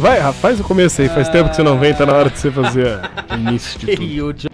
Vai, 0.00 0.18
rapaz, 0.18 0.36
faz 0.40 0.60
o 0.60 0.64
começo 0.64 1.02
aí. 1.02 1.08
Faz 1.08 1.28
tempo 1.28 1.50
que 1.50 1.56
você 1.56 1.62
não 1.62 1.78
vem, 1.78 1.94
tá 1.94 2.06
na 2.06 2.14
hora 2.14 2.30
de 2.30 2.38
você 2.38 2.50
fazer 2.50 2.86
o 3.30 3.34
início 3.36 3.78
de 3.78 3.86
tudo. 3.96 4.02
E 4.02 4.22
o 4.22 4.32
John- 4.32 4.48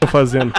Tô 0.00 0.06
fazendo. 0.06 0.52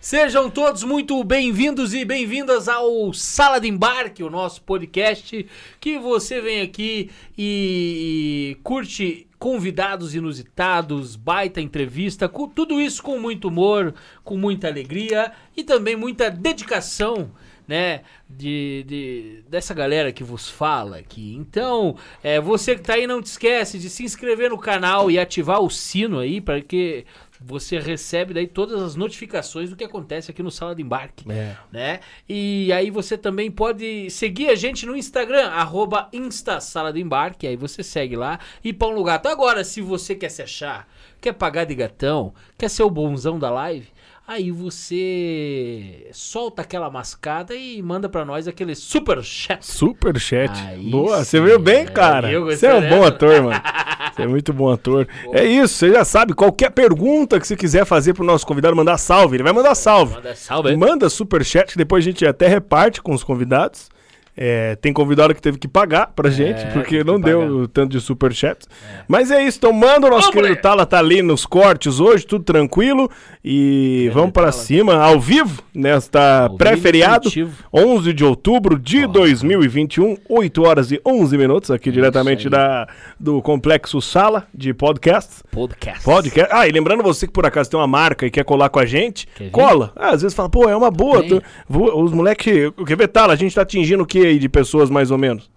Sejam 0.00 0.48
todos 0.48 0.84
muito 0.84 1.22
bem-vindos 1.24 1.92
e 1.92 2.04
bem-vindas 2.04 2.68
ao 2.68 3.12
Sala 3.12 3.60
de 3.60 3.68
Embarque, 3.68 4.22
o 4.22 4.30
nosso 4.30 4.62
podcast 4.62 5.46
que 5.80 5.98
você 5.98 6.40
vem 6.40 6.62
aqui 6.62 7.10
e, 7.36 8.54
e 8.56 8.62
curte 8.62 9.26
convidados 9.38 10.14
inusitados, 10.14 11.16
baita 11.16 11.60
entrevista, 11.60 12.28
com 12.28 12.48
tudo 12.48 12.80
isso 12.80 13.02
com 13.02 13.18
muito 13.18 13.48
humor, 13.48 13.94
com 14.22 14.36
muita 14.36 14.68
alegria 14.68 15.32
e 15.56 15.64
também 15.64 15.96
muita 15.96 16.30
dedicação. 16.30 17.30
Né, 17.70 18.00
de, 18.28 18.84
de- 18.84 19.44
dessa 19.48 19.72
galera 19.72 20.10
que 20.10 20.24
vos 20.24 20.48
fala 20.50 20.96
aqui. 20.96 21.36
Então, 21.38 21.94
é, 22.20 22.40
você 22.40 22.74
que 22.74 22.82
tá 22.82 22.94
aí, 22.94 23.06
não 23.06 23.22
te 23.22 23.26
esquece 23.26 23.78
de 23.78 23.88
se 23.88 24.02
inscrever 24.02 24.50
no 24.50 24.58
canal 24.58 25.08
e 25.08 25.20
ativar 25.20 25.60
o 25.60 25.70
sino 25.70 26.18
aí, 26.18 26.40
para 26.40 26.60
que 26.60 27.04
você 27.40 27.78
recebe 27.78 28.34
daí 28.34 28.48
todas 28.48 28.82
as 28.82 28.96
notificações 28.96 29.70
do 29.70 29.76
que 29.76 29.84
acontece 29.84 30.32
aqui 30.32 30.42
no 30.42 30.50
Sala 30.50 30.74
de 30.74 30.82
Embarque 30.82 31.24
É. 31.30 31.54
né? 31.70 32.00
E 32.28 32.72
aí 32.72 32.90
você 32.90 33.16
também 33.16 33.52
pode 33.52 34.10
seguir 34.10 34.48
a 34.48 34.56
gente 34.56 34.84
no 34.84 34.96
Instagram, 34.96 35.46
arroba 35.46 36.08
Insta 36.12 36.58
Sala 36.58 36.92
de 36.92 37.00
Embarque, 37.00 37.46
aí 37.46 37.54
você 37.56 37.84
segue 37.84 38.16
lá 38.16 38.40
e 38.64 38.72
pão 38.72 38.96
no 38.96 39.04
gato. 39.04 39.28
Agora, 39.28 39.62
se 39.62 39.80
você 39.80 40.16
quer 40.16 40.28
se 40.28 40.42
achar, 40.42 40.88
quer 41.20 41.34
pagar 41.34 41.66
de 41.66 41.74
gatão, 41.76 42.34
quer 42.58 42.68
ser 42.68 42.82
o 42.82 42.90
bonzão 42.90 43.38
da 43.38 43.48
live, 43.48 43.86
aí 44.26 44.50
você 44.50 46.08
solta 46.12 46.62
aquela 46.62 46.90
mascada 46.90 47.54
e 47.54 47.82
manda 47.82 48.08
pra 48.08 48.24
nós 48.24 48.46
aquele 48.46 48.74
super 48.74 49.22
chat. 49.22 49.64
Super 49.64 50.18
chat. 50.18 50.50
Aí 50.66 50.90
Boa, 50.90 51.24
você 51.24 51.38
sim, 51.38 51.44
veio 51.44 51.58
bem, 51.58 51.82
é, 51.82 51.86
cara. 51.86 52.30
eu 52.30 52.44
Você 52.46 52.66
é 52.66 52.74
um 52.74 52.80
gostei, 52.80 52.90
bom 52.90 53.00
né? 53.02 53.06
ator, 53.06 53.42
mano. 53.42 53.62
Você 54.14 54.22
é 54.22 54.26
muito 54.26 54.52
bom 54.52 54.70
ator. 54.70 55.06
É 55.32 55.44
isso, 55.44 55.74
você 55.74 55.92
já 55.92 56.04
sabe. 56.04 56.34
Qualquer 56.34 56.70
pergunta 56.70 57.38
que 57.38 57.46
você 57.46 57.54
quiser 57.54 57.84
fazer 57.84 58.12
pro 58.12 58.24
nosso 58.24 58.44
convidado, 58.44 58.74
mandar 58.74 58.98
salve. 58.98 59.36
Ele 59.36 59.42
vai 59.44 59.52
mandar 59.52 59.74
salve. 59.74 60.14
Manda 60.14 60.34
salve. 60.34 60.76
Manda 60.76 61.08
super 61.08 61.44
chat, 61.44 61.70
que 61.72 61.78
depois 61.78 62.02
a 62.04 62.10
gente 62.10 62.26
até 62.26 62.48
reparte 62.48 63.00
com 63.00 63.14
os 63.14 63.22
convidados. 63.22 63.88
É, 64.36 64.74
tem 64.76 64.92
convidado 64.92 65.34
que 65.34 65.42
teve 65.42 65.58
que 65.58 65.68
pagar 65.68 66.12
pra 66.16 66.30
gente, 66.30 66.64
porque 66.72 66.98
teve 66.98 67.04
não 67.04 67.20
deu 67.20 67.40
pagar. 67.40 67.68
tanto 67.74 67.90
de 67.92 68.00
super 68.00 68.32
chat. 68.32 68.58
Mas 69.06 69.30
é 69.30 69.42
isso, 69.44 69.58
então 69.58 69.72
manda 69.72 70.06
o 70.06 70.10
nosso 70.10 70.28
Vamos, 70.28 70.42
querido. 70.42 70.62
Tala 70.62 70.86
tá 70.86 70.98
ali 70.98 71.20
nos 71.20 71.44
cortes 71.44 72.00
hoje, 72.00 72.24
tudo 72.26 72.44
tranquilo. 72.44 73.10
E 73.44 74.10
vamos 74.14 74.30
pra 74.32 74.44
Tala. 74.44 74.52
cima, 74.52 74.94
ao 74.94 75.18
vivo, 75.20 75.62
nesta 75.74 76.48
pré-feriado. 76.56 77.28
e 77.28 77.30
definitivo. 77.30 77.64
11 77.72 78.12
de 78.12 78.24
outubro 78.24 78.78
de 78.78 79.06
2021, 79.06 80.16
8 80.28 80.62
horas 80.62 80.92
e 80.92 81.00
11 81.04 81.36
minutos, 81.36 81.70
aqui 81.70 81.90
diretamente 81.90 82.46
aí. 82.46 82.50
da, 82.50 82.86
do 83.18 83.42
Complexo 83.42 84.00
Sala 84.00 84.46
de 84.54 84.72
Podcasts. 84.72 85.42
Podcast. 85.50 86.04
Podcast. 86.04 86.50
Ah, 86.54 86.66
e 86.68 86.72
lembrando 86.72 87.02
você 87.02 87.26
que 87.26 87.32
por 87.32 87.44
acaso 87.46 87.70
tem 87.70 87.78
uma 87.80 87.86
marca 87.86 88.24
e 88.26 88.30
quer 88.30 88.44
colar 88.44 88.68
com 88.68 88.78
a 88.78 88.86
gente, 88.86 89.26
cola. 89.52 89.92
Ah, 89.96 90.10
às 90.10 90.22
vezes 90.22 90.34
fala, 90.36 90.48
pô, 90.48 90.68
é 90.68 90.76
uma 90.76 90.90
boa. 90.90 91.24
Vou- 91.68 92.02
os 92.02 92.12
moleques. 92.12 92.70
Quer 92.86 92.96
ver, 92.96 93.08
Tala? 93.08 93.32
A 93.32 93.36
gente 93.36 93.54
tá 93.54 93.62
atingindo 93.62 94.02
o 94.02 94.06
que 94.06 94.19
aí 94.26 94.38
de 94.38 94.48
pessoas 94.48 94.88
mais 94.90 95.10
ou 95.10 95.18
menos? 95.18 95.50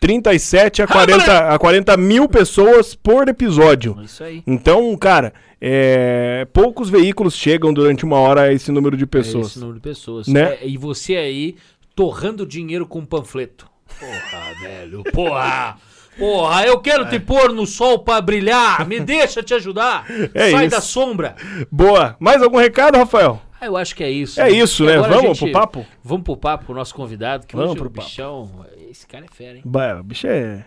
37 0.00 0.82
a 0.82 0.86
40, 0.86 1.54
a 1.54 1.58
40 1.58 1.96
mil 1.96 2.28
pessoas 2.28 2.94
por 2.94 3.28
episódio. 3.28 3.96
Isso 4.02 4.24
aí. 4.24 4.42
Então, 4.46 4.96
cara, 4.96 5.32
é, 5.60 6.44
poucos 6.52 6.90
veículos 6.90 7.34
chegam 7.36 7.72
durante 7.72 8.04
uma 8.04 8.18
hora 8.18 8.42
a 8.42 8.52
esse 8.52 8.72
número 8.72 8.96
de 8.96 9.04
É 9.04 9.06
pessoas. 9.06 9.48
esse 9.48 9.60
número 9.60 9.76
de 9.78 9.82
pessoas. 9.82 10.26
Né? 10.26 10.58
É, 10.60 10.66
e 10.66 10.76
você 10.76 11.14
aí 11.16 11.54
torrando 11.94 12.44
dinheiro 12.44 12.84
com 12.84 13.04
panfleto. 13.04 13.68
Porra, 14.00 14.54
velho. 14.60 15.04
Porra. 15.12 15.76
Porra, 16.18 16.66
eu 16.66 16.78
quero 16.80 17.08
te 17.08 17.18
pôr 17.20 17.52
no 17.52 17.64
sol 17.64 18.00
pra 18.00 18.20
brilhar. 18.20 18.86
Me 18.86 18.98
deixa 19.00 19.42
te 19.42 19.54
ajudar. 19.54 20.04
É 20.34 20.50
Sai 20.50 20.66
isso. 20.66 20.74
da 20.76 20.80
sombra. 20.80 21.36
Boa. 21.70 22.16
Mais 22.18 22.42
algum 22.42 22.58
recado, 22.58 22.98
Rafael? 22.98 23.40
Ah, 23.62 23.66
eu 23.66 23.76
acho 23.76 23.94
que 23.94 24.02
é 24.02 24.10
isso. 24.10 24.40
É 24.40 24.50
isso, 24.50 24.84
né? 24.84 24.94
agora 24.94 25.12
a 25.12 25.16
Vamos 25.20 25.38
gente- 25.38 25.52
pro 25.52 25.60
papo? 25.60 25.86
Vamos 26.02 26.24
pro 26.24 26.36
papo 26.36 26.64
com 26.66 26.72
o 26.72 26.74
nosso 26.76 26.92
convidado, 26.92 27.46
que 27.46 27.54
Vamos 27.54 27.70
hoje 27.70 27.78
pro 27.78 27.88
o 27.88 27.92
papo. 27.92 28.08
bichão... 28.08 28.50
Esse 28.90 29.06
cara 29.06 29.24
é 29.24 29.28
fera, 29.32 29.56
hein? 29.58 29.62
Bah, 29.64 30.00
o 30.00 30.02
bicho 30.02 30.26
é. 30.26 30.66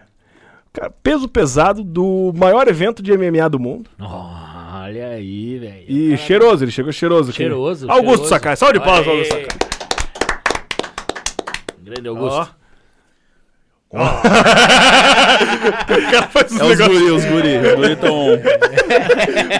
cara, 0.71 0.89
peso 1.03 1.27
pesado 1.27 1.83
do 1.83 2.31
maior 2.33 2.67
evento 2.69 3.03
de 3.03 3.11
MMA 3.17 3.49
do 3.49 3.59
mundo. 3.59 3.89
Olha 3.99 5.09
aí, 5.09 5.59
velho. 5.59 5.85
E 5.89 6.05
Cara, 6.11 6.17
cheiroso, 6.25 6.63
ele 6.63 6.71
chegou 6.71 6.91
cheiroso 6.93 7.29
aqui. 7.31 7.37
Cheiroso, 7.37 7.91
Augusto 7.91 8.07
cheiroso. 8.11 8.29
Sakai. 8.29 8.55
Salve 8.55 8.79
de 8.79 8.85
palmas, 8.85 9.05
Augusto. 9.07 9.33
Sakai. 9.33 9.57
Grande 11.83 12.07
Augusto. 12.07 12.55
O 15.97 16.11
cara 16.11 16.27
faz 16.27 16.51
os 16.51 16.59
É 16.59 16.63
os 16.63 16.69
negócios. 16.77 16.99
guri, 16.99 17.11
os 17.11 17.25
guri. 17.25 17.57
Os 17.57 17.75
guri 17.75 17.95
tão... 17.95 18.25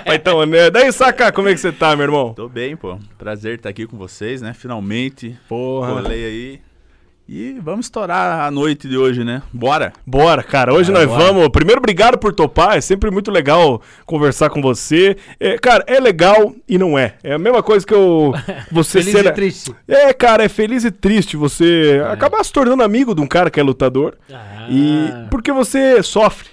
Mas 0.06 0.16
Então, 0.16 0.46
né? 0.46 0.70
Daí, 0.70 0.92
Sakai, 0.92 1.32
como 1.32 1.48
é 1.50 1.54
que 1.54 1.60
você 1.60 1.72
tá, 1.72 1.96
meu 1.96 2.04
irmão? 2.06 2.34
Tô 2.34 2.50
bem, 2.50 2.76
pô. 2.76 2.98
Prazer 3.18 3.56
estar 3.56 3.70
aqui 3.70 3.86
com 3.88 3.98
vocês, 3.98 4.42
né? 4.42 4.54
Finalmente. 4.54 5.38
Porra. 5.48 5.94
Rolei 5.94 6.26
aí. 6.26 6.62
E 7.28 7.60
vamos 7.60 7.88
estourar 7.88 8.42
a 8.46 8.52
noite 8.52 8.88
de 8.88 8.96
hoje, 8.96 9.24
né? 9.24 9.42
Bora! 9.52 9.92
Bora, 10.06 10.44
cara. 10.44 10.72
Hoje 10.72 10.92
Bora, 10.92 11.06
nós 11.08 11.18
bora. 11.18 11.24
vamos. 11.34 11.50
Primeiro, 11.50 11.80
obrigado 11.80 12.20
por 12.20 12.32
topar. 12.32 12.78
É 12.78 12.82
sempre 12.82 13.10
muito 13.10 13.32
legal 13.32 13.82
conversar 14.06 14.52
com 14.52 14.62
você. 14.62 15.18
É, 15.40 15.58
cara, 15.58 15.84
é 15.88 16.00
legal 16.00 16.54
e 16.70 16.78
não 16.78 17.00
é. 17.00 17.16
É 17.24 17.34
a 17.34 17.40
mesma 17.40 17.64
coisa 17.64 17.84
que 17.84 17.94
eu. 17.96 18.32
Você 18.72 19.00
Feliz 19.02 19.14
ser- 19.14 19.26
e 19.26 19.32
triste. 19.32 19.76
É, 19.88 20.14
cara, 20.14 20.44
é 20.44 20.50
feliz 20.50 20.84
e 20.84 20.92
triste 20.92 21.36
você 21.36 22.00
acabar 22.12 22.44
se 22.44 22.54
tornando 22.54 22.84
amigo 22.84 23.16
de 23.16 23.22
um 23.22 23.28
cara 23.28 23.50
que 23.50 23.60
é 23.60 23.64
lutador. 23.64 24.16
Ah, 24.32 24.68
E 24.70 25.10
porque 25.32 25.52
você 25.52 26.04
sofre. 26.04 26.50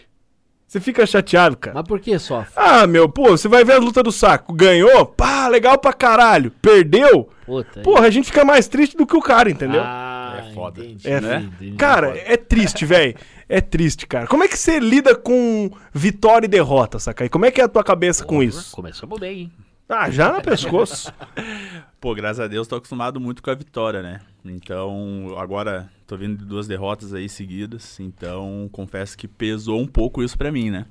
Você 0.66 0.80
fica 0.80 1.04
chateado, 1.04 1.54
cara. 1.58 1.74
Mas 1.74 1.86
por 1.86 2.00
que 2.00 2.18
sofre? 2.18 2.50
Ah, 2.56 2.86
meu, 2.86 3.06
pô, 3.06 3.28
você 3.32 3.46
vai 3.46 3.62
ver 3.62 3.74
a 3.74 3.78
luta 3.78 4.02
do 4.02 4.10
saco. 4.10 4.54
Ganhou? 4.54 5.04
Pá, 5.04 5.46
legal 5.48 5.76
pra 5.76 5.92
caralho. 5.92 6.50
Perdeu? 6.62 7.28
Puta. 7.44 7.80
Porra, 7.82 8.06
a 8.06 8.10
gente 8.10 8.24
fica 8.26 8.42
mais 8.42 8.68
triste 8.68 8.96
do 8.96 9.06
que 9.06 9.14
o 9.14 9.20
cara, 9.20 9.50
entendeu? 9.50 9.82
Ah, 9.84 10.11
É 10.38 10.52
foda. 10.54 10.84
entendi, 10.84 11.08
É, 11.08 11.20
né? 11.20 11.50
entendi. 11.54 11.76
Cara, 11.76 12.16
é 12.16 12.36
triste, 12.36 12.84
velho. 12.86 13.14
É 13.48 13.60
triste, 13.60 14.06
cara. 14.06 14.26
Como 14.26 14.42
é 14.44 14.48
que 14.48 14.56
você 14.56 14.78
lida 14.78 15.14
com 15.14 15.70
vitória 15.92 16.46
e 16.46 16.48
derrota, 16.48 16.98
saca? 16.98 17.24
E 17.24 17.28
como 17.28 17.44
é 17.44 17.50
que 17.50 17.60
é 17.60 17.64
a 17.64 17.68
tua 17.68 17.84
cabeça 17.84 18.24
com 18.24 18.34
Porra, 18.36 18.44
isso? 18.46 18.74
Começamos 18.74 19.18
bem, 19.20 19.38
hein? 19.40 19.52
Ah, 19.88 20.08
já 20.10 20.32
no 20.32 20.40
pescoço. 20.40 21.12
Pô, 22.00 22.14
graças 22.14 22.40
a 22.40 22.48
Deus 22.48 22.66
tô 22.66 22.76
acostumado 22.76 23.20
muito 23.20 23.42
com 23.42 23.50
a 23.50 23.54
vitória, 23.54 24.00
né? 24.02 24.20
Então, 24.44 25.34
agora 25.36 25.90
tô 26.06 26.16
vindo 26.16 26.38
de 26.38 26.44
duas 26.46 26.66
derrotas 26.66 27.12
aí 27.12 27.28
seguidas. 27.28 28.00
Então, 28.00 28.68
confesso 28.72 29.16
que 29.18 29.28
pesou 29.28 29.78
um 29.80 29.86
pouco 29.86 30.22
isso 30.22 30.36
pra 30.38 30.50
mim, 30.50 30.70
né? 30.70 30.86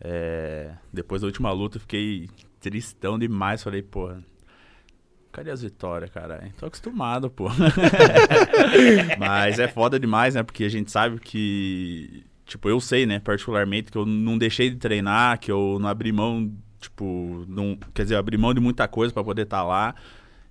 É, 0.00 0.70
Depois 0.92 1.20
da 1.20 1.26
última 1.26 1.52
luta, 1.52 1.76
eu 1.76 1.80
fiquei 1.82 2.28
tristão 2.60 3.18
demais. 3.18 3.62
Falei, 3.62 3.82
porra, 3.82 4.22
cadê 5.32 5.50
as 5.50 5.62
vitórias, 5.62 6.10
caralho? 6.10 6.52
Tô 6.58 6.66
acostumado, 6.66 7.30
pô. 7.30 7.48
Mas 9.18 9.58
é 9.58 9.68
foda 9.68 9.98
demais, 9.98 10.34
né? 10.34 10.42
Porque 10.42 10.64
a 10.64 10.68
gente 10.68 10.90
sabe 10.90 11.18
que. 11.18 12.24
Tipo, 12.46 12.68
eu 12.68 12.80
sei, 12.80 13.06
né? 13.06 13.20
Particularmente, 13.20 13.92
que 13.92 13.98
eu 13.98 14.04
não 14.04 14.36
deixei 14.36 14.70
de 14.70 14.76
treinar, 14.76 15.38
que 15.38 15.50
eu 15.50 15.78
não 15.80 15.88
abri 15.88 16.12
mão, 16.12 16.52
tipo. 16.80 17.44
Não, 17.48 17.78
quer 17.94 18.02
dizer, 18.02 18.14
eu 18.14 18.18
abri 18.18 18.36
mão 18.36 18.52
de 18.52 18.60
muita 18.60 18.88
coisa 18.88 19.12
pra 19.12 19.24
poder 19.24 19.42
estar 19.42 19.62
lá. 19.62 19.94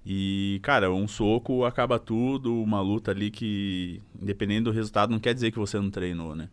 E, 0.06 0.60
cara, 0.64 0.92
um 0.92 1.08
soco 1.08 1.66
acaba 1.66 2.00
tudo, 2.00 2.64
uma 2.64 2.82
luta 2.82 3.12
ali 3.12 3.30
que, 3.30 4.02
independente 4.20 4.64
do 4.64 4.72
resultado, 4.72 5.12
não 5.12 5.20
quer 5.20 5.34
dizer 5.34 5.52
que 5.52 5.60
você 5.60 5.78
não 5.78 5.90
treinou, 5.92 6.36
né? 6.36 6.50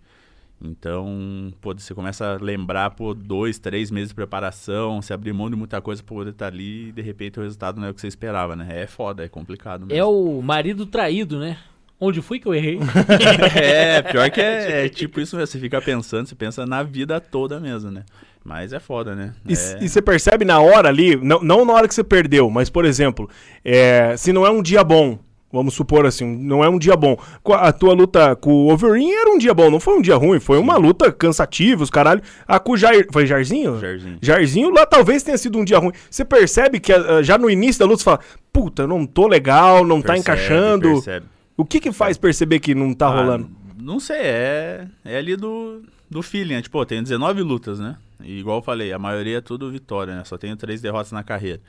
Então, 0.60 1.52
pô, 1.60 1.74
você 1.74 1.94
começa 1.94 2.34
a 2.34 2.42
lembrar, 2.42 2.90
pô, 2.90 3.12
dois, 3.12 3.58
três 3.58 3.90
meses 3.90 4.08
de 4.08 4.14
preparação, 4.14 5.02
você 5.02 5.12
abrir 5.12 5.32
mão 5.32 5.50
de 5.50 5.56
muita 5.56 5.80
coisa 5.80 6.02
pra 6.02 6.14
poder 6.14 6.30
estar 6.30 6.46
ali 6.46 6.88
e 6.88 6.92
de 6.92 7.02
repente 7.02 7.38
o 7.38 7.42
resultado 7.42 7.78
não 7.78 7.88
é 7.88 7.90
o 7.90 7.94
que 7.94 8.00
você 8.00 8.06
esperava, 8.08 8.56
né? 8.56 8.66
É 8.70 8.86
foda, 8.86 9.24
é 9.24 9.28
complicado 9.28 9.86
mesmo. 9.86 10.00
É 10.00 10.04
o 10.04 10.40
marido 10.40 10.86
traído, 10.86 11.38
né? 11.38 11.58
Onde 12.00 12.20
fui 12.22 12.38
que 12.38 12.46
eu 12.46 12.54
errei? 12.54 12.78
É, 13.54 14.02
pior 14.02 14.30
que 14.30 14.40
é, 14.40 14.86
é 14.86 14.88
tipo 14.88 15.20
isso 15.20 15.36
mesmo. 15.36 15.46
Você 15.46 15.58
fica 15.58 15.80
pensando, 15.80 16.26
você 16.26 16.34
pensa 16.34 16.64
na 16.66 16.82
vida 16.82 17.20
toda 17.20 17.60
mesmo, 17.60 17.90
né? 17.90 18.04
Mas 18.42 18.72
é 18.72 18.78
foda, 18.78 19.14
né? 19.14 19.34
E, 19.46 19.54
É, 19.54 19.78
e 19.82 19.88
você 19.88 20.00
percebe 20.00 20.44
na 20.44 20.60
hora 20.60 20.88
ali, 20.88 21.16
não, 21.16 21.42
não 21.42 21.64
na 21.64 21.72
hora 21.72 21.88
que 21.88 21.94
você 21.94 22.04
perdeu, 22.04 22.48
mas, 22.48 22.70
por 22.70 22.84
exemplo, 22.84 23.28
é, 23.64 24.16
se 24.16 24.32
não 24.32 24.46
é 24.46 24.50
um 24.50 24.62
dia 24.62 24.84
bom, 24.84 25.18
Vamos 25.56 25.74
supor 25.74 26.06
assim, 26.06 26.24
não 26.36 26.62
é 26.62 26.68
um 26.68 26.78
dia 26.78 26.94
bom. 26.96 27.16
A 27.54 27.72
tua 27.72 27.92
luta 27.94 28.36
com 28.36 28.50
o 28.52 28.72
Overeem 28.72 29.12
era 29.12 29.30
um 29.30 29.38
dia 29.38 29.52
bom, 29.54 29.70
não 29.70 29.80
foi 29.80 29.98
um 29.98 30.02
dia 30.02 30.14
ruim, 30.16 30.38
foi 30.38 30.58
uma 30.58 30.76
luta 30.76 31.10
cansativa, 31.10 31.82
os 31.82 31.90
caralho. 31.90 32.22
A 32.46 32.58
com 32.60 32.72
o 32.72 32.76
Jair, 32.76 33.06
foi 33.12 33.26
Jairzinho? 33.26 33.80
Jairzinho. 33.80 34.18
Jairzinho 34.22 34.70
lá 34.70 34.86
talvez 34.86 35.22
tenha 35.22 35.38
sido 35.38 35.58
um 35.58 35.64
dia 35.64 35.78
ruim. 35.78 35.92
Você 36.10 36.24
percebe 36.24 36.78
que 36.78 36.92
ah, 36.92 37.22
já 37.22 37.36
no 37.38 37.50
início 37.50 37.80
da 37.80 37.86
luta 37.86 37.98
você 37.98 38.04
fala, 38.04 38.20
puta, 38.52 38.82
eu 38.82 38.88
não 38.88 39.06
tô 39.06 39.26
legal, 39.26 39.84
não 39.84 40.00
tá 40.00 40.12
Percebe, 40.14 40.20
encaixando. 40.20 40.92
percebe. 40.92 41.26
O 41.56 41.64
que 41.64 41.80
que 41.80 41.90
faz 41.92 42.18
perceber 42.18 42.60
que 42.60 42.74
não 42.74 42.92
tá 42.92 43.06
Ah, 43.06 43.10
rolando? 43.16 43.50
Não 43.80 43.98
sei, 43.98 44.18
é, 44.20 44.86
é 45.04 45.16
ali 45.16 45.36
do, 45.36 45.82
do 46.10 46.22
feeling. 46.22 46.54
né? 46.54 46.62
Tipo, 46.62 46.84
tenho 46.84 47.02
19 47.02 47.40
lutas, 47.42 47.78
né? 47.80 47.96
E 48.22 48.40
igual 48.40 48.58
eu 48.58 48.62
falei, 48.62 48.92
a 48.92 48.98
maioria 48.98 49.38
é 49.38 49.40
tudo 49.40 49.70
vitória, 49.70 50.14
né? 50.16 50.22
Só 50.24 50.36
tenho 50.36 50.56
três 50.56 50.80
derrotas 50.82 51.12
na 51.12 51.22
carreira. 51.22 51.60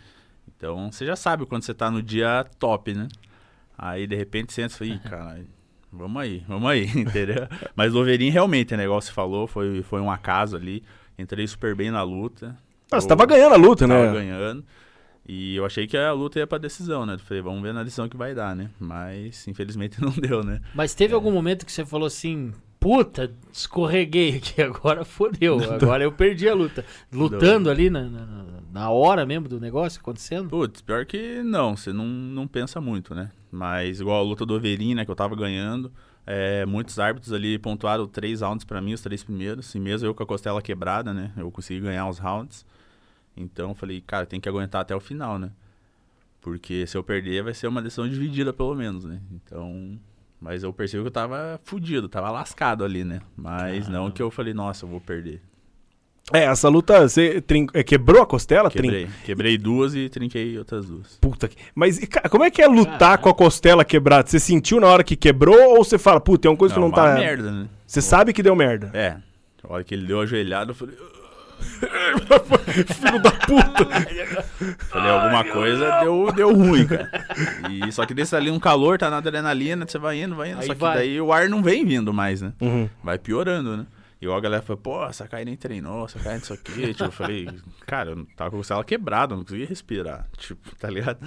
Então, 0.57 0.91
você 0.91 1.05
já 1.05 1.15
sabe 1.15 1.45
quando 1.45 1.63
você 1.63 1.73
tá 1.73 1.91
no 1.91 2.01
dia 2.01 2.45
top, 2.57 2.93
né? 2.93 3.07
Aí, 3.77 4.07
de 4.07 4.15
repente, 4.15 4.53
você 4.53 4.63
entra 4.63 4.75
e 4.75 4.77
fala, 4.77 4.89
ih, 4.91 4.99
caralho, 4.99 5.47
vamos 5.91 6.21
aí, 6.21 6.43
vamos 6.47 6.69
aí, 6.69 6.85
entendeu? 6.95 7.47
Mas 7.75 7.93
o 7.93 7.99
Overeem 7.99 8.31
realmente, 8.31 8.75
né? 8.75 8.85
Igual 8.85 9.01
você 9.01 9.11
falou, 9.11 9.45
foi, 9.47 9.83
foi 9.83 10.01
um 10.01 10.09
acaso 10.09 10.55
ali. 10.55 10.83
Entrei 11.17 11.45
super 11.47 11.75
bem 11.75 11.91
na 11.91 12.01
luta. 12.03 12.57
Ah, 12.91 12.99
você 12.99 13.07
tava 13.07 13.25
ganhando 13.25 13.53
a 13.53 13.57
luta, 13.57 13.87
tava 13.87 14.07
né? 14.07 14.13
ganhando. 14.13 14.63
E 15.27 15.57
eu 15.57 15.65
achei 15.65 15.85
que 15.85 15.97
a 15.97 16.13
luta 16.13 16.39
ia 16.39 16.47
pra 16.47 16.57
decisão, 16.57 17.05
né? 17.05 17.15
Eu 17.15 17.19
falei, 17.19 17.43
vamos 17.43 17.61
ver 17.61 17.73
na 17.73 17.83
decisão 17.83 18.07
que 18.07 18.15
vai 18.15 18.33
dar, 18.33 18.55
né? 18.55 18.69
Mas, 18.79 19.45
infelizmente, 19.47 19.99
não 20.01 20.11
deu, 20.11 20.43
né? 20.43 20.61
Mas 20.73 20.95
teve 20.95 21.13
algum 21.13 21.31
momento 21.31 21.65
que 21.65 21.71
você 21.71 21.85
falou 21.85 22.07
assim, 22.07 22.53
puta, 22.79 23.29
escorreguei 23.51 24.37
aqui, 24.37 24.61
agora 24.63 25.03
fodeu, 25.03 25.59
agora 25.71 26.03
eu 26.03 26.11
perdi 26.13 26.47
a 26.47 26.53
luta. 26.53 26.85
Lutando 27.11 27.69
ali 27.69 27.89
na, 27.89 28.03
na, 28.03 28.45
na 28.71 28.89
hora 28.89 29.25
mesmo 29.25 29.49
do 29.49 29.59
negócio 29.59 29.99
acontecendo? 29.99 30.49
Putz, 30.49 30.81
pior 30.81 31.05
que 31.05 31.43
não, 31.43 31.75
você 31.75 31.91
não, 31.91 32.05
não 32.05 32.47
pensa 32.47 32.79
muito, 32.79 33.13
né? 33.13 33.29
Mas 33.51 34.01
igual 34.01 34.19
a 34.19 34.23
luta 34.23 34.45
do 34.45 34.55
Overin, 34.55 34.95
né, 34.95 35.05
que 35.05 35.11
eu 35.11 35.15
tava 35.15 35.35
ganhando, 35.35 35.91
é, 36.25 36.65
muitos 36.65 36.99
árbitros 36.99 37.31
ali 37.31 37.57
pontuaram 37.57 38.07
três 38.07 38.41
rounds 38.41 38.65
pra 38.65 38.81
mim, 38.81 38.93
os 38.93 39.01
três 39.01 39.23
primeiros, 39.23 39.73
e 39.73 39.79
mesmo 39.79 40.07
eu 40.07 40.13
com 40.13 40.23
a 40.23 40.25
costela 40.25 40.61
quebrada, 40.61 41.13
né, 41.13 41.31
eu 41.37 41.49
consegui 41.49 41.79
ganhar 41.79 42.07
os 42.09 42.19
rounds. 42.19 42.65
Então 43.35 43.69
eu 43.69 43.75
falei, 43.75 44.01
cara, 44.01 44.25
tem 44.25 44.39
que 44.39 44.49
aguentar 44.49 44.81
até 44.81 44.95
o 44.95 44.99
final, 44.99 45.37
né? 45.37 45.51
Porque 46.41 46.87
se 46.87 46.97
eu 46.97 47.03
perder 47.03 47.43
vai 47.43 47.53
ser 47.53 47.67
uma 47.67 47.81
decisão 47.81 48.07
dividida 48.07 48.51
pelo 48.51 48.73
menos, 48.75 49.05
né? 49.05 49.21
Então, 49.31 49.99
mas 50.41 50.63
eu 50.63 50.73
percebi 50.73 51.03
que 51.03 51.07
eu 51.07 51.11
tava 51.11 51.59
fudido, 51.63 52.09
tava 52.09 52.31
lascado 52.31 52.83
ali, 52.83 53.03
né? 53.03 53.21
Mas 53.35 53.87
não 53.87 54.09
que 54.09 54.21
eu 54.21 54.31
falei, 54.31 54.53
nossa, 54.53 54.85
eu 54.85 54.89
vou 54.89 54.99
perder. 55.01 55.41
É, 56.33 56.43
essa 56.43 56.67
luta, 56.67 57.07
você 57.07 57.39
trin- 57.39 57.67
é, 57.73 57.83
quebrou 57.83 58.21
a 58.21 58.25
costela? 58.25 58.69
Trin- 58.69 58.81
Quebrei, 58.81 59.07
quebrei 59.23 59.57
duas 59.57 59.95
e 59.95 60.09
trinquei 60.09 60.57
outras 60.57 60.85
duas. 60.85 61.17
Puta 61.21 61.47
que... 61.47 61.55
Mas 61.73 61.99
e, 61.99 62.07
cara, 62.07 62.27
como 62.27 62.43
é 62.43 62.51
que 62.51 62.61
é 62.61 62.67
lutar 62.67 63.17
com 63.17 63.29
a 63.29 63.33
costela 63.33 63.85
quebrada? 63.85 64.27
Você 64.27 64.39
sentiu 64.39 64.79
na 64.81 64.87
hora 64.87 65.03
que 65.05 65.15
quebrou 65.15 65.77
ou 65.77 65.83
você 65.83 65.97
fala, 65.97 66.19
puta, 66.19 66.41
tem 66.41 66.51
uma 66.51 66.57
coisa 66.57 66.73
que 66.73 66.79
não 66.81 66.87
uma 66.87 66.95
tá... 66.95 67.13
merda, 67.15 67.49
né? 67.51 67.67
Você 67.85 68.01
sabe 68.01 68.33
que 68.33 68.43
deu 68.43 68.55
merda. 68.57 68.91
É. 68.93 69.15
A 69.63 69.73
hora 69.73 69.83
que 69.85 69.93
ele 69.93 70.05
deu 70.05 70.19
a 70.19 70.25
joelhada, 70.25 70.71
eu 70.71 70.75
falei. 70.75 70.95
Filho 72.93 73.21
da 73.21 73.31
puta. 73.31 73.85
Falei, 74.89 75.09
alguma 75.09 75.43
coisa 75.45 75.99
deu, 76.01 76.31
deu 76.33 76.53
ruim, 76.53 76.85
cara. 76.85 77.09
E, 77.71 77.91
só 77.91 78.05
que 78.05 78.13
desse 78.13 78.35
ali 78.35 78.51
um 78.51 78.59
calor, 78.59 78.97
tá 78.97 79.09
na 79.09 79.17
adrenalina, 79.17 79.85
você 79.87 79.97
vai 79.97 80.21
indo, 80.21 80.35
vai 80.35 80.51
indo. 80.51 80.59
Aí 80.59 80.67
só 80.67 80.73
que 80.73 80.79
vai. 80.79 80.97
daí 80.97 81.21
o 81.21 81.31
ar 81.31 81.49
não 81.49 81.63
vem 81.63 81.85
vindo 81.85 82.13
mais, 82.13 82.41
né? 82.41 82.51
Uhum. 82.61 82.89
Vai 83.03 83.17
piorando, 83.17 83.77
né? 83.77 83.85
E 84.21 84.27
a 84.27 84.39
galera 84.39 84.63
falou, 84.63 84.81
pô, 84.81 85.05
essa 85.05 85.27
cara 85.27 85.45
nem 85.45 85.55
treinou, 85.55 86.05
essa 86.05 86.17
cara 86.19 86.37
isso 86.37 86.51
aqui. 86.51 86.87
Tipo, 86.93 87.03
eu 87.05 87.11
falei, 87.11 87.47
cara, 87.85 88.11
eu 88.11 88.25
tava 88.35 88.49
com 88.49 88.55
a 88.57 88.59
costela 88.59 88.83
quebrada, 88.83 89.33
eu 89.33 89.37
não 89.37 89.43
conseguia 89.43 89.67
respirar. 89.67 90.27
Tipo, 90.37 90.75
tá 90.75 90.89
ligado? 90.89 91.19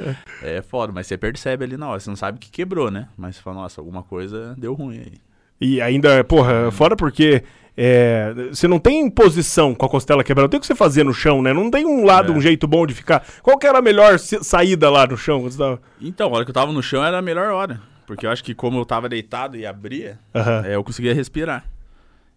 É 0.43 0.61
foda, 0.63 0.93
mas 0.93 1.07
você 1.07 1.17
percebe 1.17 1.65
ali 1.65 1.77
na 1.77 1.89
hora, 1.89 2.01
você 2.01 2.11
não 2.11 2.17
sabe 2.17 2.39
que 2.39 2.51
quebrou, 2.51 2.91
né? 2.91 3.09
Mas 3.17 3.37
você 3.37 3.43
fala, 3.43 3.63
nossa, 3.63 3.81
alguma 3.81 4.03
coisa 4.03 4.55
deu 4.59 4.75
ruim 4.75 4.99
aí. 4.99 5.13
E 5.61 5.81
ainda, 5.81 6.25
porra, 6.25 6.71
fora 6.73 6.97
porque 6.97 7.45
é, 7.77 8.33
você 8.51 8.67
não 8.67 8.79
tem 8.79 9.09
posição 9.11 9.75
com 9.75 9.85
a 9.87 9.89
costela 9.89 10.25
quebrada, 10.25 10.47
não 10.47 10.51
tem 10.51 10.59
o 10.59 10.61
que 10.61 10.67
você 10.67 10.75
fazer 10.75 11.05
no 11.05 11.13
chão, 11.15 11.43
né? 11.43 11.53
Não 11.53 11.71
tem 11.71 11.85
um 11.87 12.05
lado, 12.05 12.33
É. 12.33 12.35
um 12.35 12.41
jeito 12.41 12.67
bom 12.67 12.87
de 12.87 12.95
ficar. 12.95 13.25
Qual 13.43 13.57
que 13.59 13.67
era 13.67 13.79
a 13.79 13.83
melhor 13.83 14.19
sa- 14.19 14.43
saída 14.43 14.91
lá 14.91 15.07
no 15.07 15.17
chão? 15.17 15.49
tava- 15.51 15.81
Então, 16.01 16.29
a 16.31 16.37
hora 16.37 16.45
que 16.45 16.51
eu 16.51 16.55
tava 16.55 16.73
no 16.73 16.83
chão 16.83 17.05
era 17.05 17.19
a 17.19 17.23
melhor 17.23 17.53
hora. 17.53 17.81
Porque 18.07 18.27
eu 18.27 18.31
acho 18.31 18.43
que 18.43 18.55
como 18.55 18.79
eu 18.81 18.85
tava 18.85 19.09
deitado 19.09 19.57
e 19.57 19.65
abria, 19.65 20.19
Aham. 20.35 20.63
é, 20.67 20.75
eu 20.75 20.83
conseguia 20.83 21.15
respirar. 21.15 21.65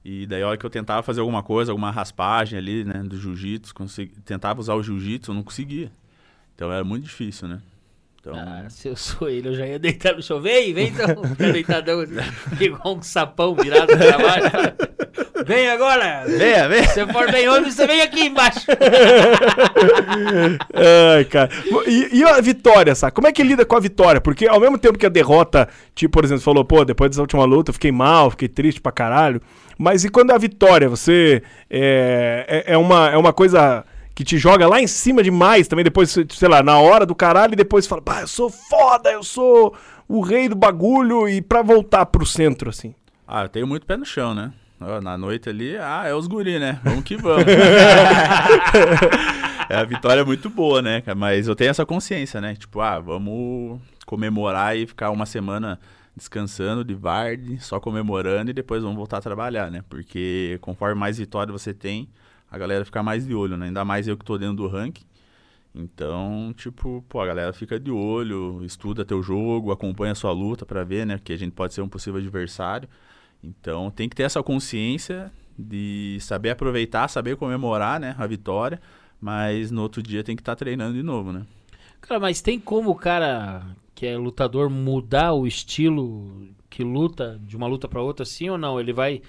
E 0.06 0.26
daí 0.26 0.44
a 0.44 0.48
hora 0.50 0.58
que 0.58 0.66
eu 0.66 0.70
tentava 0.70 1.02
fazer 1.02 1.22
alguma 1.22 1.42
coisa, 1.42 1.72
alguma 1.72 1.90
raspagem 1.90 2.58
ali, 2.60 2.84
né, 2.84 3.02
do 3.04 3.18
jiu-jitsu, 3.18 3.74
consegui- 3.74 4.20
tentava 4.22 4.60
usar 4.60 4.76
o 4.76 4.84
jiu-jitsu, 4.84 5.32
eu 5.32 5.36
não 5.36 5.44
conseguia. 5.44 5.92
Então 6.56 6.72
era 6.72 6.84
muito 6.84 7.06
difícil, 7.06 7.48
né? 7.48 7.62
Então, 8.26 8.36
Ah, 8.38 8.64
se 8.70 8.88
eu 8.88 8.96
sou 8.96 9.28
ele, 9.28 9.50
eu 9.50 9.54
já 9.54 9.68
ia 9.68 9.78
deitar 9.78 10.16
no 10.16 10.24
chão. 10.24 10.40
Vem, 10.40 10.74
vem 10.74 10.88
então. 10.88 11.08
Fica 11.36 11.52
deitadão 11.52 12.00
assim, 12.00 12.16
igual 12.62 12.96
um 12.96 13.02
sapão 13.02 13.54
virado 13.54 13.88
pra 13.88 14.18
baixo. 14.18 14.74
Vem 15.46 15.68
agora. 15.70 16.24
venha, 16.26 16.70
venha! 16.70 16.88
Se 16.88 17.06
for 17.08 17.30
bem 17.30 17.50
homem, 17.50 17.70
você 17.70 17.86
vem 17.86 18.02
aqui 18.02 18.28
embaixo. 18.28 18.66
Ai, 21.18 21.26
cara. 21.26 21.50
E, 21.86 22.20
e 22.20 22.24
a 22.24 22.40
vitória, 22.40 22.96
sabe? 22.96 23.12
Como 23.12 23.28
é 23.28 23.34
que 23.34 23.44
lida 23.44 23.66
com 23.66 23.76
a 23.76 23.80
vitória? 23.82 24.22
Porque 24.22 24.48
ao 24.48 24.60
mesmo 24.62 24.78
tempo 24.78 24.98
que 24.98 25.06
a 25.06 25.10
derrota, 25.10 25.68
tipo, 25.94 26.14
por 26.14 26.24
exemplo, 26.24 26.40
você 26.40 26.46
falou, 26.46 26.64
pô, 26.64 26.86
depois 26.86 27.10
dessa 27.12 27.20
última 27.22 27.44
luta 27.44 27.72
eu 27.72 27.74
fiquei 27.74 27.92
mal, 27.92 28.32
fiquei 28.32 28.48
triste 28.48 28.80
pra 28.80 28.94
caralho. 28.94 29.42
Mas 29.78 30.06
e 30.06 30.10
quando 30.10 30.32
é 30.32 30.36
a 30.36 30.38
vitória? 30.38 30.88
Você 30.88 31.44
é, 31.70 32.64
é, 32.68 32.74
é 32.74 32.78
uma, 32.78 33.10
é 33.10 33.18
uma 33.18 33.34
coisa 33.34 33.84
que 34.16 34.24
te 34.24 34.38
joga 34.38 34.68
lá 34.68 34.80
em 34.80 34.88
cima 34.88 35.24
demais 35.24 35.68
também, 35.68 35.84
depois, 35.84 36.12
sei 36.12 36.50
lá, 36.50 36.62
na 36.62 36.80
hora 36.80 37.06
do 37.06 37.16
caralho, 37.16 37.54
e 37.54 37.58
depois 37.58 37.88
fala, 37.88 38.02
pá, 38.02 38.22
eu 38.22 38.28
sou 38.28 38.50
foda, 38.50 39.12
eu 39.12 39.24
sou 39.24 39.76
o 40.08 40.22
rei 40.22 40.48
do 40.48 40.56
bagulho, 40.56 41.28
e 41.28 41.42
pra 41.42 41.62
voltar 41.62 42.06
pro 42.06 42.26
centro, 42.26 42.70
assim. 42.70 42.94
Ah, 43.28 43.44
eu 43.44 43.50
tenho 43.50 43.66
muito 43.66 43.86
pé 43.86 43.98
no 43.98 44.06
chão, 44.06 44.34
né? 44.36 44.54
Ó, 44.80 45.02
Na 45.02 45.18
noite 45.18 45.50
ali, 45.50 45.78
ah, 45.78 46.04
é 46.06 46.14
os 46.14 46.28
guri, 46.28 46.60
né? 46.60 46.80
Vamos 46.84 47.04
que 47.04 47.16
vamos. 47.18 47.46
é, 49.70 49.76
a 49.76 49.84
vitória 49.84 50.22
é 50.22 50.26
muito 50.26 50.50
boa, 50.50 50.82
né, 50.82 51.02
cara? 51.02 51.16
Mas 51.16 51.48
eu 51.48 51.56
tenho 51.56 51.72
essa 51.72 51.86
consciência, 51.86 52.40
né? 52.42 52.56
Tipo, 52.56 52.82
ah, 52.82 53.00
vamos 53.00 53.80
comemorar 54.06 54.78
e 54.78 54.86
ficar 54.86 55.10
uma 55.10 55.26
semana 55.26 55.80
descansando 56.16 56.84
de 56.84 56.94
Vard, 56.94 57.60
só 57.60 57.80
comemorando 57.80 58.52
e 58.52 58.54
depois 58.54 58.84
vamos 58.84 58.98
voltar 58.98 59.18
a 59.18 59.22
trabalhar, 59.22 59.72
né? 59.72 59.84
Porque 59.90 60.60
conforme 60.62 61.00
mais 61.00 61.18
vitória 61.18 61.52
você 61.52 61.74
tem, 61.74 62.08
a 62.54 62.58
galera 62.60 62.86
fica 62.86 63.02
mais 63.02 63.26
de 63.26 63.34
olho, 63.34 63.58
né? 63.58 63.66
Ainda 63.66 63.84
mais 63.84 64.08
eu 64.08 64.16
que 64.16 64.24
tô 64.24 64.38
dentro 64.38 64.58
do 64.58 64.68
ranking. 64.68 65.04
Então, 65.74 66.54
tipo, 66.56 67.04
pô, 67.10 67.20
a 67.20 67.26
galera 67.26 67.52
fica 67.52 67.80
de 67.80 67.90
olho, 67.90 68.64
estuda 68.64 69.04
teu 69.04 69.24
jogo, 69.24 69.72
acompanha 69.72 70.14
sua 70.14 70.32
luta 70.32 70.64
pra 70.64 70.84
ver, 70.84 71.04
né? 71.04 71.20
Que 71.22 71.34
a 71.34 71.36
gente 71.36 71.52
pode 71.52 71.74
ser 71.74 71.82
um 71.82 71.90
possível 71.90 72.20
adversário. 72.20 72.88
Então, 73.44 73.90
tem 73.90 74.08
que 74.08 74.16
ter 74.16 74.22
essa 74.22 74.44
consciência 74.44 75.32
de 75.58 76.20
saber 76.22 76.52
aproveitar, 76.52 77.08
saber 77.08 77.38
comemorar, 77.38 78.00
né, 78.00 78.16
a 78.20 78.28
vitória, 78.28 78.80
mas 79.20 79.72
no 79.72 79.82
outro 79.82 80.04
dia 80.04 80.24
tem 80.24 80.36
que 80.36 80.42
estar 80.44 80.56
treinando 80.56 80.94
de 80.94 81.02
novo, 81.02 81.32
né? 81.32 81.48
Cara, 82.02 82.20
mas 82.20 82.40
tem 82.40 82.60
como 82.60 82.92
o 82.92 82.96
cara 82.96 83.66
que 83.96 84.06
é 84.06 84.16
lutador 84.16 84.70
mudar 84.70 85.34
o 85.34 85.48
estilo 85.48 86.50
que 86.70 86.84
luta 86.84 87.40
de 87.44 87.58
uma 87.58 87.66
luta 87.66 87.88
pra 87.88 88.02
outra, 88.02 88.24
sim 88.26 88.48
ou 88.50 88.60
não? 88.60 88.80
Ele 88.80 88.94
vai 88.94 89.24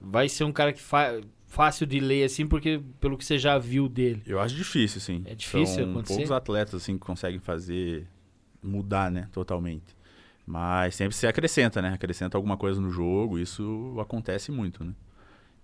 vai 0.00 0.28
ser 0.28 0.44
um 0.44 0.52
cara 0.52 0.72
que 0.72 0.80
fa 0.80 1.20
fácil 1.48 1.86
de 1.86 1.98
ler 1.98 2.22
assim, 2.24 2.46
porque 2.46 2.80
pelo 3.00 3.18
que 3.18 3.24
você 3.24 3.36
já 3.38 3.58
viu 3.58 3.88
dele. 3.88 4.22
Eu 4.26 4.38
acho 4.38 4.54
difícil, 4.54 5.00
sim. 5.00 5.22
É 5.26 5.34
difícil 5.34 5.74
São 5.82 5.90
acontecer? 5.90 6.14
poucos 6.14 6.30
atletas 6.30 6.74
assim 6.76 6.94
que 6.94 7.00
conseguem 7.04 7.40
fazer 7.40 8.06
mudar, 8.62 9.10
né, 9.10 9.28
totalmente. 9.32 9.96
Mas 10.46 10.94
sempre 10.94 11.14
se 11.14 11.26
acrescenta, 11.26 11.82
né? 11.82 11.92
Acrescenta 11.92 12.38
alguma 12.38 12.56
coisa 12.56 12.80
no 12.80 12.90
jogo, 12.90 13.38
isso 13.38 13.96
acontece 14.00 14.50
muito, 14.52 14.82
né? 14.84 14.92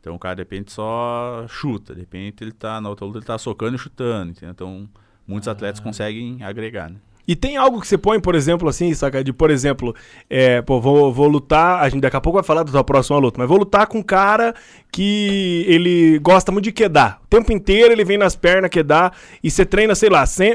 Então 0.01 0.15
o 0.15 0.19
cara 0.19 0.35
de 0.37 0.41
repente 0.43 0.73
só 0.73 1.47
chuta, 1.49 1.95
de 1.95 2.01
repente 2.01 2.45
ele 2.45 2.53
tá 2.53 2.81
na 2.81 2.91
outra 2.91 3.07
luta 3.07 3.19
ele 3.19 3.25
tá 3.25 3.39
socando 3.39 3.77
e 3.77 3.79
chutando, 3.79 4.33
entendeu? 4.33 4.51
Então 4.51 4.89
muitos 5.27 5.49
atletas 5.49 5.81
Ah. 5.81 5.85
conseguem 5.85 6.43
agregar, 6.43 6.91
né? 6.91 6.99
E 7.27 7.35
tem 7.35 7.57
algo 7.57 7.81
que 7.81 7.87
você 7.89 7.97
põe, 7.97 8.21
por 8.21 8.35
exemplo, 8.35 8.69
assim, 8.69 8.93
saca? 8.95 9.25
De, 9.25 9.33
por 9.33 9.51
exemplo, 9.51 9.95
é, 10.29 10.61
pô, 10.63 10.81
vou, 10.81 11.13
vou 11.13 11.27
lutar. 11.29 11.81
A 11.83 11.89
gente 11.89 12.03
daqui 12.03 12.17
a 12.17 12.21
pouco 12.21 12.37
vai 12.37 12.45
falar 12.45 12.65
da 12.65 12.85
próxima 12.85 13.19
luta, 13.19 13.39
mas 13.39 13.49
vou 13.49 13.59
lutar 13.59 13.87
com 13.87 13.99
um 13.99 14.03
cara 14.03 14.55
que 14.93 15.65
ele 15.67 16.19
gosta 16.21 16.53
muito 16.53 16.65
de 16.65 16.73
quedar. 16.73 17.21
O 17.25 17.27
tempo 17.29 17.53
inteiro 17.53 17.93
ele 17.93 18.05
vem 18.05 18.17
nas 18.19 18.37
pernas 18.37 18.71
quedar 18.71 19.17
e 19.43 19.51
você 19.51 19.65
treina, 19.67 19.95
sei 19.95 20.09
lá, 20.09 20.25
sem- 20.25 20.55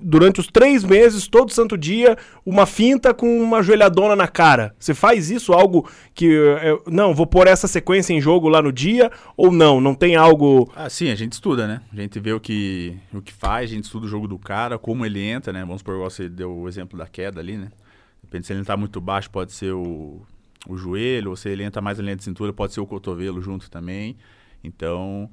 durante 0.00 0.40
os 0.40 0.46
três 0.48 0.82
meses, 0.82 1.28
todo 1.28 1.52
santo 1.52 1.76
dia, 1.76 2.16
uma 2.44 2.66
finta 2.66 3.14
com 3.14 3.40
uma 3.40 3.62
joelhadona 3.62 4.16
na 4.16 4.26
cara. 4.26 4.74
Você 4.78 4.94
faz 4.94 5.30
isso, 5.30 5.52
algo 5.52 5.88
que. 6.14 6.34
é, 6.60 6.76
não, 6.90 7.14
vou 7.14 7.26
pôr 7.26 7.46
essa 7.46 7.68
sequência 7.68 8.12
em 8.12 8.20
jogo 8.20 8.48
lá 8.48 8.60
no 8.60 8.72
dia, 8.72 9.10
ou 9.36 9.52
não? 9.52 9.80
Não 9.80 9.94
tem 9.94 10.16
algo. 10.16 10.70
Ah, 10.74 10.88
sim, 10.90 11.10
a 11.10 11.14
gente 11.14 11.32
estuda, 11.34 11.66
né? 11.68 11.80
A 11.92 12.00
gente 12.00 12.18
vê 12.18 12.32
o 12.32 12.40
que, 12.40 12.96
o 13.12 13.20
que 13.20 13.32
faz, 13.32 13.70
a 13.70 13.74
gente 13.74 13.84
estuda 13.84 14.06
o 14.06 14.08
jogo 14.08 14.26
do 14.26 14.38
cara, 14.38 14.78
como 14.78 15.06
ele 15.06 15.20
entra, 15.22 15.52
né? 15.52 15.60
Vamos 15.64 15.81
supor, 15.82 15.94
igual 15.94 16.10
você 16.10 16.28
deu 16.28 16.56
o 16.56 16.68
exemplo 16.68 16.98
da 16.98 17.06
queda 17.06 17.40
ali, 17.40 17.56
né? 17.56 17.70
Depende 18.22 18.46
se 18.46 18.52
ele 18.52 18.64
tá 18.64 18.76
muito 18.76 19.00
baixo, 19.00 19.30
pode 19.30 19.52
ser 19.52 19.72
o, 19.72 20.22
o 20.66 20.76
joelho, 20.76 21.30
ou 21.30 21.36
se 21.36 21.48
ele 21.48 21.62
entra 21.62 21.82
mais 21.82 21.98
na 21.98 22.04
linha 22.04 22.16
de 22.16 22.24
cintura, 22.24 22.52
pode 22.52 22.72
ser 22.72 22.80
o 22.80 22.86
cotovelo 22.86 23.42
junto 23.42 23.70
também. 23.70 24.16
Então, 24.62 25.28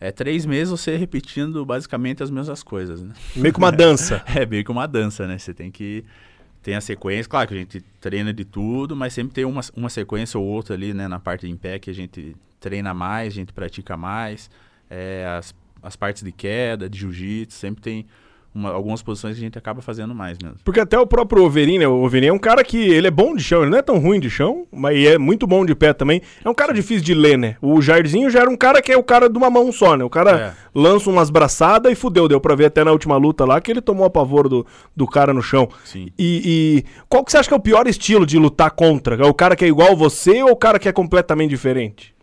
é 0.00 0.10
três 0.10 0.44
meses 0.44 0.70
você 0.70 0.96
repetindo 0.96 1.64
basicamente 1.64 2.22
as 2.22 2.30
mesmas 2.30 2.62
coisas, 2.62 3.02
né? 3.02 3.14
Meio 3.36 3.52
que 3.52 3.58
uma 3.58 3.72
dança. 3.72 4.22
É 4.34 4.44
meio 4.44 4.64
que 4.64 4.70
uma 4.70 4.86
dança, 4.86 5.26
né? 5.26 5.38
Você 5.38 5.54
tem 5.54 5.70
que 5.70 6.04
tem 6.62 6.74
a 6.74 6.80
sequência, 6.80 7.28
claro 7.28 7.46
que 7.46 7.54
a 7.54 7.58
gente 7.58 7.80
treina 8.00 8.32
de 8.32 8.42
tudo, 8.42 8.96
mas 8.96 9.12
sempre 9.12 9.34
tem 9.34 9.44
uma, 9.44 9.60
uma 9.76 9.90
sequência 9.90 10.40
ou 10.40 10.46
outra 10.46 10.74
ali, 10.74 10.94
né, 10.94 11.06
na 11.06 11.20
parte 11.20 11.46
em 11.46 11.54
pé 11.54 11.78
que 11.78 11.90
a 11.90 11.92
gente 11.92 12.34
treina 12.58 12.94
mais, 12.94 13.34
a 13.34 13.36
gente 13.36 13.52
pratica 13.52 13.98
mais. 13.98 14.50
É, 14.88 15.26
as, 15.38 15.54
as 15.82 15.94
partes 15.94 16.22
de 16.22 16.32
queda, 16.32 16.88
de 16.88 17.00
jiu-jitsu, 17.00 17.58
sempre 17.58 17.82
tem 17.82 18.06
uma, 18.54 18.70
algumas 18.70 19.02
posições 19.02 19.34
que 19.34 19.40
a 19.40 19.44
gente 19.44 19.58
acaba 19.58 19.82
fazendo 19.82 20.14
mais 20.14 20.38
mesmo. 20.40 20.58
Porque 20.62 20.78
até 20.78 20.96
o 20.96 21.06
próprio 21.06 21.42
Overin, 21.42 21.78
né? 21.78 21.88
O 21.88 22.04
Overin 22.04 22.26
é 22.26 22.32
um 22.32 22.38
cara 22.38 22.62
que 22.62 22.78
ele 22.78 23.08
é 23.08 23.10
bom 23.10 23.34
de 23.34 23.42
chão, 23.42 23.62
ele 23.62 23.70
não 23.70 23.78
é 23.78 23.82
tão 23.82 23.98
ruim 23.98 24.20
de 24.20 24.30
chão, 24.30 24.66
mas 24.70 24.96
é 25.04 25.18
muito 25.18 25.46
bom 25.46 25.66
de 25.66 25.74
pé 25.74 25.92
também. 25.92 26.22
É 26.44 26.48
um 26.48 26.54
cara 26.54 26.72
difícil 26.72 27.04
de 27.04 27.14
ler, 27.14 27.36
né? 27.36 27.56
O 27.60 27.82
Jairzinho 27.82 28.30
já 28.30 28.40
era 28.40 28.48
um 28.50 28.56
cara 28.56 28.80
que 28.80 28.92
é 28.92 28.96
o 28.96 29.02
cara 29.02 29.28
de 29.28 29.36
uma 29.36 29.50
mão 29.50 29.72
só, 29.72 29.96
né? 29.96 30.04
O 30.04 30.10
cara 30.10 30.30
é. 30.38 30.54
lança 30.72 31.10
umas 31.10 31.30
braçadas 31.30 31.90
e 31.90 31.96
fudeu. 31.96 32.28
Deu 32.28 32.40
pra 32.40 32.54
ver 32.54 32.66
até 32.66 32.84
na 32.84 32.92
última 32.92 33.16
luta 33.16 33.44
lá 33.44 33.60
que 33.60 33.72
ele 33.72 33.80
tomou 33.80 34.06
a 34.06 34.10
pavor 34.10 34.48
do, 34.48 34.64
do 34.94 35.06
cara 35.06 35.34
no 35.34 35.42
chão. 35.42 35.68
Sim. 35.84 36.08
E, 36.16 36.84
e 36.86 37.04
qual 37.08 37.24
que 37.24 37.32
você 37.32 37.38
acha 37.38 37.48
que 37.48 37.54
é 37.54 37.56
o 37.56 37.60
pior 37.60 37.88
estilo 37.88 38.24
de 38.24 38.38
lutar 38.38 38.70
contra? 38.70 39.16
É 39.16 39.26
o 39.26 39.34
cara 39.34 39.56
que 39.56 39.64
é 39.64 39.68
igual 39.68 39.96
você 39.96 40.42
ou 40.44 40.50
o 40.50 40.56
cara 40.56 40.78
que 40.78 40.88
é 40.88 40.92
completamente 40.92 41.50
diferente? 41.50 42.14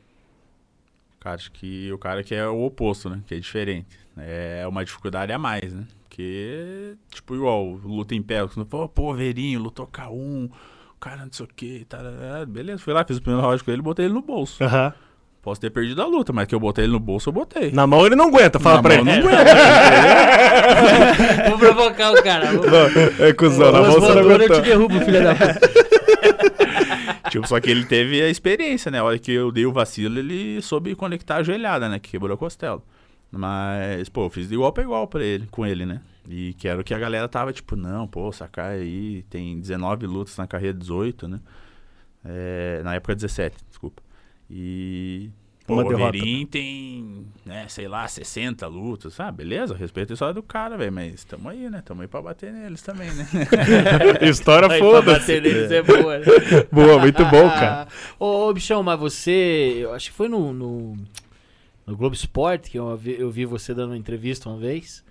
Cara, 1.20 1.36
acho 1.36 1.52
que 1.52 1.92
o 1.92 1.98
cara 1.98 2.24
que 2.24 2.34
é 2.34 2.48
o 2.48 2.64
oposto, 2.64 3.10
né? 3.10 3.22
Que 3.28 3.36
é 3.36 3.40
diferente. 3.40 4.00
É 4.18 4.66
uma 4.68 4.84
dificuldade 4.84 5.32
a 5.32 5.38
mais, 5.38 5.74
né? 5.74 5.86
Porque, 6.22 6.96
tipo, 7.12 7.36
igual, 7.36 7.80
luta 7.84 8.14
em 8.14 8.22
pé, 8.22 8.46
pô, 8.70 8.88
pô, 8.88 9.14
Verinho, 9.14 9.60
lutou 9.60 9.88
K1, 9.88 10.12
o 10.14 10.52
cara 11.00 11.26
não 11.26 11.32
sei 11.32 11.46
o 11.46 11.50
que, 11.56 11.84
tá, 11.86 11.98
beleza, 12.48 12.80
fui 12.80 12.94
lá, 12.94 13.04
fiz 13.04 13.18
o 13.18 13.22
primeiro 13.22 13.46
round 13.46 13.64
com 13.64 13.72
ele 13.72 13.80
e 13.80 13.84
botei 13.84 14.06
ele 14.06 14.14
no 14.14 14.22
bolso. 14.22 14.64
Aham. 14.64 14.86
Uhum. 14.88 14.94
Posso 15.42 15.60
ter 15.60 15.72
perdido 15.72 16.00
a 16.04 16.06
luta, 16.06 16.32
mas 16.32 16.46
que 16.46 16.54
eu 16.54 16.60
botei 16.60 16.84
ele 16.86 16.94
no 16.94 17.00
bolso, 17.00 17.30
eu 17.30 17.34
botei. 17.34 17.72
Na 17.72 17.88
mão 17.88 18.06
ele 18.06 18.16
não 18.16 18.28
aguenta, 18.28 18.60
fala 18.60 18.76
Na 18.76 18.84
pra 18.84 19.04
mão 19.04 19.12
ele. 19.12 19.24
não 19.24 19.30
aguenta. 19.34 19.56
Vou 21.50 21.58
provocar 21.58 22.12
o 22.12 22.24
cara. 22.24 22.52
Vou... 22.52 22.64
Não, 22.70 23.26
é 23.26 23.34
cuzão, 23.34 23.72
na 23.72 23.82
mão 23.82 23.92
você 23.94 24.14
não 24.14 24.20
Agora 24.20 24.44
eu 24.44 24.54
te 24.54 24.62
derrubo, 24.62 25.00
filha 25.00 25.22
da 25.24 25.34
puta. 25.34 25.60
tipo, 27.32 27.48
só 27.48 27.60
que 27.60 27.72
ele 27.72 27.86
teve 27.86 28.22
a 28.22 28.30
experiência, 28.30 28.92
né? 28.92 29.00
A 29.00 29.04
hora 29.04 29.18
que 29.18 29.32
eu 29.32 29.52
dei 29.52 29.66
o 29.66 29.72
vacilo, 29.74 30.20
ele 30.20 30.62
soube 30.62 30.94
conectar 30.94 31.38
a 31.38 31.44
joelhada, 31.44 31.90
né? 31.90 31.98
Que 31.98 32.12
quebrou 32.12 32.36
a 32.36 32.38
costela. 32.38 32.80
Mas, 33.32 34.10
pô, 34.10 34.26
eu 34.26 34.30
fiz 34.30 34.48
de 34.48 34.54
igual 34.54 34.72
pra 34.72 34.84
igual 34.84 35.08
pra 35.08 35.24
ele, 35.24 35.48
com 35.50 35.66
ele, 35.66 35.88
né? 35.88 36.02
E 36.30 36.54
que 36.54 36.68
era 36.68 36.80
o 36.80 36.84
que 36.84 36.94
a 36.94 37.00
galera 37.00 37.28
tava, 37.28 37.52
tipo, 37.52 37.76
não, 37.76 38.08
pô, 38.08 38.32
Sakai 38.32 38.80
aí 38.80 39.24
tem 39.30 39.60
19 39.60 40.06
lutas 40.06 40.38
na 40.38 40.46
carreira 40.48 40.78
18, 40.78 41.28
né? 41.28 41.40
É, 42.24 42.82
na 42.84 42.94
época 42.96 43.16
17, 43.16 43.56
desculpa. 43.70 44.02
E. 44.50 45.30
Pô, 45.66 45.74
Uma 45.76 45.86
o 45.86 45.90
derrota. 45.90 46.18
Overeem 46.18 46.46
tem, 46.46 47.26
né, 47.46 47.66
sei 47.68 47.88
lá, 47.88 48.08
60 48.08 48.68
lutas. 48.68 49.20
Ah, 49.20 49.32
beleza, 49.32 49.76
respeito 49.76 50.12
a 50.12 50.14
história 50.14 50.34
do 50.34 50.44
cara, 50.44 50.76
velho. 50.78 50.92
Mas 50.92 51.24
tamo 51.24 51.50
aí, 51.50 51.70
né? 51.70 51.82
Tamo 51.86 52.02
aí 52.02 52.08
pra 52.08 52.22
bater 52.22 52.52
neles 52.52 52.82
também, 52.82 53.10
né? 53.14 53.28
História 54.28 54.68
pra 54.70 54.78
foda-se. 54.80 55.20
bater 55.20 55.42
neles 55.42 55.72
é 55.72 55.82
boa. 55.82 56.20
né? 56.20 56.26
Boa, 56.72 57.00
muito 57.00 57.24
bom, 57.26 57.50
cara. 57.50 57.88
Ô, 58.20 58.48
ô, 58.50 58.54
bichão, 58.54 58.82
mas 58.84 59.00
você. 59.00 59.78
Eu 59.80 59.94
acho 59.94 60.10
que 60.12 60.16
foi 60.18 60.28
no, 60.28 60.52
no, 60.52 60.98
no 61.86 61.96
Globo 61.96 62.16
Esporte 62.16 62.70
que 62.72 62.78
eu 62.78 62.96
vi, 62.98 63.20
eu 63.20 63.30
vi 63.32 63.46
você 63.46 63.74
dando 63.74 63.92
uma 63.92 63.98
entrevista 63.98 64.50
uma 64.50 64.58
vez. 64.58 65.04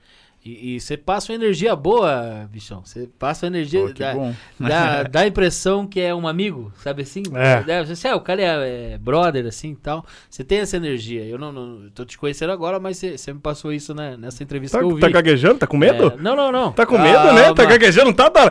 E, 0.42 0.76
e 0.76 0.80
você 0.80 0.97
passa 0.97 1.32
uma 1.32 1.37
energia 1.37 1.76
boa, 1.76 2.49
bichão. 2.50 2.82
Você 2.82 3.06
passa 3.18 3.44
uma 3.44 3.56
energia. 3.56 3.80
Pô, 3.80 3.92
que 3.92 4.00
dá, 4.00 4.14
bom. 4.14 4.35
dá, 4.59 5.02
dá 5.02 5.20
a 5.20 5.26
impressão 5.26 5.87
que 5.87 6.00
é 6.00 6.14
um 6.14 6.26
amigo, 6.26 6.73
sabe 6.82 7.02
assim? 7.02 7.23
É. 7.35 7.85
Você, 7.85 8.09
é, 8.09 8.14
o 8.14 8.20
cara 8.23 8.40
é, 8.40 8.92
é 8.92 8.99
brother, 8.99 9.44
assim 9.44 9.73
e 9.73 9.76
tal. 9.76 10.04
Você 10.30 10.42
tem 10.42 10.61
essa 10.61 10.78
energia. 10.78 11.25
Eu 11.26 11.38
não, 11.38 11.52
não 11.52 11.90
tô 11.90 12.06
te 12.06 12.16
conhecendo 12.16 12.52
agora, 12.52 12.80
mas 12.80 12.97
você, 12.97 13.35
me 13.35 13.38
passou 13.38 13.70
isso 13.70 13.94
né, 13.94 14.16
nessa 14.18 14.42
entrevista 14.42 14.78
Tá, 14.78 14.85
que 14.85 14.90
eu 14.90 14.94
vi. 14.94 15.00
tá 15.02 15.11
gaguejando? 15.11 15.59
Tá 15.59 15.66
com 15.66 15.76
medo? 15.76 16.14
É, 16.18 16.23
não, 16.23 16.35
não, 16.35 16.50
não. 16.50 16.73
Tá 16.73 16.87
com 16.87 16.97
medo, 16.97 17.32
né? 17.35 17.42
Tá 17.49 17.54
Calma. 17.54 17.70
gaguejando, 17.73 18.06
não 18.06 18.14
tá? 18.14 18.30
tá? 18.30 18.50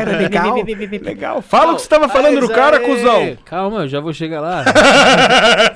Era 0.00 0.18
legal. 0.18 0.56
Legal. 1.00 1.42
Fala 1.42 1.72
o 1.72 1.76
que 1.76 1.82
você 1.82 1.88
tava 1.88 2.08
falando 2.08 2.40
do 2.40 2.48
cara, 2.48 2.80
cuzão. 2.80 3.38
Calma, 3.44 3.82
eu 3.82 3.88
já 3.88 4.00
vou 4.00 4.12
chegar 4.12 4.40
lá. 4.40 4.64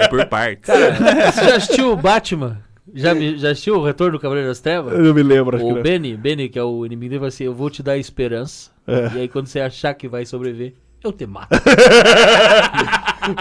É 0.01 0.09
por 0.09 0.27
partes. 0.27 0.69
Você 0.69 1.45
já 1.45 1.57
assistiu 1.57 1.93
o 1.93 1.97
Batman? 1.97 2.61
Já, 2.95 3.15
vi- 3.15 3.39
já 3.39 3.51
assistiu 3.51 3.77
o 3.77 3.85
Retorno 3.85 4.13
do 4.13 4.21
Cavaleiro 4.21 4.49
das 4.49 4.61
Trevas? 4.61 4.93
Eu 4.93 5.15
me 5.15 5.23
lembro, 5.23 5.57
acho 5.57 5.65
que 5.65 5.73
O 5.73 5.77
não. 5.77 5.83
Benny, 5.83 6.17
Benny, 6.17 6.49
que 6.49 6.59
é 6.59 6.63
o 6.63 6.85
inimigo 6.85 7.11
dele, 7.11 7.19
fala 7.21 7.29
assim: 7.29 7.45
Eu 7.45 7.55
vou 7.55 7.71
te 7.71 7.83
dar 7.83 7.97
esperança. 7.97 8.71
É. 8.87 9.11
E 9.15 9.21
aí, 9.21 9.29
quando 9.29 9.47
você 9.47 9.61
achar 9.61 9.95
que 9.95 10.09
vai 10.09 10.25
sobreviver, 10.27 10.75
eu 11.03 11.13
te 11.13 11.27
mato. 11.27 11.49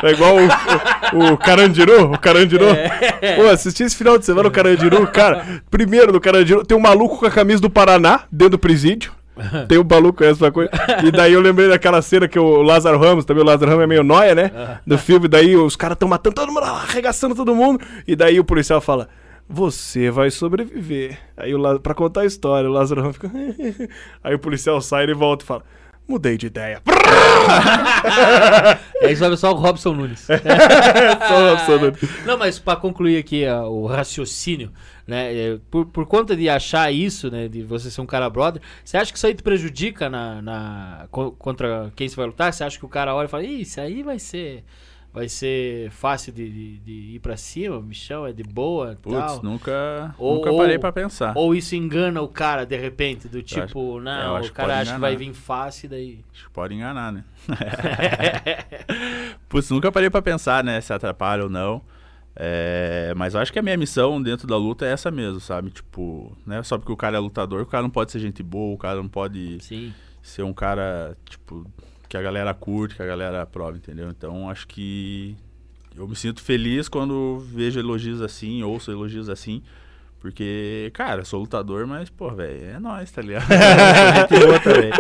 É 0.04 0.12
igual 0.12 0.36
o, 0.36 1.18
o, 1.18 1.34
o 1.34 1.38
Carandiru, 1.38 2.12
o 2.14 2.18
Carandiru. 2.20 2.66
É. 2.70 3.36
Pô, 3.36 3.50
assisti 3.50 3.82
esse 3.84 3.96
final 3.96 4.16
de 4.18 4.26
semana 4.26 4.48
o 4.48 4.52
Carandiru, 4.52 5.08
cara. 5.08 5.44
Primeiro 5.72 6.12
do 6.12 6.22
Carandiru, 6.22 6.64
tem 6.64 6.78
um 6.78 6.82
maluco 6.82 7.18
com 7.18 7.26
a 7.26 7.32
camisa 7.32 7.60
do 7.62 7.70
Paraná 7.70 8.22
dentro 8.32 8.52
do 8.52 8.60
presídio. 8.60 9.12
Tem 9.68 9.80
um 9.80 9.84
maluco 9.90 10.24
essa 10.24 10.52
coisa. 10.52 10.70
E 11.04 11.10
daí 11.10 11.34
eu 11.34 11.42
lembrei 11.42 11.68
daquela 11.68 12.00
cena 12.02 12.28
que 12.28 12.38
o 12.38 12.62
Lázaro 12.62 13.00
Ramos, 13.00 13.26
também 13.26 13.42
o 13.42 13.46
Lázaro 13.46 13.72
Ramos 13.72 13.86
é 13.86 13.88
meio 13.88 14.04
noia, 14.04 14.36
né? 14.36 14.52
Do 14.86 14.98
filme, 15.00 15.28
daí 15.28 15.56
os 15.56 15.76
caras 15.76 15.96
estão 15.96 16.08
matando 16.08 16.36
todo 16.36 16.50
mundo, 16.52 16.64
arregaçando 16.64 17.34
todo 17.34 17.56
mundo. 17.56 17.84
E 18.06 18.16
daí 18.16 18.40
o 18.40 18.44
policial 18.44 18.82
fala: 18.82 19.08
Você 19.52 20.10
vai 20.10 20.32
sobreviver. 20.32 21.20
Aí 21.38 21.54
o 21.54 21.80
pra 21.80 21.94
contar 21.94 22.22
a 22.22 22.26
história, 22.26 22.70
o 22.70 22.74
Lázaro 22.74 23.12
fica. 23.14 23.30
Aí 24.24 24.34
o 24.34 24.40
policial 24.40 24.82
sai 24.82 25.06
e 25.06 25.14
volta 25.14 25.44
e 25.44 25.48
fala: 25.48 25.64
Mudei 26.08 26.38
de 26.38 26.48
ideia. 26.48 26.82
Aí 29.02 29.16
sobe 29.16 29.38
só 29.38 29.52
o 29.52 29.56
Robson 29.56 29.94
Nunes. 29.94 30.22
Só 31.28 31.54
absoluto. 31.54 32.08
Não, 32.26 32.38
mas 32.38 32.60
pra 32.60 32.76
concluir 32.76 33.18
aqui 33.18 33.46
ó, 33.48 33.68
o 33.70 33.86
raciocínio, 33.88 34.72
né? 35.08 35.34
é, 35.36 35.58
Por, 35.70 35.86
por 35.86 36.06
conta 36.06 36.36
de 36.36 36.50
achar 36.50 36.92
isso, 36.92 37.30
né? 37.32 37.48
De 37.48 37.62
você 37.64 37.90
ser 37.92 38.02
um 38.02 38.06
cara 38.06 38.30
brother, 38.30 38.62
você 38.84 38.98
acha 38.98 39.12
que 39.12 39.18
isso 39.18 39.28
aí 39.28 39.34
te 39.34 39.44
prejudica 39.44 40.10
na, 40.10 40.42
na- 40.42 41.08
co- 41.12 41.32
contra 41.32 41.92
quem 41.96 42.08
você 42.08 42.16
vai 42.16 42.26
lutar? 42.26 42.54
Você 42.54 42.64
acha 42.64 42.78
que 42.78 42.86
o 42.86 42.90
cara 42.90 43.16
olha 43.16 43.26
e 43.26 43.30
fala, 43.30 43.44
Ih, 43.44 43.62
isso 43.62 43.80
aí 43.82 44.04
vai 44.04 44.20
ser. 44.20 44.64
Vai 45.14 45.28
ser 45.28 45.92
fácil 45.92 46.32
de, 46.32 46.50
de- 46.50 46.78
de 46.80 46.92
ir 47.16 47.20
pra 47.20 47.36
cima, 47.36 47.82
bichão, 47.82 48.26
é 48.26 48.32
de 48.32 48.44
boa 48.44 48.98
Putz, 49.02 49.18
tal. 49.18 49.44
nunca, 49.44 50.16
Ou- 50.18 50.36
nunca 50.36 50.54
parei 50.56 50.80
pra 50.80 50.90
pensar. 50.92 51.34
Ou 51.36 51.54
isso 51.54 51.76
engana 51.76 52.22
o 52.22 52.30
cara 52.30 52.66
de 52.66 52.78
repente, 52.78 53.28
do 53.28 53.44
tipo, 53.44 53.98
acho- 53.98 54.00
não, 54.00 54.42
o 54.42 54.52
cara 54.54 54.80
acha 54.80 54.94
que 54.94 55.00
vai 55.02 55.18
vir 55.18 55.34
fácil 55.34 55.90
daí. 55.90 56.24
Acho 56.34 56.46
que 56.46 56.52
pode 56.52 56.74
enganar, 56.74 57.12
né? 57.12 57.26
Putz, 59.50 59.70
nunca 59.70 59.92
parei 59.92 60.10
pra 60.10 60.22
pensar, 60.22 60.64
né? 60.64 60.80
Se 60.82 60.94
atrapalha 60.94 61.44
ou 61.44 61.50
não. 61.50 61.82
É, 62.36 63.14
mas 63.18 63.34
eu 63.34 63.42
acho 63.42 63.52
que 63.52 63.60
a 63.60 63.62
minha 63.62 63.76
missão 63.76 64.22
dentro 64.22 64.48
da 64.48 64.56
luta 64.56 64.86
é 64.86 64.92
essa 64.94 65.12
mesmo, 65.12 65.40
sabe? 65.42 65.70
Tipo, 65.72 66.36
né? 66.46 66.64
Só 66.64 66.78
porque 66.78 66.92
o 66.92 66.98
cara 66.98 67.18
é 67.18 67.20
lutador, 67.20 67.62
o 67.62 67.66
cara 67.66 67.84
não 67.84 67.90
pode 67.90 68.12
ser 68.12 68.20
gente 68.20 68.42
boa, 68.42 68.74
o 68.74 68.78
cara 68.78 68.96
não 68.96 69.10
pode 69.10 69.58
Sim. 69.62 69.94
ser 70.22 70.44
um 70.44 70.54
cara, 70.54 71.18
tipo, 71.26 71.66
que 72.12 72.18
a 72.18 72.22
galera 72.22 72.54
curte, 72.54 72.94
que 72.94 73.02
a 73.02 73.06
galera 73.06 73.42
aprova, 73.42 73.78
entendeu? 73.78 74.10
Então 74.10 74.50
acho 74.50 74.68
que 74.68 75.34
eu 75.96 76.06
me 76.06 76.14
sinto 76.14 76.42
feliz 76.42 76.90
quando 76.90 77.40
vejo 77.40 77.80
elogios 77.80 78.22
assim, 78.22 78.62
ouço 78.64 78.92
elogios 78.92 79.30
assim. 79.30 79.64
Porque, 80.20 80.92
cara, 80.94 81.24
sou 81.24 81.40
lutador, 81.40 81.88
mas, 81.88 82.10
pô, 82.10 82.30
velho, 82.30 82.66
é 82.66 82.80
nóis, 82.80 83.10
tá 83.10 83.22
ligado? 83.22 83.48
Também. 84.62 84.92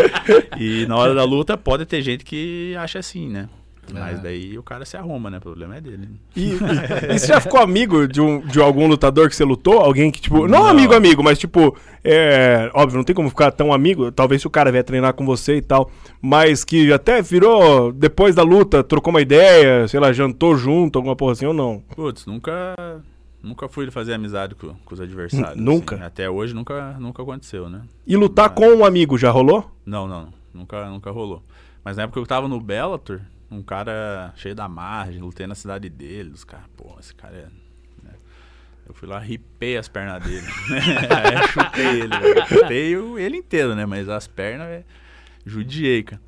E 0.57 0.85
na 0.87 0.95
hora 0.95 1.13
da 1.13 1.25
luta 1.25 1.57
pode 1.57 1.85
ter 1.85 2.01
gente 2.01 2.23
que 2.23 2.73
acha 2.77 2.99
assim, 2.99 3.27
né? 3.29 3.49
Mas 3.93 4.19
É. 4.19 4.21
daí 4.21 4.57
o 4.57 4.63
cara 4.63 4.85
se 4.85 4.95
arruma, 4.97 5.29
né? 5.29 5.37
O 5.37 5.41
problema 5.41 5.75
é 5.75 5.81
dele. 5.81 6.09
E, 6.35 6.49
e- 6.51 6.53
e 7.15 7.19
você 7.19 7.27
já 7.27 7.39
ficou 7.41 7.59
amigo 7.59 8.07
de, 8.07 8.21
um, 8.21 8.39
de 8.39 8.59
algum 8.61 8.87
lutador 8.87 9.29
que 9.29 9.35
você 9.35 9.43
lutou? 9.43 9.79
Alguém 9.79 10.09
que, 10.11 10.21
tipo, 10.21 10.47
não, 10.47 10.59
Não. 10.63 10.67
amigo, 10.67 10.93
amigo, 10.93 11.23
mas 11.23 11.37
tipo, 11.37 11.75
é, 12.03 12.69
óbvio, 12.73 12.97
não 12.97 13.03
tem 13.03 13.15
como 13.15 13.29
ficar 13.29 13.51
tão 13.51 13.73
amigo. 13.73 14.11
Talvez 14.11 14.41
se 14.41 14.47
o 14.47 14.51
cara 14.51 14.71
vier 14.71 14.83
treinar 14.83 15.13
com 15.13 15.25
você 15.25 15.57
e 15.57 15.61
tal, 15.61 15.89
mas 16.21 16.63
que 16.63 16.91
até 16.93 17.21
virou, 17.21 17.91
depois 17.91 18.35
da 18.35 18.43
luta, 18.43 18.83
trocou 18.83 19.11
uma 19.11 19.21
ideia, 19.21 19.87
sei 19.87 19.99
lá, 19.99 20.11
jantou 20.13 20.55
junto, 20.55 20.97
alguma 20.97 21.15
porra 21.15 21.33
assim 21.33 21.45
ou 21.45 21.53
não? 21.53 21.83
Putz, 21.95 22.25
nunca. 22.25 22.75
Nunca 23.43 23.67
fui 23.67 23.89
fazer 23.89 24.13
amizade 24.13 24.53
com, 24.53 24.67
com 24.85 24.93
os 24.93 25.01
adversários. 25.01 25.55
N- 25.57 25.63
nunca? 25.65 25.95
assim. 25.95 26.03
Até 26.03 26.29
hoje 26.29 26.53
nunca, 26.53 26.95
nunca 26.99 27.23
aconteceu, 27.23 27.67
né? 27.67 27.81
E 28.05 28.15
lutar 28.15 28.51
com 28.51 28.67
um 28.67 28.85
amigo 28.85 29.17
já 29.17 29.31
rolou? 29.31 29.65
Não, 29.83 30.07
não, 30.07 30.27
nunca, 30.53 30.87
nunca 30.91 31.09
rolou. 31.09 31.41
Mas 31.83 31.97
na 31.97 32.03
época 32.03 32.19
eu 32.19 32.27
tava 32.27 32.47
no 32.47 32.61
Bellator, 32.61 33.19
um 33.51 33.61
cara 33.61 34.33
cheio 34.37 34.55
da 34.55 34.67
margem, 34.69 35.19
lutei 35.21 35.45
na 35.45 35.55
cidade 35.55 35.89
dele, 35.89 36.31
os 36.33 36.43
caras, 36.43 36.65
pô, 36.77 36.95
esse 36.99 37.13
cara 37.13 37.35
é. 37.35 37.47
né? 38.03 38.13
Eu 38.87 38.93
fui 38.93 39.07
lá, 39.07 39.19
ripei 39.19 39.77
as 39.77 39.87
pernas 39.89 40.23
dele. 40.23 40.47
Aí 41.09 41.33
eu 41.35 41.47
chutei 41.49 41.99
ele, 42.01 42.17
velho. 42.17 42.47
Chutei 42.47 42.97
o- 42.97 43.19
ele 43.19 43.37
inteiro, 43.37 43.75
né? 43.75 43.85
Mas 43.85 44.07
as 44.09 44.25
pernas, 44.27 44.67
velho, 44.67 44.85
judiei, 45.45 46.03
cara. 46.03 46.21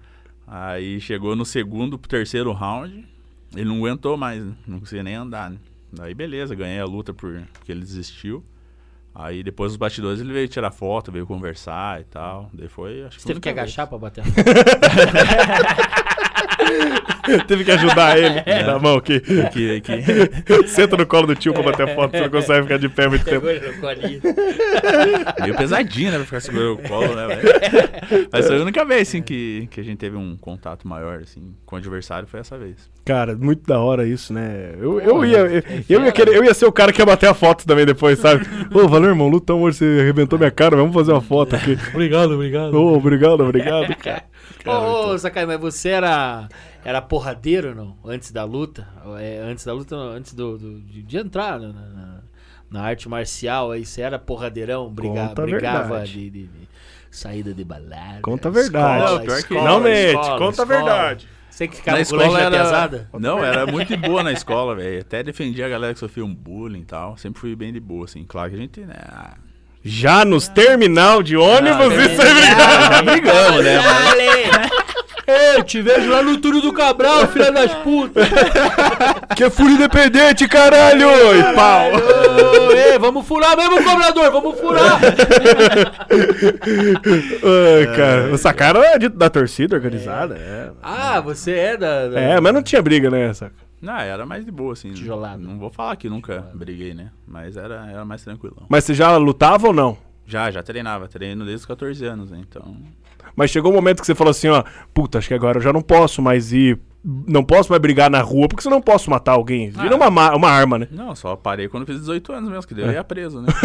Aí 0.45 0.99
chegou 0.99 1.35
no 1.35 1.45
segundo 1.45 1.97
pro 1.97 2.09
terceiro 2.09 2.51
round, 2.51 3.07
ele 3.55 3.65
não 3.65 3.77
aguentou 3.77 4.17
mais, 4.17 4.43
né? 4.43 4.53
não 4.67 4.79
conseguia 4.81 5.03
nem 5.03 5.15
andar, 5.15 5.49
né? 5.49 5.57
Daí 5.93 6.13
beleza, 6.13 6.53
ganhei 6.55 6.79
a 6.79 6.85
luta 6.85 7.13
por, 7.13 7.41
porque 7.53 7.71
ele 7.71 7.81
desistiu. 7.81 8.43
Aí 9.15 9.43
depois 9.43 9.71
dos 9.71 9.77
bastidores 9.77 10.19
ele 10.19 10.33
veio 10.33 10.47
tirar 10.47 10.71
foto, 10.71 11.11
veio 11.11 11.25
conversar 11.27 12.01
e 12.01 12.03
tal. 12.05 12.49
Daí 12.51 12.67
foi, 12.67 13.03
acho 13.03 13.19
Você 13.21 13.27
teve 13.27 13.39
que 13.39 13.47
agachar 13.49 13.87
pra 13.87 13.97
bater. 13.97 14.23
Teve 17.47 17.63
que 17.63 17.71
ajudar 17.71 18.17
ele 18.17 18.43
na 18.63 18.79
mão 18.79 18.97
aqui. 18.97 19.19
Que, 19.19 19.81
que... 19.81 20.67
Senta 20.67 20.97
no 20.97 21.05
colo 21.05 21.27
do 21.27 21.35
tio 21.35 21.53
pra 21.53 21.63
bater 21.63 21.95
foto, 21.95 22.11
você 22.11 22.21
não 22.21 22.29
consegue 22.29 22.63
ficar 22.63 22.77
de 22.77 22.89
pé 22.89 23.07
muito 23.07 23.25
tempo. 23.25 23.45
Pegou 23.45 23.49
ele 23.49 23.67
no 23.67 23.81
colinho. 23.81 24.21
Meio 25.41 25.55
pesadinho, 25.55 26.11
né? 26.11 26.17
Pra 26.17 26.25
ficar 26.25 26.39
segurando 26.41 26.73
o 26.73 26.77
colo, 26.77 27.15
né, 27.15 27.27
velho? 27.27 28.27
Mas 28.31 28.47
foi 28.47 28.57
a 28.57 28.61
única 28.61 28.85
vez, 28.85 29.07
assim, 29.07 29.21
que, 29.21 29.67
que 29.71 29.79
a 29.79 29.83
gente 29.83 29.97
teve 29.97 30.17
um 30.17 30.35
contato 30.37 30.87
maior, 30.87 31.19
assim, 31.21 31.53
com 31.65 31.75
o 31.75 31.79
adversário, 31.79 32.27
foi 32.27 32.39
essa 32.39 32.57
vez. 32.57 32.91
Cara, 33.05 33.35
muito 33.35 33.63
da 33.67 33.79
hora 33.79 34.07
isso, 34.07 34.33
né? 34.33 34.75
Eu, 34.79 34.99
eu, 35.01 35.25
ia, 35.25 35.39
eu, 35.39 35.63
eu 35.89 36.05
ia 36.05 36.11
querer, 36.11 36.35
eu 36.35 36.43
ia 36.43 36.53
ser 36.53 36.65
o 36.65 36.71
cara 36.71 36.93
que 36.93 37.01
ia 37.01 37.05
bater 37.05 37.29
a 37.29 37.33
foto 37.33 37.65
também 37.65 37.85
depois, 37.85 38.17
sabe? 38.19 38.45
Ô, 38.73 38.87
valeu, 38.87 39.09
irmão, 39.09 39.27
lutão 39.27 39.61
hoje, 39.61 39.79
você 39.79 39.99
arrebentou 40.01 40.39
minha 40.39 40.51
cara, 40.51 40.77
vamos 40.77 40.93
fazer 40.93 41.11
uma 41.11 41.21
foto 41.21 41.55
aqui. 41.55 41.77
Obrigado, 41.93 42.31
obrigado. 42.31 42.73
Ô, 42.73 42.95
obrigado, 42.95 43.41
obrigado, 43.41 43.93
cara. 43.97 44.23
Ô, 44.65 45.11
ô, 45.11 45.17
Sakai, 45.17 45.45
mas 45.45 45.59
você 45.59 45.89
era, 45.89 46.47
era 46.85 47.01
porradeiro 47.01 47.69
ou 47.69 47.75
não? 47.75 47.97
Antes 48.05 48.31
da 48.31 48.43
luta? 48.43 48.87
É, 49.19 49.39
antes 49.39 49.65
da 49.65 49.73
luta, 49.73 49.95
não, 49.95 50.11
antes 50.11 50.33
do, 50.33 50.57
do- 50.57 50.81
de, 50.81 51.01
de 51.01 51.17
entrar 51.17 51.59
na, 51.59 51.67
na- 51.69 52.19
na 52.69 52.81
arte 52.81 53.07
marcial, 53.07 53.71
aí 53.71 53.85
você 53.85 54.01
era 54.01 54.17
porradeirão, 54.17 54.89
briga, 54.89 55.27
Conta 55.27 55.41
a 55.41 55.45
brigava 55.45 56.03
de, 56.03 56.29
de- 56.29 56.47
de 56.47 56.67
saída 57.11 57.53
de 57.53 57.63
balada. 57.63 58.19
Conta 58.21 58.47
a 58.47 58.51
verdade. 58.51 59.11
Não, 59.13 59.19
pior 59.21 59.43
que- 59.43 59.53
Não 59.53 59.79
mente, 59.79 60.07
escola, 60.19 60.37
conta 60.39 60.61
a 60.61 60.65
escola. 60.65 60.65
verdade. 60.65 61.27
Você 61.49 61.67
que 61.67 61.75
ficava 61.75 61.97
na 61.97 62.01
escola 62.01 62.31
da 62.39 62.39
era... 62.45 62.63
pesada? 62.63 63.09
Não, 63.13 63.43
era 63.45 63.67
muito 63.67 63.87
de 63.89 63.95
boa 63.95 64.23
na 64.23 64.31
escola, 64.31 64.75
velho. 64.75 65.01
Até 65.01 65.21
defendia 65.21 65.67
a 65.67 65.69
galera 65.69 65.93
que 65.93 65.99
sofria 65.99 66.25
um 66.25 66.33
bullying 66.33 66.81
e 66.81 66.85
tal. 66.85 67.15
Sempre 67.15 67.39
fui 67.41 67.55
bem 67.55 67.71
de 67.71 67.79
boa, 67.79 68.05
assim. 68.05 68.25
Claro 68.27 68.49
que 68.49 68.55
a 68.55 68.59
gente, 68.59 68.79
né... 68.81 68.95
ah, 69.07 69.35
Já 69.83 70.25
nos 70.25 70.47
terminal 70.47 71.21
de 71.21 71.37
ônibus, 71.37 71.79
Ah, 71.91 72.05
isso 72.11 72.21
é 72.23 72.33
verdade. 72.33 72.95
Já 72.95 73.01
brigamos, 73.03 73.63
né? 73.63 73.77
Ei, 75.25 75.63
te 75.63 75.81
vejo 75.81 76.09
lá 76.09 76.21
no 76.21 76.37
túnel 76.37 76.61
do 76.61 76.73
Cabral, 76.73 77.27
filha 77.27 77.51
das 77.51 77.73
putas. 77.75 78.27
Que 79.35 79.45
é 79.45 79.49
furo 79.49 79.71
independente, 79.71 80.47
caralho! 80.47 81.07
E 81.09 81.55
pau! 81.55 81.87
Ei, 82.75 82.99
vamos 82.99 83.25
furar 83.25 83.57
mesmo, 83.57 83.83
cobrador, 83.83 84.31
vamos 84.31 84.59
furar. 84.59 84.99
Ai, 87.43 87.95
cara, 87.95 88.33
o 88.33 88.37
Sakara 88.37 88.79
é 88.79 88.99
de- 88.99 89.09
da 89.09 89.29
torcida 89.29 89.75
organizada, 89.75 90.35
é. 90.37 90.71
Ah, 90.81 91.19
você 91.19 91.51
é 91.51 91.77
da... 91.77 92.09
da- 92.09 92.19
É, 92.19 92.39
mas 92.39 92.53
não 92.53 92.61
tinha 92.61 92.81
briga, 92.81 93.09
né, 93.09 93.33
Saka? 93.33 93.55
Não, 93.81 93.97
era 93.99 94.25
mais 94.25 94.45
de 94.45 94.51
boa, 94.51 94.73
assim. 94.73 94.93
Tijolada. 94.93 95.37
Não 95.37 95.57
vou 95.59 95.69
falar 95.69 95.95
que 95.97 96.07
nunca 96.09 96.45
briguei, 96.53 96.93
né? 96.93 97.09
Mas 97.27 97.57
era, 97.57 97.85
era 97.91 98.05
mais 98.05 98.23
tranquilão. 98.23 98.65
Mas 98.69 98.83
você 98.85 98.93
já 98.93 99.17
lutava 99.17 99.67
ou 99.67 99.73
não? 99.73 99.97
Já, 100.25 100.49
já 100.51 100.63
treinava. 100.63 101.07
Treino 101.09 101.43
desde 101.43 101.61
os 101.61 101.65
14 101.65 102.05
anos, 102.05 102.31
né? 102.31 102.39
Então... 102.47 102.77
Mas 103.35 103.49
chegou 103.51 103.71
um 103.71 103.75
momento 103.75 103.99
que 104.01 104.05
você 104.05 104.13
falou 104.15 104.31
assim, 104.31 104.47
ó, 104.49 104.63
puta, 104.93 105.17
acho 105.17 105.27
que 105.27 105.33
agora 105.33 105.57
eu 105.57 105.61
já 105.61 105.73
não 105.73 105.81
posso 105.81 106.21
mais 106.21 106.53
ir, 106.53 106.77
não 107.27 107.43
posso 107.43 107.69
mais 107.71 107.81
brigar 107.81 108.09
na 108.09 108.21
rua, 108.21 108.47
porque 108.47 108.61
senão 108.61 108.77
eu 108.77 108.79
não 108.79 108.83
posso 108.83 109.09
matar 109.09 109.33
alguém. 109.33 109.69
Vira 109.71 109.93
Ah. 109.93 109.97
uma, 109.97 110.09
ma- 110.11 110.35
uma 110.35 110.49
arma, 110.49 110.77
né? 110.79 110.87
Não, 110.91 111.15
só 111.15 111.35
parei 111.35 111.67
quando 111.67 111.85
fiz 111.85 111.99
18 111.99 112.31
anos 112.31 112.49
mesmo, 112.49 112.67
que 112.67 112.73
daí 112.75 112.85
eu 112.85 112.91
ia 112.91 113.03
preso, 113.03 113.41
né? 113.41 113.47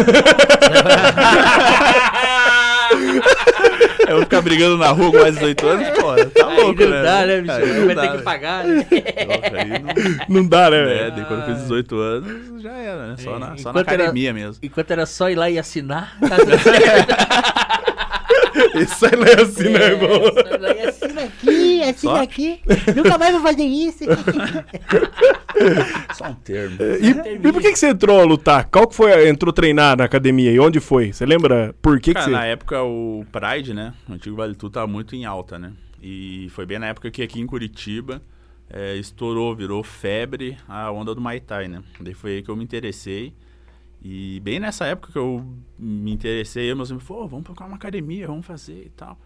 eu 4.07 4.15
vou 4.15 4.21
ficar 4.23 4.41
brigando 4.41 4.77
na 4.77 4.89
rua 4.89 5.11
com 5.11 5.19
mais 5.19 5.35
18 5.35 5.67
anos, 5.67 5.89
pô, 5.91 6.15
tá 6.31 6.47
Aí 6.47 6.61
louco, 6.61 6.81
não 6.81 6.89
né? 6.89 7.03
dá, 7.03 7.25
né, 7.25 7.41
bicho? 7.41 7.53
Aí 7.53 7.61
Vai 7.69 7.79
não 7.79 7.87
ter 7.87 7.95
dá, 7.95 8.07
que 8.09 8.17
né? 8.17 8.23
pagar, 8.23 8.63
né? 8.65 8.87
Aí 8.91 9.79
não- 9.79 9.89
Não 10.41 10.47
dá, 10.47 10.69
né? 10.71 11.07
É, 11.07 11.11
daí 11.11 11.25
quando 11.25 11.41
eu 11.41 11.45
fiz 11.47 11.57
18 11.63 11.95
anos, 11.99 12.61
já 12.61 12.71
era, 12.71 13.07
né? 13.07 13.15
Só 13.19 13.37
na, 13.39 13.57
só 13.57 13.71
na 13.71 13.81
Enquanto 13.81 13.87
era- 13.89 14.03
academia 14.03 14.33
mesmo. 14.33 14.55
Enquanto 14.63 14.91
era 14.91 15.05
só 15.05 15.29
ir 15.29 15.35
lá 15.35 15.49
e 15.49 15.59
assinar, 15.59 16.17
tá 16.27 16.37
tudo 16.37 16.57
certo. 16.57 17.15
Isso 18.75 19.05
aí 19.05 19.15
não 19.15 19.25
é 19.25 19.41
assim, 19.41 19.69
né, 19.69 19.85
irmão? 19.91 20.21
Só 20.33 20.55
ir 20.55 20.59
lá 20.61 20.69
e 20.73 20.81
assinar. 20.81 21.09
Assina 21.09 21.23
aqui, 21.23 21.83
assina 21.83 22.13
Só? 22.13 22.21
aqui. 22.23 22.59
Nunca 22.95 23.17
mais 23.17 23.31
vou 23.33 23.41
fazer 23.41 23.63
isso. 23.63 24.03
Só 26.15 26.25
um 26.29 26.33
termo. 26.35 26.77
E, 27.01 27.09
e 27.47 27.51
por 27.51 27.61
que, 27.61 27.71
que 27.71 27.79
você 27.79 27.89
entrou 27.89 28.19
a 28.19 28.23
lutar? 28.23 28.65
Qual 28.65 28.87
que 28.87 28.95
foi, 28.95 29.11
a- 29.13 29.27
entrou 29.27 29.51
treinar 29.51 29.97
na 29.97 30.03
academia 30.05 30.51
e 30.51 30.59
onde 30.59 30.79
foi? 30.79 31.11
Você 31.11 31.25
lembra 31.25 31.73
por 31.81 31.99
que, 31.99 32.11
que 32.11 32.13
Cara, 32.13 32.25
você... 32.25 32.31
na 32.31 32.45
época 32.45 32.83
o 32.83 33.25
Pride, 33.31 33.73
né? 33.73 33.93
O 34.07 34.13
antigo 34.13 34.35
Vale 34.35 34.55
Tudo 34.55 34.73
tava 34.73 34.87
muito 34.87 35.15
em 35.15 35.25
alta, 35.25 35.57
né? 35.59 35.71
E 36.01 36.47
foi 36.51 36.65
bem 36.65 36.79
na 36.79 36.87
época 36.87 37.11
que 37.11 37.21
aqui 37.21 37.39
em 37.41 37.45
Curitiba 37.45 38.21
é, 38.69 38.95
estourou, 38.95 39.55
virou 39.55 39.83
febre 39.83 40.57
a 40.67 40.91
onda 40.91 41.13
do 41.13 41.21
Muay 41.21 41.39
Thai, 41.39 41.67
né? 41.67 41.81
Daí 41.99 42.13
foi 42.13 42.35
aí 42.37 42.41
que 42.43 42.49
eu 42.49 42.55
me 42.55 42.63
interessei. 42.63 43.33
E 44.01 44.39
bem 44.39 44.59
nessa 44.59 44.85
época 44.85 45.11
que 45.11 45.17
eu 45.17 45.45
me 45.77 46.11
interessei, 46.11 46.73
meus 46.73 46.89
amigos 46.89 47.05
falaram, 47.07 47.25
"Pô, 47.25 47.29
vamos 47.31 47.45
procurar 47.45 47.67
uma 47.67 47.75
academia, 47.75 48.27
vamos 48.27 48.45
fazer 48.45 48.85
e 48.85 48.89
tal. 48.89 49.17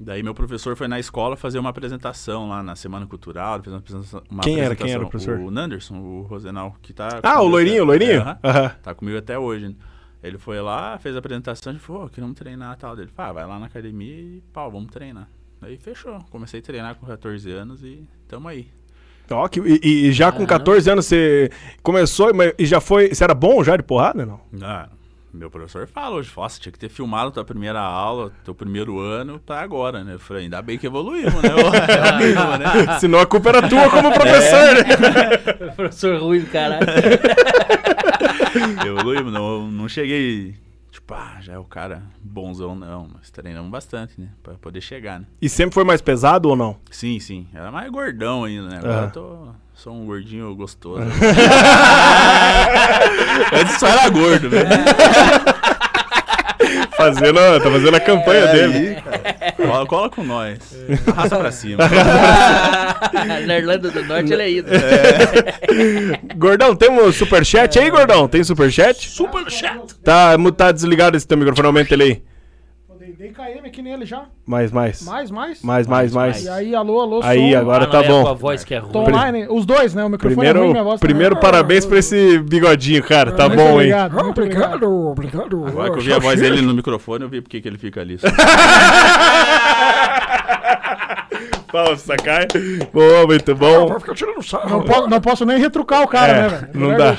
Daí 0.00 0.22
meu 0.22 0.32
professor 0.32 0.76
foi 0.76 0.86
na 0.86 1.00
escola 1.00 1.36
fazer 1.36 1.58
uma 1.58 1.70
apresentação 1.70 2.48
lá 2.48 2.62
na 2.62 2.76
Semana 2.76 3.04
Cultural, 3.06 3.60
fez 3.60 3.72
uma 3.72 3.80
apresentação. 3.80 4.22
uma 4.30 4.42
Quem 4.44 4.60
era? 4.60 4.76
Quem 4.76 4.92
era 4.92 5.02
o 5.02 5.06
apresentação. 5.06 5.34
professor? 5.34 5.40
O 5.40 5.50
Nanderson, 5.50 5.96
o 5.98 6.22
Rosenal, 6.22 6.76
que 6.80 6.92
tá... 6.92 7.18
Ah, 7.24 7.42
o 7.42 7.48
loirinho, 7.48 7.74
até- 7.78 7.82
o 7.82 7.86
loirinho? 7.86 8.12
É, 8.12 8.16
aham. 8.18 8.38
Aham. 8.44 8.68
Tá 8.80 8.94
comigo 8.94 9.18
até 9.18 9.36
hoje. 9.36 9.76
Ele 10.22 10.38
foi 10.38 10.60
lá, 10.60 10.96
fez 10.98 11.16
a 11.16 11.18
apresentação 11.18 11.72
e 11.72 11.78
falou, 11.80 12.04
"Ô, 12.04 12.08
queremos 12.08 12.36
treinar 12.36 12.74
e 12.74 12.78
tal. 12.78 12.96
Ele 12.96 13.08
falou, 13.08 13.30
ah, 13.30 13.32
vai 13.34 13.46
lá 13.46 13.58
na 13.58 13.66
academia 13.66 14.14
e 14.20 14.40
pau, 14.52 14.70
vamos 14.70 14.90
treinar. 14.92 15.28
Daí 15.60 15.76
fechou. 15.76 16.20
Comecei 16.30 16.60
a 16.60 16.62
treinar 16.62 16.94
com 16.94 17.04
14 17.04 17.50
anos 17.50 17.82
e 17.82 18.08
tamo 18.28 18.46
aí. 18.46 18.68
Ó, 19.30 19.46
que- 19.48 19.60
e, 19.60 20.08
e 20.08 20.12
já 20.12 20.26
com 20.32 20.46
Caramba. 20.46 20.64
14 20.64 20.90
anos 20.90 21.06
você 21.06 21.50
começou 21.82 22.32
mas- 22.34 22.52
e 22.58 22.64
já 22.66 22.80
foi... 22.80 23.08
Você 23.14 23.22
era 23.24 23.34
bom 23.34 23.62
já 23.62 23.76
de 23.76 23.82
porrada, 23.82 24.24
não? 24.24 24.40
Ah, 24.62 24.88
meu 25.34 25.50
professor 25.50 25.86
fala 25.86 26.16
hoje, 26.16 26.30
nossa, 26.36 26.58
tinha 26.58 26.72
que 26.72 26.78
ter 26.78 26.88
filmado 26.88 27.30
tua 27.30 27.44
primeira 27.44 27.78
aula, 27.80 28.32
teu 28.44 28.54
primeiro 28.54 28.98
ano 28.98 29.38
pra 29.44 29.60
agora, 29.60 30.02
né? 30.02 30.14
Eu 30.14 30.18
falei, 30.18 30.44
ainda 30.44 30.60
bem 30.62 30.78
que 30.78 30.86
evoluímos, 30.86 31.34
né? 31.34 31.48
É 31.52 32.12
o 32.14 32.18
mínimo, 32.18 32.56
né? 32.56 32.98
Senão 33.00 33.18
a 33.20 33.26
culpa 33.26 33.50
era 33.50 33.68
tua 33.68 33.90
como 33.90 34.12
professor, 34.12 34.74
né? 34.74 35.36
Professor 35.76 36.18
ruim 36.20 36.40
do 36.40 36.46
caralho. 36.46 36.86
Evoluímos, 38.86 39.32
não, 39.32 39.70
não 39.70 39.88
cheguei, 39.88 40.54
ah, 41.14 41.36
já 41.40 41.54
é 41.54 41.58
o 41.58 41.64
cara 41.64 42.02
bonzão, 42.22 42.74
não. 42.74 43.08
Mas 43.14 43.30
treinamos 43.30 43.70
bastante, 43.70 44.20
né? 44.20 44.28
Pra 44.42 44.54
poder 44.54 44.80
chegar, 44.80 45.20
né? 45.20 45.26
E 45.40 45.48
sempre 45.48 45.74
foi 45.74 45.84
mais 45.84 46.00
pesado 46.00 46.48
ou 46.48 46.56
não? 46.56 46.76
Sim, 46.90 47.18
sim. 47.20 47.46
Era 47.54 47.70
mais 47.70 47.90
gordão 47.90 48.44
ainda, 48.44 48.68
né? 48.68 48.78
Agora 48.78 49.00
Ah. 49.00 49.04
eu 49.04 49.10
tô. 49.10 49.48
Sou 49.74 49.94
um 49.94 50.06
gordinho 50.06 50.52
gostoso. 50.56 51.02
Antes 53.52 53.78
só 53.78 53.86
era 53.86 54.08
gordo, 54.10 54.48
né? 54.50 54.58
Fazendo, 56.98 57.38
tá 57.62 57.70
fazendo 57.70 57.94
a 57.94 58.00
campanha 58.00 58.46
dele. 58.48 58.96
Cola, 59.56 59.86
cola 59.86 60.10
com 60.10 60.24
nós. 60.24 60.58
Arrasta 61.06 61.36
pra 61.36 61.52
cima. 61.52 61.78
Na 63.46 63.56
Irlanda 63.56 63.88
do 63.88 64.04
Norte 64.04 64.32
ele 64.32 64.42
é 64.42 64.50
ido. 64.50 64.70
Gordão, 66.36 66.74
temos 66.74 67.14
superchat 67.14 67.78
aí, 67.78 67.88
Gordão? 67.88 68.26
Tem 68.26 68.42
superchat? 68.42 69.08
Super 69.08 69.48
chato. 69.48 69.96
Tá, 70.02 70.32
tá 70.56 70.72
desligado 70.72 71.16
esse 71.16 71.26
teu 71.26 71.38
microfone, 71.38 71.68
aumenta 71.68 71.94
ele 71.94 72.02
aí. 72.02 72.22
Dei, 73.32 73.44
dei 73.44 73.54
KM 73.60 73.66
aqui 73.66 73.82
nele 73.82 74.04
já. 74.06 74.24
Mais, 74.46 74.70
mais. 74.72 75.02
Mais, 75.02 75.30
mais. 75.30 75.62
Mais, 75.62 75.86
mais, 75.86 76.12
mais. 76.12 76.44
E 76.44 76.48
aí, 76.48 76.74
alô, 76.74 77.00
alô, 77.00 77.20
Aí, 77.22 77.52
som. 77.52 77.58
agora 77.58 77.84
Ah, 77.84 77.86
tá 77.88 77.98
não, 78.02 78.04
é 78.04 78.08
com 78.08 78.20
a 78.20 78.24
bom. 78.32 78.34
voz 78.36 78.64
que 78.64 78.74
é 78.74 78.78
ruim. 78.78 78.92
Tô 78.92 79.00
online. 79.00 79.46
Os 79.50 79.66
dois, 79.66 79.94
né? 79.94 80.04
O 80.04 80.08
microfone 80.08 80.32
é 80.34 80.36
Primeiro, 80.36 80.60
ruim, 80.60 80.70
minha 80.72 80.84
voz 80.84 81.00
primeiro 81.00 81.34
também. 81.36 81.50
parabéns 81.50 81.84
pra 81.86 81.98
esse 81.98 82.38
bigodinho, 82.38 83.02
cara. 83.02 83.32
Tá 83.32 83.48
Muito 83.48 83.58
bom, 83.58 83.68
hein? 83.80 83.92
obrigado, 83.92 84.12
muito 84.14 84.40
obrigado. 84.40 85.06
obrigado. 85.10 85.66
Agora 85.66 85.90
que 85.92 85.98
eu 85.98 86.02
vi 86.02 86.12
a 86.12 86.18
voz 86.18 86.40
dele 86.40 86.62
no 86.62 86.74
microfone, 86.74 87.24
eu 87.24 87.28
vi 87.28 87.40
porque 87.40 87.60
que 87.60 87.68
ele 87.68 87.78
fica 87.78 88.00
ali. 88.00 88.18
Palmas, 91.70 92.00
Sakai. 92.00 92.46
Boa, 92.92 93.26
muito 93.26 93.54
bom. 93.54 93.88
Vai 93.88 94.00
ficar 94.00 94.14
tirando 94.14 94.42
sarro. 94.42 94.70
Não, 94.70 94.82
po- 94.82 95.06
não 95.06 95.20
posso 95.20 95.44
nem 95.44 95.58
retrucar 95.58 96.02
o 96.02 96.08
cara, 96.08 96.32
né, 96.32 96.46
É, 96.46 96.48
velho? 96.48 96.68
não 96.74 96.92
É 96.92 96.96
dá. 96.96 97.16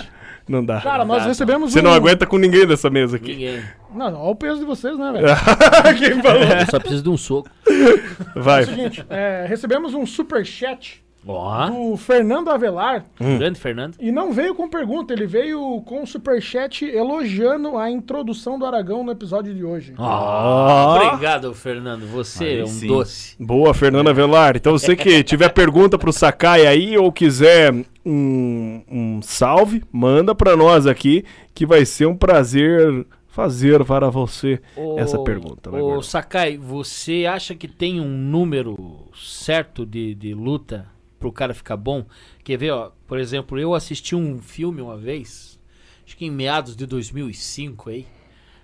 Não 0.47 0.65
dá. 0.65 0.81
Cara, 0.81 1.05
nós 1.05 1.23
recebemos 1.27 1.71
Você 1.71 1.79
um... 1.79 1.83
não 1.83 1.93
aguenta 1.93 2.25
com 2.25 2.39
ninguém 2.39 2.65
dessa 2.65 2.89
mesa 2.89 3.17
aqui. 3.17 3.33
Ninguém. 3.33 3.61
Não, 3.93 4.05
olha 4.05 4.17
o 4.31 4.35
peso 4.35 4.59
de 4.59 4.65
vocês, 4.65 4.97
né, 4.97 5.11
velho? 5.11 5.27
Quem 5.97 6.21
falou? 6.21 6.41
Eu 6.41 6.65
só 6.69 6.79
preciso 6.79 7.03
de 7.03 7.09
um 7.09 7.17
soco. 7.17 7.49
Vai. 8.35 8.61
É 8.61 8.63
o 8.63 8.67
seguinte, 8.67 9.05
é, 9.09 9.45
recebemos 9.47 9.93
um 9.93 10.05
superchat 10.05 11.03
do 11.21 11.97
Fernando 11.97 12.49
Avelar 12.49 13.05
grande 13.19 13.59
Fernando. 13.59 13.95
e 13.99 14.09
não 14.09 14.31
veio 14.31 14.55
com 14.55 14.69
pergunta, 14.69 15.13
ele 15.13 15.27
veio 15.27 15.81
com 15.85 16.03
um 16.03 16.05
superchat 16.05 16.85
elogiando 16.85 17.77
a 17.77 17.91
introdução 17.91 18.57
do 18.57 18.65
Aragão 18.65 19.03
no 19.03 19.11
episódio 19.11 19.53
de 19.53 19.63
hoje. 19.63 19.93
Obrigado, 19.97 21.53
Fernando. 21.53 22.07
Você 22.07 22.45
Aí 22.45 22.59
é 22.59 22.63
um 22.63 22.67
sim. 22.67 22.87
doce. 22.87 23.35
Boa, 23.39 23.73
Fernanda 23.73 24.13
Velar. 24.13 24.55
Então 24.55 24.71
você 24.71 24.95
que 24.95 25.21
tiver 25.23 25.49
pergunta 25.49 25.97
pro 25.97 26.13
Sakai 26.13 26.65
aí 26.65 26.97
ou 26.97 27.11
quiser 27.11 27.73
um, 28.05 28.81
um 28.89 29.21
salve, 29.21 29.83
manda 29.91 30.33
pra 30.33 30.55
nós 30.55 30.87
aqui 30.87 31.25
que 31.53 31.65
vai 31.65 31.83
ser 31.85 32.05
um 32.05 32.15
prazer 32.15 33.05
fazer 33.29 33.85
para 33.85 34.09
você 34.09 34.59
essa 34.97 35.17
Ô, 35.17 35.23
pergunta. 35.23 35.71
Vai, 35.71 35.81
Ô. 35.81 36.01
Sakai, 36.01 36.57
você 36.57 37.25
acha 37.25 37.55
que 37.55 37.67
tem 37.67 38.01
um 38.01 38.09
número 38.09 39.07
certo 39.15 39.85
de, 39.85 40.13
de 40.15 40.33
luta 40.33 40.87
pro 41.19 41.31
cara 41.31 41.53
ficar 41.53 41.77
bom? 41.77 42.05
Quer 42.43 42.57
ver, 42.57 42.71
ó? 42.71 42.91
Por 43.07 43.19
exemplo, 43.19 43.57
eu 43.57 43.73
assisti 43.73 44.15
um 44.15 44.39
filme 44.41 44.81
uma 44.81 44.97
vez, 44.97 45.59
acho 46.05 46.17
que 46.17 46.25
em 46.25 46.31
meados 46.31 46.75
de 46.75 46.85
2005 46.85 47.89
aí, 47.89 48.05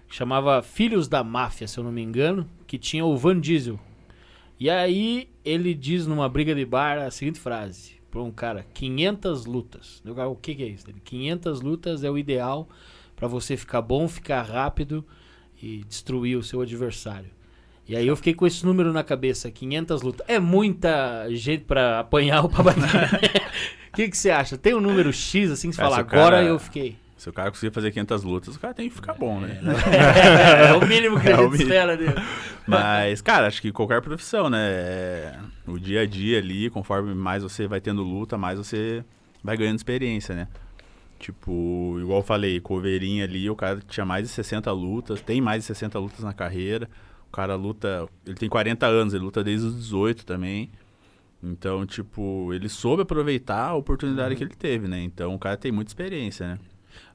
chamava 0.10 0.62
Filhos 0.62 1.08
da 1.08 1.24
Máfia, 1.24 1.68
se 1.68 1.78
eu 1.78 1.84
não 1.84 1.92
me 1.92 2.02
engano, 2.02 2.50
que 2.68 2.78
tinha 2.78 3.06
o 3.06 3.16
Van 3.16 3.40
Diesel. 3.40 3.80
E 4.60 4.70
aí 4.70 5.30
ele 5.44 5.74
diz 5.74 6.08
numa 6.08 6.28
briga 6.30 6.56
de 6.56 6.66
bar 6.66 6.98
a 6.98 7.12
seguinte 7.12 7.40
frase 7.40 7.96
para 8.10 8.22
um 8.24 8.32
cara: 8.32 8.66
500 8.74 9.46
lutas. 9.46 10.02
Eu, 10.06 10.20
"Ah, 10.20 10.28
O 10.28 10.36
que, 10.36 10.56
que 10.56 10.64
é 10.64 10.68
isso? 10.68 10.90
Ele, 10.90 11.02
500 11.04 11.62
lutas 11.62 12.04
é 12.04 12.10
o 12.10 12.18
ideal 12.18 12.68
para 13.16 13.28
você 13.28 13.56
ficar 13.58 13.82
bom, 13.82 14.08
ficar 14.08 14.42
rápido 14.44 15.06
e 15.62 15.84
destruir 15.88 16.38
o 16.38 16.44
seu 16.44 16.62
adversário. 16.62 17.30
E 17.88 17.96
aí 17.96 18.08
eu 18.08 18.16
fiquei 18.16 18.34
com 18.34 18.48
esse 18.48 18.66
número 18.66 18.92
na 18.92 19.04
cabeça, 19.04 19.50
500 19.52 20.02
lutas. 20.02 20.26
É 20.28 20.40
muita 20.40 21.28
gente 21.30 21.64
pra 21.66 22.00
apanhar 22.00 22.42
ou 22.42 22.50
pra 22.50 22.64
bater. 22.64 22.82
O 22.82 23.94
que, 23.96 24.10
que 24.10 24.18
você 24.18 24.32
acha? 24.32 24.58
Tem 24.58 24.74
um 24.74 24.82
número 24.82 25.14
X 25.14 25.52
assim 25.52 25.70
que 25.70 25.76
você 25.76 25.82
É, 25.82 25.84
fala, 25.84 25.98
o 25.98 26.00
agora 26.00 26.38
cara- 26.38 26.44
eu 26.44 26.58
fiquei. 26.60 26.98
Se 27.16 27.30
o 27.30 27.34
cara 27.34 27.50
conseguir 27.50 27.74
fazer 27.74 27.92
500 27.92 28.24
lutas, 28.24 28.56
o 28.56 28.60
cara 28.60 28.74
tem 28.74 28.90
que 28.90 28.96
ficar 28.96 29.14
bom, 29.14 29.40
né? 29.40 29.60
É, 30.70 30.74
o 30.74 30.86
mínimo 30.86 31.20
que 31.20 31.28
a 31.30 31.32
É 31.32 31.40
o 31.40 31.50
gente 31.52 31.62
espera 31.64 31.96
dele. 31.96 32.14
Mas, 32.68 33.22
cara, 33.22 33.48
acho 33.48 33.62
que 33.62 33.72
qualquer 33.72 34.02
profissão, 34.02 34.50
né? 34.50 34.60
É, 34.72 35.36
O 35.66 35.80
dia 35.80 36.02
a 36.02 36.06
dia 36.06 36.40
ali, 36.40 36.70
conforme 36.70 37.16
mais 37.16 37.42
você 37.42 37.68
vai 37.68 37.80
tendo 37.80 38.04
luta, 38.04 38.38
mais 38.38 38.58
você 38.58 39.04
vai 39.44 39.56
ganhando 39.56 39.78
experiência, 39.78 40.36
né? 40.36 40.48
Tipo, 41.20 41.98
igual 42.00 42.20
eu 42.20 42.24
falei, 42.24 42.60
Coveirinha 42.60 43.24
ali, 43.24 43.50
o 43.50 43.56
cara 43.56 43.80
tinha 43.88 44.06
mais 44.06 44.28
de 44.28 44.34
60 44.34 44.72
lutas, 44.72 45.22
tem 45.22 45.42
mais 45.42 45.64
de 45.64 45.68
60 45.68 45.98
lutas 45.98 46.20
na 46.20 46.34
carreira. 46.34 46.90
O 47.28 47.32
cara 47.32 47.56
luta, 47.56 48.08
ele 48.26 48.36
tem 48.36 48.50
40 48.50 48.86
anos, 48.86 49.14
ele 49.14 49.24
luta 49.24 49.44
desde 49.44 49.68
os 49.68 49.76
18 49.76 50.26
também. 50.26 50.70
Então, 51.42 51.86
tipo, 51.86 52.52
ele 52.54 52.68
soube 52.68 53.04
aproveitar 53.04 53.70
a 53.70 53.76
oportunidade 53.76 54.36
que 54.36 54.44
ele 54.44 54.56
teve, 54.56 54.88
né? 54.88 55.02
Então, 55.02 55.34
o 55.36 55.40
cara 55.40 55.58
tem 55.58 55.72
muita 55.72 55.90
experiência, 55.90 56.48
né? 56.48 56.60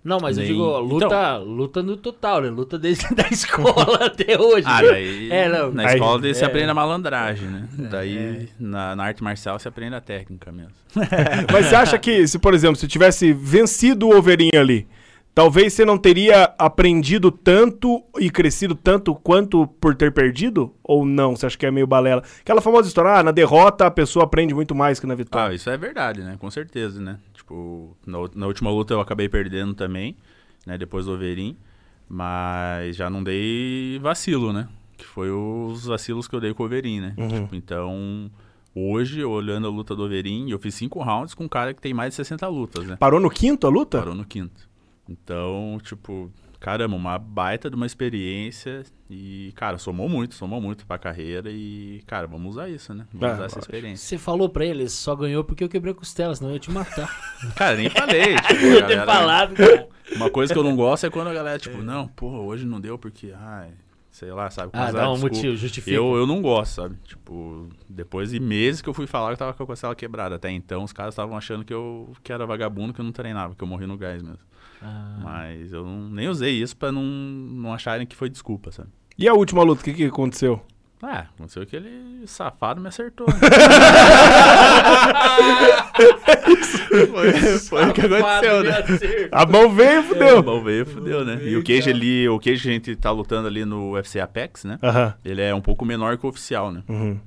Não, 0.03 0.19
mas 0.19 0.39
eu 0.39 0.45
Nem- 0.45 0.53
digo, 0.53 0.79
luta, 0.79 1.07
Então- 1.07 1.45
luta 1.45 1.83
no 1.83 1.97
total, 1.97 2.41
né? 2.41 2.49
Luta 2.49 2.79
desde 2.79 3.05
a 3.23 3.29
escola 3.31 3.99
até 4.07 4.41
hoje. 4.41 4.65
Ah, 4.67 4.81
daí 4.81 5.29
É, 5.33 5.49
não. 5.49 5.71
na 5.73 5.89
Aí- 5.89 5.95
escola 5.95 6.19
daí 6.21 6.35
você 6.35 6.45
é. 6.45 6.47
aprende 6.47 6.71
a 6.71 6.75
malandragem, 6.75 7.47
né? 7.49 7.69
Daí 7.91 8.49
na, 8.59 8.97
na 8.97 9.05
arte 9.05 9.23
marcial 9.23 9.59
você 9.59 9.69
aprende 9.69 9.95
a 9.97 10.01
técnica 10.01 10.51
mesmo. 10.51 10.73
Mas 11.53 11.67
você 11.67 11.75
acha 11.75 11.99
que, 11.99 12.27
se 12.27 12.39
por 12.39 12.55
exemplo, 12.55 12.77
se 12.77 12.89
tivesse 12.89 13.33
vencido 13.33 14.09
o 14.09 14.17
Overinho 14.17 14.59
ali, 14.59 14.87
talvez 15.35 15.73
você 15.75 15.85
não 15.85 15.97
teria 15.99 16.53
aprendido 16.59 17.31
tanto 17.31 18.03
e 18.19 18.31
crescido 18.31 18.75
tanto 18.75 19.15
quanto 19.15 19.67
por 19.67 19.95
ter 19.95 20.13
perdido? 20.13 20.75
Ou 20.83 21.05
não? 21.05 21.37
Você 21.37 21.47
acha 21.47 21.57
que 21.59 21.67
é 21.67 21.71
meio 21.71 21.87
balela? 21.87 22.23
Aquela 22.41 22.61
famosa 22.61 22.89
história, 22.89 23.13
ah, 23.13 23.23
na 23.23 23.31
derrota 23.31 23.87
a 23.87 23.91
pessoa 23.91 24.25
aprende 24.25 24.53
muito 24.55 24.75
mais 24.75 24.99
que 24.99 25.07
na 25.07 25.15
Ah, 25.15 25.17
vitória. 25.17 25.55
isso 25.55 25.69
é 25.71 25.77
verdade, 25.77 26.21
né? 26.23 26.37
Com 26.39 26.51
certeza, 26.51 27.01
né? 27.01 27.17
Tipo, 27.51 27.97
na, 28.07 28.19
na 28.37 28.47
última 28.47 28.71
luta 28.71 28.95
eu 28.95 29.01
acabei 29.01 29.29
perdendo 29.29 29.75
também, 29.75 30.17
né? 30.65 30.79
Depois 30.79 31.07
do 31.07 31.13
Overin. 31.13 31.57
Mas 32.09 32.95
já 32.95 33.11
não 33.11 33.25
dei 33.25 33.99
vacilo, 34.01 34.53
né? 34.53 34.69
Que 34.97 35.05
foi 35.05 35.31
os 35.33 35.87
vacilos 35.87 36.29
que 36.29 36.35
eu 36.35 36.41
dei 36.41 36.55
com 36.55 36.63
o 36.63 36.67
Overin, 36.67 37.01
né? 37.01 37.15
Uhum. 37.19 37.29
Tipo, 37.29 37.57
então, 37.57 38.31
hoje, 38.73 39.25
olhando 39.25 39.67
a 39.67 39.71
luta 39.71 39.97
do 39.97 40.05
Overin, 40.05 40.49
eu 40.49 40.61
fiz 40.61 40.77
cinco 40.77 41.03
rounds 41.03 41.35
com 41.35 41.45
um 41.45 41.49
cara 41.49 41.75
que 41.75 41.81
tem 41.81 41.93
mais 41.93 42.11
de 42.11 42.17
60 42.17 42.47
lutas, 42.47 42.87
né? 42.87 42.97
Parou 42.97 43.19
no 43.19 43.31
quinto 43.31 43.67
a 43.67 43.71
luta? 43.71 43.99
Parou 43.99 44.15
no 44.15 44.25
quinto. 44.25 44.69
Então, 45.09 45.79
tipo, 45.83 46.31
caramba, 46.61 46.95
uma 46.95 47.19
baita 47.19 47.69
de 47.71 47.75
uma 47.77 47.87
experiência 47.87 48.85
e, 49.09 49.53
cara, 49.57 49.79
somou 49.79 50.09
muito, 50.09 50.35
somou 50.35 50.61
muito 50.61 50.87
pra 50.87 50.99
carreira 50.99 51.51
e, 51.51 52.03
cara, 52.07 52.27
vamos 52.27 52.51
usar 52.53 52.69
isso, 52.69 52.93
né? 52.95 53.07
Vamos 53.13 53.29
Ah, 53.31 53.35
usar 53.37 53.45
essa 53.47 53.59
experiência. 53.61 54.07
Você 54.07 54.19
falou 54.19 54.49
pra 54.49 54.65
ele, 54.65 54.89
só 54.89 55.17
ganhou 55.17 55.43
porque 55.43 55.65
eu 55.65 55.69
quebrei 55.69 55.93
a 55.93 55.97
costela, 55.97 56.35
senão 56.35 56.51
eu 56.51 56.55
ia 56.55 56.61
te 56.61 56.71
matar. 56.71 57.09
Cara, 57.57 57.77
nem 57.77 57.89
falei. 57.91 58.37
Tipo, 58.47 58.61
Podia 58.61 58.87
ter 58.87 58.97
galera- 58.97 59.07
falado, 59.07 59.55
cara. 59.57 59.89
Uma 60.15 60.29
coisa 60.31 60.53
que 60.53 60.59
eu 60.59 60.65
não 60.65 60.77
gosto 60.77 61.07
é 61.07 61.11
quando 61.11 61.29
a 61.29 61.35
galera, 61.35 61.59
tipo, 61.59 61.79
não, 61.79 62.07
porra, 62.09 62.39
hoje 62.41 62.67
não 62.67 62.81
deu 62.81 62.99
porque, 62.99 63.33
ai, 63.35 63.71
sei 64.11 64.33
lá, 64.33 64.51
sabe? 64.51 64.71
Ah, 64.75 64.91
dá 64.91 65.09
um 65.09 65.13
desculpa. 65.15 65.37
motivo, 65.37 65.57
justifica. 65.57 65.97
Eu, 65.97 66.17
eu 66.17 66.27
não 66.27 66.43
gosto, 66.43 66.73
sabe? 66.75 66.97
Tipo, 67.05 67.69
depois 67.89 68.31
de 68.31 68.41
meses 68.41 68.83
que 68.83 68.89
eu 68.89 68.95
fui 68.95 69.07
falar 69.07 69.29
que 69.29 69.33
eu 69.35 69.39
tava 69.39 69.55
com 69.55 69.63
a 69.63 69.67
costela 69.67 69.95
quebrada. 69.95 70.35
Até 70.35 70.51
então, 70.51 70.83
os 70.83 70.93
caras 70.93 71.15
estavam 71.15 71.37
achando 71.37 71.65
que 71.65 71.73
eu 71.73 72.13
que 72.25 72.33
era 72.33 72.45
vagabundo, 72.45 72.93
que 72.93 73.01
eu 73.01 73.05
não 73.05 73.13
treinava, 73.13 73.55
que 73.55 73.63
eu 73.63 73.69
morri 73.69 73.87
no 73.87 73.97
gás 73.97 74.21
mesmo. 74.21 74.41
Ah, 74.83 75.19
Mas 75.23 75.73
eu 75.73 75.85
não- 75.85 76.09
nem 76.09 76.29
usei 76.29 76.55
isso 76.63 76.75
pra 76.77 76.91
não, 76.91 77.03
não 77.03 77.75
acharem 77.75 78.07
que 78.07 78.17
foi 78.17 78.31
desculpa, 78.31 78.73
sabe? 78.73 78.89
E 79.19 79.29
a 79.29 79.35
última 79.35 79.63
luta, 79.63 79.83
o 79.83 79.85
que, 79.85 79.93
que 79.93 80.05
aconteceu? 80.07 80.63
Ah, 81.03 81.27
aconteceu 81.35 81.67
que 81.67 81.77
ele 81.77 82.27
safado 82.27 82.81
me 82.81 82.89
acertou. 82.89 83.27
né? 83.27 83.35
foi, 87.07 87.33
foi 87.59 87.89
o 87.89 87.93
que 87.93 88.01
aconteceu, 88.03 88.63
né? 88.65 89.29
A 89.33 89.47
mão 89.47 89.71
veio 89.71 89.91
e 89.91 89.99
É, 89.99 90.03
fudeu. 90.03 90.43
bom, 90.43 90.63
veio, 90.63 90.87
fudeu, 90.87 91.25
né? 91.25 91.41
E 91.43 91.57
o 91.57 91.65
Cage 91.65 91.91
ali, 91.91 92.29
o 92.29 92.39
Cage 92.39 92.69
a 92.69 92.73
gente 92.73 92.95
tá 92.97 93.11
lutando 93.11 93.49
ali 93.49 93.65
no 93.65 93.93
UFC 93.93 94.21
Apex, 94.21 94.65
né? 94.65 94.79
Ele 95.25 95.41
é 95.43 95.55
um 95.55 95.61
pouco 95.61 95.85
menor 95.85 96.17
que 96.19 96.27
o 96.27 96.29
oficial, 96.29 96.71
né? 96.71 96.83
Uhum. 96.89 97.19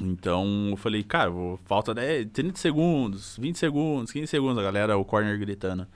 Então 0.00 0.68
eu 0.70 0.76
falei, 0.76 1.02
cara, 1.02 1.28
vou, 1.30 1.58
falta 1.66 1.92
10, 1.92 2.28
30 2.32 2.56
segundos, 2.58 3.36
20 3.40 3.58
segundos, 3.58 4.12
15 4.12 4.26
segundos, 4.28 4.58
a 4.58 4.62
galera, 4.62 4.96
o 4.96 5.04
corner 5.04 5.36
gritando. 5.38 5.86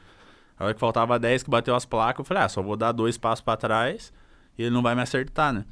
A 0.62 0.66
hora 0.66 0.75
que 0.75 0.79
faltava 0.79 1.18
10 1.18 1.42
que 1.42 1.51
bateu 1.51 1.75
as 1.75 1.85
placas, 1.85 2.20
eu 2.20 2.25
falei, 2.25 2.44
ah, 2.44 2.48
só 2.48 2.62
vou 2.62 2.77
dar 2.77 2.92
dois 2.92 3.18
passos 3.18 3.40
pra 3.40 3.57
trás 3.57 4.12
e 4.57 4.62
ele 4.62 4.70
não 4.70 4.81
vai 4.81 4.94
me 4.94 5.03
acertar, 5.03 5.53
né? 5.53 5.64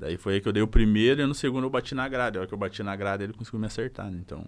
Daí 0.00 0.16
foi 0.16 0.34
aí 0.34 0.40
que 0.40 0.48
eu 0.48 0.52
dei 0.52 0.60
o 0.60 0.66
primeiro 0.66 1.22
e 1.22 1.26
no 1.26 1.32
segundo 1.32 1.62
eu 1.62 1.70
bati 1.70 1.94
na 1.94 2.08
grade. 2.08 2.38
A 2.38 2.40
hora 2.40 2.48
que 2.48 2.52
eu 2.52 2.58
bati 2.58 2.82
na 2.82 2.96
grade 2.96 3.22
ele 3.22 3.32
conseguiu 3.34 3.60
me 3.60 3.66
acertar, 3.66 4.10
né? 4.10 4.18
Então, 4.20 4.44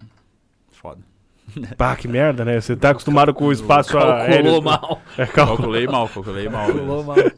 foda. 0.69 0.99
Pá, 1.77 1.95
que 1.95 2.09
merda, 2.09 2.43
né? 2.43 2.59
Você 2.59 2.75
tá 2.75 2.89
acostumado 2.89 3.33
com 3.33 3.45
o 3.45 3.53
espaço 3.53 3.97
aéreo. 3.97 4.43
Calculou 4.43 4.61
mal. 4.61 5.01
É, 5.17 5.25
calculou. 5.25 5.57
Calculei 5.57 5.87
mal, 5.87 6.09
calculei 6.09 6.49
mal. 6.49 6.65
Calculou 6.65 7.03
mesmo. 7.05 7.15
mal. 7.15 7.31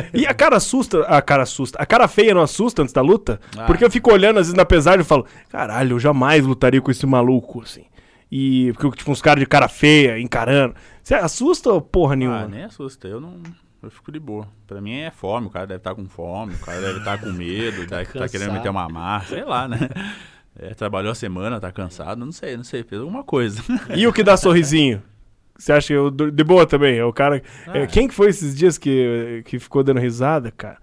E 0.14 0.26
a 0.26 0.32
cara 0.32 0.56
assusta, 0.56 1.02
a 1.02 1.20
cara 1.20 1.42
assusta. 1.42 1.78
A 1.78 1.84
cara 1.84 2.08
feia 2.08 2.32
não 2.32 2.40
assusta 2.40 2.80
antes 2.80 2.94
da 2.94 3.02
luta? 3.02 3.38
Ah. 3.58 3.64
Porque 3.64 3.84
eu 3.84 3.90
fico 3.90 4.10
olhando 4.10 4.38
às 4.38 4.46
vezes 4.46 4.56
na 4.56 4.64
pesagem 4.64 5.02
e 5.02 5.04
falo, 5.04 5.26
caralho, 5.50 5.96
eu 5.96 6.00
jamais 6.00 6.46
lutaria 6.46 6.80
com 6.80 6.90
esse 6.90 7.04
maluco, 7.04 7.60
assim. 7.60 7.84
E 8.32 8.72
porque, 8.72 8.98
tipo, 8.98 9.10
uns 9.10 9.20
caras 9.20 9.40
de 9.40 9.46
cara 9.46 9.68
feia, 9.68 10.18
encarando. 10.18 10.74
Você 11.10 11.16
assusta 11.16 11.72
ou 11.72 11.80
porra 11.80 12.14
nenhuma? 12.14 12.42
Ah, 12.42 12.46
nem 12.46 12.62
assusta, 12.62 13.08
eu 13.08 13.20
não. 13.20 13.42
Eu 13.82 13.90
fico 13.90 14.12
de 14.12 14.20
boa. 14.20 14.46
Pra 14.64 14.80
mim 14.80 14.94
é 14.94 15.10
fome, 15.10 15.48
o 15.48 15.50
cara 15.50 15.66
deve 15.66 15.78
estar 15.78 15.92
com 15.92 16.08
fome, 16.08 16.54
o 16.54 16.58
cara 16.60 16.80
deve 16.80 16.98
estar 17.00 17.18
com 17.18 17.32
medo, 17.32 17.84
deve 17.84 18.02
estar 18.14 18.28
querendo 18.28 18.50
cansado. 18.50 18.52
meter 18.52 18.68
uma 18.68 18.88
marra, 18.88 19.24
sei 19.24 19.44
lá, 19.44 19.66
né? 19.66 19.88
É, 20.56 20.72
trabalhou 20.72 21.10
a 21.10 21.14
semana, 21.16 21.58
tá 21.58 21.72
cansado, 21.72 22.24
não 22.24 22.30
sei, 22.30 22.56
não 22.56 22.62
sei, 22.62 22.84
fez 22.84 23.00
alguma 23.00 23.24
coisa. 23.24 23.60
E 23.96 24.06
o 24.06 24.12
que 24.12 24.22
dá 24.22 24.36
sorrisinho? 24.36 25.02
Você 25.58 25.72
acha 25.72 25.88
que 25.88 25.94
eu 25.94 26.12
de 26.12 26.44
boa 26.44 26.64
também? 26.64 26.98
É 26.98 27.04
o 27.04 27.12
cara. 27.12 27.42
é, 27.74 27.88
quem 27.88 28.06
que 28.06 28.14
foi 28.14 28.28
esses 28.28 28.56
dias 28.56 28.78
que, 28.78 29.42
que 29.46 29.58
ficou 29.58 29.82
dando 29.82 29.98
risada, 29.98 30.52
cara? 30.52 30.78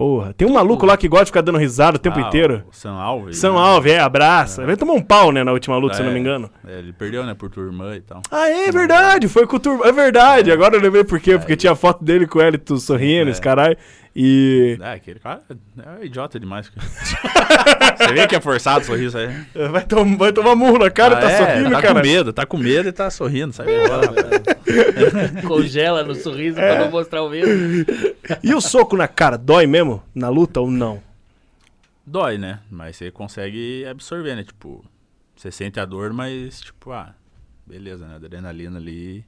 Porra, 0.00 0.32
tem 0.32 0.48
um 0.48 0.52
maluco 0.54 0.86
lá 0.86 0.96
que 0.96 1.06
gosta 1.06 1.26
de 1.26 1.30
ficar 1.30 1.42
dando 1.42 1.58
risada 1.58 1.96
o 1.98 2.00
tempo 2.00 2.18
Ah, 2.18 2.22
inteiro. 2.22 2.64
O 2.70 2.74
São 2.74 2.98
Alves. 2.98 3.36
São 3.36 3.52
né? 3.52 3.60
Alves, 3.60 3.92
é, 3.92 3.98
abraça. 4.00 4.64
Vai 4.64 4.74
tomar 4.74 4.94
um 4.94 5.02
pau, 5.02 5.30
né, 5.30 5.44
na 5.44 5.52
última 5.52 5.76
luta, 5.76 5.92
se 5.94 6.00
eu 6.00 6.04
não 6.06 6.10
É, 6.10 6.14
me 6.14 6.20
engano. 6.20 6.48
é, 6.66 6.78
ele 6.78 6.90
perdeu, 6.94 7.22
né, 7.26 7.34
por 7.34 7.50
tua 7.50 7.64
irmã 7.64 7.94
e 7.94 8.00
tal. 8.00 8.22
Ah, 8.30 8.48
é 8.48 8.72
verdade, 8.72 9.28
foi 9.28 9.46
com 9.46 9.56
o 9.56 9.60
turma. 9.60 9.86
É 9.86 9.92
verdade, 9.92 10.50
agora 10.50 10.74
eu 10.74 10.80
lembrei 10.80 11.04
por 11.04 11.20
quê. 11.20 11.36
Porque 11.36 11.54
tinha 11.54 11.74
foto 11.74 12.02
dele 12.02 12.26
com 12.26 12.38
o 12.38 12.42
Elito 12.42 12.78
sorrindo, 12.78 13.28
É. 13.28 13.30
esse 13.32 13.42
caralho. 13.42 13.76
E. 14.14 14.76
É, 14.80 14.92
aquele 14.92 15.20
cara 15.20 15.42
é 16.00 16.04
idiota 16.04 16.38
demais. 16.40 16.68
cara. 16.68 16.86
Você 17.96 18.12
vê 18.12 18.26
que 18.26 18.34
é 18.34 18.40
forçado 18.40 18.82
o 18.82 18.86
sorriso 18.86 19.16
aí. 19.18 19.28
Vai, 19.70 19.84
tom 19.86 20.16
vai 20.16 20.32
tomar 20.32 20.56
murro 20.56 20.78
na 20.78 20.90
cara, 20.90 21.16
Ah, 21.18 21.20
tá 21.20 21.30
é, 21.30 21.36
sorrindo, 21.36 21.70
tá 21.70 21.82
cara. 21.82 21.94
com 21.94 22.00
medo, 22.00 22.32
tá 22.32 22.46
com 22.46 22.56
medo 22.56 22.88
e 22.88 22.92
tá 22.92 23.10
sorrindo, 23.10 23.52
sabe? 23.52 23.70
Congela 25.46 26.02
no 26.02 26.14
sorriso 26.14 26.58
É. 26.58 26.74
pra 26.76 26.84
não 26.84 26.90
mostrar 26.90 27.22
o 27.22 27.30
medo. 27.30 27.48
E 28.42 28.54
o 28.54 28.60
soco 28.60 28.96
na 28.96 29.08
cara, 29.08 29.36
dói 29.36 29.66
mesmo? 29.66 30.02
Na 30.14 30.28
luta 30.28 30.60
ou 30.60 30.70
não? 30.70 31.02
Dói, 32.06 32.38
né? 32.38 32.60
Mas 32.70 32.96
você 32.96 33.10
consegue 33.10 33.84
absorver, 33.86 34.36
né? 34.36 34.44
Tipo, 34.44 34.84
você 35.36 35.50
sente 35.50 35.80
a 35.80 35.84
dor, 35.84 36.12
mas, 36.12 36.60
tipo, 36.60 36.92
ah, 36.92 37.12
beleza, 37.66 38.06
né? 38.06 38.14
Adrenalina 38.16 38.78
ali. 38.78 39.24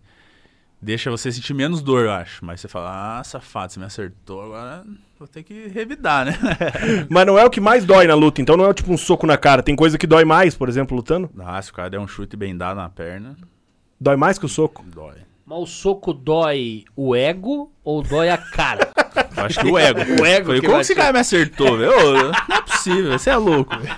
Deixa 0.82 1.12
você 1.12 1.30
sentir 1.30 1.54
menos 1.54 1.80
dor, 1.80 2.06
eu 2.06 2.10
acho. 2.10 2.44
Mas 2.44 2.60
você 2.60 2.66
fala, 2.66 3.20
ah, 3.20 3.22
safado, 3.24 3.72
você 3.72 3.78
me 3.78 3.86
acertou, 3.86 4.42
agora 4.42 4.84
vou 5.16 5.28
ter 5.28 5.44
que 5.44 5.68
revidar, 5.68 6.26
né? 6.26 6.32
Mas 7.08 7.24
não 7.24 7.38
é 7.38 7.44
o 7.44 7.50
que 7.50 7.60
mais 7.60 7.84
dói 7.84 8.08
na 8.08 8.14
luta, 8.16 8.42
então 8.42 8.56
não 8.56 8.68
é 8.68 8.74
tipo 8.74 8.92
um 8.92 8.96
soco 8.98 9.24
na 9.24 9.38
cara. 9.38 9.62
Tem 9.62 9.76
coisa 9.76 9.96
que 9.96 10.08
dói 10.08 10.24
mais, 10.24 10.56
por 10.56 10.68
exemplo, 10.68 10.96
lutando? 10.96 11.30
ah, 11.38 11.62
se 11.62 11.70
o 11.70 11.74
cara 11.74 11.88
der 11.88 12.00
um 12.00 12.08
chute 12.08 12.36
bem 12.36 12.56
dado 12.56 12.76
na 12.78 12.88
perna, 12.88 13.36
Dói 14.00 14.16
mais 14.16 14.36
que 14.36 14.44
o 14.44 14.48
soco. 14.48 14.84
dói. 14.92 15.18
Mas 15.44 15.58
o 15.58 15.66
soco 15.66 16.12
dói 16.12 16.84
o 16.94 17.16
ego 17.16 17.72
ou 17.82 18.02
dói 18.02 18.30
a 18.30 18.38
cara? 18.38 18.90
Eu 19.36 19.44
acho 19.44 19.60
que 19.60 19.66
o 19.66 19.78
ego. 19.78 20.00
O 20.22 20.26
ego 20.26 20.46
Falei, 20.46 20.60
que 20.60 20.66
como 20.66 20.80
esse 20.80 20.94
cara 20.94 21.12
me 21.12 21.18
acertou, 21.18 21.76
velho? 21.76 21.92
Não 22.48 22.56
é 22.56 22.60
possível, 22.62 23.12
você 23.18 23.30
é 23.30 23.36
louco, 23.36 23.76
velho. 23.76 23.96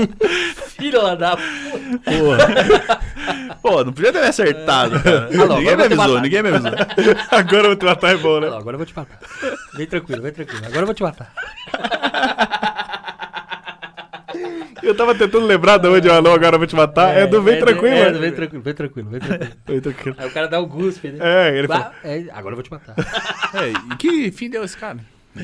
Filha 0.68 1.14
da 1.14 1.36
Pô, 3.60 3.84
não 3.84 3.92
podia 3.92 4.12
ter 4.12 4.20
me 4.20 4.28
acertado, 4.28 4.98
cara. 5.00 5.28
Alô, 5.42 5.58
ninguém 5.58 5.76
me 5.76 5.82
avisou, 5.82 6.20
ninguém 6.20 6.42
me 6.42 6.48
avisou. 6.48 6.72
Agora 7.30 7.58
eu 7.58 7.66
vou 7.66 7.76
te 7.76 7.84
matar, 7.84 8.12
é 8.12 8.16
bom, 8.16 8.40
né? 8.40 8.48
Não, 8.48 8.56
agora 8.56 8.74
eu 8.74 8.78
vou 8.78 8.86
te 8.86 8.96
matar. 8.96 9.18
Vem 9.74 9.86
tranquilo, 9.86 10.22
vem 10.22 10.32
tranquilo. 10.32 10.64
Agora 10.64 10.80
eu 10.80 10.86
vou 10.86 10.94
te 10.94 11.02
matar. 11.02 11.32
Eu 14.82 14.94
tava 14.94 15.14
tentando 15.14 15.46
lembrar 15.46 15.78
de 15.78 15.88
onde 15.88 16.08
eu 16.08 16.14
alô, 16.14 16.32
agora 16.32 16.54
eu 16.54 16.58
vou 16.58 16.66
te 16.66 16.74
matar. 16.76 17.16
É, 17.16 17.26
do 17.26 17.42
Vem 17.42 17.58
Tranquilo, 17.58 17.94
É, 17.94 18.04
né? 18.06 18.10
do 18.12 18.18
vem 18.20 18.32
tranquilo, 18.32 18.62
vem 18.62 18.74
tranquilo, 18.74 19.10
vem 19.10 19.20
tranquilo. 19.20 19.52
Vem 19.66 19.80
Tranquilo. 19.80 20.16
Aí 20.18 20.26
o 20.28 20.30
cara 20.30 20.48
dá 20.48 20.60
o 20.60 20.66
guspe, 20.66 21.08
né? 21.08 21.18
É, 21.20 21.58
ele 21.58 21.68
falou. 21.68 21.84
Bah, 21.84 21.92
é, 22.04 22.24
agora 22.32 22.52
eu 22.52 22.56
vou 22.56 22.62
te 22.62 22.70
matar. 22.70 22.94
É, 23.54 23.70
e 23.92 23.96
que 23.96 24.30
fim 24.32 24.48
deu 24.50 24.64
esse 24.64 24.76
cara? 24.76 24.98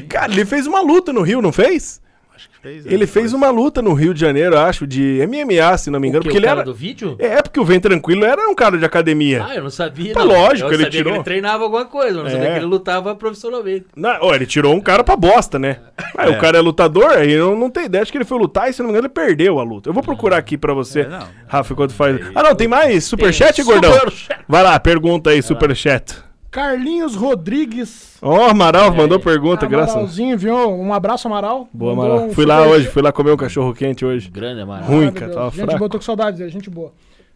Cara, 0.09 0.33
ele 0.33 0.44
fez 0.44 0.66
uma 0.66 0.81
luta 0.81 1.12
no 1.12 1.22
Rio, 1.22 1.40
não 1.42 1.53
fez? 1.53 2.01
Acho 2.37 2.49
que 2.51 2.59
fez. 2.61 2.85
né? 2.85 2.92
Ele 2.92 3.07
fez 3.07 3.33
uma 3.33 3.51
luta 3.51 3.81
no 3.83 3.92
Rio 3.94 4.12
de 4.14 4.20
Janeiro, 4.20 4.59
acho, 4.59 4.87
de 4.87 5.18
MMA, 5.27 5.77
se 5.79 5.90
não 5.90 5.99
me 5.99 6.09
engano. 6.09 6.20
O 6.20 6.22
quê, 6.22 6.29
Porque 6.29 6.37
o 6.37 6.40
ele 6.40 6.46
cara 6.46 6.61
era. 6.61 6.64
do 6.66 6.75
vídeo? 6.75 7.16
É, 7.18 7.40
porque 7.42 7.59
o 7.59 7.64
Vem 7.64 7.81
Tranquilo 7.81 8.25
era 8.25 8.49
um 8.49 8.55
cara 8.55 8.77
de 8.79 8.85
academia. 8.85 9.44
Ah, 9.49 9.55
eu 9.57 9.62
não 9.62 9.70
sabia. 9.70 10.12
Tá 10.14 10.20
não. 10.25 10.29
lógico, 10.29 10.68
eu 10.68 10.75
ele 10.75 10.85
sabia 10.85 10.99
tirou. 10.99 11.12
que 11.14 11.18
ele 11.18 11.25
treinava 11.25 11.64
alguma 11.64 11.87
coisa, 11.87 12.22
mas 12.22 12.25
não 12.25 12.31
sabia 12.31 12.49
É. 12.49 12.53
que 12.53 12.59
ele 12.59 12.66
lutava 12.66 13.14
profissionalmente. 13.16 13.87
Não, 13.96 14.16
ó, 14.20 14.35
ele 14.35 14.46
tirou 14.46 14.75
um 14.75 14.81
cara 14.81 15.03
pra 15.03 15.16
bosta, 15.16 15.59
né? 15.59 15.79
Aí 16.16 16.33
É. 16.33 16.37
o 16.37 16.40
cara 16.40 16.59
é 16.59 16.61
lutador, 16.61 17.11
aí 17.12 17.33
eu 17.33 17.57
não 17.57 17.70
tenho 17.70 17.87
ideia. 17.87 18.03
Acho 18.03 18.12
que 18.12 18.18
ele 18.18 18.25
foi 18.25 18.38
lutar 18.38 18.68
e, 18.68 18.72
se 18.72 18.81
não 18.81 18.87
me 18.88 18.92
engano, 18.92 19.07
ele 19.07 19.12
perdeu 19.14 19.59
a 19.59 19.62
luta. 19.62 19.88
Eu 19.88 19.94
vou 19.94 20.03
procurar 20.03 20.37
aqui 20.37 20.59
pra 20.59 20.75
você, 20.75 21.01
É, 21.01 21.09
não. 21.09 21.27
Rafa, 21.49 21.72
enquanto 21.72 21.94
faz. 21.94 22.20
Ah, 22.35 22.42
não, 22.42 22.55
tem 22.55 22.68
mais 22.68 23.05
superchat, 23.05 23.55
Tem 23.57 23.64
gordão? 23.64 23.92
superchat. 23.92 24.40
Vai 24.46 24.62
lá, 24.62 24.79
pergunta 24.79 25.31
aí, 25.31 25.42
superchat. 25.42 26.26
Carlinhos 26.51 27.15
Rodrigues. 27.15 28.19
Ó, 28.23 28.49
Amaral 28.49 28.87
É. 28.87 28.97
mandou 28.97 29.21
pergunta, 29.21 29.67
graças. 29.67 29.95
Amaralzinho, 29.95 30.39
viu? 30.39 30.55
Um 30.71 30.93
abraço, 30.93 31.29
Amaral. 31.29 31.69
Boa, 31.73 31.95
Mandou 31.95 32.13
Amaral. 32.13 32.29
um 32.29 32.33
Fui 32.33 32.47
lá 32.47 32.67
hoje, 32.67 32.89
fui 32.89 33.03
lá 33.03 33.13
comer 33.13 33.33
um 33.33 33.37
cachorro 33.37 33.75
quente 33.75 34.05
hoje. 34.05 34.31
Grande, 34.31 34.61
Amaral. 34.61 34.89
Ruim, 34.89 35.13
cara, 35.13 35.33
tava 35.33 35.51
Gente 35.51 35.65
fraco. 35.65 35.79
boa, 35.79 35.91
tô 35.91 35.99
com 35.99 36.05
saudades 36.05 36.39
dele, 36.39 36.51
gente 36.51 36.71
boa. 36.71 36.93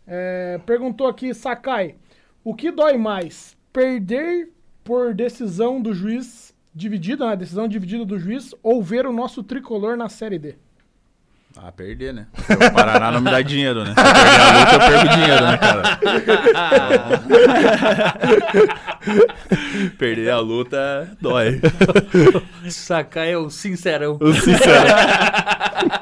É, 0.06 0.58
perguntou 0.64 1.06
aqui, 1.06 1.32
Sakai, 1.34 1.94
o 2.42 2.54
que 2.54 2.70
dói 2.70 2.96
mais? 2.96 3.56
Perder 3.72 4.48
por 4.82 5.12
decisão 5.14 5.80
do 5.80 5.92
juiz 5.92 6.54
dividida, 6.74 7.26
né? 7.26 7.36
Decisão 7.36 7.68
dividida 7.68 8.04
do 8.04 8.18
juiz, 8.18 8.54
ou 8.62 8.82
ver 8.82 9.06
o 9.06 9.12
nosso 9.12 9.42
tricolor 9.42 9.96
na 9.96 10.08
Série 10.08 10.38
D? 10.38 10.54
Ah, 11.56 11.72
perder, 11.72 12.14
né? 12.14 12.26
O 12.48 12.72
Paraná 12.72 13.10
não 13.10 13.20
me 13.20 13.30
dá 13.30 13.42
dinheiro, 13.42 13.84
né? 13.84 13.92
Se 13.94 14.00
eu 14.00 14.14
perder 14.14 14.40
a 14.40 14.50
luta, 14.60 14.74
eu 14.74 14.80
perco 14.80 15.08
dinheiro, 15.08 15.44
né, 15.46 15.58
cara? 15.58 15.82
perder 19.98 20.30
a 20.30 20.38
luta 20.38 21.10
dói. 21.20 21.60
Sacar 22.70 23.26
é 23.26 23.36
o 23.36 23.50
sincerão. 23.50 24.16
O 24.20 24.32
sincero. 24.32 24.88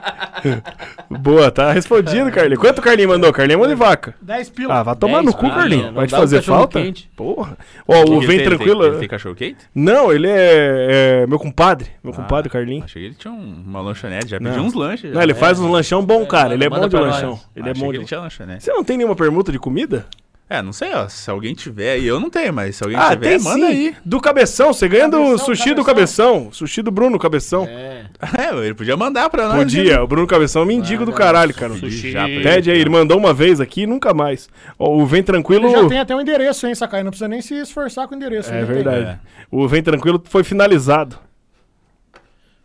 Boa, 1.11 1.51
tá 1.51 1.73
respondido, 1.73 2.31
Carlinhos. 2.31 2.59
Quanto 2.63 2.79
o 2.79 2.83
Carlinhos 2.83 3.11
mandou? 3.13 3.33
Carlinhos 3.33 3.61
manda 3.61 3.75
de 3.75 3.79
vaca. 3.79 4.15
10 4.21 4.51
pila. 4.51 4.75
Ah, 4.75 4.83
vai 4.83 4.97
tomar 4.97 5.23
Dez 5.23 5.27
no 5.27 5.33
cu, 5.33 5.49
Carlinhos. 5.49 5.87
não 5.87 5.93
Vai 5.95 6.07
te 6.07 6.15
um 6.15 6.19
fazer 6.19 6.43
falta? 6.43 6.81
quente. 6.83 7.11
Porra. 7.17 7.57
Ó, 7.87 8.03
o 8.11 8.21
Vem 8.21 8.43
Tranquilo. 8.43 8.85
Ele 8.85 8.99
tem 8.99 9.09
cachorro 9.09 9.35
quente? 9.35 9.59
Não, 9.75 10.13
ele 10.13 10.29
é, 10.29 11.23
é 11.23 11.27
meu 11.27 11.39
compadre. 11.39 11.89
Meu 12.05 12.13
compadre, 12.13 12.51
Carlinhos. 12.51 12.85
Achei 12.85 13.03
que 13.03 13.09
ele 13.09 13.15
tinha 13.15 13.33
um- 13.33 13.63
uma 13.67 13.81
lanchonete, 13.81 14.29
já 14.29 14.39
pediu 14.39 14.63
uns 14.63 14.75
lanches. 14.75 15.13
Não, 15.13 15.23
ele 15.23 15.33
já. 15.35 15.39
faz 15.41 15.59
uns 15.59 15.71
lanchão 15.71 16.05
bom, 16.05 16.25
cara. 16.27 16.55
Ele 16.55 16.65
é 16.65 16.69
bom 16.71 16.87
de 16.89 16.97
lanchão. 16.97 17.39
Ele 17.57 17.69
é 17.69 17.73
Achei 17.73 17.83
bom 17.83 17.87
que 17.89 17.93
de 17.93 17.99
ele 17.99 18.05
tinha 18.07 18.21
lanchonete. 18.21 18.65
Você 18.65 18.73
não 18.73 18.85
tem 18.85 18.97
nenhuma 18.97 19.17
permuta 19.17 19.51
de 19.53 19.59
comida? 19.59 20.07
É, 20.51 20.63
não 20.63 20.73
sei, 20.73 20.95
ó. 20.95 21.09
Se 21.09 21.31
alguém 21.31 21.55
tiver 21.55 21.93
aí, 21.93 22.07
eu 22.07 22.19
não 22.19 22.31
tenho, 22.31 22.53
mas 22.55 22.77
se 22.77 22.83
alguém 22.83 22.99
Ah, 22.99 23.11
tiver, 23.11 23.37
tem 23.37 23.39
manda 23.39 23.67
sim. 23.67 23.73
aí. 23.73 23.97
Do 24.05 24.19
Cabeção. 24.21 24.73
Você 24.73 24.89
ganha 24.89 25.07
do 25.09 25.19
Cabeção, 25.19 25.39
sushi 25.45 25.75
do 25.75 25.85
Cabeção. 25.85 26.35
Cabeção. 26.35 26.53
Sushi 26.53 26.83
do 26.83 26.91
Bruno 26.91 27.19
Cabeção. 27.19 27.65
É. 27.67 27.99
É, 28.39 28.55
ele 28.65 28.75
podia 28.75 28.97
mandar 28.97 29.29
pra 29.31 29.45
nós. 29.45 29.55
né? 29.57 29.59
Podia. 29.65 30.03
O 30.03 30.07
Bruno 30.07 30.27
Cabeção 30.27 30.63
é 30.63 30.65
um 30.65 30.69
mendigo 30.69 31.05
do 31.05 31.13
caralho, 31.13 31.53
cara. 31.55 31.75
Sushi. 31.75 32.15
Pede 32.43 32.71
aí. 32.71 32.81
Ele 32.81 32.91
mandou 32.91 33.17
uma 33.19 33.33
vez 33.35 33.61
aqui 33.61 33.83
e 33.83 33.87
nunca 33.87 34.13
mais. 34.15 34.49
O 34.79 35.05
Vem 35.07 35.23
Tranquilo... 35.23 35.69
Ele 35.69 35.83
já 35.83 35.89
tem 35.89 35.99
até 36.01 36.17
um 36.17 36.21
endereço, 36.21 36.67
hein, 36.67 36.75
Sakai? 36.75 37.03
Não 37.03 37.11
precisa 37.11 37.29
nem 37.29 37.41
se 37.43 37.55
esforçar 37.55 38.09
com 38.09 38.15
o 38.15 38.17
endereço. 38.17 38.53
É 38.53 38.65
verdade. 38.65 39.05
É. 39.05 39.19
O 39.51 39.69
Vem 39.69 39.83
Tranquilo 39.83 40.21
foi 40.27 40.43
finalizado. 40.43 41.19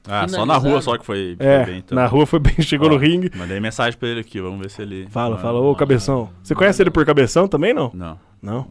Ah, 0.08 0.28
só 0.28 0.46
na 0.46 0.58
rua 0.58 0.82
só 0.82 0.98
que 0.98 1.06
foi, 1.06 1.36
foi 1.38 1.46
É, 1.46 1.66
bem, 1.66 1.78
então. 1.78 1.96
na 1.96 2.06
rua 2.06 2.26
foi 2.26 2.40
bem, 2.40 2.56
chegou 2.62 2.90
no 2.90 2.96
Ó, 2.96 2.98
ringue. 2.98 3.32
Mandei 3.36 3.60
mensagem 3.60 3.98
pra 3.98 4.10
ele 4.10 4.20
aqui, 4.20 4.42
vamos 4.42 4.60
ver 4.60 4.70
se 4.70 4.82
ele. 4.82 5.08
Fala, 5.10 5.38
fala, 5.38 5.60
ô 5.62 5.74
Cabeção. 5.76 6.30
Você 6.44 6.54
conhece 6.54 6.82
ele 6.84 6.92
por 6.92 7.06
Cabeção 7.06 7.48
também, 7.48 7.74
não? 7.74 7.90
Não. 7.94 8.20
Não. 8.42 8.68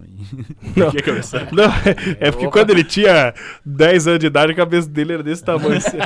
Não. 0.76 0.90
que 0.92 1.00
cabeção? 1.00 1.40
Não, 1.50 1.64
é 2.20 2.30
porque 2.30 2.46
quando 2.48 2.68
ele 2.70 2.84
tinha 2.84 3.32
10 3.64 4.06
anos 4.06 4.18
de 4.20 4.26
idade, 4.26 4.52
a 4.52 4.54
cabeça 4.54 4.86
dele 4.88 5.14
era 5.14 5.22
desse 5.22 5.42
tamanho. 5.42 5.78
Assim. 5.78 5.96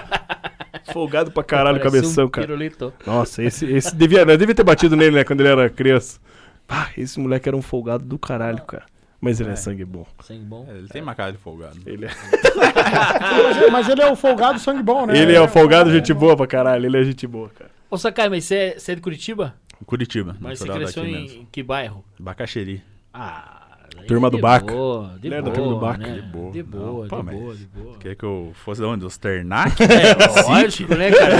Folgado 0.92 1.32
pra 1.32 1.42
caralho, 1.42 1.78
Parecia 1.80 2.00
Cabeção, 2.02 2.26
um 2.26 2.28
cara. 2.28 2.46
pirulito. 2.46 2.92
Nossa, 3.04 3.42
esse, 3.42 3.66
esse 3.66 3.94
devia, 3.96 4.24
nós 4.24 4.38
devia 4.38 4.54
ter 4.54 4.62
batido 4.62 4.94
nele, 4.94 5.16
né, 5.16 5.24
quando 5.24 5.40
ele 5.40 5.48
era 5.48 5.68
criança. 5.68 6.20
Ah, 6.68 6.88
esse 6.96 7.18
moleque 7.18 7.48
era 7.48 7.56
um 7.56 7.62
folgado 7.62 8.04
do 8.04 8.16
caralho, 8.18 8.62
cara. 8.62 8.84
Mas 9.20 9.40
ele 9.40 9.50
é, 9.50 9.56
sangue 9.56 9.84
bom. 9.84 10.06
Sangue 10.20 10.44
bom. 10.44 10.66
É, 10.68 10.76
ele 10.76 10.88
tem 10.88 11.02
uma 11.02 11.14
cara 11.14 11.32
de 11.32 11.38
folgado. 11.38 11.76
Ele 11.86 12.04
é, 12.04 12.10
Mas, 12.54 13.72
mas 13.72 13.88
ele 13.88 14.02
é 14.02 14.10
o 14.10 14.16
folgado 14.16 14.58
sangue 14.58 14.82
bom, 14.82 15.06
né? 15.06 15.18
ele 15.18 15.34
é 15.34 15.40
o 15.40 15.48
folgado 15.48 15.90
gente 15.90 16.12
boa 16.12 16.36
pra 16.36 16.46
caralho. 16.46 16.86
Ele 16.86 16.98
é 16.98 17.02
gente 17.02 17.26
boa, 17.26 17.48
cara. 17.48 17.70
Ô, 17.90 17.96
Sakai, 17.96 18.28
mas 18.28 18.44
você 18.44 18.54
é, 18.54 18.78
você 18.78 18.92
é 18.92 18.94
de 18.94 19.00
Curitiba? 19.00 19.54
Curitiba. 19.84 20.36
Mas 20.40 20.58
você 20.58 20.68
cresceu 20.68 21.04
em, 21.04 21.12
mesmo. 21.12 21.48
que 21.50 21.62
bairro? 21.62 22.04
Bacaxeri. 22.18 22.82
Ah, 23.12 23.78
daí 23.96 24.06
Turma 24.06 24.30
do 24.30 24.36
de 24.36 24.42
Baca. 24.42 24.72
Boa, 24.72 25.16
de 25.20 25.28
Ele 25.28 25.34
é 25.34 25.38
da 25.38 25.42
boa, 25.44 25.54
turma 25.54 25.70
do 25.72 25.80
Baca. 25.80 25.98
né? 26.06 26.14
De 26.14 26.22
boa. 26.22 26.52
De 26.52 26.62
boa, 26.62 27.04
de 27.04 27.08
boa, 27.08 27.54
de 27.54 27.66
boa. 27.66 27.98
Queria 27.98 28.14
que 28.16 28.24
eu 28.24 28.52
fosse 28.54 28.80
de 28.80 28.86
onde? 28.86 29.00
Dos 29.00 29.16
Ternac? 29.16 29.76
É, 29.82 30.42
lógico, 30.42 30.94
né, 30.94 31.10
cara? 31.10 31.34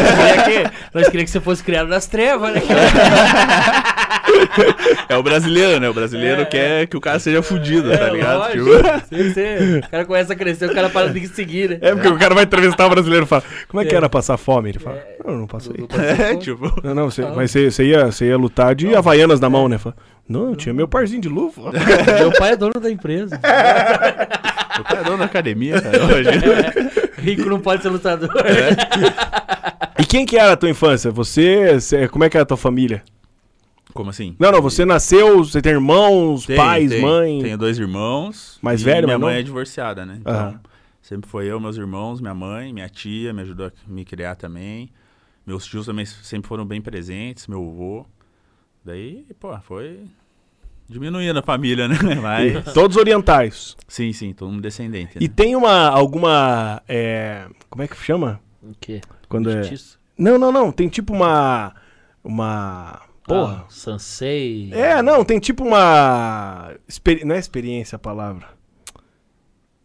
Nós 0.95 1.09
queria, 1.09 1.25
que, 1.25 1.31
você 1.31 1.41
fosse 1.41 1.62
criado 1.62 1.89
nas 1.89 2.07
trevas, 2.07 2.55
né, 2.55 2.61
cara? 2.61 2.81
é 5.09 5.16
o 5.16 5.23
brasileiro, 5.23 5.81
né? 5.81 5.88
O 5.88 5.95
brasileiro 5.95 6.47
quer 6.47 6.87
que 6.87 6.97
o 6.97 7.01
cara 7.01 7.19
seja 7.19 7.42
fudido, 7.42 7.90
tá 7.97 8.09
ligado? 8.11 8.38
lógico. 8.38 8.64
Tipo, 8.64 8.83
Você- 9.09 9.31
você- 9.33 9.79
o 9.87 9.90
cara 9.90 10.05
começa 10.05 10.33
a 10.33 10.37
crescer, 10.37 10.71
o 10.71 10.75
cara 10.75 10.88
para 10.90 11.09
de 11.09 11.27
seguir, 11.29 11.71
né? 11.71 11.79
É 11.81 11.92
porque 11.95 12.09
o 12.09 12.19
cara 12.19 12.35
vai 12.35 12.45
entrevistar 12.45 12.87
o 12.87 12.90
brasileiro 12.90 13.25
e 13.25 13.29
fala: 13.29 13.42
Como 13.69 13.81
é 13.83 13.85
que 13.85 13.95
era 13.95 14.09
passar 14.09 14.37
fome? 14.37 14.71
Ele 14.71 14.79
fala: 14.79 15.03
Não, 15.25 15.33
eu 15.35 15.38
não 15.40 15.47
passei. 15.47 15.75
é, 16.31 16.37
tipo. 16.37 16.73
Não, 16.83 16.95
não, 16.95 17.11
você, 17.11 17.23
mas 17.23 17.51
você, 17.51 17.71
você 17.71 17.85
ia, 17.85 18.07
você 18.07 18.27
ia 18.27 18.37
lutar 18.37 18.75
de 18.75 18.95
havaianas 18.95 19.40
na 19.40 19.49
mão, 19.51 19.69
né? 19.69 19.79
Fala, 19.79 19.95
não, 20.29 20.51
eu 20.51 20.57
tinha 20.57 20.75
meu 20.75 20.88
parzinho 20.88 21.21
de 21.23 21.29
luva. 21.29 21.71
Meu 22.19 22.33
pai 22.33 22.53
é 22.53 22.57
dono 22.57 22.81
da 22.81 22.90
empresa. 22.90 23.37
O 23.37 24.85
cara 24.85 25.01
é 25.01 25.05
dono 25.05 25.19
da 25.19 25.25
academia, 25.25 25.81
cara. 25.81 26.05
Hoje. 26.05 26.31
Rico 27.19 27.49
não 27.49 27.61
pode 27.61 27.83
ser 27.83 27.88
lutador. 27.90 28.31
E 29.99 30.05
quem 30.05 30.27
que 30.27 30.37
era 30.37 30.53
a 30.53 30.57
tua 30.57 30.69
infância? 30.69 31.11
Você, 31.11 31.75
você- 31.75 32.09
como 32.09 32.25
é 32.25 32.29
que 32.29 32.37
era 32.37 32.42
a 32.42 32.47
tua 32.47 32.57
família? 32.57 33.03
Como 33.97 34.11
assim? 34.11 34.37
Não, 34.39 34.53
não, 34.53 34.63
você 34.63 34.85
nasceu, 34.85 35.39
você 35.45 35.61
tem 35.61 35.73
irmãos, 35.73 36.47
Tem, 36.47 36.57
pais, 36.57 36.91
tem. 36.91 37.01
mãe. 37.03 37.41
Tenho 37.43 37.59
dois 37.59 37.79
irmãos. 37.79 38.59
Mais 38.63 38.81
e 38.81 38.85
velho, 38.85 39.07
Minha 39.07 39.19
mais 39.19 39.21
mãe 39.21 39.31
novo? 39.35 39.41
é 39.41 39.43
divorciada, 39.43 40.07
né? 40.07 40.19
Então, 40.21 40.33
Aham. 40.35 40.61
sempre 41.03 41.29
foi 41.29 41.47
eu, 41.47 41.59
meus 41.59 41.77
irmãos, 41.77 42.21
minha 42.21 42.35
mãe, 42.35 42.73
minha 42.73 42.89
tia, 42.89 43.33
me 43.33 43.43
ajudou 43.43 43.67
a 43.67 43.73
me 43.87 44.05
criar 44.05 44.37
também. 44.37 44.91
Meus 45.47 45.65
tios 45.67 45.87
também 45.87 46.05
sempre 46.05 46.49
foram 46.49 46.65
bem 46.65 46.81
presentes, 46.81 47.47
meu 47.47 47.59
avô. 47.63 48.07
Daí, 48.85 49.25
pô, 49.41 49.57
foi 49.61 50.01
diminuindo 50.89 51.39
a 51.39 51.43
família, 51.43 51.89
né? 51.89 51.97
Mas, 52.23 52.73
Todos 52.73 52.97
orientais. 52.97 53.77
sim, 53.89 54.13
sim, 54.13 54.33
todo 54.33 54.51
mundo 54.53 54.63
descendente. 54.63 55.19
E 55.21 55.27
Né? 55.29 55.33
tem 55.35 55.57
uma, 55.57 55.89
alguma, 55.89 56.81
é, 56.89 57.47
como 57.69 57.83
é 57.83 57.89
que 57.89 57.97
chama? 57.97 58.41
O 58.63 58.73
quê? 58.81 59.01
Quando 59.29 59.51
é... 59.51 59.59
Justiça? 59.63 59.97
Não, 60.19 60.39
não, 60.39 60.51
não, 60.51 60.73
tem 60.73 60.89
tipo 60.89 61.13
uma, 61.13 61.75
uma, 62.25 63.01
porra. 63.27 63.65
Ah, 63.65 63.71
Sansei. 63.71 64.71
É, 64.73 65.03
não, 65.03 65.25
tem 65.25 65.39
tipo 65.39 65.65
uma, 65.65 66.73
experi- 66.89 67.25
não 67.25 67.35
é 67.35 67.39
experiência 67.39 67.97
a 67.97 67.99
palavra. 67.99 68.47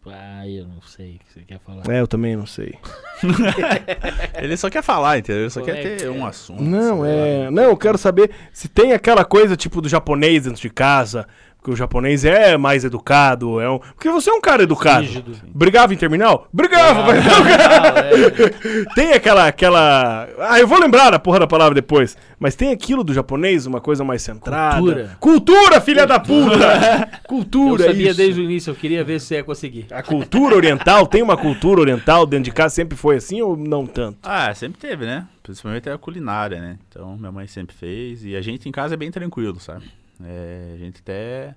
Ah, 0.04 0.48
eu 0.48 0.66
não 0.66 0.82
sei 0.82 1.14
o 1.14 1.18
que 1.20 1.32
você 1.32 1.40
quer 1.46 1.60
falar. 1.60 1.88
É, 1.88 2.00
eu 2.00 2.08
também 2.08 2.34
não 2.34 2.44
sei. 2.46 2.74
Ele 4.34 4.56
só 4.56 4.68
quer 4.68 4.82
falar, 4.82 5.18
entendeu? 5.18 5.42
Ele 5.42 5.50
só 5.50 5.60
Como 5.60 5.72
quer 5.72 5.78
é 5.86 5.96
ter 5.96 6.06
é? 6.06 6.10
um 6.10 6.26
assunto. 6.26 6.60
Não, 6.60 7.02
sei 7.04 7.10
lá. 7.14 7.26
é. 7.26 7.50
Não, 7.50 7.62
eu 7.64 7.76
quero 7.76 7.96
saber 7.96 8.30
se 8.52 8.68
tem 8.68 8.92
aquela 8.92 9.24
coisa 9.24 9.56
tipo 9.56 9.80
do 9.80 9.88
japonês 9.88 10.42
dentro 10.44 10.60
de 10.60 10.70
casa. 10.70 11.26
Porque 11.62 11.70
o 11.70 11.76
japonês 11.76 12.24
é 12.24 12.56
mais 12.56 12.82
educado. 12.84 13.60
É 13.60 13.70
um... 13.70 13.78
Porque 13.78 14.10
você 14.10 14.28
é 14.28 14.32
um 14.32 14.40
cara 14.40 14.64
educado. 14.64 15.02
Rígido. 15.06 15.32
Brigava 15.54 15.94
em 15.94 15.96
terminal? 15.96 16.48
Brigava, 16.52 17.04
mas- 17.04 17.24
Não, 17.24 17.46
é, 17.46 18.84
Tem 18.96 19.12
aquela, 19.12 19.46
aquela. 19.46 20.28
Ah, 20.40 20.58
eu 20.58 20.66
vou 20.66 20.80
lembrar 20.80 21.10
da 21.10 21.20
porra 21.20 21.38
da 21.38 21.46
palavra 21.46 21.72
depois. 21.76 22.16
Mas 22.36 22.56
tem 22.56 22.72
aquilo 22.72 23.04
do 23.04 23.14
japonês, 23.14 23.64
uma 23.64 23.80
coisa 23.80 24.02
mais 24.02 24.22
centrada. 24.22 24.78
Cultura. 24.80 25.16
Cultura, 25.20 25.80
filha 25.80 26.04
da 26.04 26.18
puta! 26.18 26.56
eu 27.22 27.28
Cultura, 27.28 27.84
sabia 27.84 28.08
isso. 28.08 28.16
desde 28.16 28.40
o 28.40 28.42
início, 28.44 28.70
eu 28.72 28.74
queria 28.74 29.04
ver 29.04 29.20
se 29.20 29.26
você 29.28 29.34
ia 29.36 29.44
conseguir. 29.44 29.86
A 29.92 30.02
cultura 30.02 30.56
oriental, 30.56 31.06
tem 31.06 31.22
uma 31.22 31.36
cultura 31.36 31.80
oriental 31.80 32.26
dentro 32.26 32.46
de 32.46 32.50
casa, 32.50 32.74
sempre 32.74 32.98
foi 32.98 33.16
assim 33.16 33.40
ou 33.40 33.56
não 33.56 33.86
tanto? 33.86 34.18
Ah, 34.24 34.52
sempre 34.52 34.80
teve, 34.80 35.06
né? 35.06 35.26
Principalmente 35.44 35.88
a 35.88 35.96
culinária, 35.96 36.60
né? 36.60 36.76
Então, 36.88 37.16
minha 37.16 37.30
mãe 37.30 37.46
sempre 37.46 37.76
fez. 37.76 38.24
E 38.24 38.34
a 38.34 38.42
gente 38.42 38.68
em 38.68 38.72
casa 38.72 38.94
é 38.94 38.96
bem 38.96 39.12
tranquilo, 39.12 39.60
sabe? 39.60 39.84
É, 40.24 40.72
a 40.74 40.78
gente 40.78 41.00
até, 41.00 41.54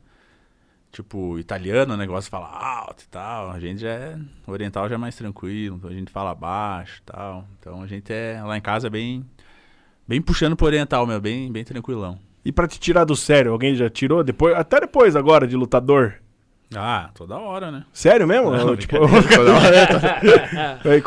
tipo, 0.91 1.37
italiano? 1.39 1.95
Gosta 2.07 2.27
de 2.27 2.31
falar 2.31 2.51
alto 2.51 3.03
e 3.03 3.07
tal. 3.07 3.51
A 3.51 3.59
gente 3.59 3.81
já 3.81 3.89
é, 3.89 4.17
oriental 4.47 4.87
já 4.89 4.95
é 4.95 4.97
mais 4.97 5.15
tranquilo. 5.15 5.79
A 5.85 5.91
gente 5.91 6.11
fala 6.11 6.35
baixo 6.35 7.01
e 7.01 7.11
tal. 7.11 7.47
Então 7.59 7.81
a 7.81 7.87
gente 7.87 8.11
é, 8.11 8.41
lá 8.43 8.57
em 8.57 8.61
casa, 8.61 8.87
é 8.87 8.89
bem, 8.89 9.25
bem 10.07 10.21
puxando 10.21 10.55
pro 10.55 10.65
oriental, 10.65 11.05
meu. 11.07 11.19
Bem, 11.21 11.51
bem 11.51 11.63
tranquilão. 11.63 12.19
E 12.43 12.51
pra 12.51 12.67
te 12.67 12.79
tirar 12.79 13.05
do 13.05 13.15
sério, 13.15 13.51
alguém 13.51 13.75
já 13.75 13.89
tirou? 13.89 14.23
Depois, 14.23 14.55
até 14.55 14.79
depois 14.79 15.15
agora, 15.15 15.47
de 15.47 15.55
lutador. 15.55 16.21
Ah, 16.73 17.09
toda 17.13 17.37
hora, 17.37 17.71
né? 17.71 17.85
Sério 17.93 18.27
mesmo? 18.27 18.51
Não, 18.51 18.75
tipo, 18.77 18.97
toda 18.97 19.53
hora. 19.53 19.75
é, 20.83 21.01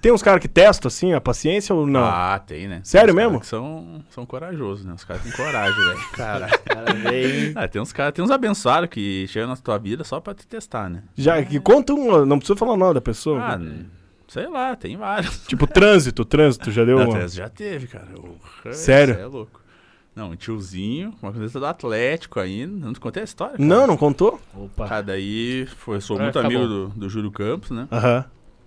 tem 0.00 0.12
uns, 0.12 0.22
caras 0.22 0.40
que 0.40 0.48
testam 0.48 0.88
assim 0.88 1.12
a 1.12 1.20
paciência 1.20 1.74
ou 1.74 1.86
não? 1.86 2.04
Ah, 2.04 2.38
tem, 2.38 2.68
né? 2.68 2.80
Sério 2.84 3.14
Tem 3.14 3.24
mesmo? 3.24 3.42
são, 3.44 4.04
são 4.10 4.26
corajosos, 4.26 4.84
né? 4.84 4.92
Os 4.94 5.04
caras 5.04 5.22
têm 5.22 5.32
coragem, 5.32 5.84
velho. 5.84 5.98
Caralho. 6.12 6.58
Cara, 6.64 6.92
vem. 6.92 7.52
Ah, 7.54 7.66
tem 7.66 7.80
uns 7.80 7.92
caras, 7.92 8.12
tem 8.12 8.24
uns 8.24 8.30
abençoados 8.30 8.90
que 8.90 9.26
chegam 9.28 9.48
na 9.48 9.56
tua 9.56 9.78
vida 9.78 10.04
só 10.04 10.20
pra 10.20 10.34
te 10.34 10.46
testar, 10.46 10.90
né? 10.90 11.02
Já 11.16 11.42
que 11.42 11.58
conta 11.60 11.92
um, 11.94 12.26
não 12.26 12.38
precisa 12.38 12.56
falar 12.56 12.72
o 12.72 12.76
nome 12.76 12.94
da 12.94 13.00
pessoa. 13.00 13.40
Ah, 13.40 13.58
Sei 14.26 14.48
lá, 14.48 14.74
tem 14.74 14.96
vários. 14.96 15.46
Tipo, 15.46 15.66
trânsito, 15.66 16.24
trânsito, 16.24 16.70
já 16.70 16.84
deu 16.84 16.98
Na 16.98 17.04
uma... 17.04 17.28
Já 17.28 17.48
teve, 17.48 17.86
cara. 17.86 18.08
Eu- 18.14 18.72
Sério? 18.72 19.14
É 19.14 19.26
louco. 19.26 19.63
Não, 20.14 20.30
um 20.30 20.36
tiozinho, 20.36 21.12
uma 21.20 21.32
camisa 21.32 21.58
do 21.58 21.66
Atlético 21.66 22.38
ainda. 22.38 22.86
Não 22.86 22.92
te 22.92 23.00
contei 23.00 23.22
a 23.22 23.24
história? 23.24 23.56
cara? 23.56 23.64
Não, 23.68 23.86
não 23.86 23.96
contou? 23.96 24.40
Opa. 24.54 24.86
Cara, 24.88 25.02
daí 25.02 25.66
foi, 25.78 25.96
eu 25.96 26.00
sou 26.00 26.16
Vai 26.16 26.26
muito 26.26 26.38
amigo 26.38 26.66
do, 26.66 26.88
do 26.90 27.08
Júlio 27.08 27.30
Campos, 27.32 27.70
né? 27.70 27.88
Aham. 27.90 28.24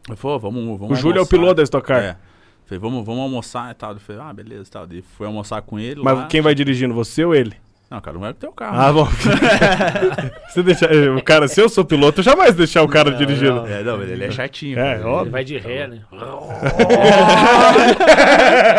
Eu 0.09 0.17
falei, 0.17 0.35
"Ô, 0.37 0.39
vamos, 0.39 0.79
vamos 0.79 0.91
O 0.91 1.01
Júlio 1.01 1.15
é 1.17 1.19
o 1.19 1.21
almoçar." 1.21 1.29
piloto 1.37 1.55
da 1.55 1.63
Stock 1.63 1.87
Car. 1.87 2.01
É. 2.03 2.17
Falei, 2.65 2.79
vamos, 2.79 3.05
vamos 3.05 3.21
almoçar 3.21 3.71
e 3.71 3.73
tal. 3.75 3.93
Eu 3.93 3.99
falei, 3.99 4.21
ah, 4.21 4.33
beleza 4.33 4.67
e 4.67 4.71
tal. 4.71 4.85
Daí 4.85 5.01
fui 5.01 5.25
almoçar 5.25 5.61
com 5.61 5.79
ele 5.79 6.01
Mas 6.03 6.17
lá. 6.17 6.27
quem 6.27 6.41
vai 6.41 6.53
dirigindo, 6.53 6.93
você 6.93 7.23
ou 7.23 7.33
ele? 7.33 7.55
Não, 7.89 8.01
cara, 8.01 8.17
não 8.17 8.25
é 8.25 8.31
o 8.31 8.33
teu 8.33 8.51
carro. 8.51 8.77
Ah, 8.77 8.91
bom. 8.91 9.07
Você 10.49 10.61
deixa... 10.61 10.89
O 11.15 11.23
cara, 11.23 11.47
se 11.47 11.61
eu 11.61 11.69
sou 11.69 11.85
piloto, 11.85 12.19
eu 12.19 12.23
jamais 12.23 12.53
deixar 12.53 12.83
o 12.83 12.87
cara 12.87 13.11
Não, 13.11 13.17
dirigindo. 13.17 13.55
não. 13.55 13.65
É, 13.65 13.81
não, 13.81 14.01
ele 14.03 14.25
é 14.25 14.31
chatinho. 14.31 14.77
É, 14.77 14.97
cara. 14.97 15.07
óbvio. 15.07 15.23
Ele 15.23 15.31
vai 15.31 15.43
de 15.45 15.57
ré, 15.57 15.87
né? 15.87 16.01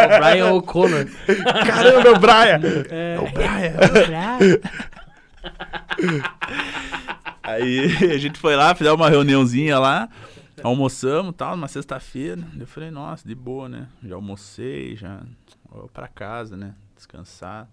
é 0.03 0.17
o 0.17 0.21
Brian 0.21 0.53
O'Connor. 0.53 1.07
Caramba, 1.67 2.03
meu 2.03 2.19
Brian! 2.19 2.61
É 2.91 3.19
o 3.19 3.31
Brian. 3.33 4.61
Aí 7.43 8.13
a 8.13 8.19
gente 8.19 8.39
foi 8.39 8.55
lá, 8.57 8.75
fizemos 8.75 9.01
uma 9.01 9.09
reuniãozinha 9.09 9.79
lá, 9.79 10.11
almoçamos 10.63 11.33
e 11.33 11.35
tal, 11.35 11.57
numa 11.57 11.69
sexta-feira. 11.69 12.43
Eu 12.61 12.67
falei, 12.67 12.91
nossa, 12.91 13.27
de 13.27 13.35
boa, 13.35 13.71
né? 13.71 13.87
Já 14.05 14.17
almocei, 14.17 14.95
já 14.97 15.21
vou 15.71 15.89
pra 15.89 16.09
casa, 16.09 16.59
né? 16.59 16.75
Descansar. 16.95 17.67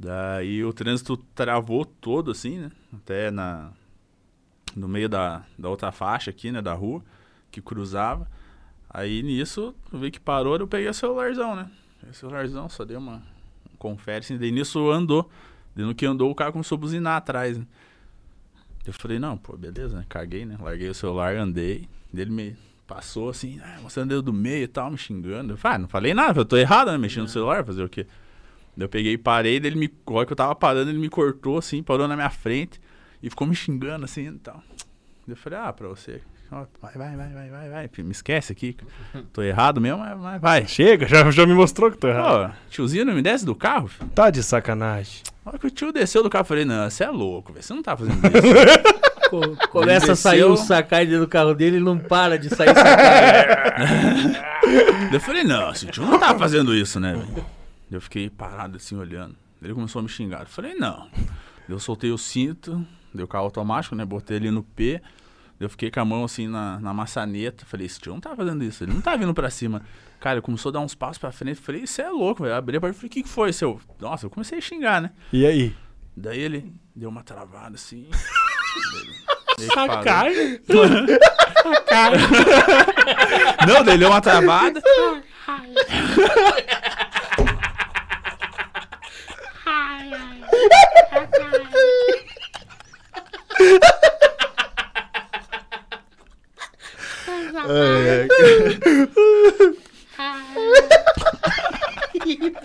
Daí 0.00 0.64
o 0.64 0.72
trânsito 0.72 1.16
travou 1.34 1.84
todo 1.84 2.30
assim, 2.30 2.56
né? 2.58 2.70
Até 2.94 3.32
na, 3.32 3.72
no 4.76 4.86
meio 4.86 5.08
da, 5.08 5.44
da 5.58 5.68
outra 5.68 5.90
faixa 5.90 6.30
aqui, 6.30 6.52
né? 6.52 6.62
Da 6.62 6.72
rua, 6.72 7.02
que 7.50 7.60
cruzava. 7.60 8.30
Aí 8.88 9.24
nisso, 9.24 9.74
eu 9.92 9.98
vi 9.98 10.12
que 10.12 10.20
parou, 10.20 10.56
eu 10.56 10.68
peguei 10.68 10.88
o 10.88 10.94
celularzão, 10.94 11.56
né? 11.56 11.68
Peguei 11.98 12.12
o 12.12 12.14
celularzão, 12.14 12.68
só 12.68 12.84
dei 12.84 12.96
uma 12.96 13.16
um 13.16 13.76
confere, 13.76 14.20
assim, 14.20 14.38
daí 14.38 14.52
nisso 14.52 14.88
andou. 14.88 15.28
Daí 15.74 15.84
no 15.84 15.92
que 15.92 16.06
andou, 16.06 16.30
o 16.30 16.34
cara 16.34 16.52
começou 16.52 16.76
a 16.76 16.80
buzinar 16.80 17.16
atrás, 17.16 17.58
né? 17.58 17.66
Eu 18.86 18.92
falei, 18.92 19.18
não, 19.18 19.36
pô, 19.36 19.56
beleza, 19.56 19.98
né? 19.98 20.06
Caguei, 20.08 20.46
né? 20.46 20.56
Larguei 20.60 20.88
o 20.88 20.94
celular, 20.94 21.34
andei. 21.34 21.88
Daí 22.12 22.22
ele 22.22 22.30
me 22.30 22.56
passou 22.86 23.30
assim, 23.30 23.60
ah, 23.64 23.80
você 23.82 23.98
andou 23.98 24.22
do 24.22 24.32
meio 24.32 24.62
e 24.62 24.68
tal, 24.68 24.92
me 24.92 24.96
xingando. 24.96 25.54
Eu 25.54 25.56
falei, 25.56 25.74
ah, 25.74 25.78
não 25.80 25.88
falei 25.88 26.14
nada, 26.14 26.40
eu 26.40 26.44
tô 26.44 26.56
errado, 26.56 26.92
né? 26.92 26.98
Mexendo 26.98 27.24
no 27.24 27.28
celular, 27.28 27.64
fazer 27.64 27.82
o 27.82 27.88
quê? 27.88 28.06
Eu 28.78 28.88
peguei 28.88 29.14
e 29.14 29.18
parei, 29.18 29.56
ele 29.56 29.74
me. 29.74 29.90
A 30.06 30.12
hora 30.12 30.26
que 30.26 30.32
eu 30.32 30.36
tava 30.36 30.54
parando, 30.54 30.90
ele 30.90 30.98
me 30.98 31.08
cortou 31.08 31.58
assim, 31.58 31.82
parou 31.82 32.06
na 32.06 32.14
minha 32.14 32.30
frente 32.30 32.80
e 33.22 33.28
ficou 33.28 33.46
me 33.46 33.54
xingando 33.54 34.04
assim 34.04 34.28
e 34.28 34.32
tal. 34.38 34.62
Daí 35.26 35.32
eu 35.32 35.36
falei, 35.36 35.58
ah, 35.58 35.72
pra 35.72 35.88
você. 35.88 36.20
Vai, 36.50 36.92
vai, 36.94 37.14
vai, 37.16 37.28
vai, 37.28 37.50
vai, 37.50 37.68
vai. 37.68 37.90
Me 37.98 38.10
esquece 38.12 38.52
aqui. 38.52 38.74
Tô 39.34 39.42
errado 39.42 39.80
mesmo, 39.80 39.98
mas, 39.98 40.40
vai. 40.40 40.66
Chega, 40.66 41.06
já, 41.06 41.30
já 41.30 41.44
me 41.44 41.52
mostrou 41.52 41.90
que 41.90 41.98
tô 41.98 42.08
errado. 42.08 42.50
Pô, 42.52 42.54
tiozinho 42.70 43.04
não 43.04 43.12
me 43.14 43.20
desce 43.20 43.44
do 43.44 43.54
carro? 43.54 43.88
filho? 43.88 44.08
Tá 44.14 44.30
de 44.30 44.42
sacanagem. 44.42 45.22
A 45.44 45.50
hora 45.50 45.58
que 45.58 45.66
o 45.66 45.70
tio 45.70 45.92
desceu 45.92 46.22
do 46.22 46.30
carro, 46.30 46.42
eu 46.44 46.46
falei, 46.46 46.64
não, 46.64 46.88
você 46.88 47.04
é 47.04 47.10
louco, 47.10 47.52
velho. 47.52 47.62
Você 47.62 47.74
não 47.74 47.82
tá 47.82 47.94
fazendo 47.96 48.16
isso. 48.16 48.88
Co- 49.28 49.56
Começa 49.68 50.12
a 50.12 50.16
sair 50.16 50.42
o 50.44 50.56
Sakai 50.56 51.04
dentro 51.04 51.20
do 51.26 51.28
carro 51.28 51.52
dele, 51.52 51.76
ele 51.76 51.84
não 51.84 51.98
para 51.98 52.38
de 52.38 52.48
sair 52.48 52.72
Sakai. 52.74 53.46
Eu 55.12 55.20
falei, 55.20 55.44
não, 55.44 55.70
esse 55.70 55.86
tio 55.86 56.02
não 56.06 56.18
tá 56.18 56.34
fazendo 56.38 56.74
isso, 56.74 56.98
né, 56.98 57.12
velho? 57.12 57.44
Eu 57.90 58.00
fiquei 58.00 58.28
parado 58.28 58.76
assim, 58.76 58.96
olhando. 58.96 59.36
Ele 59.62 59.74
começou 59.74 60.00
a 60.00 60.02
me 60.02 60.08
xingar. 60.08 60.42
Eu 60.42 60.46
falei, 60.46 60.74
não. 60.74 61.08
Eu 61.68 61.78
soltei 61.78 62.10
o 62.10 62.18
cinto, 62.18 62.86
deu 63.12 63.26
carro 63.26 63.44
automático, 63.44 63.94
né? 63.94 64.04
Botei 64.04 64.36
ele 64.36 64.50
no 64.50 64.62
P. 64.62 65.00
Eu 65.58 65.68
fiquei 65.68 65.90
com 65.90 65.98
a 66.00 66.04
mão 66.04 66.24
assim 66.24 66.46
na, 66.46 66.78
na 66.78 66.94
maçaneta. 66.94 67.66
Falei, 67.66 67.86
esse 67.86 68.00
tio 68.00 68.12
não 68.12 68.20
tá 68.20 68.34
fazendo 68.36 68.62
isso, 68.62 68.84
ele 68.84 68.92
não 68.92 69.00
tá 69.00 69.16
vindo 69.16 69.34
pra 69.34 69.50
cima. 69.50 69.82
Cara, 70.20 70.36
ele 70.36 70.42
começou 70.42 70.70
a 70.70 70.72
dar 70.72 70.80
uns 70.80 70.94
passos 70.94 71.18
pra 71.18 71.32
frente. 71.32 71.60
Falei, 71.60 71.82
isso 71.82 72.00
é 72.00 72.08
louco, 72.08 72.42
velho. 72.42 72.54
Abri 72.54 72.76
a 72.76 72.80
porta 72.80 72.94
e 72.94 72.98
falei, 72.98 73.08
o 73.08 73.10
que, 73.10 73.22
que 73.22 73.28
foi, 73.28 73.52
seu? 73.52 73.80
Nossa, 74.00 74.26
eu 74.26 74.30
comecei 74.30 74.58
a 74.58 74.60
xingar, 74.60 75.00
né? 75.00 75.10
E 75.32 75.44
aí? 75.46 75.74
Daí 76.16 76.38
ele 76.38 76.72
deu 76.94 77.08
uma 77.08 77.22
travada 77.22 77.74
assim. 77.74 78.08
Sacanagem. 79.74 80.60
Não, 83.66 83.84
daí 83.84 83.94
ele 83.94 83.98
deu 83.98 84.08
uma 84.08 84.20
travada. 84.20 84.80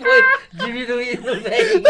Foi 0.04 0.24
diminuindo, 0.52 1.40
velho. 1.40 1.82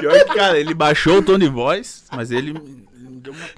Pior 0.00 0.24
que, 0.24 0.34
cara, 0.34 0.58
ele 0.58 0.74
baixou 0.74 1.18
o 1.18 1.22
tom 1.22 1.38
de 1.38 1.48
voz, 1.48 2.04
mas 2.12 2.30
ele 2.30 2.52
me 2.52 2.86
deu 3.20 3.32
uma. 3.32 3.48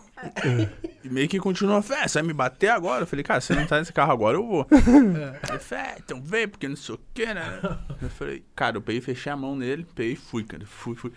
Meio 1.15 1.29
que 1.29 1.39
continuou, 1.39 1.81
fé, 1.81 2.09
você 2.09 2.19
vai 2.19 2.27
me 2.27 2.33
bater 2.33 2.71
agora? 2.71 3.05
Eu 3.05 3.07
falei, 3.07 3.23
cara, 3.23 3.41
você 3.41 3.55
não 3.55 3.65
tá 3.69 3.79
nesse 3.79 3.93
carro 3.93 4.11
agora, 4.11 4.37
eu 4.37 4.45
vou. 4.45 4.67
Ele, 5.49 5.59
fé, 5.61 5.95
então 6.05 6.21
vem, 6.21 6.49
porque 6.49 6.67
não 6.67 6.75
sei 6.75 6.97
o 6.97 7.01
que, 7.15 7.33
né? 7.33 7.61
Eu 8.03 8.11
falei, 8.11 8.45
cara, 8.57 8.79
eu 8.79 8.83
peguei, 8.83 9.01
fechei 9.01 9.31
a 9.31 9.37
mão 9.37 9.55
nele, 9.55 9.87
peguei 9.95 10.15
e 10.15 10.17
fui, 10.17 10.43
cara, 10.43 10.67
fui, 10.67 10.97
fui. 10.97 11.13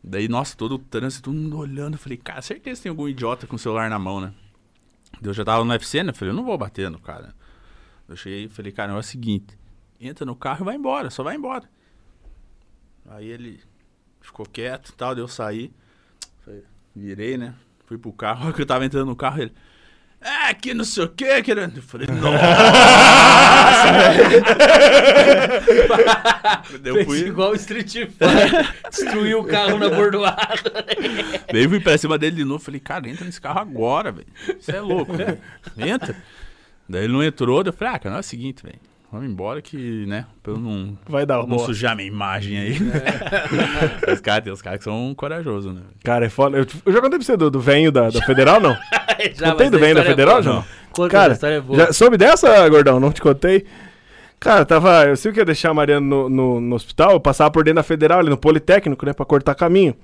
Daí, 0.00 0.28
nossa, 0.28 0.56
todo 0.56 0.76
o 0.76 0.78
trânsito, 0.78 1.24
todo 1.24 1.34
mundo 1.34 1.58
olhando, 1.58 1.94
eu 1.94 1.98
falei, 1.98 2.16
cara, 2.16 2.40
certeza 2.40 2.84
tem 2.84 2.90
algum 2.90 3.08
idiota 3.08 3.48
com 3.48 3.56
o 3.56 3.58
celular 3.58 3.90
na 3.90 3.98
mão, 3.98 4.20
né? 4.20 4.32
Eu 5.20 5.34
já 5.34 5.44
tava 5.44 5.64
no 5.64 5.72
UFC, 5.72 6.04
né? 6.04 6.10
Eu 6.10 6.14
falei, 6.14 6.30
eu 6.30 6.36
não 6.36 6.44
vou 6.44 6.56
bater 6.56 6.88
no 6.88 7.00
cara. 7.00 7.34
Eu 8.08 8.14
cheguei 8.14 8.44
e 8.44 8.48
falei, 8.48 8.70
cara, 8.70 8.92
é 8.92 8.96
o 8.96 9.02
seguinte, 9.02 9.58
entra 10.00 10.24
no 10.24 10.36
carro 10.36 10.62
e 10.62 10.66
vai 10.66 10.76
embora, 10.76 11.10
só 11.10 11.24
vai 11.24 11.34
embora. 11.34 11.68
Aí 13.08 13.26
ele 13.26 13.60
ficou 14.20 14.46
quieto 14.46 14.90
e 14.90 14.92
tal, 14.92 15.16
daí 15.16 15.24
eu 15.24 15.26
saí. 15.26 15.72
Falei, 16.44 16.62
Virei, 16.94 17.36
né? 17.36 17.56
Fui 17.86 17.96
pro 17.96 18.12
carro, 18.12 18.52
que 18.54 18.60
eu 18.60 18.66
tava 18.66 18.84
entrando 18.84 19.06
no 19.06 19.16
carro, 19.16 19.40
ele. 19.42 19.52
É, 20.20 20.52
que 20.54 20.74
não 20.74 20.84
sei 20.84 21.04
o 21.04 21.08
que, 21.08 21.42
querendo. 21.42 21.76
Eu 21.76 21.82
falei, 21.82 22.08
nossa! 22.08 22.36
velho." 23.92 24.44
Daí 26.82 26.96
eu 26.96 27.04
fui, 27.04 27.18
igual 27.20 27.52
o 27.52 27.54
Street 27.54 27.92
Fighter. 27.92 28.74
Destruiu 28.90 29.40
o 29.40 29.44
carro 29.44 29.78
na 29.78 29.88
bordoada. 29.88 30.84
daí 31.52 31.62
eu 31.62 31.68
fui 31.68 31.78
pra 31.80 31.96
cima 31.96 32.18
dele 32.18 32.36
de 32.36 32.44
novo. 32.44 32.62
Falei, 32.62 32.80
cara, 32.80 33.08
entra 33.08 33.24
nesse 33.24 33.40
carro 33.40 33.60
agora, 33.60 34.10
velho. 34.10 34.26
Você 34.58 34.72
é 34.72 34.80
louco, 34.80 35.12
velho. 35.12 35.38
Entra. 35.78 36.16
Daí 36.88 37.04
ele 37.04 37.12
não 37.12 37.22
entrou, 37.22 37.62
daí 37.62 37.72
eu 37.72 37.76
falei, 37.76 37.94
ah, 37.94 37.98
cara, 37.98 38.10
não 38.10 38.16
é 38.16 38.20
o 38.20 38.24
seguinte, 38.24 38.62
velho. 38.64 38.80
Vamos 39.10 39.30
embora 39.30 39.62
que, 39.62 40.04
né, 40.06 40.26
pra 40.42 40.52
eu 40.52 40.58
não, 40.58 40.98
Vai 41.08 41.24
dar 41.24 41.38
não 41.38 41.46
boa. 41.46 41.64
sujar 41.64 41.94
minha 41.94 42.08
imagem 42.08 42.58
aí. 42.58 42.76
Os 44.12 44.20
caras, 44.20 44.44
tem 44.44 44.52
os 44.52 44.60
caras 44.60 44.78
que 44.78 44.84
são 44.84 45.14
corajosos, 45.14 45.72
né? 45.72 45.80
Cara, 46.02 46.26
é 46.26 46.28
foda. 46.28 46.58
Eu, 46.58 46.66
eu 46.84 46.92
já 46.92 47.00
contei 47.00 47.18
pra 47.18 47.24
você 47.24 47.36
do, 47.36 47.50
do 47.50 47.60
venho 47.60 47.92
da, 47.92 48.10
da 48.10 48.20
Federal, 48.22 48.60
não? 48.60 48.76
Já, 49.34 49.52
contei 49.52 49.70
do 49.70 49.78
venho 49.78 49.94
da 49.94 50.02
é 50.02 50.04
Federal, 50.04 50.34
boa. 50.34 50.42
João? 50.42 50.64
Conta, 50.92 51.10
Cara, 51.10 51.32
a 51.32 51.34
história 51.34 51.54
é 51.54 51.60
boa. 51.60 51.78
Já 51.78 51.92
soube 51.92 52.18
dessa, 52.18 52.68
gordão? 52.68 53.00
Não 53.00 53.10
te 53.10 53.20
contei? 53.22 53.64
Cara, 54.38 54.64
tava. 54.66 55.06
Eu 55.06 55.16
sei 55.16 55.32
que 55.32 55.38
ia 55.38 55.44
deixar 55.44 55.70
a 55.70 55.74
Mariana 55.74 56.04
no, 56.04 56.28
no, 56.28 56.60
no 56.60 56.76
hospital, 56.76 57.12
eu 57.12 57.20
passava 57.20 57.50
por 57.50 57.64
dentro 57.64 57.76
da 57.76 57.82
Federal, 57.82 58.18
ali 58.18 58.28
no 58.28 58.36
Politécnico, 58.36 59.06
né? 59.06 59.12
Pra 59.12 59.24
cortar 59.24 59.54
caminho. 59.54 59.94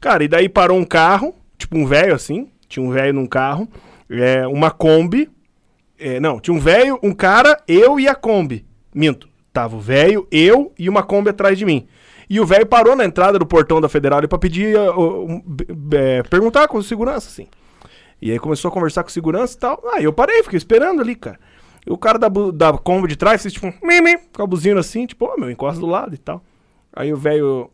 Cara, 0.00 0.24
e 0.24 0.28
daí 0.28 0.48
parou 0.48 0.78
um 0.78 0.84
carro, 0.84 1.34
tipo 1.58 1.76
um 1.76 1.84
velho 1.86 2.14
assim. 2.14 2.48
Tinha 2.68 2.84
um 2.84 2.90
velho 2.90 3.12
num 3.12 3.26
carro. 3.26 3.68
É, 4.08 4.46
uma 4.46 4.70
Kombi. 4.70 5.28
É, 6.02 6.20
não, 6.20 6.40
tinha 6.40 6.54
um 6.54 6.60
velho, 6.60 6.98
um 7.02 7.12
cara, 7.12 7.62
eu 7.66 7.98
e 7.98 8.08
a 8.08 8.14
Kombi. 8.14 8.66
Minto. 8.94 9.28
Tava 9.52 9.76
o 9.76 9.80
velho, 9.80 10.26
eu 10.30 10.72
e 10.78 10.88
uma 10.88 11.02
Kombi 11.02 11.30
atrás 11.30 11.58
de 11.58 11.64
mim. 11.64 11.86
E 12.28 12.40
o 12.40 12.46
velho 12.46 12.66
parou 12.66 12.96
na 12.96 13.04
entrada 13.04 13.38
do 13.38 13.44
portão 13.44 13.80
da 13.80 13.88
Federal 13.88 14.26
pra 14.26 14.38
pedir. 14.38 14.76
uh, 14.76 15.42
é, 15.94 16.22
perguntar 16.22 16.66
com 16.68 16.80
segurança, 16.80 17.28
assim. 17.28 17.46
E 18.20 18.30
aí 18.30 18.38
começou 18.38 18.70
a 18.70 18.72
conversar 18.72 19.02
com 19.02 19.10
segurança 19.10 19.54
e 19.54 19.58
tal. 19.58 19.82
Aí 19.92 20.04
eu 20.04 20.12
parei, 20.12 20.42
fiquei 20.42 20.56
esperando 20.56 21.02
ali, 21.02 21.14
cara. 21.14 21.38
E 21.86 21.92
o 21.92 21.98
cara 21.98 22.18
da, 22.18 22.28
da 22.28 22.72
Kombi 22.78 23.08
de 23.08 23.16
trás 23.16 23.42
fez 23.42 23.52
tipo 23.52 23.66
um 23.66 23.74
mimi, 23.82 24.16
com 24.32 24.42
a 24.42 24.46
buzina 24.46 24.80
assim, 24.80 25.06
tipo, 25.06 25.26
ô 25.26 25.36
meu, 25.36 25.50
encosta 25.50 25.80
do 25.80 25.86
lado 25.86 26.14
e 26.14 26.18
tal. 26.18 26.42
Aí 26.92 27.12
o 27.12 27.16
velho 27.16 27.70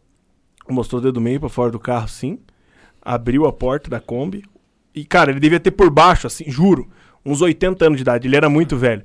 mostrou 0.68 1.00
o 1.00 1.04
dedo 1.04 1.20
meio 1.20 1.38
pra 1.38 1.48
fora 1.48 1.70
do 1.70 1.78
carro 1.78 2.06
assim, 2.06 2.38
abriu 3.02 3.46
a 3.46 3.52
porta 3.52 3.90
da 3.90 4.00
Kombi. 4.00 4.44
E, 4.94 5.04
cara, 5.04 5.30
ele 5.30 5.38
devia 5.38 5.60
ter 5.60 5.70
por 5.70 5.90
baixo, 5.90 6.26
assim, 6.26 6.50
juro, 6.50 6.88
uns 7.30 7.40
80 7.40 7.84
anos 7.84 7.96
de 7.98 8.02
idade. 8.02 8.28
Ele 8.28 8.36
era 8.36 8.48
muito 8.48 8.76
velho. 8.76 9.02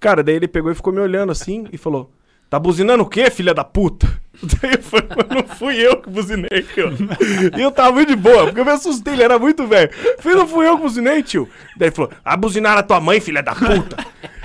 Cara, 0.00 0.22
daí 0.22 0.34
ele 0.34 0.48
pegou 0.48 0.70
e 0.70 0.74
ficou 0.74 0.92
me 0.92 1.00
olhando 1.00 1.32
assim 1.32 1.66
e 1.72 1.78
falou: 1.78 2.12
Tá 2.48 2.58
buzinando 2.58 3.02
o 3.02 3.06
quê, 3.06 3.30
filha 3.30 3.52
da 3.52 3.64
puta? 3.64 4.06
Daí 4.60 4.74
eu 4.74 4.82
falei, 4.82 5.08
"Mas 5.16 5.28
não 5.28 5.56
fui 5.56 5.76
eu 5.76 5.96
que 5.96 6.10
buzinei, 6.10 6.62
tio. 6.62 6.92
E 7.56 7.60
eu 7.60 7.72
tava 7.72 7.92
muito 7.92 8.08
de 8.08 8.16
boa, 8.16 8.44
porque 8.44 8.60
eu 8.60 8.64
me 8.66 8.70
assustei, 8.70 9.14
ele 9.14 9.22
era 9.22 9.38
muito 9.38 9.66
velho. 9.66 9.90
Falei, 10.18 10.36
não 10.36 10.46
fui 10.46 10.68
eu 10.68 10.76
que 10.76 10.82
buzinei, 10.82 11.22
tio. 11.22 11.48
Daí 11.76 11.88
ele 11.88 11.96
falou, 11.96 12.10
ah, 12.22 12.36
buzinaram 12.36 12.80
a 12.80 12.82
tua 12.82 13.00
mãe, 13.00 13.18
filha 13.18 13.42
da 13.42 13.54
puta. 13.54 13.96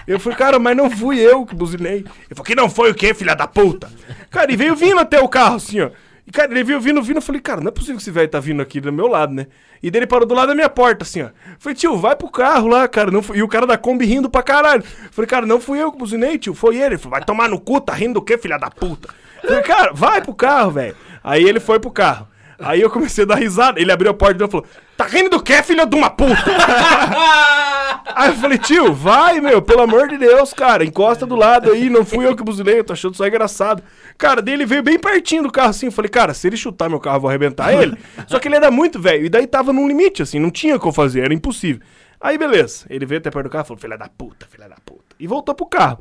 Eu 0.07 0.17
falei, 0.17 0.37
cara, 0.37 0.59
mas 0.59 0.77
não 0.77 0.89
fui 0.89 1.19
eu 1.19 1.45
que 1.45 1.53
buzinei. 1.53 1.97
Ele 1.97 2.05
falou, 2.29 2.45
que 2.45 2.55
não 2.55 2.69
foi 2.69 2.91
o 2.91 2.95
quê, 2.95 3.13
filha 3.13 3.35
da 3.35 3.47
puta? 3.47 3.91
Cara, 4.29 4.51
e 4.51 4.55
veio 4.55 4.75
vindo 4.75 4.99
até 4.99 5.19
o 5.19 5.27
carro 5.27 5.57
assim, 5.57 5.81
ó. 5.81 5.89
E, 6.31 6.33
cara, 6.33 6.49
ele 6.49 6.63
veio 6.63 6.79
vindo, 6.79 7.03
vindo, 7.03 7.17
eu 7.17 7.21
falei, 7.21 7.41
cara, 7.41 7.59
não 7.59 7.67
é 7.67 7.71
possível 7.71 7.97
que 7.97 8.01
esse 8.03 8.09
velho 8.09 8.29
tá 8.29 8.39
vindo 8.39 8.61
aqui 8.61 8.79
do 8.79 8.89
meu 8.89 9.05
lado, 9.05 9.33
né? 9.33 9.47
E 9.83 9.91
daí 9.91 9.99
ele 9.99 10.07
parou 10.07 10.25
do 10.25 10.33
lado 10.33 10.47
da 10.47 10.55
minha 10.55 10.69
porta, 10.69 11.03
assim, 11.03 11.23
ó. 11.23 11.29
Falei, 11.59 11.75
tio, 11.75 11.97
vai 11.97 12.15
pro 12.15 12.31
carro 12.31 12.69
lá, 12.69 12.87
cara. 12.87 13.11
Não 13.11 13.21
fui... 13.21 13.37
E 13.37 13.43
o 13.43 13.49
cara 13.49 13.67
da 13.67 13.77
Kombi 13.77 14.05
rindo 14.05 14.29
pra 14.29 14.41
caralho. 14.41 14.81
Falei, 15.11 15.27
cara, 15.27 15.45
não 15.45 15.59
fui 15.59 15.83
eu 15.83 15.91
que 15.91 15.97
buzinei, 15.97 16.37
tio, 16.37 16.53
foi 16.53 16.77
ele. 16.77 16.85
Ele 16.85 16.97
falou, 16.97 17.17
vai 17.17 17.25
tomar 17.25 17.49
no 17.49 17.59
cu, 17.59 17.81
tá 17.81 17.91
rindo 17.91 18.13
do 18.13 18.21
quê, 18.21 18.37
filha 18.37 18.57
da 18.57 18.71
puta? 18.71 19.09
Falei, 19.41 19.61
cara, 19.61 19.91
vai 19.91 20.21
pro 20.21 20.33
carro, 20.33 20.71
velho. 20.71 20.95
Aí 21.21 21.43
ele 21.43 21.59
foi 21.59 21.81
pro 21.81 21.91
carro. 21.91 22.29
Aí 22.57 22.79
eu 22.79 22.89
comecei 22.89 23.25
a 23.25 23.27
dar 23.27 23.35
risada. 23.35 23.81
Ele 23.81 23.91
abriu 23.91 24.11
a 24.11 24.13
porta 24.13 24.41
e 24.41 24.47
falou: 24.47 24.65
Tá 24.95 25.05
rindo 25.07 25.31
do 25.31 25.41
quê, 25.41 25.63
filha 25.63 25.85
de 25.85 25.95
uma 25.95 26.11
puta? 26.11 26.45
aí 28.15 28.29
eu 28.29 28.35
falei, 28.35 28.59
tio, 28.59 28.93
vai, 28.93 29.41
meu, 29.41 29.61
pelo 29.61 29.81
amor 29.81 30.07
de 30.07 30.17
Deus, 30.17 30.53
cara. 30.53 30.85
Encosta 30.85 31.25
do 31.25 31.35
lado 31.35 31.71
aí, 31.71 31.89
não 31.89 32.05
fui 32.05 32.25
eu 32.25 32.35
que 32.35 32.43
buzinei, 32.43 32.79
eu 32.79 32.83
tô 32.83 32.93
achando 32.93 33.17
só 33.17 33.27
engraçado. 33.27 33.81
Cara, 34.17 34.41
daí 34.41 34.53
ele 34.53 34.65
veio 34.65 34.83
bem 34.83 34.99
pertinho 34.99 35.43
do 35.43 35.51
carro 35.51 35.69
assim. 35.69 35.87
Eu 35.87 35.91
falei, 35.91 36.09
cara, 36.09 36.33
se 36.33 36.47
ele 36.47 36.57
chutar 36.57 36.89
meu 36.89 36.99
carro, 36.99 37.17
eu 37.17 37.21
vou 37.21 37.29
arrebentar 37.29 37.73
ele. 37.73 37.97
Só 38.27 38.39
que 38.39 38.47
ele 38.47 38.55
era 38.55 38.69
muito 38.69 38.99
velho. 38.99 39.25
E 39.25 39.29
daí 39.29 39.47
tava 39.47 39.73
num 39.73 39.87
limite, 39.87 40.21
assim, 40.21 40.39
não 40.39 40.51
tinha 40.51 40.75
o 40.75 40.79
que 40.79 40.87
eu 40.87 40.91
fazer, 40.91 41.21
era 41.21 41.33
impossível. 41.33 41.81
Aí, 42.19 42.37
beleza. 42.37 42.85
Ele 42.89 43.05
veio 43.05 43.19
até 43.19 43.31
perto 43.31 43.45
do 43.45 43.49
carro 43.49 43.65
e 43.65 43.67
falou, 43.67 43.81
filha 43.81 43.97
da 43.97 44.07
puta, 44.07 44.45
filha 44.49 44.69
da 44.69 44.75
puta. 44.85 45.15
E 45.19 45.25
voltou 45.25 45.55
pro 45.55 45.65
carro. 45.65 45.99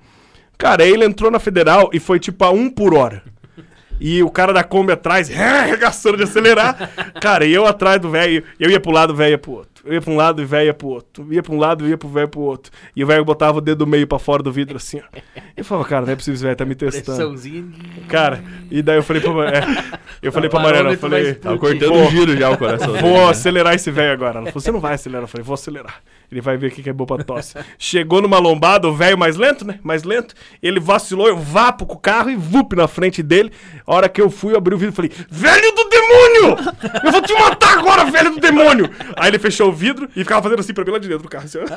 Cara, 0.58 0.84
aí 0.84 0.90
ele 0.90 1.04
entrou 1.04 1.30
na 1.30 1.38
federal 1.38 1.88
e 1.92 1.98
foi 1.98 2.20
tipo 2.20 2.44
a 2.44 2.50
um 2.50 2.68
por 2.68 2.94
hora. 2.94 3.22
E 3.98 4.22
o 4.22 4.30
cara 4.30 4.52
da 4.52 4.64
Kombi 4.64 4.92
atrás, 4.92 5.30
arregaçando 5.36 6.18
de 6.18 6.24
acelerar. 6.24 6.90
Cara, 7.20 7.44
e 7.46 7.52
eu 7.52 7.66
atrás 7.66 8.00
do 8.00 8.10
velho, 8.10 8.44
eu 8.58 8.70
ia 8.70 8.80
pro 8.80 8.90
lado, 8.90 9.12
o 9.12 9.16
velho 9.16 9.32
ia 9.32 9.38
pro 9.38 9.52
outro. 9.52 9.69
Eu 9.84 9.94
ia 9.94 10.00
pra 10.00 10.12
um 10.12 10.16
lado 10.16 10.42
e 10.42 10.44
o 10.44 10.48
velho 10.48 10.66
ia 10.66 10.74
pro 10.74 10.88
outro. 10.88 11.32
Ia 11.32 11.42
pra 11.42 11.54
um 11.54 11.58
lado 11.58 11.86
e 11.86 11.90
ia 11.90 11.98
pro 11.98 12.08
velho 12.08 12.28
pro 12.28 12.40
outro. 12.40 12.72
E 12.94 13.02
o 13.02 13.06
velho 13.06 13.24
botava 13.24 13.58
o 13.58 13.60
dedo 13.60 13.78
do 13.78 13.86
meio 13.86 14.06
pra 14.06 14.18
fora 14.18 14.42
do 14.42 14.52
vidro 14.52 14.76
assim, 14.76 15.00
ó. 15.00 15.20
Eu 15.56 15.64
falava, 15.64 15.88
cara, 15.88 16.06
não 16.06 16.12
é 16.12 16.16
possível 16.16 16.34
esse 16.34 16.44
velho 16.44 16.56
tá 16.56 16.64
me 16.64 16.74
testando. 16.74 17.40
Cara, 18.08 18.42
e 18.70 18.82
daí 18.82 18.96
eu 18.96 19.02
falei 19.02 19.22
pra, 19.22 19.30
é, 19.48 19.64
eu 20.22 20.32
falei 20.32 20.50
pra 20.50 20.60
Mariana, 20.60 20.90
eu 20.90 20.98
falei. 20.98 21.34
Tava 21.34 21.58
cortando 21.58 21.94
o 21.94 22.10
giro 22.10 22.36
já 22.36 22.50
o 22.50 22.58
coração. 22.58 22.94
Vou 22.94 23.28
acelerar 23.28 23.74
esse 23.74 23.90
velho 23.90 24.12
agora. 24.12 24.38
Ela 24.38 24.46
falou, 24.46 24.60
você 24.60 24.72
não 24.72 24.80
vai 24.80 24.94
acelerar. 24.94 25.24
Eu 25.24 25.28
falei, 25.28 25.44
vou 25.44 25.54
acelerar. 25.54 26.02
Ele 26.30 26.40
vai 26.40 26.56
ver 26.56 26.68
o 26.68 26.70
que 26.70 26.82
que 26.82 26.90
é 26.90 26.92
bom 26.92 27.06
pra 27.06 27.24
tosse. 27.24 27.54
Chegou 27.76 28.22
numa 28.22 28.38
lombada, 28.38 28.86
o 28.86 28.94
velho 28.94 29.18
mais 29.18 29.36
lento, 29.36 29.64
né? 29.64 29.80
Mais 29.82 30.04
lento. 30.04 30.34
Ele 30.62 30.78
vacilou, 30.78 31.26
eu 31.26 31.36
vapo 31.36 31.84
com 31.84 31.94
o 31.94 31.98
carro 31.98 32.30
e 32.30 32.36
vup 32.36 32.76
na 32.76 32.86
frente 32.86 33.20
dele. 33.22 33.50
A 33.84 33.94
hora 33.94 34.08
que 34.08 34.20
eu 34.20 34.30
fui, 34.30 34.52
eu 34.52 34.58
abri 34.58 34.74
o 34.74 34.78
vidro 34.78 34.92
e 34.92 34.96
falei, 34.96 35.10
velho 35.28 35.72
do 35.74 35.88
demônio! 35.88 36.56
Eu 37.04 37.10
vou 37.10 37.22
te 37.22 37.32
matar 37.34 37.78
agora, 37.78 38.04
velho 38.04 38.30
do 38.30 38.40
demônio! 38.40 38.88
Aí 39.16 39.28
ele 39.28 39.40
fechou 39.40 39.69
o 39.70 39.72
vidro 39.72 40.08
e 40.14 40.20
ficava 40.20 40.42
fazendo 40.42 40.60
assim 40.60 40.74
pra 40.74 40.84
mim 40.84 40.90
lá 40.90 40.98
de 40.98 41.08
dentro 41.08 41.22
do 41.24 41.28
carro. 41.28 41.44
Assim, 41.46 41.58
ó. 41.58 41.64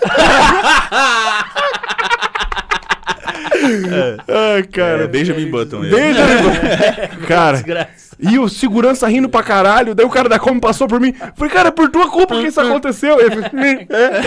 Ai, 4.28 4.64
cara. 4.64 5.04
É, 5.04 5.08
Benjamin 5.08 5.50
Button. 5.50 5.84
ele. 5.84 5.96
Benjamin. 5.96 7.24
Cara, 7.28 7.58
Desgraça. 7.58 8.16
e 8.20 8.38
o 8.40 8.50
segurança 8.50 9.08
rindo 9.08 9.30
pra 9.30 9.42
caralho. 9.44 9.96
Daí 9.96 10.06
o 10.06 10.10
cara 10.10 10.28
da 10.28 10.38
Kombi 10.40 10.60
passou 10.60 10.88
por 10.88 11.00
mim. 11.00 11.14
Falei, 11.36 11.54
cara, 11.54 11.70
é 11.70 11.72
por 11.72 11.90
tua 11.90 12.10
culpa 12.10 12.36
que 12.40 12.48
isso 12.48 12.60
aconteceu. 12.62 13.20
Ele 13.20 13.88
é. 13.90 14.22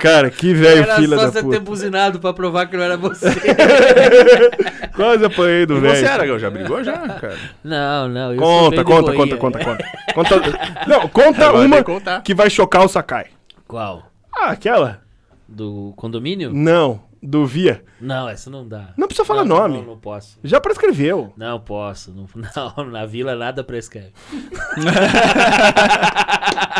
Cara, 0.00 0.30
que 0.30 0.54
velho 0.54 0.82
Era 0.82 0.96
filha 0.96 1.16
só 1.16 1.22
da 1.24 1.30
você 1.30 1.38
ter 1.40 1.44
puta. 1.44 1.60
buzinado 1.60 2.20
pra 2.20 2.32
provar 2.32 2.66
que 2.66 2.76
não 2.76 2.84
era 2.84 2.96
você. 2.96 3.28
Quase 4.96 5.24
apanhei 5.24 5.66
do 5.66 5.80
velho. 5.80 5.96
você, 5.96 6.06
Aragão, 6.06 6.38
já 6.38 6.50
brigou 6.50 6.82
já, 6.82 6.96
cara? 6.96 7.36
não, 7.62 8.08
não. 8.08 8.36
Conta, 8.36 8.84
conta, 8.84 9.12
conta, 9.12 9.36
conta, 9.36 9.58
conta, 9.64 9.84
conta. 10.14 10.36
Não, 10.86 11.08
conta 11.08 11.48
Agora 11.48 11.66
uma 11.66 12.20
que 12.22 12.34
vai 12.34 12.50
chocar 12.50 12.84
o 12.84 12.88
Sakai. 12.88 13.26
Qual? 13.68 14.10
Ah, 14.34 14.50
aquela? 14.50 15.00
Do 15.48 15.92
condomínio? 15.96 16.52
Não, 16.52 17.02
do 17.22 17.46
Via. 17.46 17.82
Não, 18.00 18.28
essa 18.28 18.48
não 18.48 18.66
dá. 18.66 18.90
Não 18.96 19.06
precisa 19.06 19.26
falar 19.26 19.44
Não, 19.44 19.56
nome. 19.58 19.78
Não, 19.78 19.86
não 19.88 19.98
posso. 19.98 20.38
Já 20.42 20.60
prescreveu. 20.60 21.32
Não 21.36 21.60
posso. 21.60 22.12
Não, 22.12 22.26
não, 22.76 22.84
na 22.86 23.04
vila 23.04 23.34
nada 23.34 23.62
prescreve. 23.62 24.12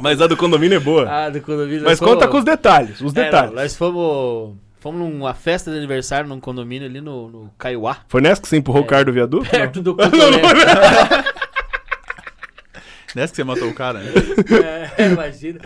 Mas 0.00 0.20
a 0.20 0.26
do 0.26 0.36
condomínio 0.36 0.76
é 0.76 0.80
boa. 0.80 1.28
Do 1.30 1.40
condomínio. 1.40 1.84
Mas 1.84 1.98
conta 1.98 2.12
fomos- 2.26 2.26
com 2.30 2.38
os 2.38 2.44
detalhes, 2.44 3.00
os 3.00 3.14
É, 3.16 3.24
detalhes. 3.24 3.50
não, 3.50 3.56
nós 3.62 3.76
fomos. 3.76 4.56
Fomos 4.78 5.00
numa 5.10 5.34
festa 5.34 5.70
de 5.70 5.76
aniversário 5.78 6.28
num 6.28 6.38
condomínio 6.38 6.86
ali 6.88 7.00
no, 7.00 7.28
no 7.28 7.50
Caiuá. 7.58 7.98
Foi 8.08 8.20
nessa 8.20 8.40
que 8.40 8.46
você 8.48 8.56
empurrou 8.58 8.82
o 8.82 8.86
cara 8.86 9.04
do 9.04 9.12
viaduto? 9.12 9.48
Perto 9.50 9.82
do 9.82 9.96
Não, 9.98 10.10
Cotoré. 10.10 11.24
Nessa 13.14 13.32
que 13.32 13.36
você 13.36 13.44
matou 13.44 13.68
o 13.70 13.74
cara, 13.74 14.00
né? 14.00 14.10
É, 14.98 15.06
imagina. 15.10 15.58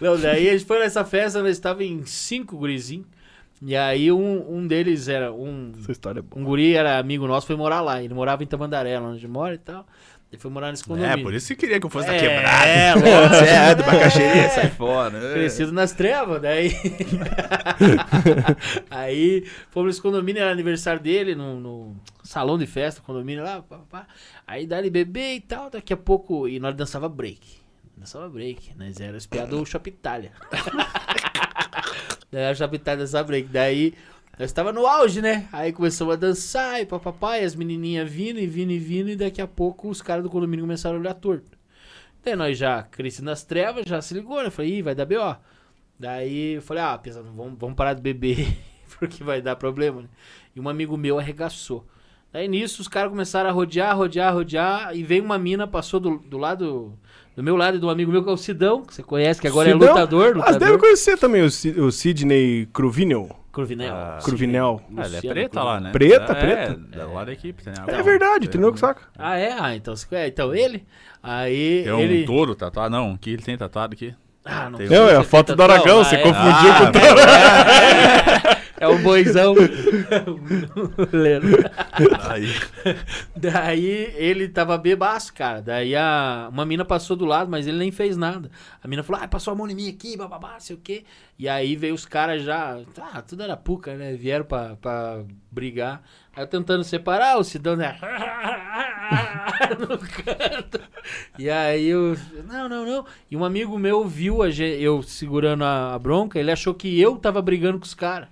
Não, 0.00 0.18
daí 0.18 0.48
a 0.48 0.52
gente 0.52 0.64
foi 0.64 0.80
nessa 0.80 1.04
festa, 1.04 1.40
nós 1.40 1.52
estávamos 1.52 1.86
em 1.86 2.04
cinco 2.04 2.56
gurizinhos. 2.56 3.06
E 3.62 3.76
aí 3.76 4.10
um, 4.10 4.44
um 4.56 4.66
deles 4.66 5.06
era 5.06 5.32
um. 5.32 5.72
Essa 5.78 5.92
história 5.92 6.18
é 6.18 6.22
boa. 6.22 6.42
Um 6.42 6.44
guri 6.44 6.74
era 6.74 6.98
amigo 6.98 7.26
nosso, 7.28 7.46
foi 7.46 7.54
morar 7.54 7.80
lá. 7.80 8.02
Ele 8.02 8.12
morava 8.12 8.42
em 8.42 8.46
Tamandaré, 8.46 8.98
onde 9.00 9.26
mora 9.28 9.54
e 9.54 9.58
tal. 9.58 9.86
Ele 10.30 10.40
foi 10.42 10.50
morar 10.50 10.72
nesse 10.72 10.82
condomínio. 10.84 11.20
É, 11.20 11.22
por 11.22 11.32
isso 11.32 11.46
que 11.48 11.56
queria 11.56 11.78
que 11.78 11.86
eu 11.86 11.90
fosse 11.90 12.08
da 12.08 12.14
É, 12.14 12.18
quebrada. 12.18 12.66
é, 12.66 12.94
lógico. 12.94 13.44
É 13.44 13.74
do 13.76 13.84
Bacaxeria, 13.84 14.48
sai 14.50 14.70
fora. 14.70 15.20
Crescido 15.32 15.72
nas 15.72 15.92
trevas, 15.92 16.42
daí. 16.42 16.72
aí 18.90 19.46
fomos 19.70 19.88
nesse 19.88 20.02
condomínio, 20.02 20.42
era 20.42 20.50
aniversário 20.50 21.00
dele, 21.00 21.34
no, 21.34 21.60
no 21.60 21.96
salão 22.24 22.58
de 22.58 22.66
festa, 22.66 23.00
condomínio 23.00 23.44
lá. 23.44 23.62
Pá, 23.62 23.78
pá. 23.88 24.06
Aí 24.46 24.66
dali 24.66 24.90
bebê 24.90 25.34
e 25.34 25.40
tal, 25.40 25.70
daqui 25.70 25.92
a 25.92 25.96
pouco. 25.96 26.48
E 26.48 26.58
nós 26.58 26.74
dançava 26.74 27.08
break. 27.08 27.40
Dançava 27.96 28.28
break. 28.28 28.72
Nós 28.76 29.00
era 29.00 29.16
espiado 29.16 29.60
o 29.60 29.64
Shop 29.64 29.88
Itália. 29.88 30.32
daí 32.30 32.42
era 32.42 32.52
o 32.52 32.56
Shop 32.56 32.74
Itália 32.74 33.04
dançava 33.04 33.24
break. 33.28 33.48
Daí. 33.48 33.94
Nós 34.38 34.52
tava 34.52 34.70
no 34.72 34.86
auge, 34.86 35.22
né? 35.22 35.48
Aí 35.50 35.72
começamos 35.72 36.12
a 36.12 36.16
dançar 36.16 36.80
e 36.80 36.86
papapá, 36.86 37.38
e 37.38 37.44
as 37.44 37.54
menininhas 37.54 38.10
vindo 38.10 38.38
e 38.38 38.46
vindo 38.46 38.70
e 38.70 38.78
vindo, 38.78 39.08
e 39.10 39.16
daqui 39.16 39.40
a 39.40 39.46
pouco 39.46 39.88
os 39.88 40.02
caras 40.02 40.22
do 40.22 40.28
condomínio 40.30 40.64
começaram 40.64 40.96
a 40.96 41.00
olhar 41.00 41.14
torto. 41.14 41.56
Daí 42.22 42.36
nós 42.36 42.58
já 42.58 42.82
cresci 42.82 43.22
nas 43.22 43.42
trevas, 43.44 43.84
já 43.86 44.02
se 44.02 44.12
ligou, 44.12 44.42
né? 44.42 44.50
Falei, 44.50 44.78
ih, 44.78 44.82
vai 44.82 44.94
dar 44.94 45.06
B.O. 45.06 45.36
Daí 45.98 46.54
eu 46.56 46.62
falei, 46.62 46.82
ah, 46.82 46.98
pensando, 46.98 47.30
vamos, 47.34 47.58
vamos 47.58 47.76
parar 47.76 47.94
de 47.94 48.02
beber, 48.02 48.46
porque 48.98 49.24
vai 49.24 49.40
dar 49.40 49.56
problema, 49.56 50.02
né? 50.02 50.08
E 50.54 50.60
um 50.60 50.68
amigo 50.68 50.96
meu 50.98 51.18
arregaçou. 51.18 51.86
Daí 52.30 52.46
nisso 52.46 52.82
os 52.82 52.88
caras 52.88 53.08
começaram 53.10 53.48
a 53.48 53.52
rodear, 53.52 53.96
rodear, 53.96 54.34
rodear, 54.34 54.94
e 54.94 55.02
veio 55.02 55.24
uma 55.24 55.38
mina, 55.38 55.66
passou 55.66 55.98
do, 55.98 56.18
do 56.18 56.36
lado, 56.36 56.92
do 57.34 57.42
meu 57.42 57.56
lado 57.56 57.78
e 57.78 57.80
do 57.80 57.88
amigo 57.88 58.12
meu, 58.12 58.22
que 58.22 58.28
é 58.28 58.32
o 58.32 58.36
Sidão, 58.36 58.82
que 58.82 58.92
você 58.94 59.02
conhece, 59.02 59.40
que 59.40 59.46
agora 59.48 59.72
Sidão? 59.72 59.86
é 59.88 59.90
lutador, 59.92 60.24
Ah, 60.34 60.38
lutador. 60.38 60.58
deve 60.58 60.76
conhecer 60.78 61.16
também 61.16 61.40
o, 61.42 61.50
Ci- 61.50 61.80
o 61.80 61.90
Sidney 61.90 62.68
Cruvinel. 62.74 63.30
Cruvinel. 63.56 63.94
Ah, 63.94 64.18
Cruvinel. 64.22 64.82
Ah, 64.84 64.90
ele 64.92 65.00
é 65.00 65.16
Luciano 65.16 65.34
preta 65.34 65.62
lá, 65.62 65.80
né? 65.80 65.90
Preta, 65.90 66.32
é, 66.32 66.34
preta? 66.34 66.80
É, 66.92 67.04
lá 67.04 67.24
da 67.24 67.32
equipe. 67.32 67.64
Né? 67.64 67.72
É 67.88 68.02
verdade, 68.02 68.48
treinou 68.48 68.70
com 68.70 68.76
saca. 68.76 69.00
Ah, 69.18 69.38
é? 69.38 69.56
Ah, 69.58 69.74
então, 69.74 69.94
conhece. 70.06 70.28
então 70.28 70.54
ele, 70.54 70.86
aí 71.22 71.84
Tem 71.84 71.92
um 71.94 72.00
ele... 72.00 72.26
touro 72.26 72.54
tatuado. 72.54 72.90
Não, 72.90 73.16
que 73.16 73.30
ele 73.30 73.42
tem 73.42 73.56
tatuado 73.56 73.94
aqui? 73.94 74.14
Ah, 74.44 74.68
não, 74.68 74.78
Não, 74.78 75.08
é 75.08 75.16
a 75.16 75.24
foto 75.24 75.56
do 75.56 75.62
Aragão, 75.62 76.04
você 76.04 76.16
Ah, 76.16 76.18
é. 76.18 76.22
confundiu 76.22 76.70
Ah, 76.70 76.78
com 76.78 76.84
o 76.84 76.92
touro. 76.92 77.20
É 78.52 78.65
o 78.84 78.98
boizão. 78.98 79.54
Leno. 81.12 81.56
Aí. 82.28 82.54
Daí 83.34 84.12
ele 84.16 84.48
tava 84.48 84.76
bebaço, 84.76 85.32
cara. 85.32 85.62
Daí 85.62 85.94
a, 85.96 86.48
uma 86.52 86.66
mina 86.66 86.84
passou 86.84 87.16
do 87.16 87.24
lado, 87.24 87.50
mas 87.50 87.66
ele 87.66 87.78
nem 87.78 87.90
fez 87.90 88.16
nada. 88.16 88.50
A 88.82 88.88
mina 88.88 89.02
falou, 89.02 89.22
ah, 89.22 89.28
passou 89.28 89.52
a 89.52 89.54
mão 89.56 89.68
em 89.68 89.74
mim 89.74 89.88
aqui, 89.88 90.16
bababá, 90.16 90.58
sei 90.58 90.76
o 90.76 90.78
quê. 90.78 91.04
E 91.38 91.48
aí 91.48 91.76
veio 91.76 91.94
os 91.94 92.04
caras 92.04 92.42
já. 92.42 92.78
Ah, 93.00 93.22
tudo 93.22 93.42
era 93.42 93.56
puca, 93.56 93.94
né? 93.94 94.14
Vieram 94.14 94.44
pra, 94.44 94.76
pra 94.76 95.22
brigar. 95.50 96.02
Aí 96.34 96.42
eu 96.42 96.46
tentando 96.46 96.84
separar, 96.84 97.38
o 97.38 97.44
Sidão, 97.44 97.76
né? 97.76 97.98
no 99.78 99.98
canto. 99.98 100.80
E 101.38 101.48
aí 101.48 101.86
eu. 101.86 102.16
Não, 102.46 102.68
não, 102.68 102.84
não. 102.84 103.06
E 103.30 103.36
um 103.36 103.44
amigo 103.44 103.78
meu 103.78 104.06
viu 104.06 104.42
a 104.42 104.50
eu 104.50 105.02
segurando 105.02 105.64
a, 105.64 105.94
a 105.94 105.98
bronca, 105.98 106.38
ele 106.38 106.50
achou 106.50 106.74
que 106.74 107.00
eu 107.00 107.16
tava 107.16 107.40
brigando 107.40 107.78
com 107.78 107.84
os 107.84 107.94
caras. 107.94 108.28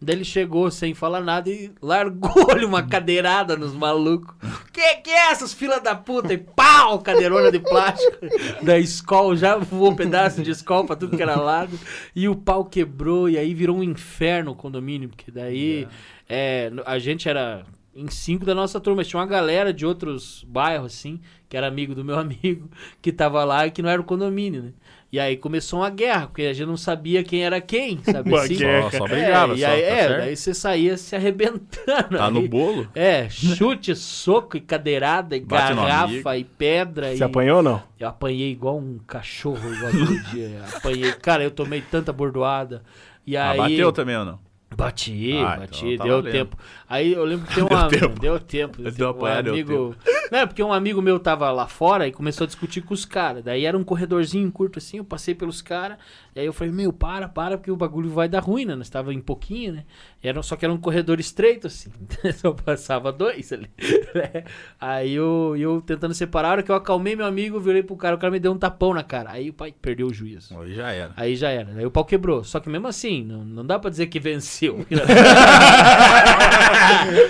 Daí 0.00 0.16
ele 0.16 0.24
chegou 0.24 0.70
sem 0.70 0.92
falar 0.92 1.20
nada 1.20 1.48
e 1.48 1.72
largou-lhe 1.80 2.64
uma 2.64 2.82
cadeirada 2.82 3.56
nos 3.56 3.72
malucos. 3.72 4.34
Que 4.72 4.96
que 4.96 5.10
é 5.10 5.30
essas 5.30 5.54
filas 5.54 5.82
da 5.82 5.94
puta? 5.94 6.34
E 6.34 6.38
pau, 6.38 6.98
cadeirona 6.98 7.50
de 7.50 7.58
plástico 7.60 8.18
da 8.62 8.78
escola. 8.78 9.36
Já 9.36 9.56
voou 9.56 9.92
um 9.92 9.96
pedaço 9.96 10.42
de 10.42 10.50
escola 10.50 10.84
pra 10.84 10.96
tudo 10.96 11.16
que 11.16 11.22
era 11.22 11.36
lado. 11.36 11.78
E 12.14 12.28
o 12.28 12.36
pau 12.36 12.64
quebrou 12.64 13.28
e 13.30 13.38
aí 13.38 13.54
virou 13.54 13.76
um 13.78 13.82
inferno 13.82 14.50
o 14.50 14.56
condomínio. 14.56 15.08
Porque 15.08 15.30
daí 15.30 15.88
é, 16.28 16.70
a 16.84 16.98
gente 16.98 17.28
era 17.28 17.64
em 17.94 18.08
cinco 18.10 18.44
da 18.44 18.54
nossa 18.54 18.80
turma. 18.80 19.04
Tinha 19.04 19.20
uma 19.20 19.26
galera 19.26 19.72
de 19.72 19.86
outros 19.86 20.44
bairros, 20.48 20.92
assim, 20.92 21.20
que 21.48 21.56
era 21.56 21.66
amigo 21.66 21.94
do 21.94 22.04
meu 22.04 22.18
amigo, 22.18 22.68
que 23.00 23.12
tava 23.12 23.44
lá 23.44 23.66
e 23.66 23.70
que 23.70 23.80
não 23.80 23.88
era 23.88 24.00
o 24.00 24.04
condomínio, 24.04 24.62
né? 24.62 24.72
E 25.14 25.20
aí 25.20 25.36
começou 25.36 25.78
uma 25.78 25.90
guerra, 25.90 26.26
porque 26.26 26.42
a 26.42 26.52
gente 26.52 26.66
não 26.66 26.76
sabia 26.76 27.22
quem 27.22 27.44
era 27.44 27.60
quem, 27.60 28.00
sabe 28.02 28.28
Uma 28.28 28.40
assim? 28.42 28.56
guerra. 28.56 28.90
Só, 28.90 28.98
só 28.98 29.04
brigava, 29.04 29.52
é, 29.52 29.56
e 29.56 29.60
só, 29.60 29.66
aí, 29.68 29.80
tá 29.82 29.86
é, 29.86 29.96
certo? 30.00 30.18
daí 30.18 30.36
você 30.36 30.54
saía 30.54 30.96
se 30.96 31.14
arrebentando. 31.14 32.18
Tá 32.18 32.26
aí. 32.26 32.32
no 32.32 32.48
bolo? 32.48 32.88
É, 32.96 33.28
chute, 33.30 33.94
soco 33.94 34.56
e 34.56 34.60
cadeirada, 34.60 35.36
e 35.36 35.40
Bate 35.40 35.72
garrafa 35.72 36.04
amigo. 36.06 36.34
e 36.34 36.42
pedra. 36.42 37.14
Você 37.14 37.22
e... 37.22 37.22
apanhou 37.22 37.58
ou 37.58 37.62
não? 37.62 37.80
Eu 37.96 38.08
apanhei 38.08 38.50
igual 38.50 38.76
um 38.76 38.98
cachorro 39.06 39.72
igual 39.72 39.86
aquele 39.90 40.18
dia. 40.34 40.62
Apanhei. 40.74 41.12
Cara, 41.12 41.44
eu 41.44 41.50
tomei 41.52 41.80
tanta 41.80 42.12
bordoada. 42.12 42.82
E 43.24 43.36
Ah, 43.36 43.50
aí. 43.52 43.58
bateu 43.58 43.92
também 43.92 44.16
ou 44.16 44.24
não? 44.24 44.40
Bati, 44.76 45.32
Ah, 45.38 45.58
bati, 45.58 45.94
então 45.94 46.06
deu 46.08 46.16
valendo. 46.16 46.32
tempo. 46.32 46.56
Aí 46.88 47.12
eu 47.12 47.24
lembro 47.24 47.46
que 47.46 47.54
tem 47.54 47.62
uma. 47.70 47.86
deu 48.20 48.40
tempo. 48.40 48.82
Deu 48.82 48.92
Tem 48.92 49.06
um 49.06 49.10
apanhar, 49.10 49.42
deu 49.44 49.52
amigo. 49.52 49.94
Não, 50.30 50.38
é 50.40 50.46
porque 50.46 50.62
um 50.62 50.72
amigo 50.72 51.00
meu 51.02 51.18
tava 51.18 51.50
lá 51.50 51.66
fora 51.66 52.06
e 52.06 52.12
começou 52.12 52.44
a 52.44 52.46
discutir 52.46 52.80
com 52.82 52.94
os 52.94 53.04
caras. 53.04 53.44
Daí 53.44 53.64
era 53.64 53.76
um 53.76 53.84
corredorzinho 53.84 54.50
curto 54.50 54.78
assim, 54.78 54.98
eu 54.98 55.04
passei 55.04 55.34
pelos 55.34 55.60
caras. 55.62 55.98
E 56.34 56.40
aí 56.40 56.46
eu 56.46 56.52
falei, 56.52 56.72
meu, 56.72 56.92
para, 56.92 57.28
para, 57.28 57.56
porque 57.56 57.70
o 57.70 57.76
bagulho 57.76 58.10
vai 58.10 58.28
dar 58.28 58.40
ruim, 58.40 58.64
né? 58.64 58.74
Nós 58.74 58.88
tava 58.90 59.14
em 59.14 59.20
pouquinho, 59.20 59.74
né? 59.74 59.84
Era, 60.22 60.42
só 60.42 60.56
que 60.56 60.64
era 60.64 60.72
um 60.72 60.78
corredor 60.78 61.20
estreito, 61.20 61.66
assim. 61.66 61.90
Só 62.40 62.52
passava 62.52 63.12
dois 63.12 63.52
ali. 63.52 63.70
né? 64.14 64.44
Aí 64.80 65.12
eu, 65.14 65.54
eu 65.56 65.80
tentando 65.82 66.14
separar, 66.14 66.48
a 66.48 66.52
hora 66.52 66.62
que 66.62 66.70
eu 66.70 66.74
acalmei 66.74 67.14
meu 67.14 67.26
amigo, 67.26 67.60
virei 67.60 67.82
pro 67.82 67.94
cara, 67.96 68.16
o 68.16 68.18
cara 68.18 68.30
me 68.30 68.40
deu 68.40 68.52
um 68.52 68.58
tapão 68.58 68.94
na 68.94 69.02
cara. 69.02 69.30
Aí 69.30 69.50
o 69.50 69.52
pai 69.52 69.74
perdeu 69.80 70.06
o 70.06 70.14
juízo. 70.14 70.58
Aí 70.58 70.74
já 70.74 70.90
era. 70.90 71.12
Aí 71.16 71.36
já 71.36 71.50
era. 71.50 71.70
Aí 71.76 71.84
o 71.84 71.90
pau 71.90 72.04
quebrou. 72.04 72.42
Só 72.42 72.58
que 72.58 72.68
mesmo 72.70 72.88
assim, 72.88 73.22
não, 73.22 73.44
não 73.44 73.64
dá 73.66 73.78
pra 73.78 73.90
dizer 73.90 74.06
que 74.06 74.18
venceu. 74.18 74.84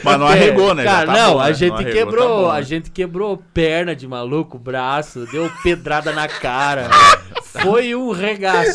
Mas 0.03 0.19
não 0.19 0.27
arregou, 0.27 0.75
né? 0.75 0.85
Cara, 0.85 1.07
tá 1.07 1.13
não, 1.13 1.35
bom, 1.35 1.41
a 1.41 1.47
né? 1.47 1.55
gente 1.55 1.71
Não 1.71 1.77
arregou, 1.79 1.93
quebrou, 1.93 2.29
tá 2.29 2.35
bom, 2.43 2.51
a 2.51 2.55
né? 2.57 2.63
Quebrou 2.91 3.43
perna 3.53 3.95
de 3.95 4.07
maluco, 4.07 4.59
braço, 4.59 5.27
deu 5.31 5.51
pedrada 5.63 6.13
na 6.13 6.29
cara. 6.29 6.89
Foi 7.43 7.95
um 7.95 8.11
regaço. 8.11 8.75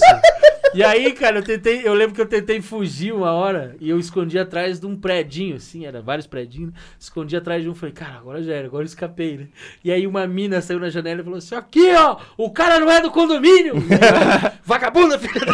E 0.74 0.84
aí, 0.84 1.14
cara, 1.14 1.40
eu 1.40 1.44
tentei, 1.44 1.82
eu 1.84 1.94
lembro 1.96 2.14
que 2.14 2.22
eu 2.22 2.28
tentei 2.28 2.62
fugir 2.62 3.12
uma 3.12 3.32
hora 3.32 3.76
e 3.80 3.90
eu 3.90 4.00
escondi 4.00 4.38
atrás 4.38 4.80
de 4.80 4.86
um 4.86 4.96
predinho, 4.96 5.56
assim, 5.56 5.86
era 5.86 6.00
vários 6.00 6.28
predinhos, 6.28 6.74
escondi 7.00 7.36
atrás 7.36 7.64
de 7.64 7.70
um, 7.70 7.74
falei, 7.74 7.94
cara, 7.94 8.18
agora 8.18 8.44
já 8.44 8.54
era, 8.54 8.68
agora 8.68 8.84
eu 8.84 8.88
escapei, 8.88 9.38
né? 9.38 9.48
E 9.84 9.92
aí 9.92 10.06
uma 10.06 10.28
mina 10.28 10.62
saiu 10.62 10.80
na 10.80 10.90
janela 10.90 11.22
e 11.22 11.24
falou 11.24 11.40
assim, 11.40 11.56
aqui, 11.56 11.92
ó, 11.96 12.18
o 12.38 12.52
cara 12.52 12.80
não 12.80 12.90
é 12.90 13.02
do 13.02 13.10
condomínio! 13.10 13.74
Aí, 13.76 14.52
Vagabunda, 14.64 15.18
filha 15.18 15.44
da... 15.44 15.54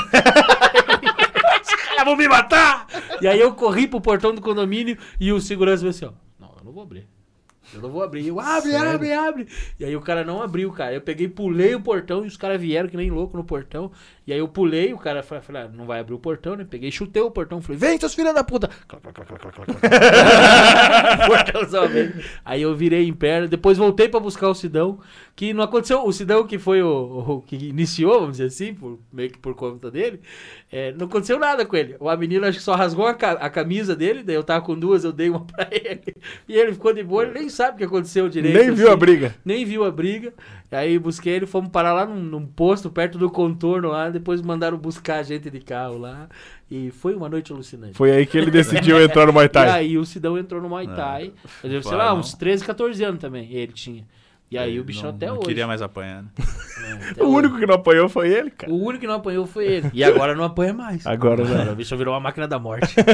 Os 1.61 1.75
caras 1.87 2.03
vão 2.03 2.17
me 2.17 2.27
matar! 2.27 2.85
E 3.21 3.27
aí 3.27 3.39
eu 3.39 3.53
corri 3.53 3.87
pro 3.87 4.01
portão 4.01 4.35
do 4.35 4.41
condomínio 4.41 4.97
e 5.17 5.31
o 5.31 5.39
segurança 5.39 5.77
falou 5.77 5.91
assim, 5.91 6.05
ó, 6.05 6.11
não, 6.37 6.55
eu 6.57 6.65
não 6.65 6.73
vou 6.73 6.83
abrir. 6.83 7.14
Eu 7.75 7.81
não 7.81 7.89
vou 7.89 8.03
abrir. 8.03 8.27
Eu, 8.27 8.39
abre, 8.39 8.75
abre, 8.75 9.13
abre. 9.13 9.47
E 9.79 9.85
aí 9.85 9.95
o 9.95 10.01
cara 10.01 10.23
não 10.23 10.41
abriu, 10.41 10.71
cara. 10.71 10.93
Eu 10.93 11.01
peguei, 11.01 11.27
pulei 11.27 11.75
o 11.75 11.81
portão 11.81 12.23
e 12.23 12.27
os 12.27 12.37
caras 12.37 12.59
vieram 12.59 12.89
que 12.89 12.97
nem 12.97 13.11
louco 13.11 13.37
no 13.37 13.43
portão. 13.43 13.91
E 14.27 14.33
aí 14.33 14.39
eu 14.39 14.47
pulei, 14.47 14.91
o 14.93 14.97
cara 14.97 15.21
falou, 15.21 15.43
falei, 15.43 15.61
ah, 15.63 15.69
não 15.71 15.85
vai 15.85 15.99
abrir 15.99 16.15
o 16.15 16.19
portão, 16.19 16.55
né? 16.55 16.65
Peguei, 16.67 16.91
chutei 16.91 17.21
o 17.21 17.29
portão, 17.29 17.61
falei, 17.61 17.77
vem, 17.77 17.99
seus 17.99 18.15
filhos 18.15 18.33
da 18.33 18.43
puta. 18.43 18.69
Aí 22.43 22.61
eu 22.61 22.75
virei 22.75 23.07
em 23.07 23.13
perna, 23.13 23.47
depois 23.47 23.77
voltei 23.77 24.09
pra 24.09 24.19
buscar 24.19 24.49
o 24.49 24.55
Sidão, 24.55 24.99
que 25.35 25.53
não 25.53 25.63
aconteceu. 25.63 26.03
O 26.05 26.11
Sidão, 26.11 26.45
que 26.45 26.57
foi 26.57 26.81
o, 26.81 27.37
o 27.37 27.41
que 27.41 27.55
iniciou, 27.55 28.19
vamos 28.21 28.37
dizer 28.37 28.45
assim, 28.47 28.73
por, 28.73 28.99
meio 29.11 29.29
que 29.29 29.37
por 29.37 29.53
conta 29.55 29.91
dele, 29.91 30.19
é, 30.71 30.91
não 30.93 31.05
aconteceu 31.05 31.37
nada 31.39 31.65
com 31.65 31.75
ele. 31.75 31.95
A 31.99 32.17
menina 32.17 32.47
acho 32.47 32.57
que 32.57 32.63
só 32.63 32.73
rasgou 32.75 33.05
a, 33.07 33.13
ca- 33.13 33.33
a 33.33 33.49
camisa 33.49 33.95
dele, 33.95 34.23
daí 34.23 34.35
eu 34.35 34.43
tava 34.43 34.63
com 34.65 34.77
duas, 34.77 35.03
eu 35.03 35.11
dei 35.11 35.29
uma 35.29 35.45
pra 35.45 35.67
ele. 35.71 36.15
E 36.47 36.53
ele 36.55 36.73
ficou 36.73 36.93
de 36.93 37.03
boa, 37.03 37.23
ele 37.23 37.33
nem 37.39 37.49
sabe 37.49 37.75
o 37.75 37.77
que 37.77 37.83
aconteceu 37.83 38.29
direito. 38.29 38.57
Nem 38.57 38.71
viu 38.73 38.87
a 38.87 38.91
assim. 38.91 38.99
briga. 38.99 39.35
Nem 39.43 39.65
viu 39.65 39.83
a 39.83 39.91
briga. 39.91 40.33
Aí 40.71 40.99
busquei 40.99 41.33
ele, 41.33 41.45
fomos 41.45 41.69
parar 41.69 41.93
lá 41.93 42.05
num, 42.05 42.15
num 42.21 42.45
posto 42.45 42.89
perto 42.89 43.17
do 43.17 43.29
contorno 43.29 43.89
lá. 43.89 44.09
Depois 44.09 44.41
mandaram 44.41 44.77
buscar 44.77 45.19
a 45.19 45.23
gente 45.23 45.49
de 45.49 45.59
carro 45.61 45.97
lá. 45.97 46.27
E 46.69 46.91
foi 46.91 47.15
uma 47.15 47.29
noite 47.29 47.53
alucinante. 47.53 47.93
Foi 47.93 48.11
aí 48.11 48.25
que 48.25 48.37
ele 48.37 48.51
decidiu 48.51 49.01
entrar 49.01 49.25
no 49.27 49.31
Muay 49.33 49.45
E 49.45 49.49
Thai. 49.49 49.69
aí 49.69 49.97
o 49.97 50.05
Sidão 50.05 50.37
entrou 50.37 50.61
no 50.61 50.67
Muay 50.67 50.87
Thai. 50.87 51.31
Eu 51.63 51.69
devo, 51.69 51.87
sei 51.87 51.95
lá, 51.97 52.09
não. 52.09 52.19
uns 52.19 52.33
13, 52.33 52.65
14 52.65 53.03
anos 53.03 53.19
também. 53.21 53.49
Ele 53.53 53.71
tinha. 53.71 54.03
E 54.51 54.57
aí 54.57 54.79
o 54.79 54.83
bichão 54.83 55.09
não, 55.09 55.15
até 55.15 55.25
não 55.27 55.37
hoje. 55.37 55.47
queria 55.47 55.65
mais 55.67 55.81
apanhar, 55.81 56.21
né? 56.23 56.29
É, 57.17 57.23
O 57.23 57.27
hoje. 57.27 57.35
único 57.37 57.57
que 57.57 57.65
não 57.65 57.75
apanhou 57.75 58.07
foi 58.07 58.29
ele, 58.31 58.51
cara. 58.51 58.71
O 58.71 58.75
único 58.77 58.99
que 59.01 59.07
não 59.07 59.15
apanhou 59.15 59.45
foi 59.47 59.65
ele. 59.65 59.89
E 59.93 60.03
agora 60.03 60.35
não 60.35 60.43
apanha 60.43 60.73
mais. 60.73 61.05
Agora 61.05 61.41
Agora 61.43 61.65
não. 61.65 61.73
o 61.73 61.75
bicho 61.75 61.95
virou 61.97 62.13
uma 62.13 62.19
máquina 62.19 62.47
da 62.47 62.59
morte. 62.59 62.93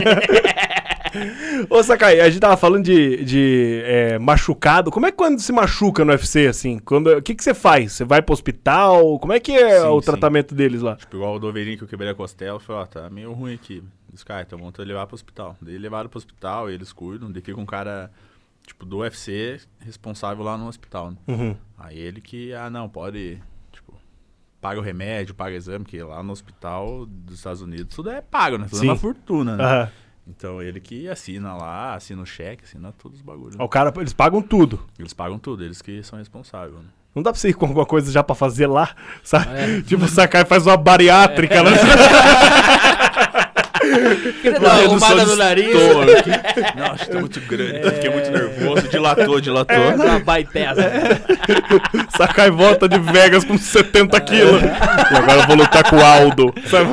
Ô, 1.70 1.84
Sakai, 1.84 2.20
a 2.20 2.30
gente 2.30 2.40
tava 2.40 2.58
falando 2.58 2.86
de, 2.86 3.24
de 3.24 3.82
é, 3.86 4.20
machucado. 4.20 4.92
Como 4.92 5.06
é 5.06 5.12
que 5.12 5.18
quando 5.18 5.40
se 5.40 5.52
machuca 5.52 6.04
no 6.06 6.12
UFC, 6.12 6.48
assim? 6.48 6.80
Quando, 6.80 7.08
o 7.08 7.22
que, 7.22 7.36
que 7.36 7.44
você 7.44 7.54
faz? 7.54 7.94
Você 7.94 8.04
vai 8.06 8.22
pro 8.22 8.34
hospital? 8.34 9.20
Como 9.20 9.34
é 9.34 9.40
que 9.40 9.52
é 9.52 9.82
Sim, 9.82 9.88
o 9.88 10.00
sim. 10.00 10.06
tratamento 10.06 10.56
deles 10.56 10.82
lá? 10.82 10.96
Tipo, 10.96 11.18
igual 11.18 11.36
o 11.36 11.40
Doverinho 11.40 11.78
que 11.78 11.84
eu 11.84 11.88
quebrei 11.88 12.10
a 12.10 12.16
costela, 12.16 12.60
falou, 12.60 12.82
ó, 12.82 12.86
tá 12.86 13.10
meio 13.10 13.32
ruim 13.34 13.54
aqui. 13.54 13.84
Os 14.14 14.24
caras, 14.24 14.46
então 14.46 14.60
vamos 14.60 14.74
levar 14.78 15.08
pro 15.08 15.16
hospital. 15.16 15.56
Daí 15.62 15.78
levaram 15.78 16.10
pro 16.10 16.18
hospital, 16.18 16.70
eles 16.70 16.92
cuidam, 16.92 17.32
daí 17.32 17.42
fica 17.42 17.60
um 17.60 17.66
cara, 17.66 18.12
tipo, 18.66 18.86
do 18.86 18.98
UFC 19.00 19.60
responsável 19.80 20.44
lá 20.44 20.58
no 20.58 20.68
hospital, 20.68 21.12
né? 21.12 21.18
Uhum. 21.28 21.56
Aí 21.78 21.98
ele 21.98 22.20
que, 22.20 22.54
ah, 22.54 22.70
não, 22.70 22.90
pode, 22.90 23.42
tipo, 23.72 23.94
paga 24.60 24.80
o 24.80 24.84
remédio, 24.84 25.34
paga 25.34 25.54
o 25.54 25.58
exame, 25.58 25.86
que 25.86 26.02
lá 26.04 26.22
no 26.22 26.34
hospital 26.34 27.06
dos 27.06 27.36
Estados 27.36 27.62
Unidos 27.62 27.96
tudo 27.96 28.10
é 28.10 28.22
pago, 28.22 28.58
né? 28.58 28.66
Tudo 28.66 28.80
Sim. 28.80 28.88
é 28.88 28.92
uma 28.92 28.98
fortuna, 28.98 29.56
né? 29.56 29.64
Aham. 29.64 29.92
Então 30.28 30.62
ele 30.62 30.80
que 30.80 31.10
assina 31.10 31.56
lá, 31.56 31.96
assina 31.96 32.22
o 32.22 32.26
cheque, 32.26 32.64
assina 32.64 32.92
todos 32.92 33.20
os 33.20 33.24
bagulhos. 33.24 33.56
O 33.60 33.68
cara, 33.68 33.92
eles 33.98 34.14
pagam 34.14 34.42
tudo. 34.42 34.80
Eles 34.98 35.14
pagam 35.14 35.40
tudo, 35.40 35.64
eles 35.64 35.82
que 35.82 36.04
são 36.04 36.20
responsáveis, 36.20 36.74
né? 36.74 36.86
Não 37.14 37.22
dá 37.22 37.32
pra 37.32 37.40
você 37.40 37.50
ir 37.50 37.54
com 37.54 37.66
alguma 37.66 37.86
coisa 37.86 38.10
já 38.10 38.24
pra 38.24 38.34
fazer 38.34 38.68
lá, 38.68 38.96
sabe? 39.22 39.48
É. 39.50 39.82
Tipo, 39.84 40.06
o 40.06 40.08
Sakai 40.08 40.46
faz 40.46 40.66
uma 40.66 40.78
bariátrica 40.78 41.62
lá. 41.62 41.72
Queria 41.76 42.61
uma 44.60 44.70
arrumada 44.70 45.26
no 45.26 45.36
nariz. 45.36 45.68
Estômago. 45.76 46.12
Nossa, 46.78 47.06
tô 47.06 47.20
muito 47.20 47.42
grande, 47.42 47.92
fiquei 47.92 48.10
muito 48.10 48.32
nervoso, 48.32 48.88
dilatou, 48.88 49.42
dilatou. 49.42 49.78
Uma 49.96 50.20
bypass. 50.20 50.78
Sakai 52.16 52.50
volta 52.52 52.88
de 52.88 53.00
Vegas 53.00 53.44
com 53.44 53.58
70 53.58 54.22
quilos. 54.22 54.62
E 54.62 55.16
agora 55.16 55.42
eu 55.42 55.48
vou 55.48 55.56
lutar 55.56 55.90
com 55.90 55.96
o 55.98 56.04
Aldo. 56.04 56.54
Sabe? 56.68 56.92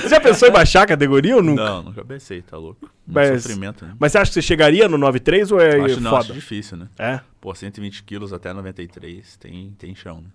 Você 0.00 0.08
já 0.08 0.20
pensou 0.20 0.48
em 0.48 0.52
baixar 0.52 0.82
a 0.82 0.86
categoria 0.86 1.36
ou 1.36 1.42
nunca? 1.42 1.64
Não, 1.64 1.82
nunca 1.82 2.04
pensei, 2.04 2.42
tá 2.42 2.56
louco. 2.56 2.80
Muito 3.06 3.14
Mas- 3.14 3.42
sofrimento, 3.42 3.84
né? 3.84 3.94
Mas 3.98 4.12
você 4.12 4.18
acha 4.18 4.30
que 4.30 4.34
você 4.34 4.42
chegaria 4.42 4.88
no 4.88 4.98
93 4.98 5.52
ou 5.52 5.60
é 5.60 5.80
acho, 5.80 6.00
não, 6.00 6.16
acho 6.16 6.26
foda? 6.28 6.34
difícil, 6.38 6.76
né? 6.76 6.88
É? 6.98 7.20
Pô, 7.40 7.54
120 7.54 8.02
quilos 8.02 8.32
até 8.32 8.52
93, 8.52 9.36
tem, 9.36 9.72
tem 9.78 9.94
chão, 9.94 10.16
né? 10.20 10.28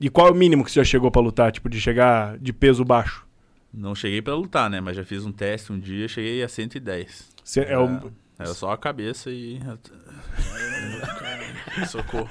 E 0.00 0.08
qual 0.08 0.28
é 0.28 0.30
o 0.30 0.34
mínimo 0.34 0.64
que 0.64 0.72
você 0.72 0.80
já 0.80 0.84
chegou 0.84 1.10
pra 1.10 1.20
lutar? 1.20 1.52
Tipo, 1.52 1.68
de 1.68 1.80
chegar 1.80 2.38
de 2.38 2.52
peso 2.52 2.84
baixo? 2.84 3.24
Não 3.72 3.94
cheguei 3.94 4.20
pra 4.20 4.34
lutar, 4.34 4.68
né? 4.68 4.80
Mas 4.80 4.96
já 4.96 5.04
fiz 5.04 5.24
um 5.24 5.32
teste 5.32 5.72
um 5.72 5.78
dia, 5.78 6.08
cheguei 6.08 6.42
a 6.42 6.48
110. 6.48 7.30
Você- 7.44 7.60
é 7.60 7.78
o- 7.78 8.12
Era 8.38 8.54
só 8.54 8.72
a 8.72 8.78
cabeça 8.78 9.30
e... 9.30 9.60
Socorro. 11.88 12.28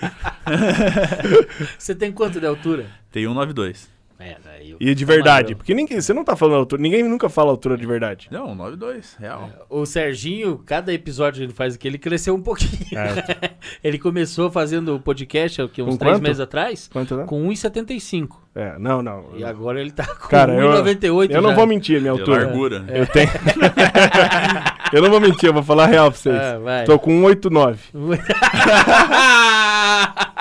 Você 1.77 1.95
tem 1.95 2.11
quanto 2.11 2.39
de 2.39 2.45
altura? 2.45 2.87
Tem 3.11 3.23
192. 3.23 3.89
É, 4.19 4.35
daí 4.43 4.71
eu- 4.71 4.77
E 4.81 4.93
de 4.93 5.05
verdade. 5.05 5.55
Porque 5.55 5.73
ninguém, 5.73 6.01
você 6.01 6.13
não 6.13 6.25
tá 6.25 6.35
falando 6.35 6.57
altura. 6.57 6.81
Ninguém 6.81 7.03
nunca 7.03 7.29
fala 7.29 7.51
altura 7.51 7.77
de 7.77 7.85
verdade. 7.85 8.27
Não, 8.29 8.47
192, 8.47 9.15
real. 9.17 9.49
O 9.69 9.85
Serginho, 9.85 10.57
cada 10.65 10.93
episódio 10.93 11.39
que 11.39 11.45
ele 11.45 11.53
faz 11.53 11.75
aqui, 11.75 11.87
ele 11.87 11.97
cresceu 11.97 12.35
um 12.35 12.41
pouquinho. 12.41 12.99
É. 12.99 13.51
ele 13.81 13.97
começou 13.97 14.51
fazendo 14.51 14.95
o 14.95 14.99
podcast 14.99 15.61
aqui, 15.61 15.81
uns 15.81 15.91
Com 15.91 15.97
três 15.97 16.15
quanto? 16.17 16.23
meses 16.23 16.39
atrás, 16.41 16.89
Quanto 16.91 17.15
né? 17.15 17.23
com 17.25 17.47
1,75. 17.47 18.35
É, 18.53 18.77
não, 18.77 19.01
não. 19.01 19.29
E 19.37 19.43
agora 19.45 19.79
ele 19.79 19.91
tá 19.91 20.05
com 20.05 20.27
Cara, 20.27 20.53
eu, 20.53 20.83
1,98 20.83 21.31
eu 21.31 21.41
não 21.41 21.51
já. 21.51 21.55
vou 21.55 21.65
mentir, 21.67 22.01
minha 22.01 22.13
De 22.13 22.19
altura. 22.19 22.43
largura. 22.45 22.83
Eu 22.89 23.07
tenho. 23.07 23.29
eu 24.91 25.01
não 25.01 25.09
vou 25.09 25.21
mentir, 25.21 25.47
eu 25.47 25.53
vou 25.53 25.63
falar 25.63 25.85
a 25.85 25.87
real 25.87 26.11
pra 26.11 26.19
vocês. 26.19 26.35
Ah, 26.35 26.57
vai. 26.59 26.83
Tô 26.83 26.99
com 26.99 27.11
189. 27.21 27.79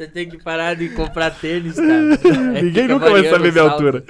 Você 0.00 0.06
tem 0.06 0.26
que 0.26 0.38
parar 0.38 0.72
de 0.72 0.88
comprar 0.88 1.30
tênis, 1.30 1.76
cara. 1.76 2.54
Aí 2.56 2.62
Ninguém 2.62 2.88
nunca 2.88 3.10
vai 3.10 3.22
saber 3.28 3.52
minha 3.52 3.64
altura. 3.64 4.02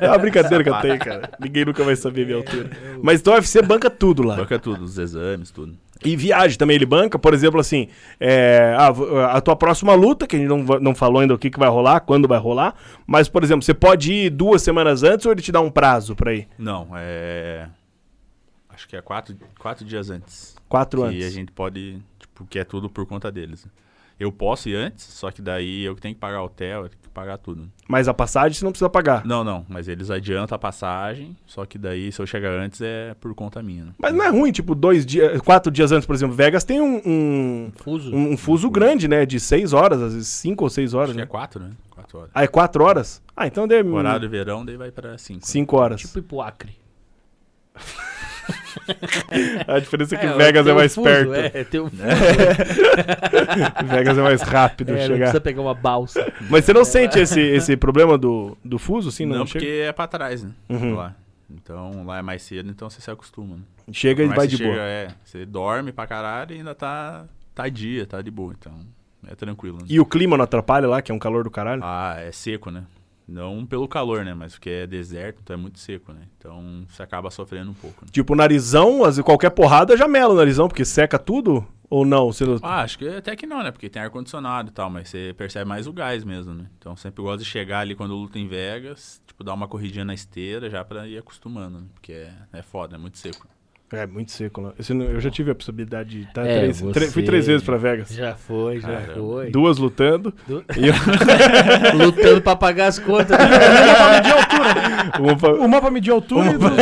É 0.00 0.08
uma 0.08 0.18
brincadeira 0.18 0.64
que 0.64 0.70
eu 0.70 0.80
tenho, 0.80 0.98
cara. 0.98 1.30
Ninguém 1.38 1.64
nunca 1.64 1.84
vai 1.84 1.94
saber 1.94 2.26
minha 2.26 2.38
altura. 2.38 2.68
Mas 3.00 3.20
então 3.20 3.32
o 3.32 3.36
UFC 3.36 3.62
banca 3.62 3.88
tudo 3.88 4.24
lá. 4.24 4.34
Banca 4.34 4.58
tudo, 4.58 4.82
os 4.82 4.98
exames, 4.98 5.52
tudo. 5.52 5.78
E 6.04 6.16
viagem 6.16 6.58
também 6.58 6.74
ele 6.74 6.84
banca, 6.84 7.20
por 7.20 7.32
exemplo, 7.34 7.60
assim, 7.60 7.86
é, 8.18 8.74
a, 8.76 9.36
a 9.36 9.40
tua 9.40 9.54
próxima 9.54 9.94
luta, 9.94 10.26
que 10.26 10.34
a 10.34 10.38
gente 10.40 10.48
não, 10.48 10.58
não 10.80 10.92
falou 10.92 11.20
ainda 11.20 11.34
o 11.34 11.38
que, 11.38 11.50
que 11.50 11.58
vai 11.58 11.68
rolar, 11.68 12.00
quando 12.00 12.26
vai 12.26 12.40
rolar, 12.40 12.74
mas, 13.06 13.28
por 13.28 13.44
exemplo, 13.44 13.62
você 13.62 13.72
pode 13.72 14.12
ir 14.12 14.28
duas 14.28 14.60
semanas 14.60 15.04
antes 15.04 15.24
ou 15.24 15.30
ele 15.30 15.40
te 15.40 15.52
dá 15.52 15.60
um 15.60 15.70
prazo 15.70 16.16
pra 16.16 16.34
ir? 16.34 16.48
Não, 16.58 16.88
é... 16.96 17.68
Acho 18.70 18.88
que 18.88 18.96
é 18.96 19.00
quatro, 19.00 19.36
quatro 19.56 19.84
dias 19.84 20.10
antes. 20.10 20.56
Quatro 20.68 21.02
que 21.02 21.06
antes. 21.06 21.26
a 21.26 21.30
gente 21.30 21.52
pode, 21.52 22.02
tipo, 22.18 22.44
que 22.44 22.58
é 22.58 22.64
tudo 22.64 22.90
por 22.90 23.06
conta 23.06 23.30
deles. 23.30 23.68
Né? 24.12 24.16
Eu 24.20 24.30
posso 24.32 24.68
ir 24.68 24.74
antes, 24.76 25.04
só 25.04 25.30
que 25.30 25.42
daí 25.42 25.82
eu 25.84 25.94
que 25.94 26.00
tenho 26.00 26.14
que 26.14 26.20
pagar 26.20 26.42
hotel, 26.42 26.82
eu 26.84 26.88
tenho 26.88 27.02
que 27.02 27.08
pagar 27.08 27.36
tudo. 27.38 27.68
Mas 27.88 28.08
a 28.08 28.14
passagem 28.14 28.56
você 28.58 28.64
não 28.64 28.72
precisa 28.72 28.88
pagar. 28.88 29.24
Não, 29.26 29.42
não, 29.44 29.66
mas 29.68 29.88
eles 29.88 30.10
adiantam 30.10 30.54
a 30.56 30.58
passagem, 30.58 31.36
só 31.46 31.66
que 31.66 31.76
daí 31.76 32.10
se 32.12 32.20
eu 32.20 32.26
chegar 32.26 32.52
antes 32.52 32.80
é 32.80 33.14
por 33.20 33.34
conta 33.34 33.62
minha. 33.62 33.84
né? 33.86 33.92
Mas 33.98 34.14
não 34.14 34.24
é 34.24 34.28
ruim, 34.28 34.50
tipo, 34.52 34.74
dois 34.74 35.04
dias, 35.04 35.40
quatro 35.42 35.70
dias 35.70 35.92
antes, 35.92 36.06
por 36.06 36.14
exemplo, 36.14 36.34
Vegas 36.34 36.64
tem 36.64 36.80
um, 36.80 37.02
um, 37.04 37.72
Fuso. 37.76 38.14
um 38.14 38.36
fuso 38.36 38.70
grande, 38.70 39.08
né? 39.08 39.26
De 39.26 39.38
seis 39.40 39.72
horas, 39.72 40.00
às 40.00 40.14
vezes 40.14 40.28
cinco 40.28 40.64
ou 40.64 40.70
seis 40.70 40.94
horas, 40.94 41.10
Acho 41.10 41.14
que 41.14 41.18
né? 41.18 41.24
é 41.24 41.26
quatro, 41.26 41.62
né? 41.62 41.70
Quatro 41.90 42.18
horas. 42.18 42.30
Ah, 42.34 42.44
é 42.44 42.46
quatro 42.46 42.84
horas? 42.84 43.22
Ah, 43.36 43.46
então 43.46 43.66
deu 43.68 43.86
Horário 43.94 44.20
de 44.20 44.28
verão, 44.28 44.64
daí 44.64 44.76
vai 44.76 44.90
pra 44.90 45.18
cinco. 45.18 45.40
né? 45.40 45.46
cinco 45.46 45.76
horas. 45.76 46.00
Tipo 46.00 46.18
ir 46.18 46.22
pro 46.22 46.40
Acre. 46.40 46.76
A 49.66 49.78
diferença 49.78 50.14
é 50.14 50.18
que 50.18 50.26
É, 50.26 50.36
Vegas 50.36 50.66
é 50.66 50.72
um 50.72 50.76
mais 50.76 50.94
fuso, 50.94 51.08
perto. 51.08 51.34
É, 51.34 51.64
tem 51.64 51.80
um 51.80 51.88
fuso. 51.90 52.02
Vegas 53.86 54.18
é 54.18 54.22
mais 54.22 54.42
rápido 54.42 54.90
É, 54.90 54.92
não 54.92 55.00
chegar. 55.02 55.16
precisa 55.18 55.40
pegar 55.40 55.62
uma 55.62 55.74
balsa. 55.74 56.32
Mas 56.50 56.64
você 56.64 56.72
não 56.72 56.84
sente 56.84 57.18
esse, 57.18 57.40
esse 57.40 57.76
problema 57.76 58.16
do, 58.18 58.56
do 58.64 58.78
fuso, 58.78 59.08
assim? 59.08 59.24
Não, 59.26 59.38
não, 59.38 59.46
chega, 59.46 59.64
porque 59.64 59.82
é 59.82 59.92
pra 59.92 60.06
trás, 60.06 60.42
né? 60.42 60.50
Uhum. 60.68 60.94
Lá. 60.94 61.14
Então 61.50 62.04
lá 62.06 62.18
é 62.18 62.22
mais 62.22 62.42
cedo, 62.42 62.70
então 62.70 62.88
você 62.88 63.00
se 63.00 63.10
acostuma. 63.10 63.56
Né? 63.56 63.62
chega 63.92 64.22
e 64.22 64.28
vai 64.28 64.46
de 64.46 64.56
boa. 64.56 64.70
chega, 64.70 64.82
É, 64.82 65.08
você 65.24 65.44
dorme 65.44 65.92
pra 65.92 66.06
caralho 66.06 66.54
e 66.54 66.58
ainda 66.58 66.74
tá, 66.74 67.24
tá 67.54 67.68
dia, 67.68 68.06
tá 68.06 68.22
de 68.22 68.30
boa. 68.30 68.54
Então 68.58 68.72
é 69.28 69.34
tranquilo. 69.34 69.78
Né? 69.78 69.84
E 69.88 70.00
o 70.00 70.06
clima 70.06 70.36
não 70.36 70.44
atrapalha 70.44 70.88
lá, 70.88 71.02
que 71.02 71.12
é 71.12 71.14
um 71.14 71.18
calor 71.18 71.44
do 71.44 71.50
caralho? 71.50 71.82
Ah, 71.84 72.16
é 72.18 72.32
seco, 72.32 72.70
né? 72.70 72.84
Não 73.32 73.64
pelo 73.64 73.88
calor, 73.88 74.24
né? 74.24 74.34
Mas 74.34 74.52
porque 74.52 74.68
é 74.68 74.86
deserto, 74.86 75.40
então 75.42 75.54
é 75.54 75.56
muito 75.56 75.78
seco, 75.78 76.12
né? 76.12 76.20
Então 76.36 76.84
você 76.86 77.02
acaba 77.02 77.30
sofrendo 77.30 77.70
um 77.70 77.74
pouco. 77.74 78.04
Né? 78.04 78.10
Tipo, 78.12 78.34
o 78.34 78.36
narizão, 78.36 79.00
qualquer 79.24 79.50
porrada 79.50 79.96
já 79.96 80.06
mela 80.06 80.34
o 80.34 80.36
narizão, 80.36 80.68
porque 80.68 80.84
seca 80.84 81.18
tudo? 81.18 81.66
Ou 81.88 82.06
não? 82.06 82.32
Você 82.32 82.44
Ah, 82.62 82.80
acho 82.80 82.98
que 82.98 83.06
até 83.06 83.36
que 83.36 83.46
não, 83.46 83.62
né? 83.62 83.70
Porque 83.70 83.88
tem 83.88 84.00
ar-condicionado 84.00 84.70
e 84.70 84.72
tal, 84.72 84.88
mas 84.88 85.08
você 85.08 85.34
percebe 85.36 85.68
mais 85.68 85.86
o 85.86 85.92
gás 85.92 86.24
mesmo, 86.24 86.54
né? 86.54 86.66
Então 86.78 86.96
sempre 86.96 87.22
gosto 87.22 87.40
de 87.40 87.44
chegar 87.44 87.80
ali 87.80 87.94
quando 87.94 88.14
luta 88.14 88.38
em 88.38 88.46
Vegas, 88.48 89.20
tipo, 89.26 89.44
dar 89.44 89.52
uma 89.52 89.68
corridinha 89.68 90.04
na 90.04 90.14
esteira 90.14 90.70
já 90.70 90.82
pra 90.84 91.06
ir 91.06 91.18
acostumando, 91.18 91.80
né? 91.80 91.86
Porque 91.94 92.12
é, 92.12 92.32
é 92.52 92.62
foda, 92.62 92.96
é 92.96 92.98
muito 92.98 93.18
seco. 93.18 93.46
É 93.92 94.06
muito 94.06 94.32
seco 94.32 94.60
lá. 94.62 94.72
Eu 95.12 95.20
já 95.20 95.30
tive 95.30 95.50
a 95.50 95.54
possibilidade 95.54 96.10
de 96.10 96.22
estar 96.22 96.46
É, 96.46 96.58
três, 96.60 96.80
você- 96.80 97.06
Fui 97.08 97.22
três 97.22 97.46
vezes 97.46 97.62
pra 97.62 97.76
Vegas. 97.76 98.08
Já 98.08 98.34
foi, 98.34 98.80
já 98.80 98.88
Caramba. 98.88 99.12
foi. 99.14 99.50
Duas 99.50 99.76
lutando. 99.78 100.32
Du- 100.46 100.64
E 100.78 100.88
eu- 100.88 100.94
Lutando 102.06 102.40
pra 102.40 102.56
pagar 102.56 102.86
as 102.86 102.98
contas. 102.98 103.30
né? 103.30 103.36
uma 105.20 105.36
pra- 105.36 105.54
Uma 105.54 105.80
pra 105.80 105.90
medir 105.90 106.10
a 106.10 106.14
altura 106.14 106.52
e 106.52 106.58
duas 106.58 106.72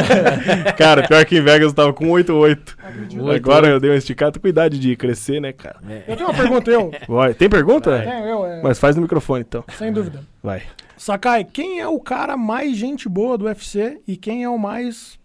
Cara, 0.77 1.07
pior 1.07 1.25
que 1.25 1.37
em 1.39 1.43
Vegas 1.43 1.69
eu 1.69 1.75
tava 1.75 1.93
com 1.93 2.09
8,8. 2.11 2.77
Muito 3.13 3.31
Agora 3.31 3.69
eu 3.69 3.81
dei 3.81 3.91
uma 3.91 3.97
esticada. 3.97 4.39
Cuidado 4.39 4.79
de 4.79 4.95
crescer, 4.97 5.41
né, 5.41 5.53
cara? 5.53 5.77
Eu 6.07 6.17
tenho 6.17 6.29
uma 6.29 6.35
pergunta, 6.37 6.71
eu. 6.71 6.91
Vai. 7.09 7.35
Tem 7.35 7.49
pergunta? 7.49 7.99
Tenho, 7.99 8.25
eu, 8.27 8.47
é, 8.47 8.63
Mas 8.63 8.79
faz 8.79 8.95
no 8.97 9.03
microfone, 9.03 9.41
então. 9.47 9.65
sem 9.77 9.93
dúvida. 9.93 10.23
Vai. 10.43 10.63
Sakai, 10.97 11.45
quem 11.45 11.81
é 11.81 11.89
o 11.89 11.99
cara 11.99 12.37
mais 12.37 12.77
gente 12.77 13.09
boa 13.09 13.37
do 13.37 13.47
UFC 13.47 14.01
e 14.07 14.17
quem 14.17 14.45
é 14.45 14.49
o 14.49 14.59
mais 14.59 15.19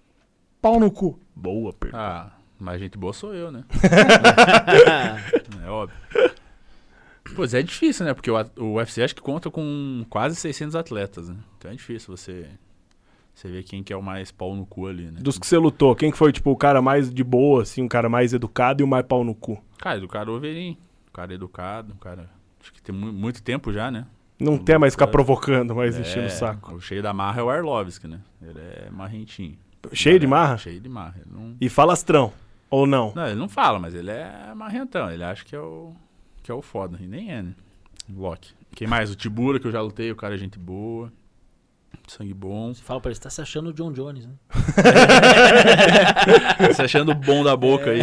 pau 0.61 0.79
no 0.79 0.89
cu? 0.89 1.19
Boa 1.35 1.73
pergunta. 1.73 2.01
Ah, 2.01 2.31
mas 2.59 2.79
gente 2.79 2.97
boa 2.97 3.11
sou 3.13 3.33
eu, 3.33 3.51
né? 3.51 3.63
é 5.63 5.69
óbvio. 5.69 5.97
Pois 7.35 7.53
é 7.53 7.61
difícil, 7.61 8.05
né? 8.05 8.13
Porque 8.13 8.29
o, 8.31 8.35
o 8.57 8.73
UFC 8.75 9.01
acho 9.03 9.15
que 9.15 9.21
conta 9.21 9.49
com 9.49 10.05
quase 10.09 10.35
600 10.35 10.75
atletas, 10.75 11.29
né? 11.29 11.35
Então 11.57 11.71
é 11.71 11.73
difícil 11.73 12.15
você, 12.15 12.47
você 13.33 13.47
ver 13.49 13.63
quem 13.63 13.83
que 13.83 13.91
é 13.91 13.97
o 13.97 14.01
mais 14.01 14.31
pau 14.31 14.55
no 14.55 14.65
cu 14.65 14.87
ali, 14.87 15.05
né? 15.11 15.19
Dos 15.21 15.37
que 15.37 15.45
você 15.45 15.57
lutou, 15.57 15.95
quem 15.95 16.11
que 16.11 16.17
foi, 16.17 16.31
tipo, 16.31 16.51
o 16.51 16.55
cara 16.55 16.81
mais 16.81 17.11
de 17.13 17.23
boa, 17.23 17.63
assim, 17.63 17.81
um 17.81 17.87
cara 17.87 18.07
mais 18.07 18.31
educado 18.33 18.81
e 18.81 18.83
o 18.83 18.87
mais 18.87 19.05
pau 19.05 19.23
no 19.23 19.33
cu? 19.35 19.61
Cara, 19.79 19.97
educado 19.97 20.31
o 20.31 20.35
Overin. 20.35 20.77
O 21.09 21.11
cara 21.11 21.33
é 21.33 21.35
educado, 21.35 21.93
um 21.93 21.97
cara... 21.97 22.29
Acho 22.61 22.71
que 22.73 22.81
tem 22.81 22.95
mu- 22.95 23.11
muito 23.13 23.41
tempo 23.43 23.71
já, 23.73 23.89
né? 23.91 24.05
Não 24.39 24.57
tem 24.57 24.77
mais 24.77 24.93
ficar 24.93 25.05
É. 25.05 25.11
provocando, 25.11 25.75
mais 25.75 25.97
enchendo 25.97 26.23
É, 26.25 26.27
o 26.27 26.29
saco. 26.31 26.75
O 26.75 26.81
cheio 26.81 27.01
da 27.01 27.13
marra 27.13 27.39
é 27.41 27.43
o 27.43 27.49
Arlovski, 27.49 28.07
né? 28.07 28.19
Ele 28.41 28.59
é 28.59 28.89
marrentinho. 28.91 29.57
Cheio 29.93 30.19
de 30.19 30.27
marra? 30.27 30.57
Cheio 30.57 30.79
de 30.79 30.89
marra. 30.89 31.21
Não... 31.25 31.55
E 31.59 31.69
falastrão. 31.69 32.33
Ou 32.69 32.85
não? 32.87 33.13
não, 33.15 33.27
ele 33.27 33.35
não 33.35 33.47
fala, 33.47 33.79
mas 33.79 33.93
ele 33.93 34.11
é 34.11 34.53
marrentão. 34.55 35.09
Ele 35.09 35.23
acha 35.23 35.45
que 35.45 35.55
é 35.55 35.59
o, 35.59 35.93
que 36.43 36.51
é 36.51 36.53
o 36.53 36.61
foda. 36.61 36.97
E 37.01 37.07
nem 37.07 37.31
é, 37.31 37.41
né? 37.41 37.53
O 38.09 38.21
Loki. 38.21 38.53
Quem 38.73 38.87
mais? 38.87 39.11
O 39.11 39.15
Tibura, 39.15 39.59
que 39.59 39.67
eu 39.67 39.71
já 39.71 39.81
lutei. 39.81 40.11
O 40.11 40.15
cara 40.15 40.35
é 40.35 40.37
gente 40.37 40.59
boa. 40.59 41.11
Sangue 42.07 42.33
bom. 42.33 42.73
Você 42.73 42.81
fala 42.81 43.01
pra 43.01 43.09
ele, 43.09 43.15
você 43.15 43.21
tá 43.21 43.29
se 43.29 43.41
achando 43.41 43.69
o 43.69 43.73
John 43.73 43.91
Jones, 43.91 44.25
né? 44.25 44.33
Se 46.73 46.81
achando 46.81 47.13
bom 47.13 47.43
da 47.43 47.55
boca 47.55 47.91
aí. 47.91 48.01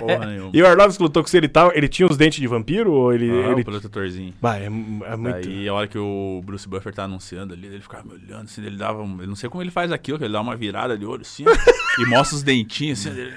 Porra 0.00 0.26
nenhuma. 0.26 0.50
E 0.52 0.62
o 0.62 0.66
Arlovski 0.66 0.98
que 0.98 1.02
lutou 1.02 1.22
com 1.22 1.28
você, 1.28 1.38
ele, 1.38 1.48
tava, 1.48 1.72
ele 1.74 1.88
tinha 1.88 2.06
os 2.06 2.16
dentes 2.16 2.40
de 2.40 2.46
vampiro? 2.46 2.92
Ou 2.92 3.12
ele. 3.12 3.30
Ah, 3.30 3.50
ele... 3.52 3.62
o 3.62 3.64
protetorzinho. 3.64 4.34
Vai, 4.40 4.62
é, 4.62 4.66
é 4.66 4.68
muito. 4.68 5.48
Daí, 5.48 5.68
a 5.68 5.74
hora 5.74 5.86
que 5.86 5.98
o 5.98 6.42
Bruce 6.44 6.68
Buffer 6.68 6.94
tá 6.94 7.04
anunciando 7.04 7.54
ali, 7.54 7.66
ele 7.66 7.80
ficava 7.80 8.04
me 8.04 8.14
olhando, 8.14 8.44
assim, 8.44 8.64
ele 8.64 8.76
dava. 8.76 9.02
um- 9.02 9.20
Eu 9.20 9.26
não 9.28 9.36
sei 9.36 9.48
como 9.48 9.62
ele 9.62 9.70
faz 9.70 9.90
aquilo, 9.92 10.18
que 10.18 10.24
ele 10.24 10.32
dá 10.32 10.40
uma 10.40 10.56
virada 10.56 10.96
de 10.98 11.04
olho 11.06 11.22
assim, 11.22 11.44
e 11.98 12.06
mostra 12.06 12.36
os 12.36 12.42
dentinhos 12.42 13.06
assim. 13.06 13.18
Ele... 13.18 13.32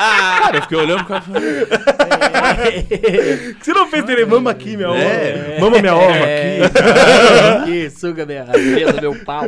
cara, 0.00 0.56
eu 0.56 0.62
fiquei 0.62 0.78
olhando 0.78 1.04
pro 1.04 1.20
cara 1.20 1.22
e 1.26 2.86
falei, 2.86 3.54
Você 3.60 3.72
não 3.72 3.86
fez 3.88 4.08
ele 4.08 4.24
mama 4.24 4.50
aqui, 4.50 4.76
minha 4.76 4.88
É. 4.88 5.54
ova. 5.56 5.60
Mama 5.60 5.78
minha 5.80 5.94
ova 5.94 6.16
É, 6.16 6.64
aqui. 6.64 6.78
aqui, 7.62 7.90
suga 7.90 8.26
minha 8.26 8.44
rabeta, 8.44 9.00
meu 9.00 9.14
pau. 9.24 9.42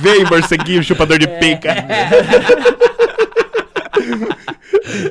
Vem, 0.00 0.24
morceguinho, 0.24 0.82
chupador 0.82 1.18
de 1.18 1.28
pica. 1.28 1.74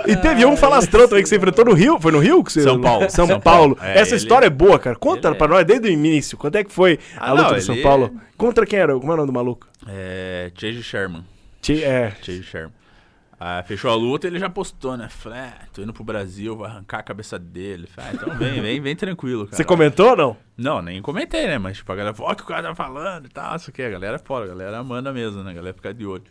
E 0.08 0.16
teve 0.18 0.46
um 0.46 0.56
falastrão 0.56 1.08
também 1.08 1.24
que 1.24 1.30
você 1.30 1.36
enfrentou 1.36 1.66
no 1.66 1.74
Rio. 1.74 2.00
Foi 2.00 2.12
no 2.12 2.20
Rio? 2.20 2.44
Que 2.44 2.52
você... 2.54 2.62
São 2.62 2.80
Paulo. 2.80 3.10
São, 3.10 3.28
São 3.28 3.40
Paulo. 3.40 3.76
Paulo. 3.76 3.92
É, 3.94 4.00
Essa 4.00 4.12
ele- 4.12 4.18
história 4.18 4.46
é 4.46 4.50
boa, 4.50 4.78
cara. 4.80 4.96
Conta 4.96 5.30
ele 5.30 5.36
pra 5.36 5.48
é- 5.48 5.50
nós 5.50 5.66
desde 5.66 5.88
o 5.88 5.92
início. 5.92 6.38
Quando 6.38 6.56
é 6.58 6.64
que 6.64 6.72
foi 6.72 7.00
Ah, 7.18 7.30
a 7.30 7.34
luta 7.34 7.44
não, 7.50 7.54
do 7.56 7.62
São 7.62 7.76
ele- 7.76 7.84
Paulo? 7.84 8.12
Contra 8.38 8.66
quem 8.66 8.80
era? 8.80 8.94
Como 8.98 9.12
é 9.12 9.14
o 9.14 9.18
nome 9.18 9.28
do 9.28 9.34
maluco? 9.34 9.68
É. 9.88 10.52
Chase 10.56 10.84
Sherman. 10.84 11.24
Che- 11.62 11.84
É. 11.84 12.12
Chase 12.22 12.44
Sherman. 12.44 12.72
Ah, 13.40 13.64
fechou 13.66 13.92
a 13.92 13.96
luta 13.96 14.28
ele 14.28 14.40
já 14.40 14.50
postou, 14.50 14.96
né? 14.96 15.10
Falei, 15.10 15.40
é, 15.40 15.54
tô 15.74 15.82
indo 15.82 15.94
pro 15.94 16.04
Brasil, 16.04 16.56
vou 16.56 16.66
arrancar 16.66 17.00
a 17.00 17.04
cabeça 17.04 17.38
dele. 17.38 17.88
Falei, 17.88 18.12
ah, 18.12 18.14
então 18.14 18.38
vem, 18.38 18.62
vem, 18.62 18.82
vem 18.82 18.96
tranquilo, 18.96 19.46
cara. 19.46 19.58
Você 19.58 19.64
comentou 19.64 20.12
ou 20.12 20.16
não? 20.16 20.38
Não, 20.58 20.82
nem 20.82 21.02
comentei, 21.02 21.48
né? 21.48 21.58
Mas, 21.58 21.78
tipo, 21.78 21.92
a 21.92 21.96
galera, 21.96 22.16
ó, 22.20 22.32
o 22.32 22.36
que 22.36 22.44
o 22.44 22.46
cara 22.46 22.70
tá 22.70 22.76
falando 22.76 23.26
e 23.26 23.30
tal, 23.30 23.56
isso 23.56 23.70
aqui. 23.70 23.82
A 23.82 23.90
galera 23.90 24.16
é 24.16 24.20
fora, 24.20 24.46
a 24.46 24.48
galera 24.48 24.84
manda 24.84 25.12
mesmo, 25.12 25.44
né? 25.44 25.52
A 25.52 25.54
galera 25.54 25.74
fica 25.74 25.94
de 25.94 26.06
olho. 26.06 26.24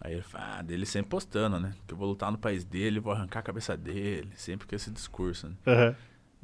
Aí 0.00 0.12
ele 0.12 0.22
fala, 0.22 0.58
ah, 0.58 0.62
dele 0.62 0.86
sempre 0.86 1.10
postando, 1.10 1.58
né? 1.58 1.74
Que 1.86 1.92
eu 1.92 1.98
vou 1.98 2.08
lutar 2.08 2.30
no 2.30 2.38
país 2.38 2.64
dele, 2.64 3.00
vou 3.00 3.12
arrancar 3.12 3.40
a 3.40 3.42
cabeça 3.42 3.76
dele. 3.76 4.30
Sempre 4.36 4.66
com 4.66 4.76
esse 4.76 4.90
discurso, 4.90 5.48
né? 5.48 5.54
Aham. 5.66 5.96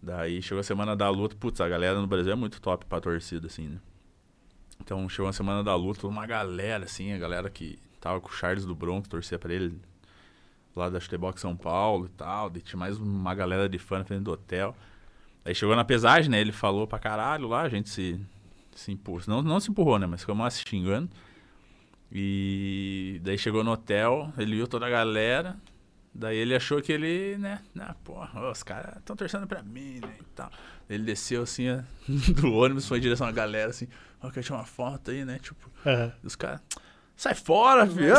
Daí 0.03 0.43
chegou 0.43 0.61
a 0.61 0.65
semana 0.65 0.95
da 0.95 1.09
luta, 1.09 1.35
putz, 1.35 1.61
a 1.63 1.69
galera 1.69 1.99
no 1.99 2.07
Brasil 2.07 2.33
é 2.33 2.37
muito 2.37 2.61
top 2.61 2.85
pra 2.85 3.01
torcida, 3.01 3.47
assim, 3.47 3.69
né? 3.69 3.79
Então 4.81 5.09
chegou 5.09 5.29
a 5.29 5.33
semana 5.33 5.65
da 5.65 5.75
luta, 5.75 6.07
uma 6.07 6.27
galera, 6.27 6.85
assim, 6.85 7.13
a 7.13 7.19
galera 7.19 7.49
que 7.49 7.79
tava 8.05 8.21
com 8.21 8.29
o 8.29 8.33
Charles 8.33 8.67
do 8.67 8.75
Bronx, 8.75 9.09
torcia 9.09 9.39
pra 9.39 9.51
ele, 9.51 9.81
lá 10.77 10.91
da 10.91 11.01
Chutebox 11.01 11.41
São 11.41 11.57
Paulo 11.57 12.05
e 12.05 12.11
tal, 12.11 12.51
daí 12.51 12.61
tinha 12.61 12.79
mais 12.79 12.99
uma 12.99 13.35
galera 13.35 13.67
de 13.67 13.79
fã 13.79 13.99
na 13.99 14.05
frente 14.05 14.23
do 14.23 14.31
hotel. 14.31 14.77
Aí 15.43 15.55
chegou 15.55 15.75
na 15.75 15.87
pesagem, 15.87 16.31
né? 16.31 16.39
Ele 16.39 16.53
falou 16.53 16.87
pra 16.87 16.99
caralho 16.99 17.49
lá, 17.49 17.63
a 17.63 17.69
gente 17.71 17.89
se, 17.89 18.21
se 18.75 18.93
empurrou. 18.93 19.23
Não, 19.27 19.41
não 19.41 19.59
se 19.59 19.71
empurrou, 19.71 19.99
né? 19.99 20.07
Mas 20.07 20.21
ficamos 20.21 20.45
lá 20.45 20.51
se 20.51 20.63
xingando. 20.69 21.09
E 22.13 23.21
daí 23.25 23.39
chegou 23.39 23.65
no 23.65 23.73
hotel, 23.73 24.31
ele 24.37 24.57
viu 24.57 24.69
toda 24.69 24.87
a 24.87 24.91
galera. 24.91 25.57
Daí 26.15 26.37
ele 26.37 26.55
achou 26.55 26.83
que 26.83 26.93
ele, 26.93 27.39
né? 27.39 27.63
Ah, 27.81 27.95
porra, 28.05 28.51
os 28.51 28.63
caras 28.63 28.99
estão 28.99 29.17
torcendo 29.17 29.47
pra 29.47 29.63
mim, 29.63 30.01
né? 30.01 30.15
E 30.21 30.25
tal. 30.35 30.51
Ele 30.91 31.05
desceu 31.05 31.43
assim 31.43 31.65
do 32.37 32.53
ônibus, 32.53 32.87
foi 32.87 32.99
em 32.99 33.01
direção 33.01 33.27
à 33.27 33.33
galera, 33.33 33.71
assim, 33.71 33.89
ó, 34.23 34.31
quer 34.31 34.43
tirar 34.43 34.59
uma 34.59 34.67
foto 34.67 35.11
aí, 35.11 35.25
né? 35.25 35.39
Tipo, 35.39 35.71
e 36.23 36.27
os 36.27 36.37
caras. 36.37 36.61
Sai 37.17 37.35
fora, 37.35 37.87
filho! 37.87 38.15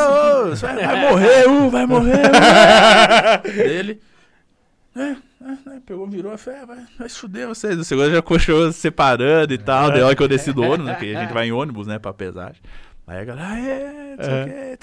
Você 0.48 0.66
vai, 0.66 0.76
vai 0.76 1.00
morrer, 1.10 1.48
uh, 1.48 1.70
vai 1.70 1.86
morrer! 1.86 2.22
Uh. 2.26 3.48
Ele. 3.60 4.00
É, 4.96 5.02
é, 5.02 5.76
é, 5.76 5.80
pegou, 5.84 6.06
virou 6.08 6.34
e 6.34 6.38
falou: 6.38 6.60
é, 6.60 6.66
vai, 6.66 6.86
vai 6.98 7.08
fuder 7.08 7.46
vocês. 7.46 7.78
O 7.78 7.84
segundo 7.84 8.10
já 8.10 8.22
coxou 8.22 8.72
separando 8.72 9.52
e 9.52 9.58
tal. 9.58 9.90
Daí 9.90 10.00
a 10.00 10.06
hora 10.06 10.16
que 10.16 10.22
eu 10.22 10.28
desci 10.28 10.52
do 10.52 10.62
ônibus, 10.62 10.86
né? 10.86 10.94
Porque 10.94 11.14
a 11.14 11.20
gente 11.20 11.32
vai 11.32 11.48
em 11.48 11.52
ônibus, 11.52 11.86
né, 11.86 11.98
pra 11.98 12.12
pesagem. 12.12 12.60
Aí 13.06 13.20
a 13.20 13.24
galera, 13.24 13.48
ah, 13.48 14.48
é. 14.48 14.78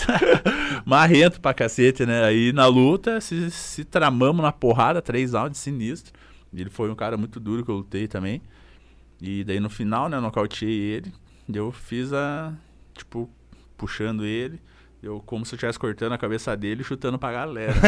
Marrento 0.86 1.42
pra 1.42 1.54
cacete, 1.54 2.06
né? 2.06 2.24
Aí 2.24 2.54
na 2.54 2.68
luta, 2.68 3.20
se, 3.20 3.52
se 3.52 3.84
tramamos 3.84 4.42
na 4.42 4.52
porrada, 4.52 5.02
três 5.02 5.34
rounds 5.34 5.60
sinistro. 5.60 6.14
Ele 6.54 6.70
foi 6.70 6.90
um 6.90 6.96
cara 6.96 7.18
muito 7.18 7.40
duro 7.40 7.66
que 7.66 7.72
eu 7.72 7.76
lutei 7.76 8.08
também. 8.08 8.42
E 9.20 9.44
daí 9.44 9.60
no 9.60 9.70
final, 9.70 10.08
né, 10.08 10.18
eu 10.18 10.22
nocauteei 10.22 10.80
ele. 10.80 11.14
E 11.50 11.58
eu 11.58 11.72
fiz 11.72 12.14
a. 12.14 12.54
Tipo, 12.94 13.30
puxando 13.84 14.24
ele. 14.26 14.62
Eu, 15.02 15.22
como 15.26 15.46
se 15.46 15.54
eu 15.54 15.58
estivesse 15.58 15.78
cortando 15.78 16.14
a 16.14 16.18
cabeça 16.18 16.56
dele 16.56 16.80
e 16.82 16.86
chutando 16.86 17.20
pra 17.20 17.34
galera. 17.34 17.74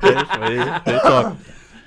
foi, 0.00 0.92
foi 0.92 1.00
top. 1.00 1.36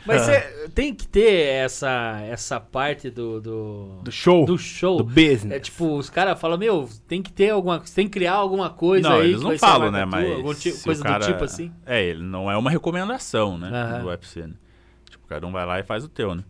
Mas 0.06 0.22
você 0.22 0.70
tem 0.74 0.94
que 0.94 1.06
ter 1.08 1.48
essa, 1.48 2.20
essa 2.30 2.60
parte 2.60 3.10
do, 3.10 3.42
do, 3.42 4.00
Do 4.04 4.12
show. 4.12 4.46
do 4.46 4.58
show. 4.58 4.98
Do 4.98 5.04
business. 5.04 5.52
É 5.52 5.60
tipo, 5.60 5.98
os 5.98 6.10
caras 6.10 6.40
falam, 6.40 6.58
meu, 6.58 6.88
tem 7.08 7.22
que 7.24 7.34
ter 7.34 7.50
alguma 7.50 7.80
tem 7.80 8.06
que 8.06 8.12
criar 8.14 8.34
alguma 8.36 8.70
coisa 8.70 9.10
não, 9.10 9.18
aí. 9.18 9.30
eles 9.32 9.40
que 9.42 9.44
não 9.50 9.58
falam, 9.58 9.92
né? 9.92 10.06
tua, 10.06 10.44
Mas. 10.44 10.82
coisa 10.84 11.04
cara- 11.04 11.26
do 11.26 11.32
tipo 11.34 11.44
assim. 11.44 11.72
É, 11.86 12.02
ele 12.04 12.22
não 12.24 12.50
é 12.50 12.56
uma 12.56 12.70
recomendação, 12.70 13.58
né? 13.58 13.70
Aham. 13.74 14.00
Do 14.02 14.08
UFC, 14.08 14.42
né? 14.48 14.54
Tipo, 15.10 15.28
cada 15.28 15.46
um 15.48 15.52
vai 15.52 15.66
lá 15.66 15.80
e 15.80 15.84
faz 15.84 16.04
o 16.06 16.08
teu, 16.08 16.36
né? 16.36 16.44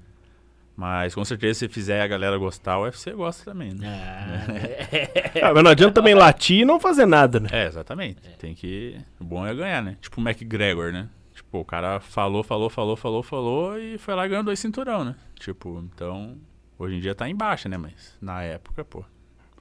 Mas 0.75 1.15
com 1.15 1.23
certeza, 1.23 1.59
se 1.59 1.67
fizer 1.69 2.01
a 2.01 2.07
galera 2.07 2.37
gostar, 2.37 2.77
o 2.77 2.83
UFC 2.83 3.11
gosta 3.13 3.45
também, 3.51 3.73
né? 3.73 3.87
Ah, 3.87 5.45
Ah, 5.49 5.53
mas 5.53 5.63
não 5.63 5.71
adianta 5.71 5.93
também 5.93 6.13
latir 6.13 6.61
e 6.61 6.65
não 6.65 6.79
fazer 6.79 7.05
nada, 7.05 7.39
né? 7.39 7.47
É, 7.51 7.65
exatamente. 7.65 8.21
Tem 8.37 8.53
que. 8.53 8.99
O 9.19 9.23
bom 9.23 9.45
é 9.47 9.53
ganhar, 9.53 9.81
né? 9.81 9.97
Tipo 10.01 10.19
o 10.19 10.27
McGregor, 10.27 10.91
né? 10.91 11.07
Tipo, 11.33 11.59
o 11.59 11.65
cara 11.65 11.99
falou, 11.99 12.43
falou, 12.43 12.69
falou, 12.69 12.95
falou, 12.95 13.23
falou 13.23 13.79
e 13.79 13.97
foi 13.97 14.15
lá 14.15 14.25
e 14.25 14.29
ganhou 14.29 14.43
dois 14.43 14.59
cinturão, 14.59 15.03
né? 15.05 15.15
Tipo, 15.39 15.79
então. 15.93 16.37
Hoje 16.77 16.95
em 16.95 16.99
dia 16.99 17.15
tá 17.15 17.29
em 17.29 17.35
baixa, 17.35 17.69
né? 17.69 17.77
Mas 17.77 18.17
na 18.21 18.41
época, 18.43 18.83
pô. 18.83 19.03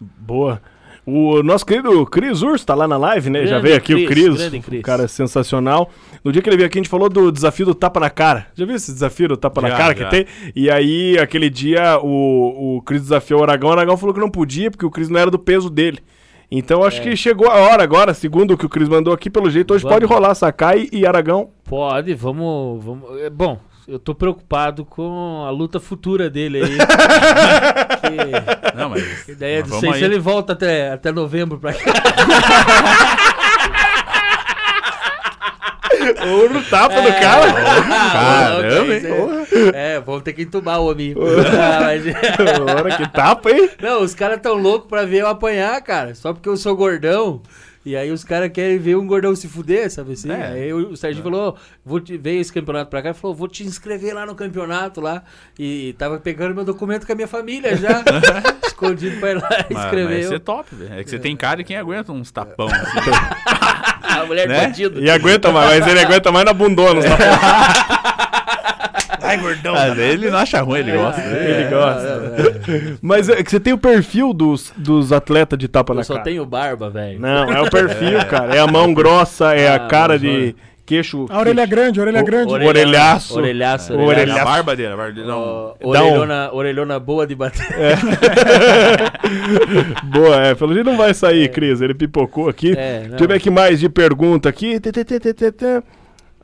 Boa. 0.00 0.60
O 1.06 1.42
nosso 1.42 1.66
querido 1.66 2.04
Cris 2.06 2.42
Urso 2.42 2.64
tá 2.64 2.74
lá 2.74 2.88
na 2.88 2.96
live, 2.96 3.28
né? 3.30 3.40
Já 3.46 3.60
Grande 3.60 3.62
veio 3.64 3.76
aqui 3.76 3.94
o 3.94 4.06
Cris, 4.06 4.52
um 4.72 4.82
cara 4.82 5.06
sensacional. 5.06 5.90
No 6.24 6.32
dia 6.32 6.40
que 6.40 6.48
ele 6.48 6.56
veio 6.56 6.66
aqui, 6.66 6.78
a 6.78 6.82
gente 6.82 6.88
falou 6.90 7.08
do 7.08 7.30
desafio 7.30 7.66
do 7.66 7.74
tapa 7.74 8.00
na 8.00 8.08
cara. 8.10 8.46
Já 8.54 8.64
viu 8.64 8.74
esse 8.74 8.92
desafio 8.92 9.28
do 9.28 9.36
tapa 9.36 9.60
na 9.60 9.68
Já, 9.70 9.76
cara 9.76 9.94
já. 9.96 10.04
que 10.04 10.10
tem? 10.10 10.26
E 10.56 10.70
aí, 10.70 11.18
aquele 11.18 11.50
dia, 11.50 11.98
o, 12.02 12.76
o 12.78 12.82
Cris 12.82 13.02
desafiou 13.02 13.40
o 13.40 13.42
Aragão. 13.42 13.68
O 13.70 13.72
Aragão 13.72 13.96
falou 13.96 14.14
que 14.14 14.20
não 14.20 14.30
podia, 14.30 14.70
porque 14.70 14.86
o 14.86 14.90
Cris 14.90 15.08
não 15.08 15.20
era 15.20 15.30
do 15.30 15.38
peso 15.38 15.68
dele. 15.68 15.98
Então, 16.50 16.84
acho 16.84 17.02
que 17.02 17.16
chegou 17.16 17.48
a 17.50 17.54
hora 17.56 17.82
agora, 17.82 18.14
segundo 18.14 18.52
o 18.54 18.56
que 18.56 18.66
o 18.66 18.68
Cris 18.68 18.88
mandou 18.88 19.12
aqui, 19.12 19.28
pelo 19.28 19.50
jeito, 19.50 19.74
hoje 19.74 19.82
Vamos. 19.82 19.94
pode 19.98 20.06
rolar 20.06 20.34
Sakai 20.34 20.88
e 20.92 21.04
Aragão. 21.04 21.50
Pode, 21.64 22.14
vamos, 22.14 22.84
vamos. 22.84 23.20
é, 23.20 23.28
Bom, 23.28 23.58
eu 23.86 23.98
tô 23.98 24.14
preocupado 24.14 24.84
com 24.84 25.44
a 25.46 25.50
luta 25.50 25.78
futura 25.80 26.30
dele 26.30 26.62
aí. 26.62 26.76
que, 28.00 28.76
Não, 28.76 28.88
mas. 28.90 29.22
que 29.24 29.34
daí, 29.34 29.60
mas 29.60 29.70
não 29.70 29.80
vamos 29.80 29.80
sei 29.80 29.90
aí. 29.92 29.98
se 29.98 30.04
ele 30.04 30.18
volta 30.18 30.52
até, 30.54 30.90
até 30.92 31.12
novembro 31.12 31.58
pra 31.58 31.72
cá. 31.72 31.92
Ou 36.26 36.50
no 36.50 36.62
tapa 36.64 37.00
do 37.00 37.08
cara. 37.12 37.52
Caramba, 38.12 38.94
hein? 38.94 39.02
É, 39.74 40.00
vamos 40.00 40.22
ter 40.22 40.32
que 40.32 40.42
entubar 40.42 40.80
o 40.80 40.90
homem. 40.90 41.14
Ah, 41.56 41.80
mas- 41.82 42.04
Hora 42.76 42.96
que 42.96 43.08
tapa, 43.12 43.50
hein? 43.50 43.70
Não, 43.80 44.02
os 44.02 44.14
caras 44.14 44.40
tão 44.40 44.54
loucos 44.54 44.88
pra 44.88 45.04
ver 45.04 45.20
eu 45.22 45.28
apanhar, 45.28 45.80
cara. 45.82 46.14
Só 46.14 46.32
porque 46.32 46.48
eu 46.48 46.56
sou 46.56 46.76
gordão. 46.76 47.40
E 47.84 47.94
aí 47.94 48.10
os 48.10 48.24
caras 48.24 48.50
querem 48.50 48.78
ver 48.78 48.96
um 48.96 49.06
gordão 49.06 49.36
se 49.36 49.46
fuder, 49.46 49.90
sabe 49.90 50.12
assim? 50.12 50.30
É. 50.30 50.46
Aí 50.46 50.72
o 50.72 50.96
Serginho 50.96 51.22
falou, 51.22 51.56
vou 51.84 52.00
te, 52.00 52.16
veio 52.16 52.40
esse 52.40 52.52
campeonato 52.52 52.90
pra 52.90 53.02
cá 53.02 53.10
e 53.10 53.14
falou, 53.14 53.36
vou 53.36 53.46
te 53.46 53.62
inscrever 53.62 54.14
lá 54.14 54.24
no 54.24 54.34
campeonato 54.34 55.02
lá. 55.02 55.22
E 55.58 55.94
tava 55.98 56.18
pegando 56.18 56.54
meu 56.54 56.64
documento 56.64 57.06
com 57.06 57.12
a 57.12 57.14
minha 57.14 57.28
família 57.28 57.76
já, 57.76 58.02
escondido 58.66 59.20
pra 59.20 59.32
ir 59.32 59.34
lá 59.34 59.48
Mas, 59.70 59.84
escrever. 59.84 60.14
mas 60.14 60.24
isso 60.24 60.34
é 60.34 60.38
top, 60.38 60.74
velho. 60.74 60.94
É 60.94 61.04
que 61.04 61.10
você 61.10 61.18
tem 61.18 61.36
cara 61.36 61.58
de 61.58 61.64
quem 61.64 61.76
aguenta 61.76 62.10
uns 62.10 62.30
tapão. 62.30 62.68
Assim. 62.72 64.20
A 64.20 64.24
mulher 64.24 64.48
né? 64.48 64.66
bandido. 64.66 65.00
E 65.00 65.10
aguenta 65.10 65.52
mais, 65.52 65.80
mas 65.80 65.88
ele 65.88 66.00
aguenta 66.00 66.32
mais 66.32 66.44
na 66.44 66.52
bundona. 66.52 67.02
tapas. 67.02 68.13
Ai, 69.24 69.36
gordão. 69.38 69.74
Mas 69.74 69.98
ele 69.98 70.30
não 70.30 70.38
acha 70.38 70.60
ruim, 70.60 70.80
ele 70.80 70.92
gosta. 70.96 71.20
É, 71.20 71.60
Ele 71.60 71.70
gosta. 71.70 72.08
é, 72.68 72.76
é. 72.76 72.94
Mas 73.00 73.28
é 73.28 73.42
que 73.42 73.50
você 73.50 73.58
tem 73.58 73.72
o 73.72 73.78
perfil 73.78 74.32
dos, 74.32 74.72
dos 74.76 75.12
atletas 75.12 75.58
de 75.58 75.68
tapa 75.68 75.92
Eu 75.92 75.96
na 75.96 76.04
só 76.04 76.14
cara. 76.14 76.24
tenho 76.24 76.44
barba, 76.44 76.90
velho. 76.90 77.18
Não, 77.20 77.50
é 77.52 77.60
o 77.60 77.70
perfil, 77.70 78.18
cara. 78.28 78.54
É 78.54 78.60
a 78.60 78.66
mão 78.66 78.92
grossa, 78.92 79.54
é 79.54 79.68
a 79.68 79.74
Ah, 79.76 79.88
cara 79.88 80.14
mas 80.14 80.20
de 80.20 80.54
queixo. 80.86 81.26
A 81.30 81.38
orelha 81.38 81.62
é 81.62 81.66
grande, 81.66 81.98
a 81.98 82.02
orelha 82.02 82.18
é 82.18 82.22
O- 82.22 82.24
grande. 82.24 82.52
orelha- 82.52 82.68
Orelhaço. 82.68 83.38
Orelhaço. 83.38 83.92
O 83.94 83.96
orelhaço. 83.96 84.20
orelhaço. 84.20 84.40
A 84.40 84.44
barba 84.44 84.76
dele, 84.76 84.92
a 84.92 84.96
barba 84.96 85.12
dele. 85.12 85.26
Não. 85.26 85.74
Um- 85.82 85.88
orelhona, 85.88 86.50
orelhona 86.52 86.98
boa 87.00 87.26
de 87.26 87.34
bater. 87.34 87.66
Boa, 90.04 90.42
é. 90.46 90.54
Pelo 90.54 90.74
jeito 90.74 90.86
não 90.86 90.96
vai 90.96 91.14
sair, 91.14 91.48
Cris. 91.50 91.80
Ele 91.80 91.94
pipocou 91.94 92.48
aqui. 92.48 92.74
É, 92.76 93.00
não. 93.02 93.08
Deixa 93.10 93.24
eu 93.24 93.28
ver 93.28 93.34
aqui 93.36 93.50
mais 93.50 93.80
de 93.80 93.88
pergunta 93.88 94.48
aqui. 94.48 94.78
Tê, 94.80 94.92
tê, 94.92 95.04
tê, 95.04 95.20
tê, 95.20 95.34
tê, 95.34 95.52
tê. 95.52 95.82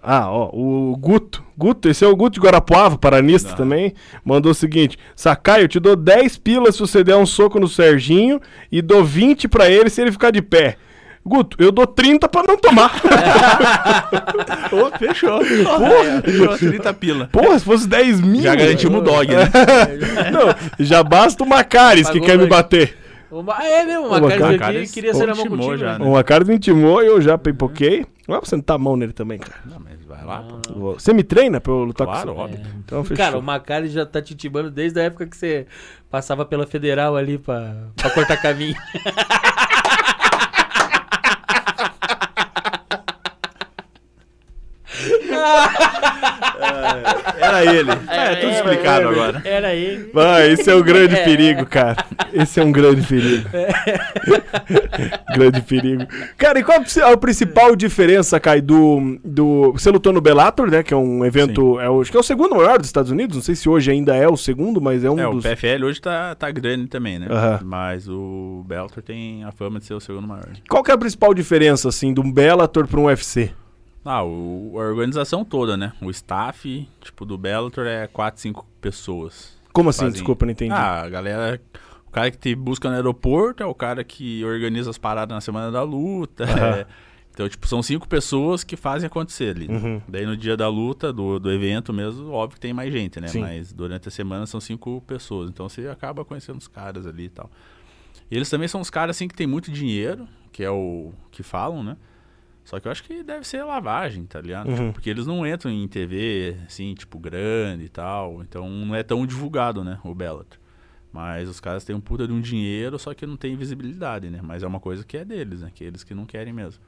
Ah, 0.03 0.31
ó, 0.31 0.51
o 0.53 0.97
Guto. 0.97 1.43
Guto, 1.57 1.89
esse 1.89 2.05
é 2.05 2.09
o 2.09 2.17
Guto 2.17 2.35
de 2.35 2.41
Guarapuava, 2.41 2.97
paranista 2.97 3.51
Não. 3.51 3.57
também. 3.57 3.93
Mandou 4.25 4.53
o 4.53 4.55
seguinte: 4.55 4.99
Sakai, 5.15 5.63
eu 5.63 5.69
te 5.69 5.79
dou 5.79 5.95
10 5.95 6.39
pilas 6.39 6.75
se 6.75 6.81
você 6.81 7.05
der 7.05 7.17
um 7.17 7.27
soco 7.27 7.61
no 7.61 7.69
Serginho 7.69 8.41
e 8.73 8.81
dou 8.81 9.05
20 9.05 9.47
pra 9.49 9.69
ele 9.69 9.91
se 9.91 10.01
ele 10.01 10.11
ficar 10.13 10.31
de 10.31 10.41
pé. 10.41 10.77
Guto, 11.25 11.55
eu 11.63 11.71
dou 11.71 11.87
30 11.87 12.27
pra 12.31 12.43
não 12.49 12.57
tomar. 12.57 12.95
Ô, 14.73 14.99
fechou. 14.99 15.39
Porra, 15.41 16.23
fechou 16.25 16.57
30 16.71 16.95
pila. 16.95 17.29
Porra, 17.31 17.59
se 17.59 17.65
fosse 17.65 17.87
10 17.87 18.23
mil. 18.23 18.41
Já 18.41 18.55
garantimos 18.55 19.01
o 19.01 19.03
dog, 19.03 19.31
né? 19.31 19.51
Não, 20.33 20.55
já 20.79 21.03
basta 21.03 21.45
o 21.45 21.47
Macaris 21.47 22.09
que 22.09 22.21
quer 22.21 22.39
me 22.39 22.47
bater. 22.47 22.97
Uma, 23.31 23.57
ah, 23.59 23.65
é 23.65 23.85
mesmo, 23.85 24.07
uma 24.07 24.19
Uma 24.19 24.29
cara 24.29 24.59
cara- 24.59 24.79
aqui 24.81 24.93
queria 24.93 25.15
ser 25.15 25.27
na 25.27 25.35
mão 25.35 25.47
contigo. 25.47 25.77
já, 25.77 25.93
né? 25.93 25.99
né? 26.01 26.05
O 26.05 26.13
Macaris 26.15 26.49
me 26.49 26.57
intimou 26.57 27.01
e 27.03 27.07
eu 27.07 27.21
já 27.21 27.39
pipoquei. 27.39 28.05
Não 28.27 28.37
é 28.37 28.41
pra 28.41 28.49
sentar 28.49 28.75
a 28.77 28.79
mão 28.79 28.97
nele 28.97 29.13
também, 29.13 29.39
cara. 29.39 29.61
Não, 29.67 29.79
mas 29.81 30.05
vai 30.05 30.25
lá, 30.25 30.45
pô. 30.73 30.95
Você 30.95 31.13
me 31.13 31.23
treina 31.23 31.61
pra 31.61 31.73
eu 31.73 31.85
lutar 31.85 32.07
Claro, 32.07 32.29
com 32.29 32.35
você? 32.35 32.41
óbvio. 32.55 32.67
Então, 32.85 33.05
fechou. 33.05 33.25
Cara, 33.25 33.39
o 33.39 33.43
Macari 33.43 33.89
já 33.89 34.05
tá 34.05 34.21
te 34.21 34.35
intimando 34.35 34.71
desde 34.71 34.99
a 35.01 35.05
época 35.05 35.27
que 35.27 35.37
você 35.37 35.67
passava 36.11 36.45
pela 36.45 36.67
federal 36.67 37.17
ali 37.17 37.39
pra, 37.39 37.73
pra 37.97 38.11
cortar 38.11 38.37
caminho. 38.37 38.75
Era 47.39 47.65
ele. 47.75 47.91
É, 48.09 48.35
tudo 48.37 48.53
explicado 48.53 49.09
agora. 49.09 49.43
Era 49.45 49.75
ele. 49.75 50.11
Vai, 50.13 50.51
esse 50.51 50.71
é 50.71 50.75
o 50.75 50.83
grande 50.83 51.15
É. 51.17 51.25
perigo, 51.25 51.67
cara. 51.67 51.97
Esse 52.33 52.61
é 52.61 52.65
um 52.65 52.73
grande 52.73 53.07
perigo. 53.07 53.49
grande 55.35 55.61
perigo. 55.63 56.07
Cara, 56.37 56.59
e 56.59 56.65
qual 56.65 56.81
a 56.81 57.17
principal 57.17 57.75
diferença, 57.77 58.39
Kai, 58.41 58.61
do, 58.61 59.19
do... 59.25 59.73
Você 59.73 59.91
lutou 59.91 60.13
no 60.13 60.21
Bellator, 60.21 60.71
né? 60.71 60.83
Que 60.83 60.95
é 60.95 60.97
um 60.97 61.25
evento... 61.25 61.79
É 61.81 61.87
acho 62.01 62.11
que 62.11 62.17
é 62.17 62.21
o 62.21 62.25
segundo 62.25 62.55
maior 62.57 62.79
dos 62.79 62.87
Estados 62.87 63.11
Unidos. 63.11 63.37
Não 63.37 63.43
sei 63.43 63.55
se 63.55 63.69
hoje 63.69 63.91
ainda 63.91 64.15
é 64.15 64.29
o 64.29 64.37
segundo, 64.37 64.81
mas 64.81 65.05
é 65.05 65.11
um 65.11 65.19
É, 65.19 65.25
dos... 65.31 65.45
o 65.45 65.49
PFL 65.49 65.85
hoje 65.85 66.01
tá, 66.01 66.35
tá 66.35 66.51
grande 66.51 66.87
também, 66.89 67.19
né? 67.19 67.27
Aham. 67.31 67.61
Mas 67.65 68.09
o 68.09 68.65
Beltor 68.67 69.03
tem 69.03 69.45
a 69.45 69.53
fama 69.53 69.79
de 69.79 69.87
ser 69.87 69.95
o 69.95 70.01
segundo 70.01 70.27
maior. 70.27 70.49
Qual 70.69 70.83
que 70.83 70.91
é 70.91 70.95
a 70.95 70.99
principal 70.99 71.33
diferença, 71.35 71.89
assim, 71.89 72.13
de 72.15 72.21
um 72.21 72.31
Bellator 72.31 72.87
pra 72.87 73.01
um 73.01 73.05
UFC? 73.05 73.51
Ah, 74.05 74.25
o, 74.25 74.73
a 74.77 74.83
organização 74.83 75.45
toda, 75.45 75.77
né? 75.77 75.93
O 76.01 76.11
staff, 76.11 76.89
tipo, 77.01 77.25
do 77.27 77.37
Bellator 77.37 77.87
é 77.87 78.07
4, 78.07 78.41
5 78.41 78.67
pessoas. 78.81 79.59
Como 79.73 79.91
assim? 79.91 80.01
Fazem- 80.01 80.13
Desculpa, 80.15 80.47
não 80.47 80.53
entendi. 80.53 80.73
Ah, 80.73 81.03
a 81.03 81.09
galera. 81.09 81.61
O 82.07 82.11
cara 82.11 82.31
que 82.31 82.39
te 82.39 82.55
busca 82.55 82.89
no 82.89 82.97
aeroporto 82.97 83.63
é 83.63 83.67
o 83.67 83.75
cara 83.75 84.03
que 84.03 84.45
organiza 84.45 84.91
as 84.91 84.99
paradas 84.99 85.33
na 85.35 85.41
semana 85.41 85.71
da 85.71 85.83
luta. 85.83 86.45
Aham. 86.45 86.77
é. 86.79 86.87
Então, 87.33 87.49
tipo, 87.49 87.67
são 87.69 87.81
cinco 87.83 88.09
pessoas 88.09 88.65
que 88.65 88.77
fazem 88.77 89.07
acontecer 89.07 89.55
ali. 89.55 89.69
Uhum. 89.69 90.03
Daí 90.09 90.27
no 90.27 90.37
dia 90.37 90.57
da 90.57 90.69
luta, 90.69 91.13
do, 91.13 91.39
do 91.39 91.51
evento 91.53 91.93
mesmo, 91.93 92.31
óbvio 92.33 92.57
que 92.57 92.61
tem 92.61 92.73
mais 92.73 92.93
gente, 92.93 93.21
né? 93.21 93.29
Sim. 93.29 93.41
Mas 93.41 93.73
durante 93.73 94.09
a 94.09 94.11
semana 94.11 94.45
são 94.47 94.61
cinco 94.61 95.01
pessoas. 95.07 95.49
Então 95.49 95.69
você 95.69 95.87
acaba 95.87 96.25
conhecendo 96.25 96.59
os 96.59 96.67
caras 96.67 97.07
ali 97.07 97.27
e 97.27 97.29
tal. 97.29 97.49
E 98.31 98.35
eles 98.37 98.51
também 98.51 98.67
são 98.67 98.81
os 98.81 98.91
caras 98.91 99.17
assim 99.17 99.29
que 99.29 99.35
tem 99.35 99.47
muito 99.47 99.71
dinheiro, 99.71 100.27
que 100.51 100.65
é 100.65 100.71
o 100.71 101.13
que 101.31 101.43
falam, 101.45 101.83
né? 101.85 101.97
Só 102.65 102.79
que 102.79 102.87
eu 102.87 102.93
acho 102.93 103.03
que 103.03 103.23
deve 103.23 103.47
ser 103.47 103.65
lavagem, 103.65 104.25
tá 104.27 104.41
ligado? 104.41 104.69
Uhum. 104.69 104.77
Tipo, 104.77 104.93
porque 104.93 105.11
eles 105.11 105.27
não 105.27 105.47
entram 105.47 105.71
em 105.71 105.89
TV, 105.89 106.57
assim, 106.67 106.95
tipo, 106.95 107.19
grande 107.19 107.85
e 107.85 107.89
tal. 107.89 108.43
Então 108.43 108.69
não 108.69 108.95
é 108.95 109.03
tão 109.03 109.27
divulgado, 109.27 109.83
né? 109.83 109.99
O 110.05 110.15
Bellator. 110.15 110.59
Mas 111.13 111.49
os 111.49 111.59
caras 111.59 111.85
têm 111.85 111.97
um 111.97 112.01
puta 112.01 112.27
de 112.27 112.33
um 112.33 112.41
dinheiro, 112.41 112.99
só 112.99 113.13
que 113.13 113.27
não 113.27 113.37
tem 113.37 113.57
visibilidade, 113.57 114.31
né? 114.31 114.41
Mas 114.43 114.63
é 114.63 114.67
uma 114.67 114.79
coisa 114.79 115.05
que 115.05 115.17
é 115.17 115.25
deles, 115.25 115.63
né? 115.63 115.71
Que 115.75 115.83
eles 115.83 116.05
que 116.05 116.15
não 116.15 116.25
querem 116.25 116.53
mesmo. 116.53 116.81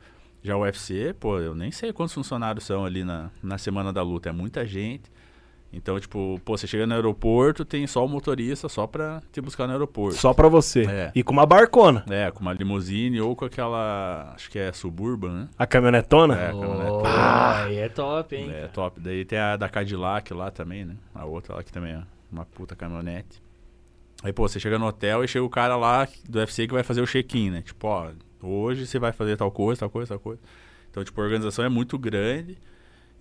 Já 0.43 0.57
o 0.57 0.61
UFC, 0.61 1.14
pô, 1.18 1.39
eu 1.39 1.55
nem 1.55 1.70
sei 1.70 1.93
quantos 1.93 2.14
funcionários 2.14 2.64
são 2.64 2.85
ali 2.85 3.05
na, 3.05 3.31
na 3.43 3.59
semana 3.59 3.93
da 3.93 4.03
luta. 4.03 4.29
É 4.29 4.33
muita 4.33 4.64
gente. 4.66 5.11
Então, 5.73 5.99
tipo, 5.99 6.39
pô, 6.45 6.57
você 6.57 6.66
chega 6.66 6.87
no 6.87 6.95
aeroporto, 6.95 7.64
tem 7.64 7.87
só 7.87 8.05
o 8.05 8.09
motorista 8.09 8.68
só 8.68 8.87
pra 8.87 9.23
te 9.33 9.41
buscar 9.41 9.66
no 9.66 9.73
aeroporto. 9.73 10.18
Só 10.18 10.35
pra 10.35 10.47
você. 10.47 10.85
É. 10.85 11.12
E 11.14 11.23
com 11.23 11.33
uma 11.33 11.47
barcona. 11.47 12.05
É, 12.11 12.31
com 12.31 12.41
uma 12.41 12.53
limusine 12.53 13.20
ou 13.20 13.35
com 13.35 13.47
aquela. 13.47 14.33
Acho 14.35 14.51
que 14.51 14.59
é 14.59 14.70
Suburban, 14.73 15.33
né? 15.33 15.49
A 15.59 15.66
caminhonetona? 15.66 16.39
É, 16.39 16.47
caminhonete. 16.49 16.91
Oh, 16.91 17.03
aí 17.07 17.79
é 17.79 17.89
top, 17.89 18.37
hein? 18.37 18.51
É 18.53 18.68
top. 18.68 19.01
Daí 19.01 19.25
tem 19.25 19.39
a 19.39 19.57
da 19.57 19.68
Cadillac 19.68 20.35
lá 20.35 20.51
também, 20.51 20.85
né? 20.85 20.97
A 21.14 21.25
outra 21.25 21.57
lá 21.57 21.62
que 21.62 21.73
também 21.73 21.93
é 21.93 22.03
uma 22.31 22.45
puta 22.45 22.77
caminhonete. 22.77 23.43
Aí, 24.23 24.33
pô, 24.33 24.47
você 24.47 24.61
chega 24.61 24.79
no 24.79 24.87
hotel 24.87 25.25
e 25.25 25.29
chega 25.29 25.45
o 25.45 25.51
cara 25.51 25.75
lá 25.77 26.07
do 26.29 26.39
UFC 26.39 26.66
que 26.66 26.75
vai 26.75 26.83
fazer 26.83 27.01
o 27.01 27.07
check-in, 27.07 27.51
né? 27.51 27.62
Tipo, 27.62 27.89
ó, 27.89 28.11
hoje 28.43 28.87
você 28.87 28.99
vai 28.99 29.11
fazer 29.11 29.37
tal 29.37 29.51
coisa, 29.51 29.81
tal 29.81 29.91
coisa, 29.91 30.11
tal 30.11 30.20
coisa. 30.20 30.41
Então, 30.91 31.03
tipo, 31.03 31.20
a 31.20 31.25
organização 31.25 31.64
é 31.64 31.68
muito 31.68 31.99
grande 31.99 32.59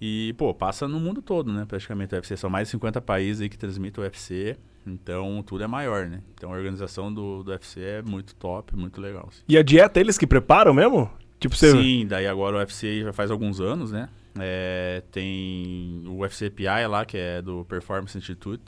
e, 0.01 0.33
pô, 0.37 0.51
passa 0.53 0.87
no 0.87 0.99
mundo 0.99 1.21
todo, 1.21 1.53
né? 1.53 1.63
Praticamente 1.67 2.13
o 2.15 2.17
UFC. 2.17 2.35
São 2.35 2.49
mais 2.49 2.67
de 2.67 2.71
50 2.71 2.99
países 3.01 3.41
aí 3.41 3.47
que 3.49 3.57
transmitem 3.57 4.01
o 4.03 4.05
UFC. 4.05 4.57
Então, 4.85 5.43
tudo 5.45 5.63
é 5.63 5.67
maior, 5.67 6.07
né? 6.07 6.21
Então, 6.33 6.51
a 6.51 6.55
organização 6.57 7.13
do, 7.13 7.43
do 7.43 7.51
UFC 7.51 7.79
é 7.81 8.01
muito 8.01 8.33
top, 8.35 8.75
muito 8.75 8.99
legal. 8.99 9.27
assim. 9.29 9.41
E 9.47 9.55
a 9.57 9.61
dieta 9.61 9.99
eles 9.99 10.17
que 10.17 10.25
preparam 10.25 10.73
mesmo? 10.73 11.07
Tipo, 11.39 11.55
você. 11.55 11.71
Sim, 11.71 12.07
daí 12.07 12.25
agora 12.27 12.55
o 12.55 12.59
UFC 12.59 13.01
já 13.03 13.13
faz 13.13 13.29
alguns 13.29 13.61
anos, 13.61 13.91
né? 13.91 14.09
É, 14.39 15.03
tem 15.11 16.03
o 16.07 16.17
UFC 16.21 16.49
PI 16.49 16.87
lá, 16.89 17.05
que 17.05 17.17
é 17.17 17.41
do 17.41 17.63
Performance 17.65 18.17
Institute, 18.17 18.63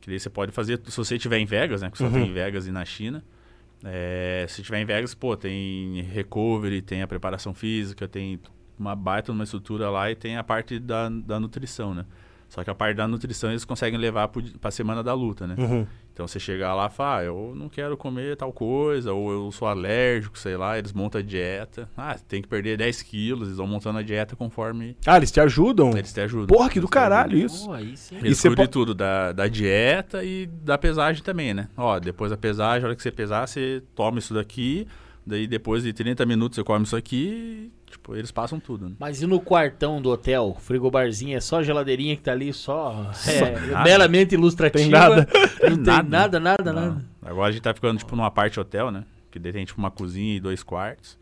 que 0.00 0.08
daí 0.08 0.18
você 0.18 0.30
pode 0.30 0.50
fazer, 0.52 0.80
se 0.86 0.96
você 0.96 1.16
estiver 1.16 1.38
em 1.38 1.44
Vegas, 1.44 1.82
né? 1.82 1.90
Que 1.90 1.98
só 1.98 2.04
Uhum. 2.04 2.12
tem 2.12 2.26
em 2.28 2.32
Vegas 2.32 2.66
e 2.66 2.70
na 2.72 2.84
China. 2.86 3.22
É, 3.84 4.46
se 4.48 4.60
estiver 4.60 4.80
em 4.80 4.84
Vegas, 4.84 5.14
pô, 5.14 5.36
tem 5.36 6.02
recovery, 6.02 6.80
tem 6.82 7.02
a 7.02 7.06
preparação 7.08 7.52
física, 7.54 8.06
tem 8.06 8.38
uma 8.80 8.96
baita 8.96 9.30
numa 9.32 9.44
estrutura 9.44 9.90
lá 9.90 10.10
e 10.10 10.14
tem 10.16 10.36
a 10.36 10.42
parte 10.44 10.78
da, 10.78 11.08
da 11.08 11.38
nutrição, 11.38 11.94
né? 11.94 12.04
Só 12.48 12.64
que 12.64 12.70
a 12.70 12.74
parte 12.74 12.96
da 12.96 13.06
nutrição 13.06 13.50
eles 13.50 13.64
conseguem 13.64 13.96
levar 14.00 14.26
pro- 14.26 14.42
pra 14.58 14.72
semana 14.72 15.04
da 15.04 15.14
luta, 15.14 15.46
né? 15.46 15.54
Uhum. 15.56 15.86
Então 16.12 16.26
você 16.26 16.40
chega 16.40 16.74
lá 16.74 16.86
e 16.86 16.90
fala, 16.90 17.18
ah, 17.20 17.24
eu 17.24 17.52
não 17.56 17.68
quero 17.68 17.96
comer 17.96 18.36
tal 18.36 18.52
coisa, 18.52 19.12
ou 19.12 19.30
eu 19.30 19.52
sou 19.52 19.68
alérgico, 19.68 20.36
sei 20.36 20.56
lá, 20.56 20.76
eles 20.76 20.92
montam 20.92 21.20
a 21.20 21.22
dieta. 21.22 21.88
Ah, 21.96 22.16
tem 22.28 22.42
que 22.42 22.48
perder 22.48 22.76
10 22.76 23.02
quilos, 23.02 23.46
eles 23.46 23.56
vão 23.58 23.68
montando 23.68 23.98
a 24.00 24.02
dieta 24.02 24.34
conforme 24.34 24.96
Ah, 25.06 25.16
eles 25.16 25.30
te 25.30 25.40
ajudam? 25.40 25.96
eles 25.96 26.12
te 26.12 26.20
ajudam. 26.20 26.48
Porra, 26.48 26.68
que 26.68 26.80
do 26.80 26.88
caralho 26.88 27.36
ajudam. 27.36 27.46
isso. 27.46 27.66
Pô, 27.66 27.72
aí 27.72 27.96
sim. 27.96 28.16
E 28.16 28.26
Eles 28.26 28.40
cuidam 28.40 28.66
tudo, 28.66 28.92
da, 28.94 29.30
da 29.30 29.46
dieta 29.46 30.24
e 30.24 30.46
da 30.46 30.76
pesagem 30.76 31.22
também, 31.22 31.54
né? 31.54 31.68
Ó, 31.76 32.00
depois 32.00 32.32
da 32.32 32.36
pesagem, 32.36 32.82
a 32.82 32.86
hora 32.88 32.96
que 32.96 33.02
você 33.02 33.12
pesar, 33.12 33.46
você 33.46 33.80
toma 33.94 34.18
isso 34.18 34.34
daqui, 34.34 34.88
daí 35.30 35.46
depois 35.46 35.82
de 35.82 35.92
30 35.92 36.26
minutos 36.26 36.56
você 36.56 36.64
come 36.64 36.84
isso 36.84 36.94
aqui, 36.96 37.70
e, 37.86 37.90
tipo, 37.90 38.14
eles 38.14 38.30
passam 38.30 38.60
tudo, 38.60 38.88
né? 38.88 38.94
Mas 38.98 39.22
e 39.22 39.26
no 39.26 39.40
quartão 39.40 40.02
do 40.02 40.10
hotel? 40.10 40.56
Frigobarzinho 40.60 41.36
é 41.36 41.40
só 41.40 41.62
geladeirinha 41.62 42.16
que 42.16 42.22
tá 42.22 42.32
ali, 42.32 42.52
só. 42.52 43.10
É, 43.26 43.58
nada. 43.70 43.84
meramente 43.84 44.34
ilustrativa. 44.34 44.82
Tem 44.82 44.90
nada. 44.90 45.28
Não 45.62 45.76
tem 45.82 46.02
nada, 46.10 46.38
nada, 46.40 46.72
Não. 46.72 46.82
nada. 46.90 47.04
Agora 47.22 47.48
a 47.48 47.52
gente 47.52 47.62
tá 47.62 47.72
ficando, 47.72 47.98
tipo, 47.98 48.14
numa 48.14 48.30
parte 48.30 48.60
hotel, 48.60 48.90
né? 48.90 49.04
Que 49.30 49.38
daí 49.38 49.52
tem, 49.52 49.64
tipo, 49.64 49.78
uma 49.78 49.90
cozinha 49.90 50.36
e 50.36 50.40
dois 50.40 50.62
quartos. 50.62 51.18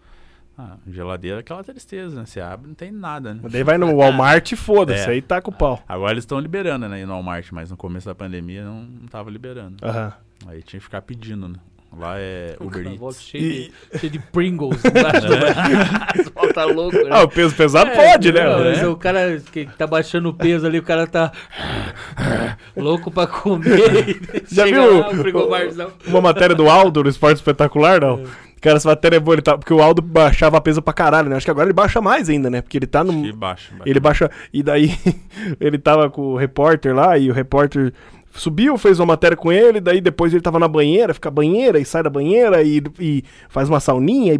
Ah, 0.61 0.77
geladeira 0.89 1.37
é 1.37 1.41
aquela 1.41 1.63
tristeza, 1.63 2.17
né? 2.17 2.27
Você 2.27 2.41
abre, 2.41 2.67
não 2.67 2.75
tem 2.75 2.91
nada, 2.91 3.33
né? 3.33 3.43
Daí 3.49 3.63
vai 3.63 3.79
no 3.79 3.95
Walmart 3.97 4.51
e 4.51 4.57
foda-se, 4.57 5.05
É. 5.09 5.13
aí 5.13 5.23
tá 5.23 5.41
com 5.41 5.53
o 5.53 5.55
pau. 5.55 5.81
Agora 5.87 6.11
eles 6.13 6.23
estão 6.25 6.41
liberando, 6.41 6.89
né? 6.89 7.07
No 7.07 7.13
Walmart, 7.13 7.47
mas 7.53 7.71
no 7.71 7.77
começo 7.77 8.07
da 8.07 8.15
pandemia 8.15 8.65
não, 8.65 8.83
não 8.83 9.07
tava 9.07 9.31
liberando. 9.31 9.77
Aham. 9.87 10.13
Aí 10.49 10.61
tinha 10.65 10.81
que 10.81 10.85
ficar 10.85 11.01
pedindo, 11.03 11.47
né? 11.49 11.55
Lá 11.97 12.15
é 12.19 12.55
O 12.61 12.67
Uber 12.67 12.87
Eats. 12.87 13.23
cheio, 13.23 13.43
de, 13.43 13.99
cheio 13.99 14.13
de 14.13 14.19
Pringles 14.19 14.79
embaixo 14.85 15.27
do 15.27 15.37
braço. 15.37 16.31
Volta 16.35 16.65
louco, 16.67 16.97
né? 16.97 17.09
Ah, 17.11 17.23
o 17.25 17.29
peso 17.29 17.55
pesado 17.57 17.91
É, 17.91 18.13
pode, 18.13 18.31
né? 18.33 18.45
não, 18.45 18.65
É. 18.65 18.87
O 18.87 18.97
cara 18.97 19.41
que 19.53 19.67
tá 19.77 19.87
baixando 19.87 20.29
o 20.29 20.35
peso 20.35 20.67
ali, 20.67 20.79
o 20.79 20.83
cara 20.83 21.07
tá 21.07 21.33
louco 22.77 23.11
pra 23.11 23.27
comer. 23.27 24.21
Já 24.51 24.65
Chega 24.67 24.81
viu 24.81 25.01
lá, 25.01 25.09
o. 25.09 26.11
Uma 26.11 26.21
matéria 26.21 26.55
do 26.55 26.69
Aldo 26.69 27.03
no 27.03 27.09
Esporte 27.11 27.37
Espetacular, 27.37 28.01
não? 28.01 28.23
Cara, 28.61 28.77
essa 28.77 28.89
matéria 28.89 29.17
é 29.17 29.21
boa, 29.21 29.37
ele 29.37 29.43
tá, 29.43 29.57
porque 29.57 29.73
o 29.73 29.81
Aldo 29.81 30.03
baixava 30.03 30.61
peso 30.61 30.83
pra 30.83 30.93
caralho, 30.93 31.29
né? 31.29 31.37
Acho 31.37 31.47
que 31.47 31.51
agora 31.51 31.67
ele 31.67 31.73
baixa 31.73 32.01
mais 32.01 32.29
ainda, 32.29 32.51
né? 32.51 32.61
Porque 32.61 32.77
ele 32.77 32.89
tá 32.89 33.03
E 33.03 33.05
no. 33.05 33.13
baixo. 33.37 33.71
baixo. 33.73 33.83
Ele 33.87 34.01
baixa. 34.01 34.31
E 34.53 34.63
daí 34.65 34.99
ele 35.61 35.79
tava 35.79 36.11
com 36.11 36.23
o 36.33 36.37
repórter 36.37 36.93
lá 36.95 37.17
e 37.17 37.31
o 37.31 37.33
repórter 37.33 37.93
subiu, 38.39 38.79
fez 38.79 38.99
uma 38.99 39.07
matéria 39.07 39.37
com 39.37 39.53
ele, 39.53 39.81
daí 39.81 40.01
depois 40.01 40.33
ele 40.33 40.43
tava 40.43 40.59
na 40.59 40.69
banheira, 40.69 41.13
fica 41.13 41.31
banheira 41.31 41.79
e 41.79 41.85
sai 41.85 42.03
da 42.03 42.11
banheira 42.11 42.63
e, 42.63 42.83
e 42.99 43.25
faz 43.49 43.69
uma 43.69 43.81
sauninha 43.81 44.33
e 44.33 44.39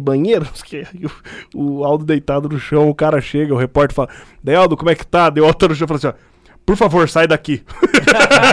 sei 0.55 0.81
o. 0.81 0.87
E 0.93 1.05
o, 1.05 1.11
o 1.79 1.83
Aldo 1.83 2.05
deitado 2.05 2.49
no 2.49 2.59
chão, 2.59 2.89
o 2.89 2.95
cara 2.95 3.21
chega, 3.21 3.53
o 3.53 3.57
repórter 3.57 3.95
fala: 3.95 4.09
Daí, 4.43 4.55
Aldo, 4.55 4.77
como 4.77 4.89
é 4.89 4.95
que 4.95 5.05
tá? 5.05 5.29
Deu 5.29 5.45
alta 5.45 5.67
no 5.67 5.75
chão 5.75 5.85
e 5.85 5.87
fala 5.87 5.97
assim: 5.97 6.07
ó. 6.07 6.29
Por 6.69 6.77
favor, 6.77 7.09
sai 7.09 7.25
daqui. 7.25 7.63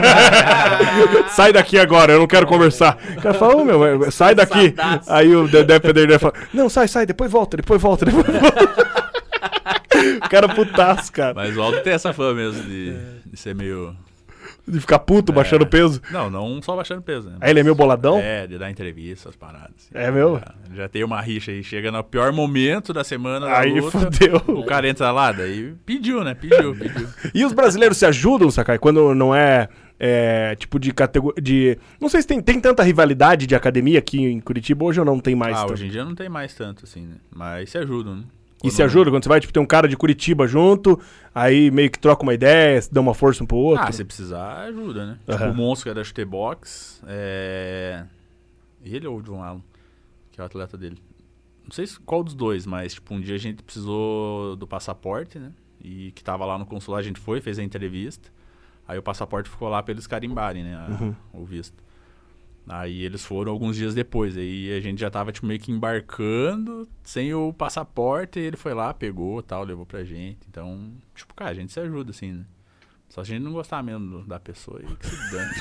sai 1.28 1.52
daqui 1.52 1.78
agora, 1.78 2.14
eu 2.14 2.18
não 2.18 2.26
quero 2.26 2.46
conversar. 2.46 2.96
O 3.14 3.20
cara 3.20 3.34
fala, 3.34 3.56
ô 3.56 3.62
meu, 3.62 4.10
sai 4.10 4.34
daqui. 4.34 4.74
Aí 5.06 5.36
o 5.36 5.46
Dedé 5.46 5.78
Pederner 5.78 6.18
fala, 6.18 6.32
não, 6.54 6.70
sai, 6.70 6.88
sai, 6.88 7.04
depois 7.04 7.30
volta, 7.30 7.58
depois 7.58 7.78
volta, 7.78 8.06
depois 8.06 8.24
volta. 8.24 9.06
o 10.24 10.28
cara 10.30 10.48
putaço, 10.48 11.12
cara. 11.12 11.34
Mas 11.34 11.54
o 11.54 11.60
Aldo 11.60 11.82
tem 11.82 11.92
essa 11.92 12.14
fama 12.14 12.32
mesmo 12.32 12.62
de, 12.62 12.96
de 13.26 13.36
ser 13.36 13.54
meio. 13.54 13.94
De 14.66 14.80
ficar 14.80 14.98
puto, 14.98 15.32
baixando 15.32 15.64
peso. 15.66 16.00
Não, 16.10 16.28
não 16.28 16.60
só 16.60 16.74
baixando 16.74 17.00
peso, 17.00 17.30
né? 17.30 17.36
Aí 17.40 17.50
ele 17.50 17.60
é 17.60 17.62
meio 17.62 17.74
boladão? 17.74 18.18
É, 18.18 18.46
de 18.46 18.58
dar 18.58 18.70
entrevista, 18.70 19.28
as 19.28 19.36
paradas. 19.36 19.70
assim. 19.76 19.90
É 19.94 20.10
meu? 20.10 20.40
Já, 20.40 20.54
já 20.74 20.88
tem 20.88 21.04
uma 21.04 21.20
rixa 21.20 21.52
aí, 21.52 21.62
chega 21.62 21.92
no 21.92 22.02
pior 22.02 22.32
momento 22.32 22.92
da 22.92 23.04
semana 23.04 23.46
da 23.46 23.60
Aí 23.60 23.80
luta, 23.80 23.98
fudeu. 23.98 24.42
o 24.48 24.64
cara 24.64 24.88
entra 24.88 25.12
lá, 25.12 25.30
daí 25.30 25.74
pediu, 25.84 26.24
né? 26.24 26.34
Pediu, 26.34 26.74
pediu. 26.76 27.08
E 27.32 27.44
os 27.44 27.52
brasileiros 27.52 27.96
se 27.96 28.06
ajudam, 28.06 28.50
Sakai, 28.50 28.78
quando 28.78 29.14
não 29.14 29.32
é, 29.32 29.68
é, 30.00 30.54
tipo 30.56 30.78
de 30.78 30.92
categoria. 30.92 31.42
De... 31.42 31.78
Não 32.00 32.08
sei 32.08 32.22
se 32.22 32.28
tem, 32.28 32.40
tem 32.40 32.60
tanta 32.60 32.82
rivalidade 32.82 33.46
de 33.46 33.54
academia 33.54 33.98
aqui 33.98 34.20
em 34.20 34.40
Curitiba, 34.40 34.84
hoje 34.84 35.00
ou 35.00 35.06
não 35.06 35.20
tem 35.20 35.34
mais. 35.34 35.56
ah, 35.56 35.60
tanto? 35.60 35.72
hoje 35.74 35.86
em 35.86 35.90
dia 35.90 36.04
não 36.04 36.14
tem 36.14 36.28
mais 36.28 36.54
tanto, 36.54 36.84
assim, 36.84 37.06
né? 37.06 37.16
Mas 37.34 37.70
se 37.70 37.78
ajudam, 37.78 38.16
né? 38.16 38.22
E 38.64 38.70
se 38.70 38.82
ajuda 38.82 39.10
quando 39.10 39.22
você 39.22 39.28
vai, 39.28 39.38
tipo, 39.40 39.52
tem 39.52 39.62
um 39.62 39.66
cara 39.66 39.86
de 39.86 39.96
Curitiba 39.96 40.46
junto, 40.46 40.98
aí 41.34 41.70
meio 41.70 41.90
que 41.90 41.98
troca 41.98 42.22
uma 42.22 42.32
ideia, 42.34 42.80
dá 42.90 43.00
uma 43.00 43.14
força 43.14 43.44
um 43.44 43.46
pro 43.46 43.56
outro. 43.56 43.84
Ah, 43.86 43.92
se 43.92 44.04
precisar, 44.04 44.60
ajuda, 44.62 45.06
né? 45.06 45.18
Aham. 45.28 45.38
Tipo, 45.38 45.50
o 45.50 45.54
Monstro 45.54 45.84
que 45.84 45.90
é 45.90 45.94
da 45.94 46.02
Chutebox, 46.04 47.02
é... 47.06 48.04
Ele 48.82 49.06
ou 49.06 49.18
o 49.18 49.22
John 49.22 49.42
Allen, 49.42 49.62
que 50.32 50.40
é 50.40 50.42
o 50.42 50.46
atleta 50.46 50.76
dele. 50.78 50.96
Não 51.64 51.70
sei 51.72 51.86
se- 51.86 51.98
qual 52.00 52.22
dos 52.24 52.34
dois, 52.34 52.64
mas, 52.66 52.94
tipo, 52.94 53.12
um 53.14 53.20
dia 53.20 53.34
a 53.34 53.38
gente 53.38 53.62
precisou 53.62 54.56
do 54.56 54.66
passaporte, 54.66 55.38
né? 55.38 55.52
E 55.82 56.12
que 56.12 56.22
tava 56.24 56.44
lá 56.46 56.56
no 56.58 56.64
consulado, 56.64 57.00
a 57.00 57.04
gente 57.04 57.20
foi, 57.20 57.40
fez 57.40 57.58
a 57.58 57.62
entrevista. 57.62 58.30
Aí 58.88 58.96
o 58.98 59.02
passaporte 59.02 59.50
ficou 59.50 59.68
lá 59.68 59.82
pra 59.82 59.92
eles 59.92 60.06
carimbarem, 60.06 60.62
né? 60.62 60.74
a- 60.76 60.90
Uhum. 61.02 61.14
O 61.32 61.44
visto. 61.44 61.74
Aí 62.68 63.02
eles 63.02 63.24
foram 63.24 63.52
alguns 63.52 63.76
dias 63.76 63.94
depois. 63.94 64.36
Aí 64.36 64.76
a 64.76 64.80
gente 64.80 65.00
já 65.00 65.10
tava, 65.10 65.30
tipo, 65.32 65.46
meio 65.46 65.60
que 65.60 65.70
embarcando, 65.70 66.88
sem 67.02 67.32
o 67.32 67.52
passaporte, 67.52 68.40
e 68.40 68.42
ele 68.42 68.56
foi 68.56 68.74
lá, 68.74 68.92
pegou 68.92 69.42
tal, 69.42 69.64
levou 69.64 69.86
pra 69.86 70.04
gente. 70.04 70.38
Então, 70.48 70.92
tipo, 71.14 71.32
cara, 71.34 71.50
a 71.52 71.54
gente 71.54 71.72
se 71.72 71.80
ajuda, 71.80 72.10
assim, 72.10 72.32
né? 72.32 72.44
Só 73.08 73.24
se 73.24 73.32
a 73.32 73.34
gente 73.36 73.44
não 73.44 73.52
gostar 73.52 73.82
mesmo 73.82 74.22
da 74.26 74.38
pessoa 74.38 74.78
aí, 74.78 74.96
que 74.96 75.06
se 75.06 75.30
dane. 75.32 75.54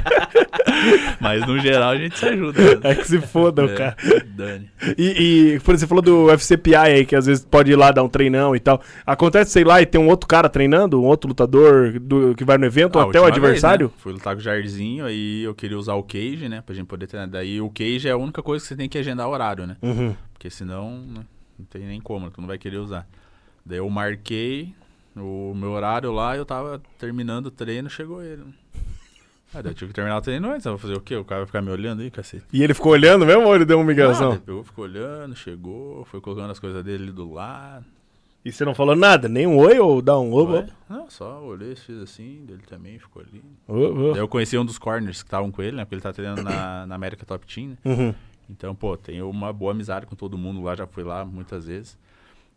Mas 1.20 1.46
no 1.46 1.58
geral 1.58 1.90
a 1.90 1.96
gente 1.96 2.18
se 2.18 2.24
ajuda. 2.26 2.58
mesmo. 2.62 2.80
É 2.86 2.94
que 2.94 3.04
se 3.06 3.20
foda, 3.20 3.64
o 3.66 3.70
É, 3.70 3.74
cara. 3.76 3.96
se 4.00 4.20
dane. 4.20 4.70
E, 4.96 5.54
e 5.56 5.60
por 5.60 5.74
exemplo, 5.74 5.78
você 5.80 5.86
falou 5.86 6.02
do 6.02 6.30
FCPI 6.38 6.74
aí, 6.74 7.04
que 7.06 7.14
às 7.14 7.26
vezes 7.26 7.44
pode 7.44 7.70
ir 7.72 7.76
lá 7.76 7.92
dar 7.92 8.02
um 8.02 8.08
treinão 8.08 8.56
e 8.56 8.60
tal. 8.60 8.80
Acontece, 9.04 9.50
sei 9.50 9.64
lá, 9.64 9.82
e 9.82 9.86
tem 9.86 10.00
um 10.00 10.08
outro 10.08 10.26
cara 10.26 10.48
treinando, 10.48 11.00
um 11.00 11.04
outro 11.04 11.28
lutador 11.28 11.98
do, 12.00 12.34
que 12.34 12.44
vai 12.44 12.56
no 12.56 12.64
evento, 12.64 12.98
Ah, 12.98 13.04
ou 13.04 13.10
até 13.10 13.20
o 13.20 13.24
última 13.24 13.48
vez, 13.48 13.62
adversário? 13.62 13.88
né? 13.88 13.92
Fui 13.98 14.12
lutar 14.12 14.34
com 14.34 14.40
o 14.40 14.42
Jairzinho, 14.42 15.04
aí 15.04 15.42
eu 15.42 15.54
queria 15.54 15.76
usar 15.78 15.94
o 15.94 16.02
cage, 16.02 16.48
né? 16.48 16.62
Pra 16.64 16.74
gente 16.74 16.86
poder 16.86 17.06
treinar. 17.06 17.28
Daí 17.28 17.60
o 17.60 17.68
cage 17.68 18.08
é 18.08 18.12
a 18.12 18.16
única 18.16 18.42
coisa 18.42 18.62
que 18.62 18.68
você 18.68 18.76
tem 18.76 18.88
que 18.88 18.96
agendar 18.96 19.28
horário, 19.28 19.66
né? 19.66 19.76
Uhum. 19.82 20.14
Porque 20.32 20.48
senão 20.48 20.90
né, 21.06 21.20
não 21.58 21.66
tem 21.66 21.82
nem 21.82 22.00
como, 22.00 22.30
tu 22.30 22.40
não 22.40 22.48
vai 22.48 22.56
querer 22.56 22.78
usar. 22.78 23.06
Daí 23.66 23.76
eu 23.78 23.90
marquei 23.90 24.74
o 25.16 25.52
meu 25.54 25.70
horário 25.70 26.12
lá, 26.12 26.36
eu 26.36 26.44
tava 26.44 26.80
terminando 26.98 27.46
o 27.46 27.50
treino, 27.50 27.88
chegou 27.90 28.22
ele. 28.22 28.42
Ah, 29.52 29.58
eu 29.64 29.74
tive 29.74 29.88
que 29.88 29.94
terminar 29.94 30.16
o 30.18 30.20
treino 30.20 30.48
antes, 30.52 30.64
eu 30.64 30.72
vou 30.72 30.78
fazer 30.78 30.94
o 30.94 31.00
quê? 31.00 31.16
O 31.16 31.24
cara 31.24 31.40
vai 31.40 31.46
ficar 31.46 31.60
me 31.60 31.70
olhando 31.72 32.02
aí, 32.02 32.10
cacete. 32.10 32.44
E 32.52 32.62
ele 32.62 32.72
ficou 32.72 32.92
olhando 32.92 33.26
mesmo 33.26 33.42
ou 33.46 33.54
ele 33.54 33.64
deu 33.64 33.78
uma 33.78 33.84
Ah, 33.84 33.86
migração? 33.86 34.30
daí 34.30 34.38
pegou, 34.38 34.62
ficou 34.62 34.84
olhando, 34.84 35.34
chegou, 35.34 36.04
foi 36.04 36.20
colocando 36.20 36.50
as 36.52 36.58
coisas 36.60 36.84
dele 36.84 37.10
do 37.10 37.32
lado. 37.32 37.84
E 38.44 38.50
você 38.52 38.64
não 38.64 38.74
falou 38.74 38.94
nada? 38.96 39.28
Nem 39.28 39.46
um 39.46 39.58
oi 39.58 39.78
ou 39.78 40.00
dá 40.00 40.18
um? 40.18 40.30
Foi. 40.30 40.66
Não, 40.88 41.10
só 41.10 41.42
olhei, 41.42 41.74
fiz 41.74 41.98
assim, 42.00 42.44
dele 42.46 42.62
também 42.66 42.98
ficou 42.98 43.20
ali. 43.22 43.42
Eu 44.16 44.26
conheci 44.28 44.56
um 44.56 44.64
dos 44.64 44.78
corners 44.78 45.20
que 45.22 45.26
estavam 45.26 45.50
com 45.50 45.60
ele, 45.60 45.76
né? 45.76 45.84
Porque 45.84 45.96
ele 45.96 46.00
tá 46.02 46.12
treinando 46.12 46.42
na, 46.42 46.86
na 46.86 46.94
América 46.94 47.26
Top 47.26 47.44
Team, 47.52 47.70
né? 47.70 47.76
Uhum. 47.84 48.14
Então, 48.48 48.74
pô, 48.74 48.96
tenho 48.96 49.28
uma 49.28 49.52
boa 49.52 49.72
amizade 49.72 50.06
com 50.06 50.16
todo 50.16 50.38
mundo 50.38 50.62
lá, 50.62 50.74
já 50.74 50.86
fui 50.86 51.02
lá 51.04 51.24
muitas 51.24 51.66
vezes. 51.66 51.98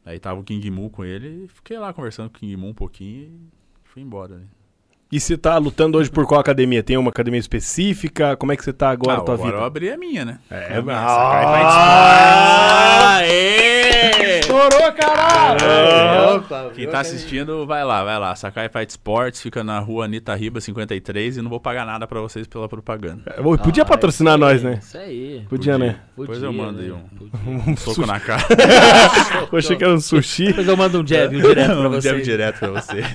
Aí 0.06 0.20
tava 0.20 0.40
o 0.40 0.44
King 0.44 0.70
Mu 0.70 0.90
com 0.90 1.04
ele 1.06 1.46
e 1.46 1.48
fiquei 1.48 1.78
lá 1.80 1.94
conversando 1.94 2.30
com 2.30 2.38
o 2.38 2.40
King 2.40 2.58
Mu 2.58 2.68
um 2.70 2.74
pouquinho 2.74 3.24
e 3.24 3.32
fui 3.84 4.02
embora, 4.02 4.36
né? 4.36 4.44
E 5.12 5.20
você 5.20 5.38
tá 5.38 5.58
lutando 5.60 5.98
hoje 6.00 6.10
por 6.10 6.26
qual 6.26 6.42
academia? 6.42 6.82
Tem 6.82 6.98
uma 6.98 7.12
academia 7.12 7.40
específica? 7.40 8.36
Como 8.36 8.52
é 8.52 8.58
que 8.58 8.64
você 8.64 8.74
tá 8.74 8.90
agora, 8.90 9.20
Ah, 9.20 9.22
tua 9.22 9.36
agora 9.36 9.50
vida? 9.52 9.62
eu 9.62 9.66
abri 9.66 9.92
a 9.92 9.98
minha, 9.98 10.26
né? 10.26 10.40
É, 10.50 10.78
a 10.78 10.82
minha, 10.82 10.98
ah, 10.98 13.20
Aê! 14.04 14.40
Estourou, 14.40 14.92
caralho! 14.94 15.64
É, 15.64 16.36
opa, 16.36 16.72
Quem 16.76 16.88
tá 16.88 17.00
assistindo, 17.00 17.66
vai 17.66 17.84
lá, 17.84 18.04
vai 18.04 18.20
lá. 18.20 18.36
Sakai 18.36 18.70
Fight 18.70 18.90
Sports 18.90 19.42
fica 19.42 19.64
na 19.64 19.80
rua 19.80 20.06
Anitta 20.06 20.34
Riba 20.36 20.60
53 20.60 21.38
e 21.38 21.42
não 21.42 21.50
vou 21.50 21.60
pagar 21.60 21.86
nada 21.86 22.06
pra 22.08 22.20
vocês 22.20 22.48
pela 22.48 22.68
propaganda. 22.68 23.24
Podia 23.64 23.84
Ah, 23.84 23.86
patrocinar 23.86 24.34
aí, 24.36 24.40
nós, 24.40 24.64
né? 24.64 24.80
Isso 24.82 24.98
aí. 24.98 25.46
Podia, 25.50 25.78
né? 25.78 26.00
Depois 26.18 26.42
eu 26.42 26.52
Podia, 26.52 26.64
mando 26.66 26.80
aí 26.82 26.88
né? 26.90 26.94
um, 26.96 27.18
Podia. 27.18 27.64
um 27.74 27.78
soco 27.78 28.06
na 28.06 28.20
cara. 28.20 28.44
Eu 29.52 29.58
achei 29.60 29.76
que 29.76 29.84
era 29.84 29.94
um 29.94 30.00
sushi. 30.00 30.48
Depois 30.48 30.68
eu 30.68 30.76
mando 30.78 31.02
um 31.02 31.06
jab 31.08 31.36
um 31.36 31.40
direto 31.42 31.68
pra 31.76 31.88
um 31.88 31.92
você. 31.92 32.10
jab 32.10 32.22
direto 32.22 32.60
pra 32.60 32.70
vocês. 32.70 33.06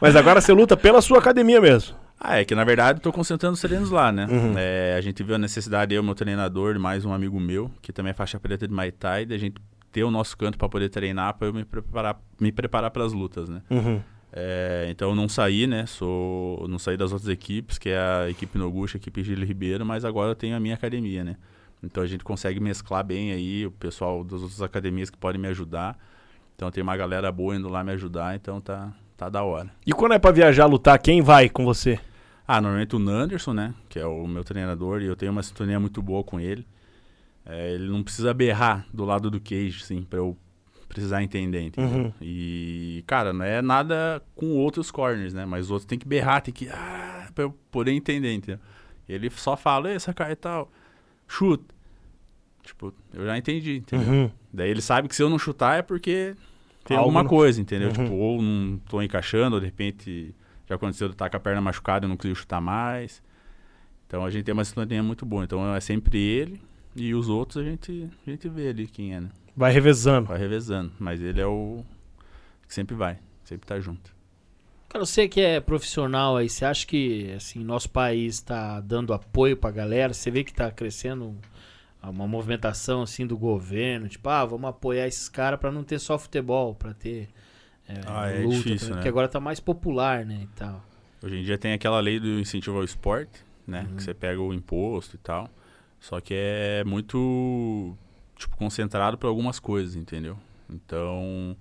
Mas 0.00 0.14
agora 0.16 0.40
você 0.40 0.52
luta 0.52 0.76
pela 0.76 1.00
sua 1.00 1.18
academia 1.18 1.60
mesmo. 1.60 1.94
Ah, 2.20 2.38
é 2.40 2.44
que 2.44 2.54
na 2.54 2.64
verdade 2.64 2.98
eu 2.98 3.02
tô 3.02 3.12
concentrando 3.12 3.54
os 3.54 3.60
treinos 3.60 3.90
lá, 3.90 4.10
né? 4.12 4.26
Uhum. 4.30 4.54
É, 4.56 4.94
a 4.96 5.00
gente 5.00 5.22
viu 5.22 5.34
a 5.34 5.38
necessidade, 5.38 5.94
eu, 5.94 6.02
meu 6.02 6.14
treinador, 6.14 6.78
mais 6.78 7.04
um 7.04 7.12
amigo 7.12 7.38
meu, 7.38 7.70
que 7.82 7.92
também 7.92 8.10
é 8.10 8.14
faixa 8.14 8.38
preta 8.40 8.66
de 8.66 8.72
Muay 8.74 8.90
Thai, 8.90 9.24
da 9.26 9.36
gente 9.38 9.56
ter 9.96 10.04
o 10.04 10.10
nosso 10.10 10.36
canto 10.36 10.58
pra 10.58 10.68
poder 10.68 10.90
treinar, 10.90 11.32
pra 11.38 11.48
eu 11.48 11.54
me 11.54 11.64
preparar, 11.64 12.20
me 12.38 12.52
preparar 12.52 12.90
pras 12.90 13.14
lutas, 13.14 13.48
né? 13.48 13.62
Uhum. 13.70 13.98
É, 14.30 14.88
então 14.90 15.08
eu 15.08 15.14
não 15.14 15.26
saí, 15.26 15.66
né? 15.66 15.86
Sou, 15.86 16.68
não 16.68 16.78
saí 16.78 16.98
das 16.98 17.12
outras 17.12 17.30
equipes, 17.30 17.78
que 17.78 17.88
é 17.88 17.98
a 17.98 18.28
equipe 18.28 18.58
Noguchi, 18.58 18.98
a 18.98 19.00
equipe 19.00 19.24
Gil 19.24 19.42
Ribeiro, 19.42 19.86
mas 19.86 20.04
agora 20.04 20.32
eu 20.32 20.34
tenho 20.34 20.54
a 20.54 20.60
minha 20.60 20.74
academia, 20.74 21.24
né? 21.24 21.36
Então 21.82 22.02
a 22.02 22.06
gente 22.06 22.22
consegue 22.22 22.60
mesclar 22.60 23.02
bem 23.02 23.32
aí 23.32 23.64
o 23.64 23.70
pessoal 23.70 24.22
das 24.22 24.42
outras 24.42 24.60
academias 24.60 25.08
que 25.08 25.16
podem 25.16 25.40
me 25.40 25.48
ajudar. 25.48 25.98
Então 26.54 26.70
tem 26.70 26.82
uma 26.82 26.94
galera 26.94 27.32
boa 27.32 27.56
indo 27.56 27.70
lá 27.70 27.82
me 27.82 27.92
ajudar, 27.92 28.36
então 28.36 28.60
tá, 28.60 28.92
tá 29.16 29.30
da 29.30 29.44
hora. 29.44 29.70
E 29.86 29.94
quando 29.94 30.12
é 30.12 30.18
pra 30.18 30.30
viajar, 30.30 30.66
lutar, 30.66 30.98
quem 30.98 31.22
vai 31.22 31.48
com 31.48 31.64
você? 31.64 31.98
Ah, 32.46 32.60
normalmente 32.60 32.94
o 32.94 32.98
Nanderson, 32.98 33.54
né? 33.54 33.74
Que 33.88 33.98
é 33.98 34.04
o 34.04 34.26
meu 34.26 34.44
treinador, 34.44 35.00
e 35.00 35.06
eu 35.06 35.16
tenho 35.16 35.32
uma 35.32 35.42
sintonia 35.42 35.80
muito 35.80 36.02
boa 36.02 36.22
com 36.22 36.38
ele. 36.38 36.66
É, 37.46 37.72
ele 37.72 37.88
não 37.88 38.02
precisa 38.02 38.34
berrar 38.34 38.86
do 38.92 39.04
lado 39.04 39.30
do 39.30 39.40
cage, 39.40 39.80
assim, 39.82 40.02
pra 40.02 40.18
eu 40.18 40.36
precisar 40.88 41.22
entender, 41.22 41.60
entendeu? 41.62 41.90
Uhum. 42.06 42.12
E, 42.20 43.04
cara, 43.06 43.32
não 43.32 43.44
é 43.44 43.62
nada 43.62 44.22
com 44.34 44.56
outros 44.56 44.90
corners, 44.90 45.32
né? 45.32 45.44
Mas 45.46 45.66
os 45.66 45.70
outros 45.70 45.86
tem 45.86 45.98
que 45.98 46.06
berrar, 46.08 46.40
tem 46.42 46.52
que. 46.52 46.68
Ah, 46.68 47.28
pra 47.34 47.44
eu 47.44 47.50
poder 47.70 47.92
entender, 47.92 48.32
entendeu? 48.34 48.58
Ele 49.08 49.30
só 49.30 49.56
fala, 49.56 49.90
essa 49.90 50.12
cara 50.12 50.32
e 50.32 50.36
tal, 50.36 50.70
chuta. 51.28 51.72
Tipo, 52.64 52.92
eu 53.14 53.24
já 53.24 53.38
entendi, 53.38 53.76
entendeu? 53.76 54.08
Uhum. 54.08 54.30
Daí 54.52 54.68
ele 54.70 54.82
sabe 54.82 55.06
que 55.06 55.14
se 55.14 55.22
eu 55.22 55.30
não 55.30 55.38
chutar 55.38 55.78
é 55.78 55.82
porque 55.82 56.34
tem 56.84 56.96
alguma 56.96 57.22
não- 57.22 57.30
coisa, 57.30 57.60
entendeu? 57.60 57.88
Uhum. 57.88 57.94
Tipo, 57.94 58.14
ou 58.14 58.42
não 58.42 58.78
tô 58.88 59.00
encaixando, 59.00 59.54
ou 59.54 59.60
de 59.60 59.66
repente 59.66 60.34
já 60.68 60.74
aconteceu 60.74 61.06
de 61.06 61.14
estar 61.14 61.30
com 61.30 61.36
a 61.36 61.40
perna 61.40 61.60
machucada 61.60 62.06
e 62.06 62.08
não 62.08 62.16
consigo 62.16 62.34
chutar 62.34 62.60
mais. 62.60 63.22
Então 64.08 64.24
a 64.24 64.30
gente 64.30 64.44
tem 64.44 64.52
uma 64.52 64.64
sintonia 64.64 65.00
muito 65.02 65.24
boa. 65.24 65.44
Então 65.44 65.72
é 65.74 65.78
sempre 65.80 66.18
ele 66.18 66.60
e 66.96 67.14
os 67.14 67.28
outros 67.28 67.56
a 67.58 67.68
gente, 67.68 68.08
a 68.26 68.30
gente 68.30 68.48
vê 68.48 68.68
ali 68.68 68.86
quem 68.86 69.14
é, 69.14 69.20
né? 69.20 69.30
Vai 69.56 69.72
revezando. 69.72 70.28
Vai 70.28 70.38
revezando. 70.38 70.92
Mas 70.98 71.20
ele 71.20 71.40
é 71.40 71.46
o 71.46 71.84
que 72.66 72.74
sempre 72.74 72.94
vai, 72.94 73.18
sempre 73.44 73.66
tá 73.66 73.78
junto. 73.80 74.14
Cara, 74.88 75.04
você 75.04 75.28
que 75.28 75.40
é 75.40 75.60
profissional 75.60 76.36
aí, 76.36 76.48
você 76.48 76.64
acha 76.64 76.86
que 76.86 77.32
assim, 77.32 77.62
nosso 77.62 77.90
país 77.90 78.40
tá 78.40 78.80
dando 78.80 79.12
apoio 79.12 79.56
pra 79.56 79.70
galera? 79.70 80.12
Você 80.14 80.30
vê 80.30 80.42
que 80.44 80.52
tá 80.54 80.70
crescendo 80.70 81.34
uma 82.02 82.26
movimentação 82.26 83.02
assim 83.02 83.26
do 83.26 83.36
governo, 83.36 84.08
tipo, 84.08 84.28
ah, 84.28 84.44
vamos 84.44 84.70
apoiar 84.70 85.08
esses 85.08 85.28
caras 85.28 85.58
pra 85.58 85.72
não 85.72 85.82
ter 85.82 85.98
só 85.98 86.16
futebol, 86.16 86.72
pra 86.74 86.94
ter 86.94 87.28
é, 87.88 87.94
Ah, 88.06 88.28
é 88.30 88.42
luta, 88.42 88.56
difícil, 88.58 88.88
pra- 88.88 88.96
né? 88.98 89.02
que 89.02 89.08
agora 89.08 89.26
tá 89.28 89.40
mais 89.40 89.58
popular, 89.58 90.24
né, 90.24 90.40
e 90.44 90.46
tal. 90.56 90.84
Hoje 91.22 91.36
em 91.36 91.42
dia 91.42 91.58
tem 91.58 91.72
aquela 91.72 91.98
lei 91.98 92.20
do 92.20 92.38
incentivo 92.38 92.76
ao 92.76 92.84
esporte, 92.84 93.44
né? 93.66 93.86
Uhum. 93.90 93.96
Que 93.96 94.02
você 94.04 94.14
pega 94.14 94.40
o 94.40 94.54
imposto 94.54 95.16
e 95.16 95.18
tal. 95.18 95.50
Só 96.00 96.20
que 96.20 96.34
é 96.34 96.84
muito, 96.84 97.96
tipo, 98.36 98.56
concentrado 98.56 99.18
para 99.18 99.28
algumas 99.28 99.58
coisas, 99.58 99.96
entendeu? 99.96 100.38
Então, 100.68 101.56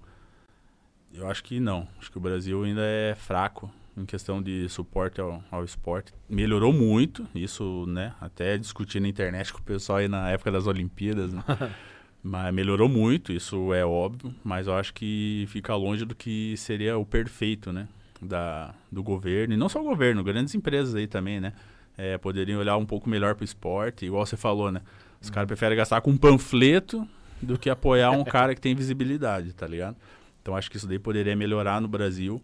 eu 1.13 1.27
acho 1.29 1.43
que 1.43 1.59
não. 1.59 1.87
Acho 1.97 2.11
que 2.11 2.17
o 2.17 2.21
Brasil 2.21 2.63
ainda 2.63 2.81
é 2.81 3.15
fraco 3.15 3.71
em 3.97 4.05
questão 4.05 4.41
de 4.41 4.67
suporte 4.67 5.21
ao, 5.21 5.43
ao 5.49 5.63
esporte. 5.63 6.13
Melhorou 6.29 6.73
muito, 6.73 7.25
isso, 7.33 7.85
né? 7.87 8.13
Até 8.19 8.57
discutir 8.57 8.99
na 8.99 9.07
internet 9.07 9.53
com 9.53 9.59
o 9.59 9.63
pessoal 9.63 9.99
aí 9.99 10.07
na 10.07 10.29
época 10.29 10.51
das 10.51 10.67
Olimpíadas, 10.67 11.33
né? 11.33 11.43
Mas 12.21 12.51
melhorou 12.53 12.89
muito, 12.89 13.31
isso 13.31 13.71
é 13.71 13.85
óbvio, 13.85 14.33
mas 14.43 14.65
eu 14.65 14.73
acho 14.73 14.91
que 14.95 15.45
fica 15.47 15.75
longe 15.75 16.03
do 16.05 16.15
que 16.15 16.57
seria 16.57 16.97
o 16.97 17.05
perfeito, 17.05 17.71
né? 17.71 17.87
Da, 18.19 18.73
do 18.91 19.03
governo, 19.03 19.53
e 19.53 19.57
não 19.57 19.69
só 19.69 19.79
o 19.79 19.83
governo, 19.83 20.23
grandes 20.23 20.55
empresas 20.55 20.95
aí 20.95 21.05
também, 21.05 21.39
né? 21.39 21.53
É, 21.97 22.17
poderiam 22.17 22.59
olhar 22.59 22.77
um 22.77 22.85
pouco 22.85 23.09
melhor 23.09 23.35
para 23.35 23.43
o 23.43 23.45
esporte, 23.45 24.05
igual 24.05 24.25
você 24.25 24.35
falou, 24.35 24.71
né? 24.71 24.81
Os 25.21 25.29
caras 25.29 25.47
preferem 25.47 25.77
gastar 25.77 26.01
com 26.01 26.11
um 26.11 26.17
panfleto 26.17 27.07
do 27.41 27.57
que 27.57 27.69
apoiar 27.69 28.11
um 28.11 28.23
cara 28.23 28.53
que 28.53 28.61
tem 28.61 28.75
visibilidade, 28.75 29.53
tá 29.53 29.65
ligado? 29.65 29.95
Então 30.41 30.55
acho 30.55 30.69
que 30.69 30.77
isso 30.77 30.87
daí 30.87 30.99
poderia 30.99 31.35
melhorar 31.35 31.79
no 31.81 31.87
Brasil 31.87 32.41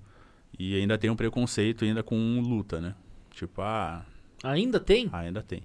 e 0.58 0.76
ainda 0.80 0.98
tem 0.98 1.10
um 1.10 1.16
preconceito 1.16 1.86
ainda 1.86 2.02
com 2.02 2.40
luta, 2.40 2.80
né? 2.82 2.96
Tipo, 3.32 3.62
ah, 3.62 4.04
Ainda 4.44 4.80
tem? 4.80 5.10
ainda 5.14 5.42
tem. 5.42 5.64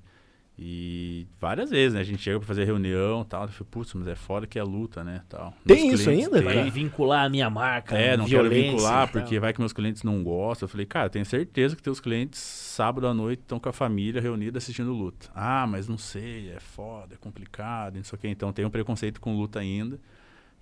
E 0.58 1.26
várias 1.38 1.68
vezes, 1.68 1.92
né? 1.92 2.00
A 2.00 2.04
gente 2.04 2.22
chega 2.22 2.38
pra 2.38 2.48
fazer 2.48 2.64
reunião 2.64 3.20
e 3.20 3.24
tal. 3.26 3.42
Eu 3.42 3.48
falei, 3.48 3.68
putz, 3.70 3.92
mas 3.92 4.08
é 4.08 4.14
fora 4.14 4.46
que 4.46 4.58
é 4.58 4.62
luta, 4.62 5.04
né? 5.04 5.22
Tal. 5.28 5.52
Tem 5.66 5.88
Meus 5.88 6.00
isso 6.00 6.08
ainda. 6.08 6.40
Vai 6.40 6.70
vincular 6.70 7.26
a 7.26 7.28
minha 7.28 7.50
marca, 7.50 7.94
É, 7.96 8.16
não 8.16 8.24
quero 8.26 8.48
vincular, 8.48 9.10
porque 9.12 9.38
vai 9.38 9.52
que 9.52 9.60
meus 9.60 9.74
clientes 9.74 10.02
não 10.02 10.24
gostam. 10.24 10.64
Eu 10.64 10.70
falei, 10.70 10.86
cara, 10.86 11.10
tenho 11.10 11.26
certeza 11.26 11.76
que 11.76 11.82
teus 11.82 12.00
clientes, 12.00 12.40
sábado 12.40 13.06
à 13.06 13.12
noite, 13.12 13.40
estão 13.40 13.60
com 13.60 13.68
a 13.68 13.72
família 13.72 14.20
reunida 14.20 14.56
assistindo 14.56 14.92
luta. 14.94 15.28
Ah, 15.34 15.66
mas 15.66 15.88
não 15.88 15.98
sei, 15.98 16.50
é 16.50 16.60
foda, 16.60 17.14
é 17.14 17.18
complicado, 17.18 17.96
não 17.96 18.04
sei 18.04 18.16
o 18.16 18.20
quê. 18.20 18.28
Então 18.28 18.50
tem 18.50 18.64
um 18.64 18.70
preconceito 18.70 19.20
com 19.20 19.36
luta 19.36 19.58
ainda. 19.58 20.00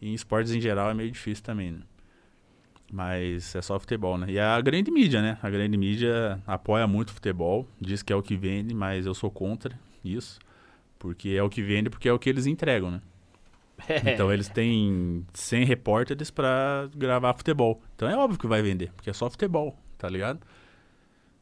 E 0.00 0.08
em 0.08 0.14
esportes 0.14 0.52
em 0.52 0.60
geral 0.60 0.90
é 0.90 0.94
meio 0.94 1.10
difícil 1.10 1.44
também, 1.44 1.70
né? 1.70 1.80
Mas 2.92 3.54
é 3.54 3.62
só 3.62 3.78
futebol, 3.78 4.16
né? 4.18 4.26
E 4.30 4.38
a 4.38 4.60
grande 4.60 4.90
mídia, 4.90 5.20
né? 5.20 5.38
A 5.42 5.50
grande 5.50 5.76
mídia 5.76 6.40
apoia 6.46 6.86
muito 6.86 7.10
o 7.10 7.14
futebol, 7.14 7.66
diz 7.80 8.02
que 8.02 8.12
é 8.12 8.16
o 8.16 8.22
que 8.22 8.36
vende, 8.36 8.74
mas 8.74 9.06
eu 9.06 9.14
sou 9.14 9.30
contra 9.30 9.78
isso. 10.04 10.38
Porque 10.98 11.30
é 11.30 11.42
o 11.42 11.48
que 11.48 11.62
vende, 11.62 11.90
porque 11.90 12.08
é 12.08 12.12
o 12.12 12.18
que 12.18 12.28
eles 12.28 12.46
entregam, 12.46 12.90
né? 12.90 13.00
Então 14.06 14.32
eles 14.32 14.48
têm 14.48 15.26
100 15.34 15.64
repórteres 15.64 16.30
pra 16.30 16.88
gravar 16.94 17.34
futebol. 17.34 17.82
Então 17.96 18.08
é 18.08 18.16
óbvio 18.16 18.38
que 18.38 18.46
vai 18.46 18.62
vender, 18.62 18.92
porque 18.92 19.10
é 19.10 19.12
só 19.12 19.28
futebol, 19.28 19.76
tá 19.98 20.08
ligado? 20.08 20.40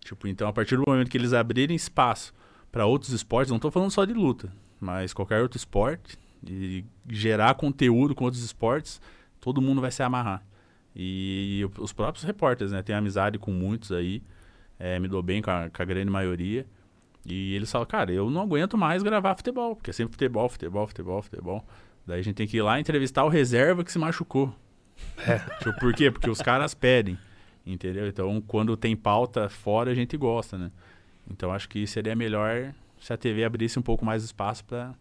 Tipo, 0.01 0.26
então 0.26 0.49
a 0.49 0.53
partir 0.53 0.76
do 0.76 0.84
momento 0.86 1.11
que 1.11 1.16
eles 1.16 1.32
abrirem 1.32 1.76
espaço 1.76 2.34
pra 2.70 2.86
outros 2.86 3.12
esportes, 3.12 3.53
não 3.53 3.59
tô 3.59 3.70
falando 3.70 3.90
só 3.90 4.05
de 4.05 4.14
luta, 4.14 4.53
mas 4.80 5.12
qualquer 5.12 5.43
outro 5.43 5.57
esporte 5.57 6.18
e 6.45 6.84
gerar 7.09 7.55
conteúdo 7.55 8.14
com 8.14 8.24
outros 8.24 8.43
esportes, 8.43 9.01
todo 9.40 9.62
mundo 9.62 9.80
vai 9.80 9.90
se 9.90 10.03
amarrar. 10.03 10.43
E 10.95 11.66
os 11.78 11.93
próprios 11.93 12.24
repórteres, 12.24 12.72
né? 12.72 12.82
Tenho 12.82 12.99
amizade 12.99 13.38
com 13.38 13.51
muitos 13.51 13.93
aí, 13.93 14.22
é, 14.78 14.99
me 14.99 15.09
dou 15.09 15.22
bem 15.22 15.40
com 15.40 15.51
a, 15.51 15.70
com 15.70 15.82
a 15.82 15.84
grande 15.84 16.11
maioria. 16.11 16.66
E 17.24 17.55
eles 17.55 17.70
falam, 17.70 17.86
cara, 17.86 18.12
eu 18.12 18.30
não 18.30 18.43
aguento 18.43 18.76
mais 18.76 19.03
gravar 19.03 19.36
futebol, 19.36 19.76
porque 19.76 19.90
é 19.90 19.93
sempre 19.93 20.12
futebol, 20.12 20.49
futebol, 20.49 20.86
futebol, 20.86 21.22
futebol. 21.22 21.64
Daí 22.07 22.20
a 22.20 22.22
gente 22.22 22.34
tem 22.34 22.47
que 22.47 22.57
ir 22.57 22.62
lá 22.62 22.80
entrevistar 22.80 23.24
o 23.24 23.28
reserva 23.28 23.84
que 23.84 23.93
se 23.93 23.99
machucou. 23.99 24.55
Tipo, 25.59 25.78
por 25.78 25.95
quê? 25.95 26.11
Porque 26.11 26.28
os 26.28 26.40
caras 26.40 26.74
pedem, 26.74 27.18
entendeu? 27.64 28.07
Então, 28.07 28.40
quando 28.40 28.76
tem 28.76 28.97
pauta 28.97 29.49
fora, 29.49 29.90
a 29.90 29.95
gente 29.95 30.16
gosta, 30.16 30.59
né? 30.59 30.70
Então, 31.30 31.53
acho 31.53 31.68
que 31.68 31.86
seria 31.86 32.14
melhor 32.16 32.74
se 33.01 33.12
a 33.12 33.16
TV 33.16 33.45
abrisse 33.45 33.78
um 33.78 33.82
pouco 33.82 34.05
mais 34.05 34.22
espaço 34.24 34.64
para 34.64 34.93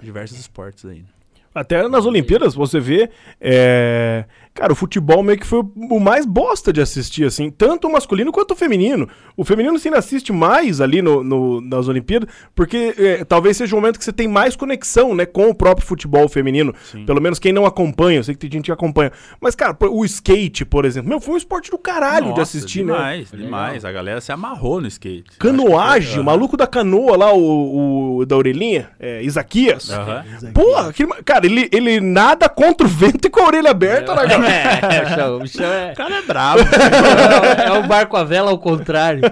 diversos 0.00 0.38
esportes 0.38 0.84
aí. 0.84 1.00
né? 1.00 1.08
Até 1.54 1.86
nas 1.88 2.06
Olimpíadas, 2.06 2.54
você 2.54 2.80
vê. 2.80 3.10
é, 3.40 4.24
Cara, 4.54 4.70
o 4.70 4.76
futebol 4.76 5.22
meio 5.22 5.38
que 5.38 5.46
foi 5.46 5.60
o 5.90 5.98
mais 5.98 6.26
bosta 6.26 6.74
de 6.74 6.80
assistir, 6.82 7.24
assim. 7.24 7.48
Tanto 7.48 7.88
o 7.88 7.92
masculino 7.92 8.30
quanto 8.30 8.50
o 8.50 8.54
feminino. 8.54 9.08
O 9.34 9.46
feminino 9.46 9.78
você 9.78 9.88
ainda 9.88 9.98
assiste 9.98 10.30
mais 10.30 10.78
ali 10.78 11.00
no, 11.00 11.24
no- 11.24 11.58
nas 11.62 11.88
Olimpíadas, 11.88 12.28
porque 12.54 12.94
é, 12.98 13.24
talvez 13.24 13.56
seja 13.56 13.74
o 13.74 13.80
momento 13.80 13.98
que 13.98 14.04
você 14.04 14.12
tem 14.12 14.28
mais 14.28 14.54
conexão, 14.54 15.14
né, 15.14 15.24
com 15.24 15.48
o 15.48 15.54
próprio 15.54 15.86
futebol 15.86 16.28
feminino. 16.28 16.74
Sim. 16.84 17.06
Pelo 17.06 17.18
menos 17.18 17.38
quem 17.38 17.50
não 17.50 17.64
acompanha, 17.64 18.18
eu 18.18 18.24
sei 18.24 18.34
que 18.34 18.40
tem 18.42 18.50
gente 18.52 18.66
que 18.66 18.72
acompanha. 18.72 19.10
Mas, 19.40 19.54
cara, 19.54 19.74
o 19.90 20.04
skate, 20.04 20.66
por 20.66 20.84
exemplo, 20.84 21.08
meu, 21.08 21.18
foi 21.18 21.32
um 21.32 21.38
esporte 21.38 21.70
do 21.70 21.78
caralho 21.78 22.24
de 22.24 22.28
Nossa, 22.32 22.42
assistir, 22.42 22.84
né? 22.84 22.92
demais, 22.92 23.30
demais. 23.30 23.84
A 23.86 23.90
galera 23.92 24.20
se 24.20 24.30
amarrou 24.32 24.82
no 24.82 24.86
skate. 24.86 25.30
Canoagem, 25.38 26.20
o 26.20 26.24
maluco 26.24 26.58
da 26.58 26.66
canoa 26.66 27.16
lá, 27.16 27.32
o, 27.32 28.18
o 28.18 28.26
da 28.26 28.36
orelhinha, 28.36 28.90
é, 29.00 29.22
Isaquias. 29.22 29.88
Aham. 29.90 30.24
Porra, 30.52 30.90
aquele 30.90 31.08
ma- 31.08 31.22
cara, 31.42 31.46
ele, 31.46 31.68
ele 31.72 32.00
nada 32.00 32.48
contra 32.48 32.86
o 32.86 32.90
vento 32.90 33.26
e 33.26 33.30
com 33.30 33.40
a 33.40 33.46
orelha 33.46 33.70
aberta, 33.70 34.14
né, 34.14 34.26
cara? 34.26 34.94
É, 34.94 35.04
bichão, 35.04 35.36
o 35.36 35.40
bichão 35.40 35.72
é, 35.72 35.92
O 35.92 35.96
cara 35.96 36.14
é 36.16 36.22
brabo. 36.22 36.60
é, 37.62 37.68
é 37.68 37.72
o 37.78 37.82
barco 37.86 38.16
a 38.16 38.24
vela 38.24 38.50
ao 38.50 38.58
contrário. 38.58 39.22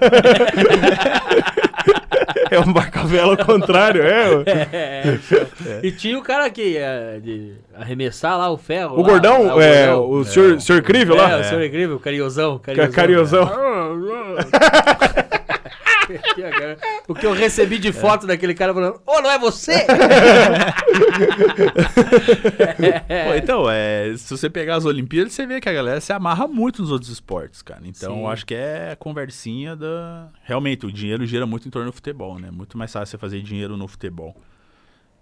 É 2.51 2.59
um 2.59 2.73
barca-vela 2.73 3.37
ao 3.39 3.47
contrário, 3.47 4.03
é. 4.03 4.29
ué. 4.29 4.45
É, 4.73 5.03
bichão. 5.13 5.47
E 5.83 5.93
tinha 5.93 6.19
o 6.19 6.23
cara 6.23 6.51
que 6.51 6.63
ia 6.73 7.21
de 7.23 7.53
arremessar 7.77 8.37
lá 8.37 8.51
o 8.51 8.57
ferro. 8.57 8.97
O 8.97 9.03
lá, 9.03 9.09
gordão, 9.09 9.55
lá, 9.55 9.65
é, 9.65 9.87
gordão. 9.87 10.11
o 10.11 10.25
senhor, 10.25 10.61
senhor 10.61 10.79
Incrível 10.81 11.15
É, 11.17 11.19
lá? 11.23 11.39
o 11.39 11.45
senhor 11.45 11.63
incrível, 11.65 11.97
o 11.97 12.01
cariozão. 12.01 12.59
Ca- 12.59 12.89
Cariozão. 12.89 13.49
O 17.09 17.15
que 17.15 17.27
eu 17.27 17.33
recebi 17.33 17.79
de 17.79 17.93
foto 17.93 18.27
daquele 18.27 18.55
cara 18.55 18.73
falando, 18.73 19.01
ô, 19.07 19.21
não 19.21 19.31
é 19.31 19.39
você? 19.39 19.87
Pô, 23.27 23.35
então, 23.37 23.71
é, 23.71 24.15
se 24.17 24.31
você 24.31 24.49
pegar 24.49 24.77
as 24.77 24.85
Olimpíadas, 24.85 25.33
você 25.33 25.47
vê 25.47 25.61
que 25.61 25.69
a 25.69 25.73
galera 25.73 26.01
se 26.01 26.13
amarra 26.13 26.47
muito 26.47 26.83
nos 26.83 26.91
outros 26.91 27.11
esportes, 27.11 27.63
cara. 27.63 27.83
Então, 27.85 28.15
Sim. 28.15 28.21
eu 28.21 28.29
acho 28.29 28.47
que 28.47 28.55
é 28.55 28.93
a 28.93 28.97
conversinha 28.97 29.77
da. 29.77 30.29
Realmente, 30.45 30.87
o 30.87 30.93
dinheiro 30.93 31.27
gira 31.27 31.47
muito 31.47 31.67
em 31.69 31.71
torno 31.71 31.91
do 31.91 31.95
futebol, 31.95 32.39
né? 32.39 32.51
Muito 32.51 32.79
mais 32.79 32.93
fácil 32.93 33.13
você 33.13 33.19
fazer 33.19 33.41
dinheiro 33.43 33.77
no 33.77 33.87
futebol. 33.89 34.37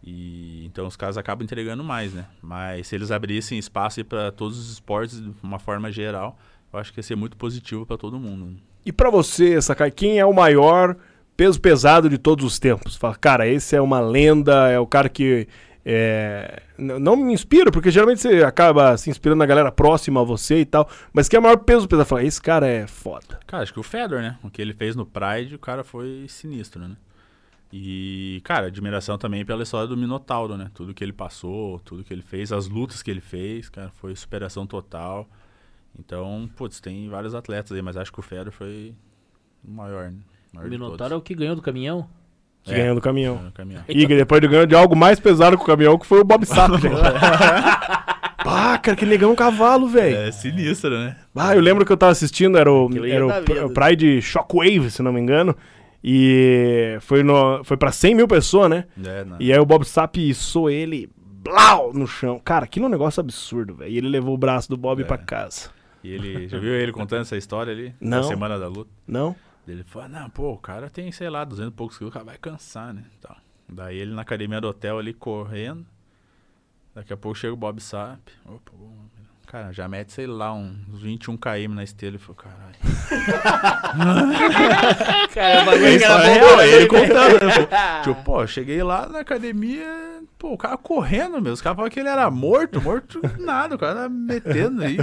E 0.02 0.64
então 0.66 0.86
os 0.86 0.96
caras 0.96 1.18
acabam 1.18 1.44
entregando 1.44 1.82
mais, 1.82 2.12
né? 2.14 2.26
Mas 2.40 2.86
se 2.86 2.94
eles 2.94 3.10
abrissem 3.10 3.58
espaço 3.58 4.04
para 4.04 4.30
todos 4.30 4.58
os 4.58 4.70
esportes 4.72 5.20
de 5.20 5.32
uma 5.42 5.58
forma 5.58 5.90
geral, 5.90 6.38
eu 6.72 6.78
acho 6.78 6.92
que 6.92 6.98
ia 6.98 7.02
ser 7.02 7.16
muito 7.16 7.36
positivo 7.36 7.84
para 7.84 7.96
todo 7.96 8.18
mundo. 8.18 8.56
E 8.84 8.92
pra 8.92 9.10
você, 9.10 9.60
Sakai, 9.60 9.90
quem 9.90 10.18
é 10.18 10.24
o 10.24 10.32
maior 10.32 10.96
peso 11.36 11.60
pesado 11.60 12.08
de 12.08 12.18
todos 12.18 12.44
os 12.44 12.58
tempos? 12.58 12.96
Fala, 12.96 13.14
cara, 13.14 13.46
esse 13.46 13.76
é 13.76 13.80
uma 13.80 14.00
lenda, 14.00 14.68
é 14.68 14.78
o 14.78 14.86
cara 14.86 15.08
que. 15.08 15.46
é, 15.84 16.62
não 16.76 17.16
me 17.16 17.32
inspira, 17.32 17.70
porque 17.70 17.90
geralmente 17.90 18.20
você 18.20 18.42
acaba 18.42 18.96
se 18.96 19.10
inspirando 19.10 19.38
na 19.38 19.46
galera 19.46 19.72
próxima 19.72 20.20
a 20.20 20.24
você 20.24 20.60
e 20.60 20.64
tal. 20.64 20.88
Mas 21.12 21.28
quem 21.28 21.36
é 21.36 21.40
o 21.40 21.42
maior 21.42 21.58
peso 21.58 21.88
pesado? 21.88 22.08
Fala, 22.08 22.24
esse 22.24 22.40
cara 22.40 22.66
é 22.66 22.86
foda. 22.86 23.40
Cara, 23.46 23.62
acho 23.62 23.72
que 23.72 23.80
o 23.80 23.82
Fedor, 23.82 24.20
né? 24.20 24.38
O 24.42 24.50
que 24.50 24.60
ele 24.60 24.74
fez 24.74 24.94
no 24.96 25.06
Pride, 25.06 25.54
o 25.54 25.58
cara 25.58 25.84
foi 25.84 26.26
sinistro, 26.28 26.86
né? 26.86 26.96
E, 27.72 28.40
cara, 28.44 28.68
admiração 28.68 29.18
também 29.18 29.44
pela 29.44 29.62
história 29.62 29.86
do 29.86 29.96
Minotauro, 29.96 30.56
né? 30.56 30.70
Tudo 30.72 30.94
que 30.94 31.04
ele 31.04 31.12
passou, 31.12 31.78
tudo 31.80 32.02
que 32.02 32.12
ele 32.12 32.22
fez, 32.22 32.50
as 32.50 32.66
lutas 32.66 33.02
que 33.02 33.10
ele 33.10 33.20
fez, 33.20 33.68
cara, 33.68 33.90
foi 33.90 34.16
superação 34.16 34.66
total. 34.66 35.28
Então, 35.98 36.48
putz, 36.56 36.80
tem 36.80 37.08
vários 37.08 37.34
atletas 37.34 37.72
aí, 37.76 37.82
mas 37.82 37.96
acho 37.96 38.12
que 38.12 38.18
o 38.18 38.22
Fedor 38.22 38.52
foi 38.52 38.94
o 39.64 39.70
maior, 39.70 40.10
né? 40.10 40.18
O 40.52 40.56
maior 40.56 40.66
O 40.66 40.70
Minotauro 40.70 41.14
é 41.14 41.16
o 41.16 41.20
que 41.20 41.34
ganhou 41.34 41.54
do 41.56 41.62
caminhão? 41.62 42.08
Que 42.62 42.72
É. 42.72 42.76
ganhou 42.78 42.94
do 42.94 43.00
caminhão. 43.00 43.36
Ganhou 43.36 43.52
caminhão. 43.52 43.82
E 43.88 44.06
depois 44.06 44.38
ele 44.40 44.48
ganhou 44.48 44.66
de 44.66 44.74
algo 44.74 44.94
mais 44.96 45.18
pesado 45.20 45.56
que 45.56 45.62
o 45.62 45.66
caminhão, 45.66 45.98
que 45.98 46.06
foi 46.06 46.20
o 46.20 46.24
Bob 46.24 46.44
Sapp. 46.46 46.72
né? 46.72 46.90
Pá, 48.44 48.78
cara, 48.78 48.96
que 48.96 49.04
negão 49.04 49.32
um 49.32 49.36
cavalo, 49.36 49.88
velho. 49.88 50.16
É 50.16 50.30
sinistro, 50.32 50.90
né? 50.90 51.16
Ah, 51.34 51.54
eu 51.54 51.60
lembro 51.60 51.84
que 51.84 51.92
eu 51.92 51.96
tava 51.96 52.12
assistindo, 52.12 52.56
era 52.56 52.72
o, 52.72 52.86
Aquilo 52.86 53.06
era 53.06 53.66
o. 53.66 53.70
Pride 53.70 54.22
Shockwave, 54.22 54.90
se 54.90 55.02
não 55.02 55.12
me 55.12 55.20
engano. 55.20 55.54
E 56.02 56.96
foi, 57.00 57.22
no, 57.24 57.62
foi 57.64 57.76
pra 57.76 57.90
100 57.90 58.14
mil 58.14 58.28
pessoas, 58.28 58.70
né? 58.70 58.84
É, 59.04 59.24
não. 59.24 59.36
E 59.40 59.52
aí 59.52 59.58
o 59.58 59.66
Bob 59.66 59.84
Sapp 59.84 60.18
içou 60.20 60.70
ele 60.70 61.10
blau, 61.20 61.92
no 61.92 62.06
chão. 62.06 62.40
Cara, 62.42 62.64
aquilo 62.64 62.86
é 62.86 62.88
um 62.88 62.92
negócio 62.92 63.20
absurdo, 63.20 63.74
velho. 63.74 63.90
E 63.92 63.98
ele 63.98 64.08
levou 64.08 64.34
o 64.34 64.38
braço 64.38 64.68
do 64.68 64.76
Bob 64.76 65.02
É. 65.02 65.04
pra 65.04 65.18
casa. 65.18 65.70
E 66.08 66.12
ele, 66.12 66.48
já 66.48 66.58
viu 66.58 66.72
ele 66.72 66.90
contando 66.90 67.20
essa 67.20 67.36
história 67.36 67.70
ali? 67.70 67.94
Não. 68.00 68.18
Na 68.18 68.22
semana 68.22 68.58
da 68.58 68.66
luta. 68.66 68.90
Não? 69.06 69.36
Ele 69.66 69.84
falou, 69.84 70.08
não, 70.08 70.30
pô, 70.30 70.52
o 70.52 70.58
cara 70.58 70.88
tem, 70.88 71.12
sei 71.12 71.28
lá, 71.28 71.44
200 71.44 71.70
e 71.70 71.76
poucos 71.76 71.98
quilos, 71.98 72.10
o 72.10 72.14
cara 72.14 72.24
vai 72.24 72.38
cansar, 72.38 72.94
né? 72.94 73.04
Tal. 73.20 73.36
Daí 73.68 73.98
ele 73.98 74.14
na 74.14 74.22
academia 74.22 74.58
do 74.58 74.68
hotel 74.68 74.98
ali 74.98 75.12
correndo. 75.12 75.84
Daqui 76.94 77.12
a 77.12 77.16
pouco 77.16 77.36
chega 77.36 77.52
o 77.52 77.56
Bob 77.56 77.78
Sapp. 77.82 78.32
Opa, 78.46 78.72
bom, 78.72 78.94
cara, 79.50 79.72
já 79.72 79.88
mete, 79.88 80.12
sei 80.12 80.26
lá, 80.26 80.52
uns 80.52 81.00
21 81.00 81.36
km 81.36 81.74
na 81.74 81.82
esteira. 81.82 82.16
Ele 82.16 82.22
falou, 82.22 82.36
caralho. 82.36 82.68
Cara, 85.34 85.64
bagulho 85.64 85.86
É 85.86 85.94
história 85.96 86.26
bom, 86.26 86.32
real, 86.34 86.56
né? 86.58 86.68
ele 86.68 86.86
contando. 86.86 87.44
né, 87.44 87.66
pô. 87.66 88.02
Tipo, 88.02 88.24
pô, 88.24 88.46
cheguei 88.46 88.82
lá 88.82 89.08
na 89.08 89.20
academia, 89.20 89.86
pô, 90.38 90.52
o 90.52 90.58
cara 90.58 90.76
correndo, 90.76 91.40
meu. 91.40 91.52
Os 91.52 91.60
caras 91.60 91.76
falavam 91.76 91.90
que 91.90 92.00
ele 92.00 92.08
era 92.08 92.30
morto, 92.30 92.80
morto 92.80 93.20
nada, 93.38 93.74
o 93.74 93.78
cara 93.78 94.08
metendo 94.08 94.82
aí. 94.82 94.96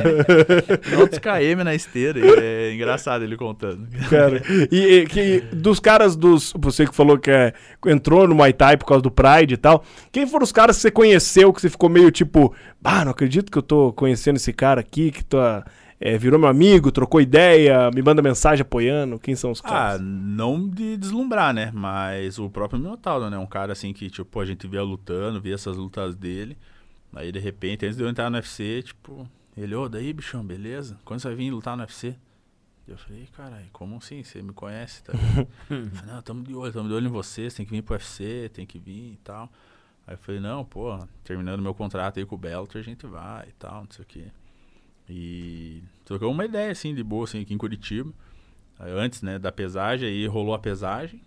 Outros 1.00 1.20
KM 1.20 1.64
na 1.64 1.74
esteira. 1.74 2.20
e 2.20 2.40
É 2.40 2.74
engraçado 2.74 3.24
ele 3.24 3.38
contando. 3.38 3.88
Cara, 4.10 4.42
e, 4.72 5.00
e 5.00 5.06
que, 5.08 5.42
dos 5.54 5.80
caras 5.80 6.16
dos. 6.16 6.54
Você 6.58 6.86
que 6.86 6.96
falou 6.96 7.18
que 7.18 7.32
é, 7.32 7.54
entrou 7.88 8.28
no 8.28 8.36
Muay 8.36 8.54
Thai 8.54 8.78
por 8.78 8.86
causa 8.86 9.02
do 9.02 9.12
Pride 9.12 9.56
e 9.56 9.58
tal. 9.58 9.84
Quem 10.12 10.28
foram 10.28 10.44
os 10.44 10.52
caras 10.52 10.76
que 10.76 10.82
você 10.84 10.92
conheceu, 10.92 11.52
que 11.52 11.62
você 11.62 11.70
ficou 11.70 11.90
meio 11.90 12.12
tipo, 12.12 12.54
ah, 12.84 13.04
não 13.04 13.12
acredito 13.12 13.52
que 13.52 13.58
eu 13.58 13.64
tô 13.64 13.92
conhecendo 13.94 14.35
esse 14.38 14.54
cara 14.54 14.82
aqui, 14.82 15.12
que 15.12 15.24
tá, 15.24 15.66
é, 16.00 16.18
virou 16.18 16.40
meu 16.40 16.50
amigo, 16.50 16.92
trocou 16.92 17.20
ideia, 17.22 17.90
me 17.92 18.02
manda 18.02 18.22
mensagem 18.22 18.62
apoiando. 18.62 19.18
Quem 19.20 19.36
são 19.36 19.52
os 19.52 19.62
Ah, 19.64 19.70
caras? 19.70 20.02
não 20.02 20.70
de 20.70 20.98
deslumbrar, 20.98 21.54
né? 21.54 21.72
Mas 21.74 22.38
o 22.40 22.50
próprio 22.50 22.80
Minotauro, 22.80 23.30
né? 23.30 23.38
Um 23.38 23.46
cara 23.48 23.74
assim 23.74 23.94
que, 23.94 24.10
tipo, 24.10 24.40
a 24.40 24.46
gente 24.46 24.68
via 24.68 24.84
lutando, 24.84 25.42
via 25.42 25.56
essas 25.56 25.78
lutas 25.78 26.16
dele. 26.16 26.58
Aí, 27.14 27.32
de 27.32 27.40
repente, 27.40 27.86
antes 27.86 27.98
de 27.98 28.04
eu 28.04 28.10
entrar 28.10 28.30
no 28.30 28.36
UFC, 28.38 28.82
tipo, 28.84 29.28
ele, 29.56 29.74
ô, 29.74 29.88
daí, 29.88 30.12
bichão, 30.12 30.44
beleza? 30.44 30.98
Quando 31.06 31.22
você 31.22 31.28
vai 31.30 31.38
vir 31.38 31.50
lutar 31.52 31.78
no 31.78 31.84
UFC? 31.84 32.14
Eu 32.88 32.98
falei, 32.98 33.28
caralho, 33.36 33.66
como 33.72 33.98
assim? 33.98 34.22
Você 34.22 34.42
me 34.44 34.52
conhece, 34.54 35.02
tá? 35.04 35.14
ligado?" 35.14 35.48
Ele 35.72 35.90
falou, 35.90 36.14
não, 36.16 36.22
tamo 36.22 36.44
de 36.44 36.54
olho, 36.54 36.72
tamo 36.74 36.88
de 36.90 36.94
olho 36.94 37.08
em 37.08 37.10
você, 37.12 37.50
você 37.50 37.58
tem 37.58 37.66
que 37.66 37.72
vir 37.72 37.82
pro 37.82 37.94
UFC, 37.96 38.52
tem 38.54 38.66
que 38.66 38.78
vir 38.78 39.14
e 39.14 39.20
tal. 39.24 39.50
Aí 40.08 40.14
eu 40.14 40.18
falei, 40.18 40.40
não, 40.40 40.64
pô, 40.64 40.98
terminando 41.24 41.62
meu 41.62 41.74
contrato 41.74 42.20
aí 42.20 42.26
com 42.26 42.36
o 42.36 42.38
Bellator, 42.38 42.80
a 42.80 42.84
gente 42.84 43.08
vai 43.08 43.48
e 43.50 43.54
tal, 43.54 43.84
não 43.84 43.92
sei 43.92 44.04
o 44.04 44.08
quê. 44.08 44.26
E 45.10 45.84
trocou 46.04 46.32
uma 46.32 46.46
ideia, 46.46 46.72
assim, 46.72 46.94
de 46.94 47.04
boa, 47.04 47.26
assim, 47.26 47.42
aqui 47.42 47.54
em 47.54 47.58
Curitiba. 47.58 48.12
Aí, 48.78 48.92
antes, 48.92 49.22
né, 49.22 49.40
da 49.40 49.52
pesagem, 49.52 50.08
aí 50.08 50.28
rolou 50.28 50.54
a 50.54 50.60
pesagem 50.60 51.22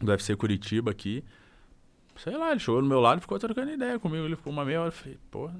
do 0.00 0.10
UFC 0.10 0.36
Curitiba 0.36 0.90
aqui. 0.90 1.24
Sei 2.16 2.36
lá, 2.36 2.50
ele 2.50 2.60
chegou 2.60 2.80
do 2.80 2.86
meu 2.86 3.00
lado 3.00 3.18
e 3.18 3.20
ficou 3.22 3.38
trocando 3.38 3.70
ideia 3.72 3.98
comigo. 3.98 4.24
Ele 4.24 4.36
ficou 4.36 4.52
uma 4.52 4.64
meia 4.64 4.80
hora, 4.80 4.88
eu 4.88 4.92
falei, 4.92 5.18
porra, 5.30 5.58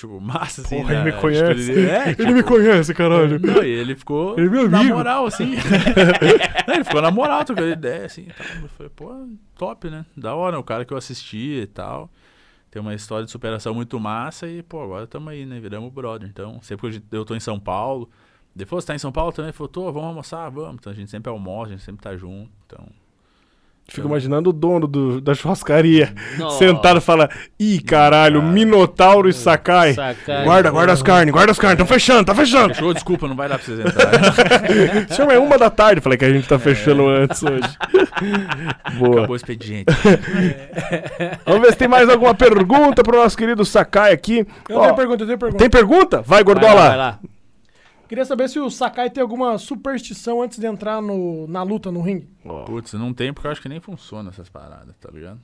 tipo, 0.00 0.20
massa, 0.20 0.62
assim, 0.62 0.76
Porra, 0.78 0.94
ele 0.94 1.04
né? 1.04 1.12
me 1.12 1.20
conhece. 1.20 1.70
Ele, 1.72 1.86
é, 1.90 2.16
Ele 2.18 2.32
me 2.34 2.42
conhece, 2.42 2.94
caralho. 2.94 3.38
não, 3.40 3.62
e 3.62 3.68
ele 3.68 3.94
ficou 3.96 4.38
Ele 4.38 4.46
é 4.46 4.50
meu 4.50 4.68
na 4.70 4.80
amigo. 4.80 4.96
moral, 4.96 5.26
assim. 5.26 5.54
Não, 6.66 6.74
ele 6.74 6.84
ficou 6.84 7.00
na 7.02 7.10
moral, 7.10 7.44
trocando 7.44 7.68
ideia, 7.70 8.04
assim. 8.06 8.26
tal. 8.36 8.46
Eu 8.62 8.68
falei, 8.68 8.92
pô, 8.94 9.28
top, 9.56 9.88
né? 9.90 10.04
Da 10.16 10.34
hora, 10.34 10.58
o 10.58 10.62
cara 10.62 10.84
que 10.84 10.92
eu 10.92 10.96
assisti 10.98 11.60
e 11.62 11.66
tal. 11.66 12.10
Tem 12.70 12.80
uma 12.82 12.94
história 12.94 13.24
de 13.24 13.30
superação 13.30 13.72
muito 13.74 13.98
massa 13.98 14.46
e, 14.46 14.62
pô, 14.62 14.82
agora 14.82 15.04
estamos 15.04 15.32
aí, 15.32 15.46
né? 15.46 15.58
Viramos 15.58 15.90
brother. 15.92 16.28
Então, 16.28 16.60
sempre 16.62 17.00
que 17.00 17.02
eu 17.16 17.24
tô 17.24 17.34
em 17.34 17.40
São 17.40 17.58
Paulo. 17.58 18.10
Depois, 18.54 18.84
você 18.84 18.88
tá 18.88 18.94
em 18.94 18.98
São 18.98 19.10
Paulo 19.10 19.32
também? 19.32 19.48
Ele 19.48 19.56
falou, 19.56 19.68
tô, 19.68 19.90
vamos 19.90 20.08
almoçar? 20.08 20.50
Vamos. 20.50 20.74
Então, 20.74 20.92
a 20.92 20.96
gente 20.96 21.10
sempre 21.10 21.30
almoça, 21.30 21.68
a 21.68 21.72
gente 21.76 21.82
sempre 21.84 22.02
tá 22.02 22.14
junto. 22.16 22.50
Então, 22.66 22.86
Fico 23.90 24.06
imaginando 24.06 24.50
o 24.50 24.52
dono 24.52 24.86
do- 24.86 25.18
da 25.18 25.34
churrascaria 25.34 26.12
Nossa. 26.36 26.58
sentado 26.58 26.98
e 26.98 27.00
fala: 27.00 27.26
Ih, 27.58 27.80
caralho, 27.80 28.42
Minotauro 28.42 29.30
e 29.30 29.32
Sakai. 29.32 29.94
Sakai. 29.94 30.44
Guarda, 30.44 30.70
guarda 30.70 30.92
as 30.92 31.02
carnes, 31.02 31.32
guarda 31.32 31.52
as 31.52 31.58
carnes, 31.58 31.78
tá 31.78 31.86
fechando, 31.86 32.24
tá 32.26 32.34
fechando. 32.34 32.74
fechou, 32.74 32.92
desculpa, 32.92 33.26
não 33.26 33.34
vai 33.34 33.48
dar 33.48 33.58
pra 33.58 33.64
vocês 33.64 33.80
entrarem. 33.80 35.06
Chama 35.16 35.32
é 35.32 35.38
uma 35.38 35.56
da 35.56 35.70
tarde. 35.70 36.02
Falei 36.02 36.18
que 36.18 36.24
a 36.26 36.30
gente 36.30 36.46
tá 36.46 36.58
fechando 36.58 37.08
antes 37.08 37.42
hoje. 37.42 37.62
Boa. 38.98 39.12
Acabou 39.20 39.30
o 39.32 39.36
expediente. 39.36 39.86
Vamos 41.46 41.62
ver 41.62 41.72
se 41.72 41.78
tem 41.78 41.88
mais 41.88 42.08
alguma 42.10 42.34
pergunta 42.34 43.02
pro 43.02 43.16
nosso 43.18 43.38
querido 43.38 43.64
Sakai 43.64 44.12
aqui. 44.12 44.46
Eu 44.68 44.76
Ó, 44.78 44.82
tenho 44.82 44.94
pergunta, 44.96 45.22
eu 45.22 45.26
tenho 45.26 45.38
pergunta. 45.38 45.58
tem 45.58 45.70
pergunta? 45.70 46.16
Vai, 46.18 46.44
Vai 46.44 46.44
Gordola. 46.44 46.74
lá, 46.74 46.88
vai 46.88 46.96
lá. 46.98 47.18
Queria 48.08 48.24
saber 48.24 48.48
se 48.48 48.58
o 48.58 48.70
Sakai 48.70 49.10
tem 49.10 49.20
alguma 49.22 49.58
superstição 49.58 50.40
antes 50.42 50.58
de 50.58 50.66
entrar 50.66 51.02
no, 51.02 51.46
na 51.46 51.62
luta, 51.62 51.92
no 51.92 52.00
ringue. 52.00 52.26
Putz, 52.64 52.94
não 52.94 53.12
tem 53.12 53.34
porque 53.34 53.46
eu 53.46 53.50
acho 53.50 53.60
que 53.60 53.68
nem 53.68 53.80
funciona 53.80 54.30
essas 54.30 54.48
paradas, 54.48 54.96
tá 54.96 55.10
ligado? 55.10 55.38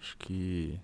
Acho 0.00 0.16
que. 0.16 0.80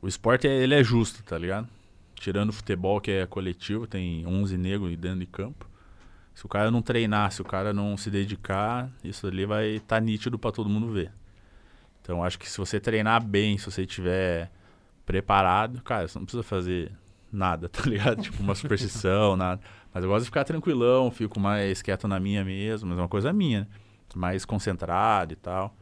O 0.00 0.06
esporte 0.06 0.46
é- 0.46 0.62
ele 0.62 0.74
é 0.74 0.84
justo, 0.84 1.24
tá 1.24 1.36
ligado? 1.36 1.68
Tirando 2.14 2.50
o 2.50 2.52
futebol 2.52 3.00
que 3.00 3.10
é 3.10 3.26
coletivo, 3.26 3.88
tem 3.88 4.24
11 4.24 4.56
negros 4.56 4.96
dentro 4.96 5.18
de 5.18 5.26
campo. 5.26 5.68
Se 6.32 6.46
o 6.46 6.48
cara 6.48 6.70
não 6.70 6.80
treinar, 6.80 7.32
se 7.32 7.42
o 7.42 7.44
cara 7.44 7.72
não 7.72 7.96
se 7.96 8.08
dedicar, 8.08 8.88
isso 9.02 9.26
ali 9.26 9.44
vai 9.44 9.66
estar 9.70 9.96
tá 9.96 10.00
nítido 10.00 10.38
pra 10.38 10.52
todo 10.52 10.70
mundo 10.70 10.92
ver. 10.92 11.12
Então 12.00 12.22
acho 12.22 12.38
que 12.38 12.48
se 12.48 12.56
você 12.56 12.78
treinar 12.78 13.22
bem, 13.22 13.58
se 13.58 13.68
você 13.68 13.84
tiver 13.84 14.48
preparado, 15.04 15.82
cara, 15.82 16.06
você 16.06 16.18
não 16.18 16.24
precisa 16.24 16.44
fazer 16.44 16.92
nada, 17.32 17.68
tá 17.68 17.82
ligado? 17.84 18.20
Tipo 18.22 18.42
uma 18.42 18.54
superstição, 18.54 19.36
nada. 19.36 19.60
Mas 19.92 20.04
eu 20.04 20.10
gosto 20.10 20.20
de 20.22 20.26
ficar 20.26 20.44
tranquilão, 20.44 21.10
fico 21.10 21.38
mais 21.40 21.82
quieto 21.82 22.06
na 22.06 22.20
minha 22.20 22.44
mesmo, 22.44 22.88
mas 22.88 22.98
é 22.98 23.02
uma 23.02 23.08
coisa 23.08 23.32
minha, 23.32 23.60
né? 23.60 23.66
Mais 24.14 24.44
concentrado 24.44 25.32
e 25.32 25.36
tal. 25.36 25.74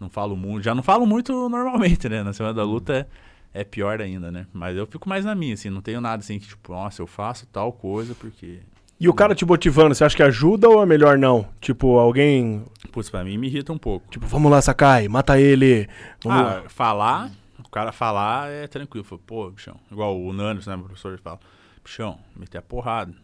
Não 0.00 0.08
falo 0.08 0.36
muito, 0.36 0.64
já 0.64 0.74
não 0.74 0.82
falo 0.82 1.06
muito 1.06 1.32
normalmente, 1.48 2.08
né? 2.08 2.22
Na 2.22 2.32
semana 2.32 2.54
da 2.54 2.64
luta 2.64 3.06
é, 3.54 3.60
é 3.60 3.64
pior 3.64 4.00
ainda, 4.00 4.32
né? 4.32 4.46
Mas 4.52 4.76
eu 4.76 4.86
fico 4.86 5.08
mais 5.08 5.24
na 5.24 5.34
minha, 5.34 5.54
assim, 5.54 5.70
não 5.70 5.80
tenho 5.80 6.00
nada 6.00 6.20
assim 6.20 6.38
que, 6.38 6.48
tipo, 6.48 6.72
nossa, 6.72 7.00
eu 7.02 7.06
faço 7.06 7.46
tal 7.46 7.72
coisa 7.72 8.14
porque. 8.14 8.60
E 8.98 9.08
o 9.08 9.14
cara 9.14 9.34
te 9.34 9.44
motivando, 9.44 9.94
você 9.96 10.04
acha 10.04 10.16
que 10.16 10.22
ajuda 10.22 10.68
ou 10.68 10.80
é 10.80 10.86
melhor 10.86 11.18
não? 11.18 11.48
Tipo, 11.60 11.98
alguém. 11.98 12.64
Putz, 12.92 13.10
pra 13.10 13.24
mim 13.24 13.36
me 13.36 13.48
irrita 13.48 13.72
um 13.72 13.78
pouco. 13.78 14.06
Tipo, 14.08 14.26
vamos 14.26 14.50
lá, 14.50 14.60
Sakai, 14.62 15.08
mata 15.08 15.40
ele. 15.40 15.88
Vamos 16.22 16.40
Ah, 16.40 16.42
lá. 16.44 16.62
falar, 16.68 17.30
cara 17.72 17.90
falar 17.90 18.50
é 18.50 18.66
tranquilo. 18.66 19.04
Fala, 19.04 19.20
pô, 19.26 19.50
bichão. 19.50 19.76
Igual 19.90 20.20
o 20.20 20.32
Nanos, 20.32 20.66
né, 20.66 20.76
o 20.76 20.80
professor 20.80 21.18
fala, 21.18 21.40
bichão, 21.82 22.18
meter 22.36 22.58
a 22.58 22.62
porrada. 22.62 23.14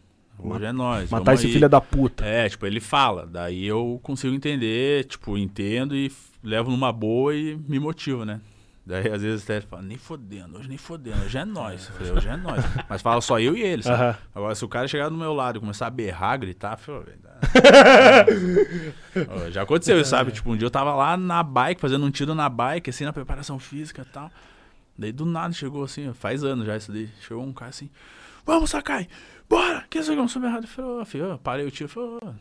Hoje 0.41 0.65
é 0.65 0.71
nóis. 0.71 1.09
Matar 1.09 1.33
esse 1.33 1.47
aí." 1.47 1.53
filho 1.53 1.69
da 1.69 1.81
puta. 1.81 2.25
É, 2.25 2.47
tipo, 2.47 2.65
ele 2.65 2.79
fala. 2.79 3.25
Daí 3.25 3.65
eu 3.65 3.99
consigo 4.01 4.33
entender, 4.33 5.05
tipo, 5.05 5.37
entendo 5.37 5.95
e 5.95 6.11
levo 6.43 6.71
numa 6.71 6.91
boa 6.91 7.35
e 7.35 7.57
me 7.67 7.79
motivo, 7.79 8.23
né? 8.23 8.39
Daí 8.89 9.07
às 9.07 9.21
vezes 9.21 9.43
até 9.43 9.61
fala, 9.61 9.83
nem 9.83 9.99
fodendo, 9.99 10.57
hoje 10.57 10.67
nem 10.67 10.75
fodendo, 10.79 11.23
hoje 11.23 11.37
é 11.37 11.45
nós. 11.45 11.87
Eu 11.87 11.93
falei, 11.93 12.11
hoje 12.11 12.27
é 12.27 12.35
nós. 12.35 12.65
Mas 12.89 13.03
fala 13.03 13.21
só 13.21 13.39
eu 13.39 13.55
e 13.55 13.61
ele, 13.61 13.83
sabe? 13.83 14.01
Aham. 14.01 14.17
Agora, 14.33 14.55
se 14.55 14.65
o 14.65 14.67
cara 14.67 14.87
chegar 14.87 15.09
do 15.09 15.15
meu 15.15 15.31
lado 15.31 15.57
e 15.57 15.59
começar 15.59 15.85
a 15.85 15.91
berrar, 15.91 16.39
gritar, 16.39 16.73
eu 16.73 16.77
falei, 17.03 17.19
Já 19.51 19.61
aconteceu 19.61 20.03
sabe? 20.03 20.31
Tipo, 20.31 20.53
um 20.53 20.57
dia 20.57 20.65
eu 20.65 20.71
tava 20.71 20.95
lá 20.95 21.15
na 21.15 21.43
bike, 21.43 21.79
fazendo 21.79 22.03
um 22.03 22.09
tiro 22.09 22.33
na 22.33 22.49
bike, 22.49 22.89
assim, 22.89 23.05
na 23.05 23.13
preparação 23.13 23.59
física 23.59 24.01
e 24.01 24.05
tal. 24.05 24.31
Daí 24.97 25.11
do 25.11 25.23
nada 25.23 25.53
chegou 25.53 25.83
assim, 25.83 26.11
faz 26.11 26.43
anos 26.43 26.65
já 26.65 26.75
isso 26.75 26.91
daí. 26.91 27.11
Chegou 27.21 27.43
um 27.43 27.53
cara 27.53 27.69
assim, 27.69 27.91
vamos, 28.43 28.71
Sakai, 28.71 29.07
bora! 29.47 29.85
Que 29.87 29.99
isso 29.99 30.09
aqui 30.09 30.19
é 30.19 30.23
um 30.23 30.27
super 30.27 30.47
errado. 30.47 30.63
Eu 30.63 30.67
falei, 30.67 30.91
ô, 30.91 31.05
filho, 31.05 31.37
parei 31.43 31.67
o 31.67 31.69
tiro, 31.69 31.85
eu 31.85 31.89
falei, 31.93 32.09
ô. 32.23 32.33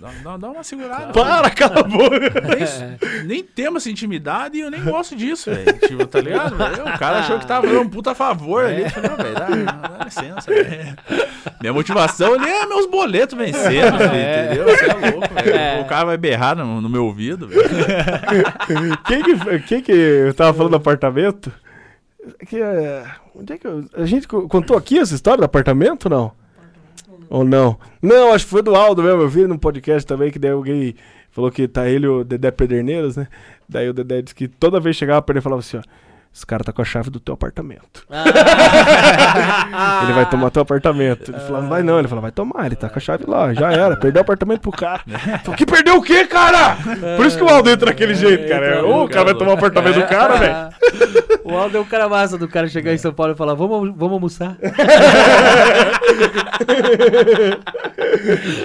Dá, 0.00 0.36
dá- 0.36 0.48
uma 0.50 0.64
segurada. 0.64 1.12
Para, 1.12 1.50
cala 1.50 1.80
a 1.80 1.82
boca. 1.82 2.18
Nem, 3.20 3.26
nem 3.26 3.42
temos 3.44 3.82
essa 3.82 3.90
intimidade 3.90 4.56
e 4.56 4.60
eu 4.60 4.70
nem 4.70 4.82
gosto 4.82 5.14
disso, 5.14 5.50
velho. 5.50 5.78
Tipo, 5.78 6.06
tá 6.06 6.20
ligado? 6.20 6.56
velho? 6.56 6.82
O 6.82 6.98
cara 6.98 7.18
achou 7.18 7.38
que 7.38 7.46
tava 7.46 7.66
fazendo 7.66 7.82
um 7.82 7.88
puta 7.88 8.14
favor 8.14 8.64
ali. 8.64 8.82
Eu 8.82 8.90
falei, 8.90 9.10
não, 9.10 9.16
velho, 9.16 9.34
dá, 9.34 9.46
dá 9.98 10.04
licença, 10.04 10.50
velho. 10.50 10.96
Minha 11.60 11.72
motivação 11.72 12.34
ali 12.34 12.48
é 12.48 12.66
meus 12.66 12.86
boletos 12.86 13.36
vencendo, 13.36 14.02
É. 14.02 14.44
entendeu? 14.46 14.64
Você 14.64 14.84
é 14.86 15.10
louco, 15.10 15.34
velho. 15.34 15.54
É. 15.56 15.80
O 15.80 15.84
cara 15.86 16.04
vai 16.06 16.16
berrar 16.16 16.56
no, 16.56 16.80
no 16.80 16.88
meu 16.88 17.04
ouvido, 17.04 17.46
velho. 17.48 17.62
Quem 19.06 19.22
que, 19.22 19.58
quem 19.66 19.82
que 19.82 19.92
eu 19.92 20.34
tava 20.34 20.52
falando 20.54 20.70
do 20.70 20.76
apartamento? 20.76 21.52
Que, 22.48 22.60
é, 22.60 23.04
onde 23.34 23.52
é 23.54 23.58
que 23.58 23.66
eu, 23.66 23.84
a 23.96 24.04
gente 24.04 24.28
co- 24.28 24.46
contou 24.48 24.76
aqui 24.76 24.98
essa 24.98 25.14
história 25.14 25.38
do 25.38 25.44
apartamento 25.44 26.08
não? 26.08 26.32
Ou 27.30 27.44
não? 27.44 27.78
Não, 28.02 28.32
acho 28.32 28.44
que 28.44 28.50
foi 28.50 28.60
do 28.60 28.74
Aldo 28.74 29.04
mesmo. 29.04 29.22
Eu 29.22 29.28
vi 29.28 29.46
num 29.46 29.56
podcast 29.56 30.04
também 30.04 30.32
que 30.32 30.38
daí 30.38 30.50
alguém 30.50 30.96
falou 31.30 31.50
que 31.50 31.68
tá 31.68 31.88
ele 31.88 32.04
e 32.04 32.08
o 32.08 32.24
Dedé 32.24 32.50
Pederneiras, 32.50 33.16
né? 33.16 33.28
Daí 33.68 33.88
o 33.88 33.94
Dedé 33.94 34.20
disse 34.20 34.34
que 34.34 34.48
toda 34.48 34.80
vez 34.80 34.96
chegava 34.96 35.22
pra 35.22 35.34
ele 35.34 35.40
falava 35.40 35.60
assim, 35.60 35.76
ó. 35.76 35.82
Esse 36.32 36.46
cara 36.46 36.62
tá 36.62 36.72
com 36.72 36.80
a 36.80 36.84
chave 36.84 37.10
do 37.10 37.18
teu 37.18 37.34
apartamento. 37.34 38.04
Ah. 38.08 40.02
Ele 40.04 40.12
vai 40.12 40.30
tomar 40.30 40.50
teu 40.50 40.62
apartamento. 40.62 41.32
Ele 41.32 41.40
falou, 41.40 41.62
não 41.62 41.68
vai 41.68 41.82
não. 41.82 41.98
Ele 41.98 42.06
falou, 42.06 42.22
vai 42.22 42.30
tomar, 42.30 42.66
ele 42.66 42.76
tá 42.76 42.88
com 42.88 42.98
a 42.98 43.02
chave 43.02 43.24
lá, 43.26 43.52
já 43.52 43.72
era. 43.72 43.96
Perdeu 43.96 44.20
o 44.20 44.22
apartamento 44.22 44.60
pro 44.60 44.70
cara. 44.70 45.00
Falou, 45.42 45.56
que 45.56 45.66
perdeu 45.66 45.96
o 45.96 46.02
quê, 46.02 46.24
cara? 46.26 46.76
Por 47.16 47.26
isso 47.26 47.36
que 47.36 47.42
o 47.42 47.48
Aldo 47.48 47.68
entra 47.68 47.86
daquele 47.86 48.14
jeito, 48.14 48.48
cara. 48.48 48.78
Entra 48.78 48.86
Ô, 48.86 49.02
o 49.04 49.08
cara 49.08 49.24
vai 49.24 49.34
tomar 49.34 49.50
o 49.50 49.54
apartamento 49.54 49.96
do 49.96 50.06
cara, 50.06 50.36
velho. 50.36 50.54
O 51.44 51.56
Aldo 51.56 51.78
é 51.78 51.80
um 51.80 51.84
cara 51.84 52.08
massa 52.08 52.38
do 52.38 52.46
cara 52.46 52.68
chegar 52.68 52.94
em 52.94 52.98
São 52.98 53.12
Paulo 53.12 53.32
e 53.32 53.36
falar: 53.36 53.54
vamos, 53.54 53.92
vamos 53.96 54.14
almoçar. 54.14 54.56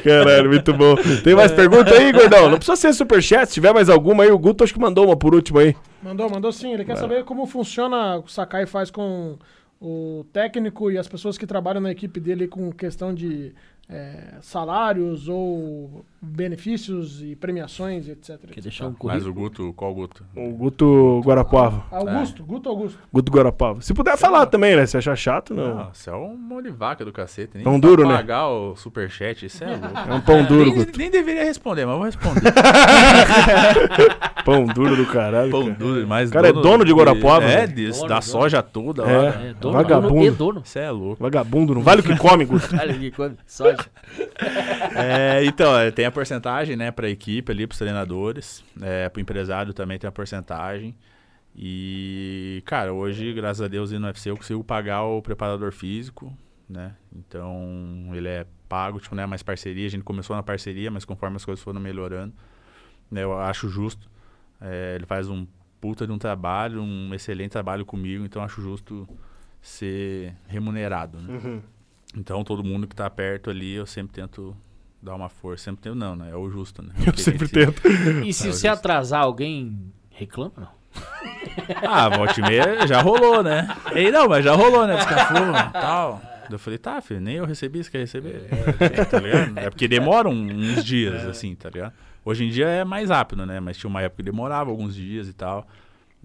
Caralho, 0.04 0.50
muito 0.50 0.74
bom. 0.74 0.96
Tem 1.24 1.36
mais 1.36 1.52
pergunta 1.52 1.94
aí, 1.94 2.12
gordão? 2.12 2.50
Não 2.50 2.58
precisa 2.58 2.76
ser 2.76 2.94
superchat. 2.94 3.48
Se 3.48 3.56
tiver 3.56 3.74
mais 3.74 3.90
alguma 3.90 4.24
aí, 4.24 4.32
o 4.32 4.38
Guto 4.38 4.64
acho 4.64 4.74
que 4.74 4.80
mandou 4.80 5.08
uma 5.08 5.16
por 5.16 5.34
último 5.34 5.60
aí. 5.60 5.76
Mandou, 6.06 6.30
mandou 6.30 6.52
sim. 6.52 6.72
Ele 6.72 6.86
quer 6.86 6.98
saber 6.98 7.26
como 7.26 7.48
funciona, 7.48 8.18
o 8.18 8.28
Sakai 8.28 8.68
faz 8.68 8.92
com 8.92 9.40
o 9.82 10.24
técnico 10.32 10.92
e 10.92 11.00
as 11.00 11.08
pessoas 11.08 11.36
que 11.36 11.48
trabalham 11.48 11.82
na 11.82 11.90
equipe 11.90 12.20
dele 12.20 12.48
com 12.48 12.72
questão 12.72 13.12
de 13.12 13.56
é, 13.88 14.36
salários 14.42 15.28
ou 15.30 16.04
benefícios 16.20 17.22
e 17.22 17.36
premiações, 17.36 18.08
etc. 18.10 18.40
Quer 18.40 18.50
etc. 18.50 18.64
deixar 18.64 18.86
um 18.88 18.90
Mas 18.90 18.98
currículo? 18.98 19.30
o 19.30 19.34
Guto, 19.34 19.74
qual 19.74 19.94
Guto? 19.94 20.26
O 20.36 20.50
Guto 20.54 21.22
Guarapava. 21.24 21.84
Augusto, 21.92 22.44
Guto 22.44 22.68
Augusto. 22.70 22.98
Guto 23.14 23.32
Guarapava. 23.32 23.82
Se 23.82 23.94
puder 23.94 24.18
falar 24.18 24.48
também, 24.48 24.76
né? 24.76 24.88
Se 24.88 24.98
achar 24.98 25.16
chato, 25.16 25.54
não. 25.54 25.76
Não, 25.76 25.94
você 25.94 26.10
é 26.10 26.14
um 26.16 26.36
molivaca 26.36 27.06
do 27.06 27.12
cacete. 27.14 27.52
Nem 27.56 27.64
Pão 27.64 27.80
duro, 27.80 28.08
né? 28.08 28.16
pagar 28.16 28.48
o 28.48 28.76
superchat, 28.76 29.46
isso 29.46 29.64
é 29.64 29.68
louco. 29.68 29.86
É 30.10 30.14
um 30.16 30.22
pão 30.22 30.44
duro, 30.46 30.66
nem, 30.66 30.74
Guto. 30.74 30.98
nem 30.98 31.12
deveria 31.12 31.44
responder, 31.44 31.86
mas 31.86 31.96
vou 31.96 32.06
responder. 32.06 32.42
Pão 34.44 34.66
duro 34.66 34.96
do 34.96 35.06
caralho. 35.08 35.52
Pão 35.52 35.64
cara. 35.64 35.76
duro 35.76 36.00
demais. 36.02 36.30
O 36.30 36.34
cara 36.34 36.50
é 36.50 36.54
dono 36.54 36.86
de 36.86 36.94
Guarapuava, 36.94 37.46
É, 37.46 37.62
né? 37.62 37.68
disso, 37.68 38.00
Dono, 38.02 38.10
da 38.10 38.16
dono. 38.20 38.32
soja 38.32 38.62
toda 38.64 39.04
É. 39.04 39.18
lá. 39.18 39.42
É, 39.44 39.54
dono, 39.54 39.74
Vagabundo. 39.74 40.62
Você 40.64 40.80
é 40.80 40.92
louco. 40.92 41.22
Vagabundo, 41.22 41.74
não 41.76 41.82
vale 41.82 42.02
o 42.02 42.04
que 42.04 42.16
come, 42.18 42.46
Guto. 42.46 42.68
Olha 42.74 42.82
ali, 42.94 43.12
quando- 43.12 43.38
soja. 43.46 43.75
É, 44.96 45.44
então, 45.46 45.78
é, 45.78 45.92
tem 45.92 46.06
a 46.06 46.12
porcentagem, 46.12 46.76
né, 46.76 46.92
pra 46.92 47.10
equipe 47.10 47.52
ali, 47.52 47.68
pros 47.68 47.80
treinadores. 47.80 48.64
É, 48.82 49.10
pro 49.10 49.22
empresário 49.22 49.74
também 49.74 49.98
tem 49.98 50.08
a 50.08 50.12
porcentagem. 50.12 50.96
E, 51.56 52.62
cara, 52.66 52.94
hoje, 52.94 53.34
graças 53.34 53.62
a 53.62 53.68
Deus, 53.68 53.92
no 53.92 54.08
UFC, 54.08 54.30
eu 54.30 54.38
consigo 54.38 54.64
pagar 54.64 55.04
o 55.04 55.22
preparador 55.22 55.72
físico, 55.72 56.36
né? 56.70 56.96
Então, 57.16 58.12
ele 58.14 58.28
é 58.28 58.46
pago, 58.68 59.00
tipo, 59.00 59.16
né, 59.16 59.26
mais 59.26 59.42
parceria. 59.42 59.86
A 59.86 59.90
gente 59.90 60.04
começou 60.04 60.36
na 60.36 60.44
parceria, 60.44 60.92
mas 60.92 61.06
conforme 61.06 61.38
as 61.38 61.46
coisas 61.46 61.64
foram 61.64 61.80
melhorando, 61.80 62.34
né, 63.10 63.24
eu 63.24 63.40
acho 63.40 63.70
justo. 63.70 64.10
É, 64.60 64.96
ele 64.96 65.06
faz 65.06 65.30
um 65.30 65.46
puta 65.80 66.06
de 66.06 66.12
um 66.12 66.18
trabalho, 66.18 66.82
um 66.82 67.14
excelente 67.14 67.52
trabalho 67.52 67.86
comigo, 67.86 68.26
então 68.26 68.42
acho 68.44 68.62
justo 68.62 69.08
ser 69.62 70.34
remunerado, 70.48 71.20
né? 71.22 71.40
Então, 72.16 72.44
todo 72.44 72.64
mundo 72.64 72.88
que 72.88 72.96
tá 72.96 73.10
perto 73.10 73.50
ali, 73.50 73.74
eu 73.74 73.86
sempre 73.86 74.14
tento 74.14 74.56
dar 75.02 75.16
uma 75.16 75.30
força. 75.30 75.66
Sempre 75.66 75.84
tento, 75.84 75.96
não, 75.96 76.16
né? 76.16 76.30
É 76.32 76.36
o 76.36 76.50
justo, 76.50 76.82
né? 76.82 76.90
Eu 77.00 77.06
Porque 77.06 77.22
sempre 77.22 77.48
tento. 77.48 77.82
E 78.26 78.34
se 78.34 78.48
É, 78.48 78.52
você 78.52 78.68
atrasar 78.68 79.22
alguém, 79.22 79.92
reclama 80.10 80.54
não? 80.58 80.76
Ah, 81.88 82.10
volta 82.10 82.40
e 82.40 82.44
meia 82.44 82.88
já 82.88 83.02
rolou, 83.02 83.44
né? 83.44 83.68
E 83.96 84.12
não, 84.12 84.28
mas 84.30 84.44
já 84.46 84.54
rolou, 84.56 84.88
né? 84.88 84.96
Descafou 84.96 85.38
e 85.50 85.72
tal. 85.74 86.22
Eu 86.50 86.60
falei, 86.60 86.78
tá, 86.78 87.02
filho, 87.02 87.20
nem 87.20 87.36
eu 87.38 87.46
recebi, 87.46 87.84
você 87.84 87.90
quer 87.90 87.98
receber? 88.00 88.48
tá 89.10 89.20
ligado? 89.20 89.58
É 89.60 89.70
porque 89.70 89.88
demora 89.88 90.30
um- 90.30 90.46
uns 90.48 90.86
dias, 90.86 91.26
assim, 91.28 91.56
tá 91.56 91.70
ligado? 91.70 91.94
Hoje 92.24 92.46
em 92.46 92.50
dia 92.50 92.68
é 92.68 92.84
mais 92.84 93.10
rápido, 93.10 93.46
né? 93.46 93.60
Mas 93.60 93.78
tinha 93.78 93.90
uma 93.90 94.02
época 94.02 94.18
que 94.24 94.30
demorava 94.30 94.70
alguns 94.70 94.96
dias 94.96 95.28
e 95.28 95.34
tal. 95.34 95.68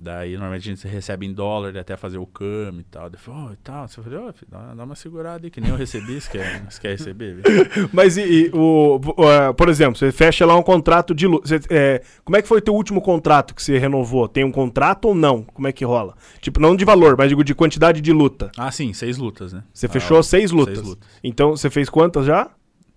Daí, 0.02 0.32
normalmente, 0.32 0.70
a 0.70 0.74
gente 0.74 0.89
recebe 0.89 1.27
em 1.27 1.32
dólar 1.35 1.77
até 1.77 1.94
fazer 1.94 2.16
o 2.16 2.27
câmbio 2.27 2.81
e 2.81 2.85
tal. 2.85 3.10
Daí 3.10 3.18
eu 3.18 3.22
falei, 3.22 3.48
oh, 3.48 3.52
e 3.52 3.56
tal. 3.56 3.86
Você 3.86 4.01
falou, 4.01 4.32
filho, 4.32 4.48
dá, 4.51 4.74
dá 4.74 4.85
uma 4.85 4.94
segurada 4.94 5.47
aí, 5.47 5.51
que 5.51 5.60
nem 5.60 5.68
eu 5.70 5.77
recebi, 5.77 6.18
você 6.18 6.31
quer, 6.31 6.64
você 6.70 6.81
quer 6.81 6.90
receber? 6.93 7.35
velho?" 7.35 7.70
Mas 7.93 8.16
e, 8.16 8.22
e 8.22 8.51
o, 8.55 8.98
é, 9.28 9.52
por 9.52 9.68
exemplo, 9.68 9.97
você 9.98 10.10
fecha 10.10 10.47
lá 10.47 10.56
um 10.56 10.62
contrato 10.62 11.14
de 11.14 11.27
luta. 11.27 11.47
Você, 11.47 11.60
é, 11.68 12.02
como 12.24 12.36
é 12.36 12.40
que 12.43 12.48
foi 12.48 12.59
o 12.59 12.62
teu 12.62 12.74
último 12.74 13.02
contrato 13.02 13.55
que 13.55 13.62
você 13.62 13.77
renovou? 13.78 14.27
Tem 14.27 14.43
um 14.43 14.51
contrato 14.52 15.06
ou 15.09 15.14
não? 15.14 15.43
Como 15.43 15.68
é 15.68 15.72
que 15.72 15.85
rola? 15.85 16.14
Tipo, 16.40 16.60
não 16.60 16.74
de 16.74 16.85
valor, 16.86 17.14
mas 17.18 17.28
digo 17.28 17.44
de 17.44 17.55
quantidade 17.55 18.01
de 18.01 18.12
luta. 18.12 18.51
Ah, 18.56 18.70
sim, 18.72 18.94
seis 18.94 19.18
lutas, 19.18 19.52
né? 19.52 19.62
Você 19.72 19.85
Ah, 19.86 19.90
fechou 19.90 20.22
seis 20.22 20.51
lutas. 20.51 20.77
Seis 20.78 20.89
lutas. 20.89 21.09
Então, 21.22 21.51
você 21.51 21.68
fez 21.68 21.90
quantas 21.90 22.24
já? 22.24 22.51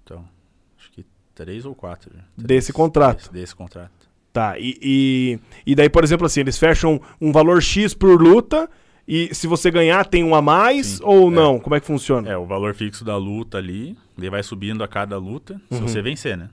Então, 0.03 0.23
acho 0.79 0.89
que 0.91 1.05
três 1.35 1.65
ou 1.65 1.75
quatro. 1.75 2.09
Três, 2.11 2.23
Desse 2.37 2.71
contrato. 2.71 3.17
Desse, 3.17 3.33
desse 3.33 3.55
contrato. 3.55 3.91
Tá, 4.33 4.55
e, 4.57 4.77
e, 4.81 5.39
e 5.63 5.75
daí, 5.75 5.87
por 5.89 6.03
exemplo, 6.03 6.25
assim, 6.25 6.39
eles 6.39 6.57
fecham 6.57 6.99
um 7.21 7.31
valor 7.31 7.61
X 7.61 7.93
por 7.93 8.19
luta 8.19 8.67
e 9.07 9.29
se 9.33 9.45
você 9.45 9.69
ganhar 9.69 10.05
tem 10.07 10.23
um 10.23 10.33
a 10.33 10.41
mais 10.41 10.87
Sim, 10.87 11.03
ou 11.03 11.31
é. 11.31 11.35
não? 11.35 11.59
Como 11.59 11.75
é 11.75 11.79
que 11.79 11.85
funciona? 11.85 12.27
É, 12.29 12.35
o 12.35 12.45
valor 12.45 12.73
fixo 12.73 13.05
da 13.05 13.15
luta 13.15 13.59
ali, 13.59 13.95
ele 14.17 14.29
vai 14.31 14.41
subindo 14.41 14.83
a 14.83 14.87
cada 14.87 15.17
luta, 15.19 15.61
se 15.69 15.75
Uhum. 15.79 15.87
você 15.87 16.01
vencer, 16.01 16.35
né? 16.35 16.49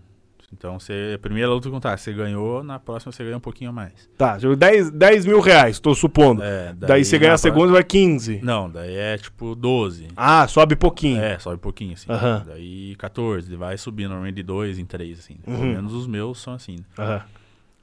Então, 0.52 0.78
você, 0.80 1.12
a 1.14 1.18
primeira 1.18 1.48
luta 1.48 1.70
contar, 1.70 1.96
você 1.96 2.12
ganhou, 2.12 2.62
na 2.64 2.76
próxima 2.78 3.12
você 3.12 3.22
ganha 3.24 3.36
um 3.36 3.40
pouquinho 3.40 3.70
a 3.70 3.72
mais. 3.72 3.92
Tá, 4.18 4.36
tipo, 4.36 4.56
10, 4.56 4.90
10 4.90 5.24
mil 5.24 5.38
reais, 5.40 5.78
tô 5.78 5.94
supondo. 5.94 6.42
É, 6.42 6.74
daí, 6.76 7.04
você 7.04 7.18
ganha 7.20 7.34
a 7.34 7.38
segunda, 7.38 7.72
vai 7.72 7.84
15. 7.84 8.32
próxima- 8.40 8.52
Não, 8.52 8.68
daí 8.68 8.94
é 8.96 9.16
tipo 9.16 9.54
12. 9.54 10.08
Ah, 10.16 10.46
sobe 10.48 10.74
pouquinho. 10.74 11.22
É, 11.22 11.38
sobe 11.38 11.56
pouquinho, 11.56 11.92
assim. 11.94 12.10
Aham. 12.12 12.42
Daí 12.46 12.96
14, 12.96 13.48
ele 13.48 13.56
vai 13.56 13.78
subindo, 13.78 14.08
normalmente 14.08 14.34
de 14.34 14.42
2 14.42 14.78
em 14.80 14.84
3, 14.84 15.20
assim. 15.20 15.36
Pelo 15.36 15.56
Uhum. 15.56 15.66
menos 15.74 15.94
os 15.94 16.06
meus 16.08 16.42
são 16.42 16.52
assim. 16.52 16.76
né? 16.78 16.84
Aham. 16.98 17.22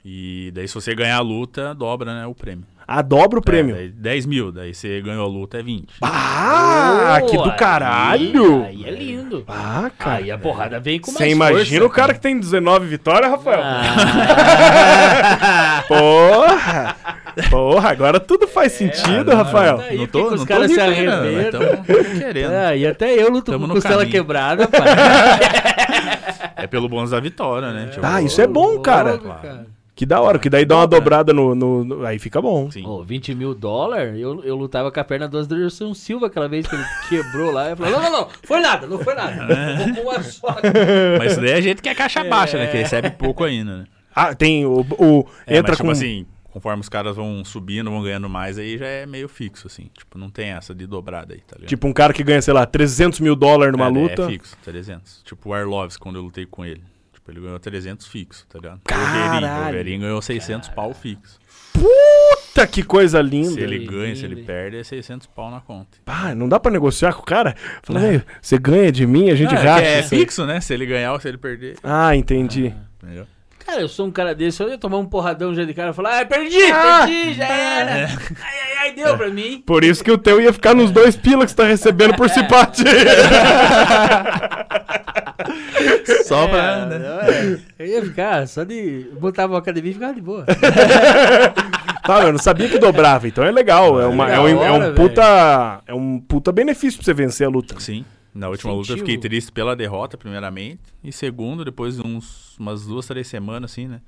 E 0.04 0.50
daí, 0.54 0.68
se 0.68 0.74
você 0.74 0.94
ganhar 0.94 1.16
a 1.16 1.20
luta, 1.20 1.74
dobra, 1.74 2.14
né, 2.20 2.26
o 2.26 2.34
prêmio. 2.34 2.64
Ah, 2.90 3.02
dobra 3.02 3.38
o 3.38 3.42
prêmio. 3.42 3.74
É, 3.76 3.80
daí 3.80 3.88
10 3.90 4.24
mil, 4.26 4.50
daí 4.50 4.72
você 4.72 4.98
ganhou 5.02 5.22
a 5.22 5.28
luta, 5.28 5.58
é 5.58 5.62
20. 5.62 5.96
Ah, 6.00 7.18
que 7.28 7.36
do 7.36 7.42
Boa, 7.42 7.52
caralho! 7.54 8.64
Aí, 8.64 8.82
aí 8.86 8.88
é 8.88 8.90
lindo. 8.90 9.44
Ah, 9.46 9.90
cara. 9.98 10.16
Aí 10.16 10.30
a 10.30 10.38
porrada 10.38 10.80
vem 10.80 10.98
com 10.98 11.10
mais 11.10 11.18
Você 11.18 11.28
imagina 11.28 11.80
força. 11.80 11.84
o 11.84 11.90
cara 11.90 12.14
que 12.14 12.20
tem 12.20 12.40
19 12.40 12.86
vitórias, 12.86 13.30
Rafael? 13.30 13.60
Ah, 13.62 13.84
Porra! 15.86 16.96
Porra, 17.50 17.90
agora 17.90 18.18
tudo 18.18 18.48
faz 18.48 18.72
sentido, 18.72 19.34
Rafael. 19.34 19.80
Aí 19.80 19.98
não 19.98 20.06
tô, 20.06 20.28
os 20.32 20.40
não 20.40 20.46
caras 20.46 20.68
tô 20.68 20.74
se 20.74 20.80
mas 20.80 20.88
arrebentam. 20.98 21.60
querendo. 22.18 22.52
é, 22.52 22.78
e 22.78 22.86
até 22.86 23.12
eu 23.14 23.30
luto 23.30 23.52
Tamo 23.52 23.64
com 23.64 23.68
no 23.68 23.74
costela 23.74 23.96
caminho. 23.98 24.10
quebrada, 24.12 24.66
pai. 24.72 24.88
É 26.56 26.66
pelo 26.66 26.88
bônus 26.88 27.10
da 27.10 27.20
vitória, 27.20 27.70
né? 27.72 27.88
Tipo, 27.92 28.04
Ah, 28.04 28.22
isso 28.22 28.40
é 28.40 28.46
bom, 28.46 28.78
cara. 28.80 29.10
Louco, 29.12 29.28
cara. 29.42 29.66
Que 29.98 30.06
da 30.06 30.20
hora, 30.20 30.38
que 30.38 30.48
daí 30.48 30.64
dá 30.64 30.76
uma 30.76 30.86
dobrada 30.86 31.32
no, 31.32 31.56
no- 31.56 31.84
no- 31.84 32.06
Aí 32.06 32.20
fica 32.20 32.40
bom. 32.40 32.70
Sim. 32.70 32.86
Ô, 32.86 33.02
20 33.02 33.34
mil 33.34 33.52
dólares, 33.52 34.16
eu, 34.16 34.44
eu 34.44 34.54
lutava 34.54 34.92
com 34.92 35.00
a 35.00 35.02
perna 35.02 35.26
do 35.26 35.36
Anderson 35.38 35.92
Silva 35.92 36.28
aquela 36.28 36.48
vez 36.48 36.68
que 36.68 36.74
ele 36.76 36.84
quebrou 37.10 37.50
lá. 37.50 37.70
Eu 37.70 37.76
falei, 37.76 37.92
não, 37.92 38.00
não, 38.02 38.10
não, 38.12 38.28
foi 38.44 38.60
nada, 38.60 38.86
não 38.86 38.98
foi 39.00 39.14
nada. 39.16 39.48
Só. 40.22 40.46
Mas 41.18 41.32
isso 41.32 41.40
daí 41.40 41.52
a 41.54 41.60
gente 41.60 41.82
que 41.82 41.88
é 41.88 41.94
caixa 41.96 42.22
baixa, 42.22 42.56
né? 42.56 42.68
Que 42.68 42.76
recebe 42.76 43.10
pouco 43.10 43.42
ainda, 43.42 43.78
né? 43.78 43.84
Ah, 44.14 44.32
tem 44.36 44.64
o. 44.64 44.82
o- 44.98 45.26
É, 45.44 45.56
entra 45.56 45.70
mas, 45.72 45.76
tipo 45.78 45.86
com. 45.86 45.90
assim, 45.90 46.26
conforme 46.44 46.80
os 46.80 46.88
caras 46.88 47.16
vão 47.16 47.44
subindo, 47.44 47.90
vão 47.90 48.00
ganhando 48.02 48.28
mais, 48.28 48.56
aí 48.56 48.78
já 48.78 48.86
é 48.86 49.04
meio 49.04 49.28
fixo, 49.28 49.66
assim. 49.66 49.90
Tipo, 49.96 50.16
não 50.16 50.30
tem 50.30 50.50
essa 50.50 50.72
de 50.72 50.86
dobrada 50.86 51.34
aí, 51.34 51.40
tá 51.40 51.56
ligado? 51.56 51.68
Tipo 51.68 51.88
um 51.88 51.92
cara 51.92 52.12
que 52.12 52.22
ganha, 52.22 52.40
sei 52.40 52.54
lá, 52.54 52.64
300 52.64 53.18
mil 53.18 53.34
dólares 53.34 53.72
numa 53.72 53.88
É, 53.88 53.92
daí 53.92 54.02
luta. 54.02 54.22
É 54.22 54.26
fixo, 54.28 54.56
300. 54.64 55.22
Tipo 55.24 55.48
o 55.50 55.54
Arlovs, 55.54 55.96
quando 55.96 56.16
eu 56.16 56.22
lutei 56.22 56.46
com 56.46 56.64
ele. 56.64 56.82
Tipo, 57.28 57.32
ele 57.32 57.40
ganhou 57.40 57.58
300 57.58 58.06
fixo, 58.06 58.46
tá 58.48 58.58
ligado? 58.58 58.80
Caralho. 58.84 59.46
o 59.46 59.62
Wolverine 59.64 59.98
ganhou 60.04 60.22
600 60.22 60.68
pau 60.70 60.94
fixo. 60.94 61.38
Puta 61.72 62.66
que 62.66 62.82
coisa 62.82 63.20
linda. 63.20 63.50
Se 63.50 63.60
ele 63.60 63.84
ganha, 63.84 64.16
se 64.16 64.24
ele 64.24 64.42
perde, 64.42 64.78
é 64.78 64.84
600 64.84 65.26
pau 65.26 65.50
na 65.50 65.60
conta. 65.60 65.98
Pá, 66.04 66.34
não 66.34 66.48
dá 66.48 66.58
pra 66.58 66.70
negociar 66.70 67.12
com 67.12 67.22
o 67.22 67.24
cara? 67.24 67.54
Fala, 67.82 68.02
"Ei, 68.12 68.22
você 68.40 68.58
ganha 68.58 68.90
de 68.90 69.06
mim, 69.06 69.30
a 69.30 69.34
gente 69.34 69.54
Não, 69.54 69.60
é, 69.62 69.96
é 69.96 70.00
isso 70.00 70.14
aí." 70.14 70.20
fixo, 70.20 70.46
né? 70.46 70.60
Se 70.60 70.72
ele 70.72 70.86
ganhar 70.86 71.12
ou 71.12 71.20
se 71.20 71.28
ele 71.28 71.38
perder. 71.38 71.76
Ah, 71.82 72.16
entendi. 72.16 72.74
Entendeu? 73.02 73.26
Cara, 73.68 73.82
eu 73.82 73.88
sou 73.88 74.06
um 74.06 74.10
cara 74.10 74.34
desse, 74.34 74.62
eu 74.62 74.68
ia 74.70 74.78
tomar 74.78 74.96
um 74.96 75.04
porradão 75.04 75.54
já 75.54 75.62
de 75.62 75.74
cara 75.74 75.90
e 75.90 75.92
falar, 75.92 76.22
ah, 76.22 76.24
perdi, 76.24 76.56
perdi, 76.56 77.34
já 77.34 77.44
era. 77.46 77.90
É. 77.90 78.04
Ai, 78.06 78.58
ai, 78.62 78.76
ai, 78.80 78.92
deu 78.92 79.14
pra 79.14 79.28
mim. 79.28 79.62
Por 79.66 79.84
isso 79.84 80.02
que 80.02 80.10
o 80.10 80.16
teu 80.16 80.40
ia 80.40 80.54
ficar 80.54 80.74
nos 80.74 80.90
dois 80.90 81.14
pila 81.16 81.44
que 81.44 81.50
você 81.50 81.56
tá 81.56 81.64
recebendo 81.64 82.14
por 82.16 82.30
simpate. 82.30 82.82
Só 86.24 86.44
É, 86.44 86.48
pra. 86.48 86.86
né? 86.86 86.98
não, 86.98 87.20
é. 87.20 87.58
Eu 87.78 87.86
ia 87.86 88.02
ficar 88.02 88.46
só 88.48 88.64
de. 88.64 89.06
Botava 89.20 89.52
uma 89.52 89.58
academia 89.58 89.90
e 89.90 89.94
ficava 89.94 90.14
de 90.14 90.20
boa. 90.20 90.44
tá, 92.04 92.22
eu 92.24 92.32
não 92.32 92.38
sabia 92.38 92.68
que 92.68 92.78
dobrava, 92.78 93.28
então 93.28 93.44
é 93.44 93.50
legal. 93.50 94.00
É, 94.00 94.06
uma, 94.06 94.30
é, 94.30 94.40
um, 94.40 94.48
é 94.48 94.72
um 94.72 94.78
Da 94.78 94.84
hora, 94.86 94.94
puta. 94.94 95.80
É 95.86 95.94
um 95.94 96.18
puta 96.20 96.50
benefício 96.52 96.98
pra 96.98 97.04
você 97.04 97.14
vencer 97.14 97.46
a 97.46 97.50
luta. 97.50 97.78
Sim. 97.78 98.04
Na 98.34 98.48
última 98.48 98.72
luta 98.72 98.92
eu 98.92 98.98
fiquei 98.98 99.18
triste 99.18 99.50
pela 99.50 99.74
derrota, 99.74 100.16
primeiramente. 100.16 100.80
E 101.02 101.10
segundo, 101.12 101.64
depois 101.64 101.96
de 101.96 102.06
uns, 102.06 102.56
umas 102.58 102.86
duas, 102.86 103.06
três 103.06 103.26
semanas, 103.26 103.72
assim, 103.72 103.88
né? 103.88 104.00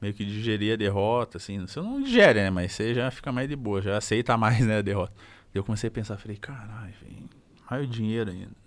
Meio 0.00 0.14
que 0.14 0.24
digerir 0.24 0.72
a 0.72 0.76
derrota, 0.76 1.36
assim. 1.36 1.60
Você 1.60 1.80
não 1.80 2.02
digere, 2.02 2.40
né? 2.40 2.50
Mas 2.50 2.72
você 2.72 2.94
já 2.94 3.10
fica 3.10 3.30
mais 3.30 3.48
de 3.48 3.56
boa, 3.56 3.82
já 3.82 3.96
aceita 3.96 4.36
mais, 4.38 4.64
né, 4.66 4.78
a 4.78 4.82
derrota. 4.82 5.12
Daí 5.52 5.60
eu 5.60 5.64
comecei 5.64 5.88
a 5.88 5.90
pensar, 5.90 6.16
falei, 6.16 6.36
caralho, 6.36 6.94
velho, 7.02 7.28
mais 7.70 7.84
o 7.84 7.86
dinheiro 7.86 8.30
ainda. 8.30 8.60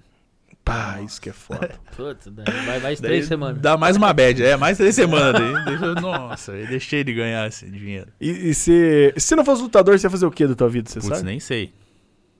Pá, 0.64 1.02
isso 1.02 1.20
que 1.20 1.30
é 1.30 1.34
foda. 1.34 1.78
Putz, 1.96 2.28
vai 2.66 2.80
mais 2.80 3.02
Daí 3.02 3.12
três 3.12 3.26
semanas. 3.26 3.62
Dá 3.62 3.76
mais 3.76 3.98
uma 3.98 4.14
bad, 4.14 4.42
é, 4.42 4.56
mais 4.56 4.78
três 4.78 4.96
semanas 4.96 5.34
daí. 5.34 5.66
Deixa 5.66 5.94
nossa, 5.96 6.54
eu 6.54 6.68
deixei 6.68 7.04
de 7.04 7.14
ganhar 7.14 7.48
esse 7.48 7.70
dinheiro. 7.70 8.12
E, 8.20 8.30
e 8.30 8.54
se, 8.54 9.14
se 9.18 9.36
não 9.36 9.44
fosse 9.44 9.62
lutador, 9.62 10.00
você 10.00 10.06
ia 10.08 10.12
fazer 10.12 10.26
o 10.26 10.32
que 10.32 10.48
da 10.48 10.56
tua 10.56 10.70
vida, 10.70 10.90
você 10.90 11.02
Putz, 11.02 11.18
sabe? 11.18 11.26
nem 11.26 11.40
sei. 11.40 11.74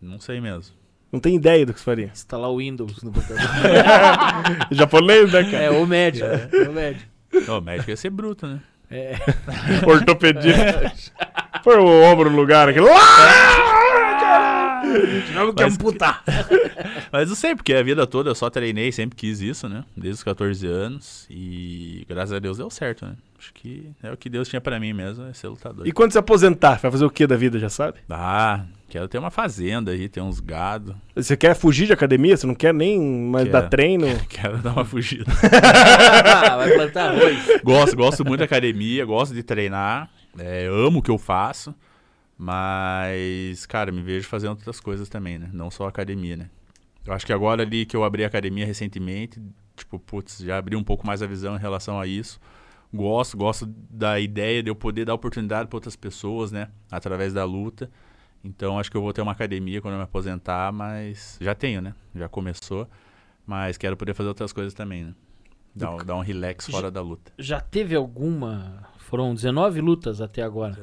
Não 0.02 0.20
sei 0.20 0.40
mesmo. 0.40 0.74
Não 1.14 1.20
tem 1.20 1.36
ideia 1.36 1.64
do 1.64 1.72
que 1.76 1.80
você 1.80 1.86
faria. 1.86 2.10
Instalar 2.12 2.50
o 2.50 2.58
Windows 2.58 3.04
no 3.04 3.12
computador. 3.12 3.40
Japonês, 4.72 5.32
né, 5.32 5.44
cara? 5.44 5.64
é, 5.66 5.70
o 5.70 5.86
médio, 5.86 6.28
né? 6.28 6.50
O 6.68 6.72
médio. 6.74 7.08
Não, 7.48 7.60
o 7.60 7.62
médico 7.62 7.92
ia 7.92 7.96
ser 7.96 8.10
bruto, 8.10 8.48
né? 8.48 8.60
É. 8.90 9.16
Ortopedista. 9.86 10.92
Põe 11.64 11.78
o 11.78 12.04
ombro 12.04 12.32
no 12.32 12.36
lugar 12.36 12.68
aqui. 12.68 12.80
Lá! 12.80 13.83
Não 15.34 15.54
quer 15.54 15.66
amputar. 15.66 16.24
Mas 17.12 17.30
não 17.30 17.36
sei, 17.36 17.56
porque 17.56 17.74
a 17.74 17.84
vida 17.84 18.06
toda 18.06 18.30
eu 18.30 18.36
só 18.36 18.50
treinei, 18.50 18.92
sempre 18.92 19.16
quis 19.16 19.42
isso, 19.42 19.68
né? 19.70 19.84
Desde 19.96 20.20
os 20.20 20.24
14 20.24 20.66
anos. 20.68 21.26
E 21.30 22.06
graças 22.08 22.34
a 22.34 22.40
Deus 22.40 22.58
deu 22.58 22.70
certo, 22.70 23.06
né? 23.06 23.14
Acho 23.40 23.54
que 23.54 23.90
é 24.02 24.12
o 24.12 24.16
que 24.16 24.30
Deus 24.30 24.48
tinha 24.48 24.62
pra 24.62 24.80
mim 24.80 24.94
mesmo, 24.94 25.26
é 25.26 25.34
ser 25.34 25.48
lutador. 25.50 25.86
E 25.86 25.92
quando 25.92 26.12
se 26.14 26.18
aposentar, 26.18 26.80
vai 26.80 26.90
fazer 26.92 27.04
o 27.04 27.10
que 27.10 27.28
da 27.28 27.36
vida, 27.36 27.60
já 27.60 27.68
sabe? 27.68 27.98
Ah, 28.10 28.62
quero 28.88 29.06
ter 29.10 29.18
uma 29.18 29.30
fazenda 29.32 29.92
aí, 29.92 30.08
ter 30.08 30.22
uns 30.22 30.40
gado. 30.40 30.96
Você 31.14 31.36
quer 31.36 31.54
fugir 31.54 31.86
de 31.88 31.92
academia? 31.94 32.38
Você 32.38 32.48
não 32.48 32.56
quer 32.56 32.74
nem 32.74 32.98
mais 33.02 33.44
Quero. 33.50 33.62
dar 33.62 33.70
treino? 33.70 34.08
Quero 34.30 34.60
dar 34.60 34.72
uma 34.72 34.86
fugida. 34.86 35.26
Vai 36.58 36.72
plantar 36.74 37.10
arroz. 37.12 37.62
gosto, 37.64 37.96
gosto 37.98 38.24
muito 38.26 38.40
da 38.40 38.46
academia, 38.46 39.04
gosto 39.06 39.34
de 39.34 39.44
treinar. 39.44 40.10
é, 40.40 40.68
amo 40.68 41.00
o 41.00 41.02
que 41.02 41.12
eu 41.12 41.18
faço. 41.18 41.76
Mas, 42.38 43.66
cara, 43.66 43.92
me 43.92 44.02
vejo 44.02 44.28
fazendo 44.28 44.52
outras 44.52 44.80
coisas 44.80 45.10
também, 45.10 45.38
né? 45.40 45.50
Não 45.54 45.70
só 45.72 45.88
academia, 45.88 46.36
né? 46.38 46.50
Eu 47.06 47.14
acho 47.14 47.26
que 47.26 47.34
agora 47.34 47.64
ali 47.64 47.86
que 47.86 47.96
eu 47.96 48.04
abri 48.04 48.24
a 48.24 48.28
academia 48.28 48.66
recentemente, 48.66 49.42
tipo, 49.76 50.00
putz, 50.00 50.40
já 50.40 50.58
abri 50.58 50.76
um 50.76 50.84
pouco 50.84 51.06
mais 51.06 51.22
a 51.22 51.28
visão 51.28 51.56
em 51.56 51.60
relação 51.60 52.00
a 52.00 52.08
isso. 52.08 52.40
Gosto, 52.94 53.36
gosto 53.36 53.66
da 53.90 54.20
ideia 54.20 54.62
de 54.62 54.70
eu 54.70 54.76
poder 54.76 55.06
dar 55.06 55.14
oportunidade 55.14 55.68
para 55.68 55.78
outras 55.78 55.96
pessoas, 55.96 56.52
né? 56.52 56.70
Através 56.92 57.34
da 57.34 57.44
luta. 57.44 57.90
Então 58.44 58.78
acho 58.78 58.92
que 58.92 58.98
eu 58.98 59.02
vou 59.02 59.12
ter 59.14 59.22
uma 59.22 59.32
academia 59.32 59.82
quando 59.82 59.94
eu 59.94 59.98
me 59.98 60.04
aposentar, 60.04 60.72
mas 60.72 61.38
já 61.42 61.56
tenho, 61.56 61.82
né? 61.82 61.94
Já 62.16 62.30
começou. 62.30 62.88
Mas 63.46 63.78
quero 63.78 63.98
poder 63.98 64.14
fazer 64.14 64.30
outras 64.30 64.54
coisas 64.54 64.74
também, 64.74 65.06
né? 65.06 65.16
Dar, 65.76 65.92
um- 65.96 65.98
dar 66.06 66.16
um 66.16 66.22
relax 66.22 66.68
fora 66.68 66.92
da 66.92 67.02
luta. 67.02 67.34
Já 67.38 67.60
teve 67.60 67.96
alguma. 67.96 68.88
Foram 68.98 69.34
19 69.34 69.82
lutas 69.82 70.22
até 70.22 70.42
agora. 70.44 70.74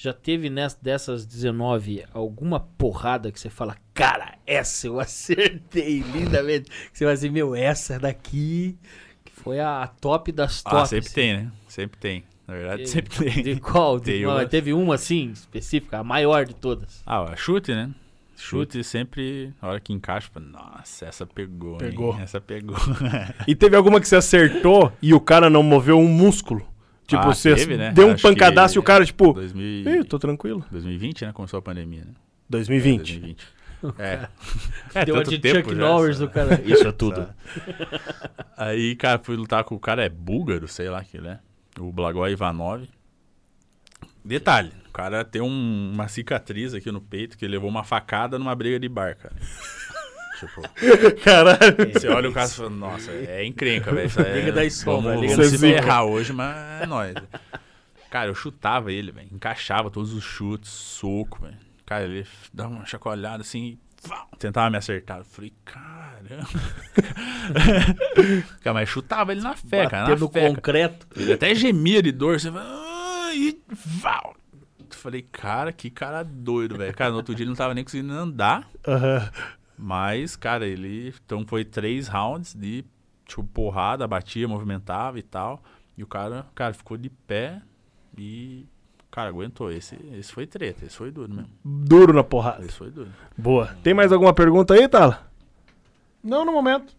Já 0.00 0.12
teve 0.12 0.48
nessa, 0.48 0.78
dessas 0.80 1.26
19 1.26 2.04
alguma 2.14 2.60
porrada 2.60 3.32
que 3.32 3.40
você 3.40 3.50
fala, 3.50 3.76
cara, 3.92 4.36
essa 4.46 4.86
eu 4.86 4.98
acertei 5.00 5.98
lindamente. 6.02 6.70
Que 6.70 6.96
você 6.98 7.04
vai 7.04 7.14
dizer, 7.14 7.32
meu, 7.32 7.52
essa 7.52 7.98
daqui 7.98 8.78
que 9.24 9.32
foi 9.32 9.58
a 9.58 9.88
top 10.00 10.30
das 10.30 10.62
Ah, 10.64 10.70
tops. 10.70 10.90
sempre 10.90 11.10
tem, 11.10 11.36
né? 11.36 11.52
Sempre 11.66 11.98
tem. 11.98 12.24
Na 12.46 12.54
verdade, 12.54 12.82
E- 12.82 12.86
sempre 12.86 13.24
tem. 13.32 13.42
De 13.42 13.60
qual? 13.60 13.98
De, 13.98 14.04
Tem 14.12 14.24
uma- 14.24 14.46
teve 14.46 14.72
uma 14.72 14.94
assim, 14.94 15.32
específica, 15.32 15.98
a 15.98 16.04
maior 16.04 16.46
de 16.46 16.54
todas. 16.54 17.02
Ah, 17.04 17.34
chute, 17.36 17.74
né? 17.74 17.90
Chute 18.36 18.84
sempre, 18.84 19.52
na 19.60 19.68
hora 19.68 19.80
que 19.80 19.92
encaixa, 19.92 20.30
fala, 20.32 20.46
nossa, 20.46 21.06
essa 21.06 21.26
pegou, 21.26 21.72
hein? 21.72 21.78
Pegou. 21.78 22.16
Essa 22.20 22.40
pegou. 22.40 22.76
E 23.48 23.54
teve 23.56 23.74
alguma 23.74 24.00
que 24.00 24.06
você 24.06 24.14
acertou 24.14 24.92
e 25.02 25.12
o 25.12 25.18
cara 25.20 25.50
não 25.50 25.64
moveu 25.64 25.98
um 25.98 26.06
músculo? 26.06 26.64
Tipo, 27.08 27.22
Ah, 27.22 27.34
você 27.34 27.54
teve, 27.56 27.76
né? 27.76 27.90
deu 27.90 28.06
um 28.06 28.12
Acho 28.12 28.22
pancadaço 28.22 28.74
que 28.74 28.78
e 28.78 28.80
o 28.80 28.82
cara, 28.82 29.04
tipo, 29.04 29.32
2000 29.32 30.00
Ih, 30.00 30.04
tô 30.04 30.18
tranquilo. 30.18 30.64
2020, 30.70 31.24
né? 31.24 31.32
Começou 31.32 31.58
a 31.58 31.62
pandemia, 31.62 32.02
né? 32.04 32.12
2020. 32.48 33.18
2020. 33.20 33.58
É. 33.96 34.28
é 34.92 35.04
Deu 35.04 35.14
a 35.14 35.18
tanto 35.18 35.30
de 35.30 35.38
tempo 35.38 35.60
Chuck 35.70 35.74
já, 35.74 35.80
Norris 35.80 36.18
do 36.18 36.28
cara. 36.28 36.60
Isso 36.66 36.86
é 36.86 36.92
tudo. 36.92 37.28
Aí, 38.58 38.94
cara, 38.96 39.20
fui 39.22 39.36
lutar 39.36 39.62
com 39.64 39.74
o 39.76 39.78
cara, 39.80 40.04
é 40.04 40.08
búlgaro, 40.08 40.66
sei 40.68 40.90
lá 40.90 41.02
que 41.04 41.16
ele 41.16 41.28
é. 41.28 41.38
O 41.78 41.90
Blagoj 41.92 42.30
Ivanov. 42.32 42.82
Detalhe, 44.24 44.72
o 44.88 44.92
cara 44.92 45.24
tem 45.24 45.40
um- 45.40 45.90
uma 45.94 46.08
cicatriz 46.08 46.74
aqui 46.74 46.90
no 46.90 47.00
peito 47.00 47.38
que 47.38 47.44
ele 47.44 47.52
levou 47.52 47.70
uma 47.70 47.84
facada 47.84 48.36
numa 48.38 48.54
briga 48.54 48.78
de 48.80 48.88
bar, 48.88 49.16
cara. 49.16 49.34
Tipo, 50.38 50.62
Caralho. 51.24 51.92
você 51.92 52.08
olha 52.08 52.30
o 52.30 52.32
cara 52.32 52.46
e 52.46 52.50
fala, 52.50 52.70
nossa, 52.70 53.10
é 53.10 53.44
encrenca, 53.44 53.92
velho. 53.92 54.10
é- 54.26 54.40
Liga 54.40 54.52
da 54.52 54.70
sombra, 54.70 55.14
Vamos, 55.14 55.30
liga 55.30 55.42
se 55.44 55.56
zica. 55.56 55.82
ferrar 55.82 56.04
hoje, 56.04 56.32
mas 56.32 56.82
é 56.82 56.86
nóis. 56.86 57.14
Cara, 58.10 58.28
eu 58.30 58.34
chutava 58.34 58.90
ele, 58.92 59.12
velho. 59.12 59.28
Encaixava 59.32 59.90
todos 59.90 60.12
os 60.14 60.24
chutes, 60.24 60.70
soco, 60.70 61.42
velho. 61.42 61.56
Cara, 61.84 62.04
ele 62.04 62.26
dava 62.52 62.70
uma 62.70 62.86
chacoalhada 62.86 63.42
assim 63.42 63.64
e 63.64 63.78
tentava 64.38 64.70
me 64.70 64.76
acertar. 64.78 65.18
Eu 65.18 65.24
falei, 65.24 65.52
caramba. 65.64 66.48
cara, 68.62 68.74
mas 68.74 68.88
chutava 68.88 69.32
ele 69.32 69.40
na 69.40 69.54
fé, 69.54 69.86
cara. 69.88 70.08
Na 70.10 70.16
no 70.16 70.28
fé, 70.28 70.40
cara. 70.40 70.54
concreto. 70.54 71.06
Ele 71.16 71.32
até 71.32 71.54
gemia 71.54 72.02
de 72.02 72.12
dor. 72.12 72.38
Você 72.40 72.50
fala, 72.50 72.64
"Ah", 72.66 73.30
e 73.34 73.58
vá. 74.00 74.20
Eu 74.78 74.86
falei, 74.90 75.22
cara, 75.30 75.72
que 75.72 75.90
cara 75.90 76.22
doido, 76.22 76.76
velho. 76.76 76.94
Cara, 76.94 77.10
no 77.10 77.16
outro 77.18 77.34
dia 77.34 77.44
ele 77.44 77.50
não 77.50 77.56
tava 77.56 77.74
nem 77.74 77.84
conseguindo 77.84 78.12
andar. 78.12 78.68
Aham. 78.86 79.30
Mas, 79.78 80.34
cara, 80.34 80.66
ele. 80.66 81.14
Então 81.24 81.46
foi 81.46 81.64
três 81.64 82.08
rounds 82.08 82.54
de, 82.54 82.84
tipo, 83.24 83.44
porrada, 83.44 84.06
batia, 84.06 84.48
movimentava 84.48 85.18
e 85.18 85.22
tal. 85.22 85.62
E 85.96 86.02
o 86.02 86.06
cara, 86.06 86.46
cara, 86.54 86.74
ficou 86.74 86.96
de 86.96 87.08
pé 87.08 87.62
e. 88.16 88.66
Cara, 89.10 89.28
aguentou. 89.30 89.70
Esse, 89.70 89.96
esse 90.12 90.32
foi 90.32 90.46
treta, 90.46 90.84
esse 90.84 90.96
foi 90.96 91.10
duro 91.10 91.32
mesmo. 91.32 91.50
Duro 91.64 92.12
na 92.12 92.24
porrada. 92.24 92.64
Esse 92.64 92.76
foi 92.76 92.90
duro. 92.90 93.10
Boa. 93.36 93.74
Tem 93.82 93.94
mais 93.94 94.12
alguma 94.12 94.34
pergunta 94.34 94.74
aí, 94.74 94.88
Tala? 94.88 95.30
Não 96.22 96.44
no 96.44 96.52
momento. 96.52 96.97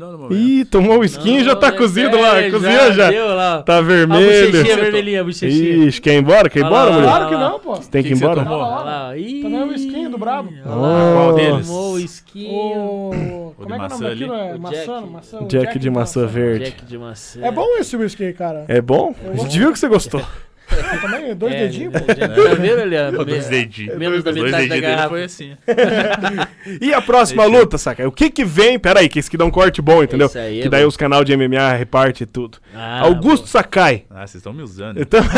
Não, 0.00 0.12
no 0.12 0.18
momento. 0.18 0.34
Ih, 0.34 0.64
tomou 0.64 1.00
o 1.00 1.04
skin 1.04 1.40
e 1.40 1.44
já 1.44 1.54
tá 1.54 1.70
Não, 1.70 1.76
cozido 1.76 2.16
é, 2.16 2.20
lá. 2.22 2.50
Cozinha 2.50 2.92
já. 2.92 3.10
Deu 3.10 3.26
lá. 3.34 3.62
Tá 3.62 3.76
A 3.76 3.82
vermelho. 3.82 4.50
bochechinha 4.50 4.76
vermelhinha, 4.76 5.20
a 5.20 5.24
bochechinha. 5.24 5.86
Ixi, 5.88 6.00
quer 6.00 6.14
ir 6.14 6.20
embora? 6.20 6.48
Quer 6.48 6.60
ir 6.60 6.64
embora, 6.64 6.90
mulher? 6.90 7.06
Claro 7.06 7.28
que 7.28 7.34
não, 7.36 7.60
pô. 7.60 7.76
Tem 7.76 8.02
que 8.02 8.08
ir 8.08 8.12
Que 8.12 8.16
você 8.16 8.24
embora? 8.24 8.42
tomou? 8.42 8.60
Olha 8.60 8.84
lá. 8.84 9.16
Ih, 9.18 9.54
é 9.54 9.64
o 9.64 9.72
skin 9.74 10.08
do 10.08 10.16
Brabo. 10.16 10.50
Oh. 10.64 10.70
Qual 10.70 11.34
deles? 11.34 11.66
Tomou 11.66 11.92
o 11.92 11.98
skin. 11.98 12.48
O... 12.50 13.54
Como 13.58 13.74
é 13.74 13.76
que 13.76 13.82
é 13.82 13.86
o 13.86 13.90
maçã 13.90 13.94
nome 13.98 14.08
daquilo? 14.08 14.32
ali? 14.32 14.48
É 14.48 14.58
maçã, 14.58 14.76
Jack. 15.00 15.10
maçã. 15.10 15.38
o 15.38 15.46
Jack 15.48 15.78
de 15.78 15.90
maçã 15.90 16.26
verde. 16.26 16.64
Jack 16.64 16.84
de 16.86 16.98
maçã. 16.98 17.40
É 17.44 17.50
bom 17.52 17.66
esse 17.78 17.94
whisky, 17.94 18.32
cara. 18.32 18.64
É 18.68 18.80
bom? 18.80 19.14
A 19.30 19.36
gente 19.36 19.58
viu 19.58 19.70
que 19.70 19.78
você 19.78 19.86
gostou. 19.86 20.22
Também, 21.00 21.34
dois 21.34 21.54
É, 21.54 21.58
dedinhos, 21.58 21.92
pô. 21.92 22.00
Tá 22.00 22.54
vendo, 22.54 22.80
Eliane? 22.80 23.24
Dois 23.24 23.48
dedinhos. 23.48 23.98
Menos 23.98 24.22
da 24.22 24.32
metade 24.32 24.68
da 24.68 24.78
garrafa. 24.80 25.08
foi 25.08 25.24
assim. 25.24 25.56
E 26.80 26.92
a 26.92 27.00
próxima 27.00 27.44
luta, 27.46 27.78
saca? 27.78 28.06
O 28.06 28.12
que 28.12 28.30
que 28.30 28.44
vem? 28.44 28.78
Pera 28.78 29.00
aí, 29.00 29.08
que 29.08 29.18
esse 29.18 29.28
aqui 29.28 29.36
dá 29.36 29.44
um 29.44 29.50
corte 29.50 29.80
bom, 29.82 30.02
entendeu? 30.02 30.26
Isso 30.26 30.38
aí 30.38 30.60
é 30.60 30.62
que 30.62 30.68
daí 30.68 30.82
bom. 30.82 30.88
os 30.88 30.96
canal 30.96 31.24
de 31.24 31.36
MMA 31.36 31.72
reparte 31.72 32.26
tudo. 32.26 32.58
Ah, 32.74 33.00
Augusto 33.00 33.46
Sakai. 33.46 34.04
Ah, 34.10 34.20
vocês 34.26 34.36
estão 34.36 34.52
me 34.52 34.62
usando. 34.62 35.00
Então... 35.00 35.20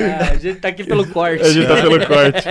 Ah, 0.00 0.30
a 0.30 0.34
gente 0.36 0.60
tá 0.60 0.68
aqui 0.68 0.84
pelo 0.84 1.06
corte. 1.06 1.42
A 1.42 1.50
gente 1.52 1.66
tá 1.66 1.76
pelo 1.76 2.06
corte. 2.06 2.44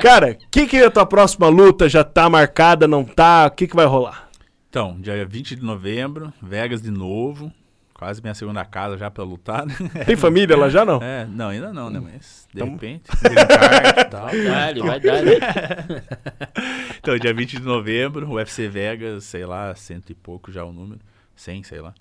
Cara, 0.00 0.32
o 0.32 0.50
que 0.50 0.66
que 0.66 0.76
é 0.76 0.86
a 0.86 0.90
tua 0.90 1.04
próxima 1.04 1.48
luta? 1.48 1.88
Já 1.88 2.02
tá 2.04 2.30
marcada, 2.30 2.86
não 2.88 3.04
tá? 3.04 3.46
O 3.46 3.50
que 3.50 3.66
que 3.66 3.76
vai 3.76 3.86
rolar? 3.86 4.28
Então, 4.70 4.96
dia 5.00 5.24
20 5.26 5.56
de 5.56 5.62
novembro, 5.62 6.32
Vegas 6.42 6.80
de 6.80 6.90
novo. 6.90 7.52
Quase 7.98 8.20
minha 8.20 8.34
segunda 8.34 8.62
casa 8.62 8.98
já 8.98 9.10
pra 9.10 9.24
lutar, 9.24 9.64
né? 9.64 9.74
Tem 10.04 10.16
família 10.16 10.54
lá 10.54 10.68
já, 10.68 10.84
não? 10.84 11.02
É, 11.02 11.24
não, 11.24 11.48
ainda 11.48 11.72
não, 11.72 11.88
né? 11.88 11.98
Mas 11.98 12.46
de 12.52 12.60
Então- 12.62 12.72
repente. 12.74 13.04
card 13.08 14.00
e 14.00 14.04
tal. 14.04 14.26
Dá-lhe, 14.26 14.80
vai 14.84 15.00
dar. 15.00 15.22
Então, 16.98 17.16
dia 17.18 17.32
20 17.32 17.58
de 17.58 17.62
novembro, 17.62 18.28
UFC 18.30 18.68
Vegas, 18.68 19.24
sei 19.24 19.46
lá, 19.46 19.74
cento 19.74 20.10
e 20.10 20.14
pouco 20.14 20.50
já 20.52 20.64
o 20.64 20.72
número. 20.72 21.00
100, 21.34 21.62
sei 21.62 21.80
lá. 21.80 21.94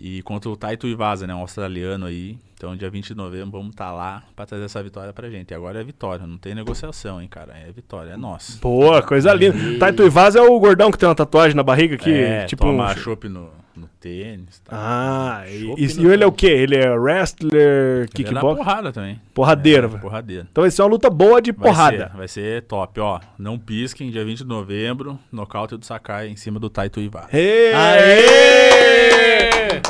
E 0.00 0.22
contra 0.22 0.48
o 0.48 0.56
Taito 0.56 0.86
Ivasa, 0.86 1.26
né? 1.26 1.34
Um 1.34 1.40
australiano 1.40 2.06
aí. 2.06 2.38
Então, 2.54 2.74
dia 2.76 2.88
20 2.88 3.08
de 3.08 3.14
novembro, 3.14 3.50
vamos 3.58 3.70
estar 3.70 3.92
lá 3.92 4.22
pra 4.34 4.46
trazer 4.46 4.64
essa 4.64 4.82
vitória 4.82 5.12
pra 5.12 5.28
gente. 5.30 5.50
E 5.50 5.54
agora 5.54 5.80
é 5.80 5.84
vitória, 5.84 6.26
não 6.26 6.38
tem 6.38 6.54
negociação, 6.54 7.20
hein, 7.20 7.28
cara? 7.28 7.52
É 7.56 7.70
vitória, 7.72 8.12
é 8.12 8.16
nossa. 8.16 8.58
Boa, 8.60 9.02
coisa 9.02 9.32
linda. 9.34 9.78
Taito 9.78 10.02
Ivaz 10.04 10.34
é 10.34 10.40
o 10.40 10.58
gordão 10.58 10.90
que 10.90 10.98
tem 10.98 11.08
uma 11.08 11.14
tatuagem 11.14 11.54
na 11.56 11.62
barriga 11.62 11.94
aqui, 11.96 12.12
é, 12.12 12.46
tipo 12.46 12.64
um... 12.66 12.70
toma 12.76 12.94
chopp 12.96 13.28
no, 13.28 13.50
no 13.78 13.88
tênis. 14.00 14.58
Tá. 14.60 14.72
Ah, 14.72 15.44
e, 15.48 15.64
e- 15.78 16.00
e 16.00 16.06
ele 16.06 16.22
é 16.24 16.26
o 16.26 16.32
quê? 16.32 16.46
Ele 16.48 16.76
é 16.76 16.90
wrestler, 16.90 17.52
Ele 17.54 17.62
é 17.62 18.00
na 18.00 18.06
kickbox? 18.08 18.56
porrada 18.58 18.92
também. 18.92 19.20
Porradeiro. 19.32 19.92
É, 19.94 19.98
porradeiro. 19.98 20.46
Então 20.50 20.62
vai 20.62 20.70
ser 20.70 20.82
uma 20.82 20.88
luta 20.88 21.08
boa 21.08 21.40
de 21.40 21.52
Vai 21.52 21.68
porrada. 21.70 22.08
ser, 22.10 22.16
vai 22.16 22.28
ser 22.28 22.62
top, 22.64 23.00
ó. 23.00 23.20
Não 23.38 23.58
pisquem, 23.58 24.10
dia 24.10 24.24
20 24.24 24.38
de 24.38 24.44
novembro, 24.46 25.18
nocaute 25.32 25.76
do 25.76 25.86
Sakai 25.86 26.28
em 26.28 26.36
cima 26.36 26.58
do 26.60 26.68
Taito 26.68 27.00
Ivasa. 27.00 27.28
Ê! 27.32 27.72
Aê! 27.72 28.68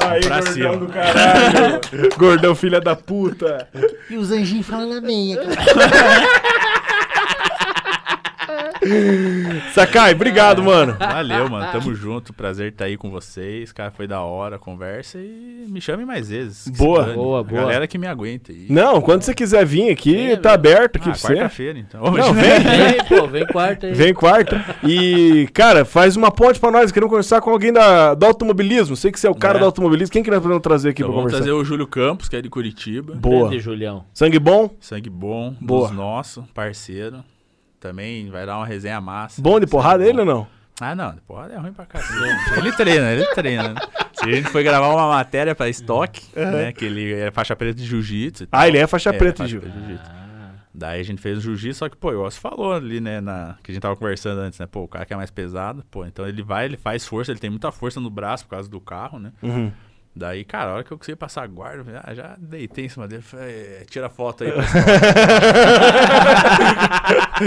Aí, 0.08 0.20
Pra 0.20 0.36
gordão 0.40 0.52
cima. 0.52 0.76
do 0.76 0.86
caralho. 0.88 1.80
gordão 2.18 2.54
filha 2.54 2.80
da 2.80 2.94
puta. 2.96 3.68
E 4.08 4.16
os 4.16 4.30
anjinhos 4.30 4.66
falando 4.66 4.92
amém. 4.96 5.36
Sakai, 9.74 10.12
obrigado, 10.12 10.62
mano. 10.62 10.96
Valeu, 10.98 11.48
mano. 11.48 11.70
Tamo 11.72 11.94
junto. 11.94 12.32
Prazer 12.32 12.72
estar 12.72 12.86
aí 12.86 12.96
com 12.96 13.10
vocês. 13.10 13.72
Cara, 13.72 13.90
foi 13.90 14.06
da 14.06 14.20
hora 14.22 14.56
a 14.56 14.58
conversa 14.58 15.18
e 15.18 15.64
me 15.68 15.80
chame 15.80 16.04
mais 16.04 16.28
vezes. 16.28 16.68
Boa. 16.68 17.04
Boa, 17.12 17.40
A 17.40 17.42
boa. 17.42 17.60
Galera 17.62 17.86
que 17.86 17.98
me 17.98 18.06
aguenta 18.06 18.52
aí. 18.52 18.66
Não, 18.68 19.00
quando 19.00 19.22
você 19.22 19.34
quiser 19.34 19.64
vir 19.64 19.90
aqui, 19.90 20.12
Venha, 20.14 20.36
tá 20.36 20.52
aberto 20.52 20.96
aqui 20.96 21.08
Ah, 21.08 21.12
pra 21.12 21.20
você. 21.20 21.34
quarta-feira, 21.34 21.78
então. 21.78 22.02
Não, 22.02 22.12
Hoje, 22.12 22.32
né? 22.34 22.58
vem. 22.58 22.78
Vem, 22.92 23.04
pô, 23.04 23.26
vem 23.26 23.46
quarta 23.46 23.86
aí. 23.86 23.94
Vem 23.94 24.14
quarta. 24.14 24.64
E, 24.84 25.48
cara, 25.52 25.84
faz 25.84 26.16
uma 26.16 26.30
ponte 26.30 26.58
pra 26.58 26.70
nós. 26.70 26.90
Queremos 26.92 27.10
conversar 27.10 27.40
com 27.40 27.50
alguém 27.50 27.72
da, 27.72 28.14
do 28.14 28.26
automobilismo. 28.26 28.96
Sei 28.96 29.10
que 29.12 29.18
você 29.20 29.26
é 29.26 29.30
o 29.30 29.34
cara 29.34 29.58
É. 29.58 29.60
do 29.60 29.64
automobilismo. 29.64 30.12
Quem 30.12 30.22
que 30.22 30.30
nós 30.30 30.40
podemos 30.40 30.62
trazer 30.62 30.90
aqui 30.90 31.02
Então, 31.02 31.12
pra 31.12 31.16
vamos 31.20 31.32
conversar? 31.32 31.44
trazer 31.50 31.60
o 31.60 31.64
Júlio 31.64 31.86
Campos, 31.86 32.28
que 32.28 32.36
é 32.36 32.42
de 32.42 32.48
Curitiba. 32.48 33.14
Boa. 33.14 33.48
Grande 33.48 33.60
Julião. 33.62 34.04
Sangue 34.14 34.38
bom? 34.38 34.70
Sangue 34.80 35.10
bom, 35.10 35.54
Boa. 35.60 35.88
dos 35.88 35.96
nosso, 35.96 36.44
parceiro. 36.54 37.18
Também 37.80 38.28
vai 38.30 38.44
dar 38.46 38.56
uma 38.56 38.66
resenha 38.66 39.00
massa. 39.00 39.40
Bom 39.40 39.58
de 39.60 39.66
porrada 39.66 40.04
ele 40.06 40.20
ou 40.20 40.26
não? 40.26 40.46
Ah, 40.80 40.94
não, 40.94 41.12
de 41.14 41.20
porrada 41.22 41.54
é 41.54 41.58
ruim 41.58 41.72
pra 41.72 41.86
cacete. 41.86 42.58
ele 42.58 42.72
treina, 42.72 43.10
ele 43.12 43.26
treina. 43.34 43.74
né? 43.74 43.80
A 44.22 44.26
gente 44.28 44.48
foi 44.48 44.62
gravar 44.62 44.88
uma 44.88 45.08
matéria 45.08 45.54
pra 45.54 45.68
estoque, 45.68 46.22
né? 46.36 46.72
Que 46.72 46.84
ele 46.84 47.12
é 47.14 47.30
faixa 47.30 47.56
preta 47.56 47.74
de 47.74 47.84
jiu-jitsu. 47.84 48.46
Ah, 48.52 48.68
ele 48.68 48.78
é 48.78 48.86
faixa 48.86 49.10
É, 49.10 49.12
preta 49.12 49.32
de 49.32 49.38
faixa 49.38 49.48
jiu. 49.50 49.60
preta 49.60 49.76
de 49.76 49.80
jiu-jitsu. 49.86 50.10
Ah, 50.10 50.18
Daí 50.74 51.00
a 51.00 51.02
gente 51.02 51.20
fez 51.20 51.38
o 51.38 51.40
jiu-jitsu, 51.40 51.78
só 51.80 51.88
que, 51.88 51.96
pô, 51.96 52.12
igual 52.12 52.30
você 52.30 52.38
falou 52.38 52.72
ali, 52.72 53.00
né, 53.00 53.20
na, 53.20 53.56
que 53.64 53.72
a 53.72 53.74
gente 53.74 53.82
tava 53.82 53.96
conversando 53.96 54.40
antes, 54.40 54.60
né, 54.60 54.66
pô, 54.66 54.82
o 54.84 54.88
cara 54.88 55.04
que 55.04 55.12
é 55.12 55.16
mais 55.16 55.30
pesado, 55.30 55.84
pô, 55.90 56.04
então 56.06 56.28
ele 56.28 56.40
vai, 56.42 56.66
ele 56.66 56.76
faz 56.76 57.04
força, 57.04 57.32
ele 57.32 57.40
tem 57.40 57.50
muita 57.50 57.72
força 57.72 57.98
no 57.98 58.08
braço 58.10 58.44
por 58.44 58.50
causa 58.50 58.70
do 58.70 58.80
carro, 58.80 59.18
né, 59.18 59.32
Uhum. 59.42 59.72
daí, 60.14 60.44
cara, 60.44 60.70
a 60.70 60.74
hora 60.74 60.84
que 60.84 60.92
eu 60.92 60.98
consegui 60.98 61.16
passar 61.16 61.42
a 61.42 61.46
guarda, 61.48 61.82
falei, 61.84 62.00
ah, 62.04 62.14
já 62.14 62.36
deitei 62.38 62.84
em 62.84 62.88
cima 62.88 63.08
dele, 63.08 63.22
falei, 63.22 63.50
"É, 63.80 63.84
tira 63.90 64.08
foto 64.08 64.44
aí, 64.44 64.52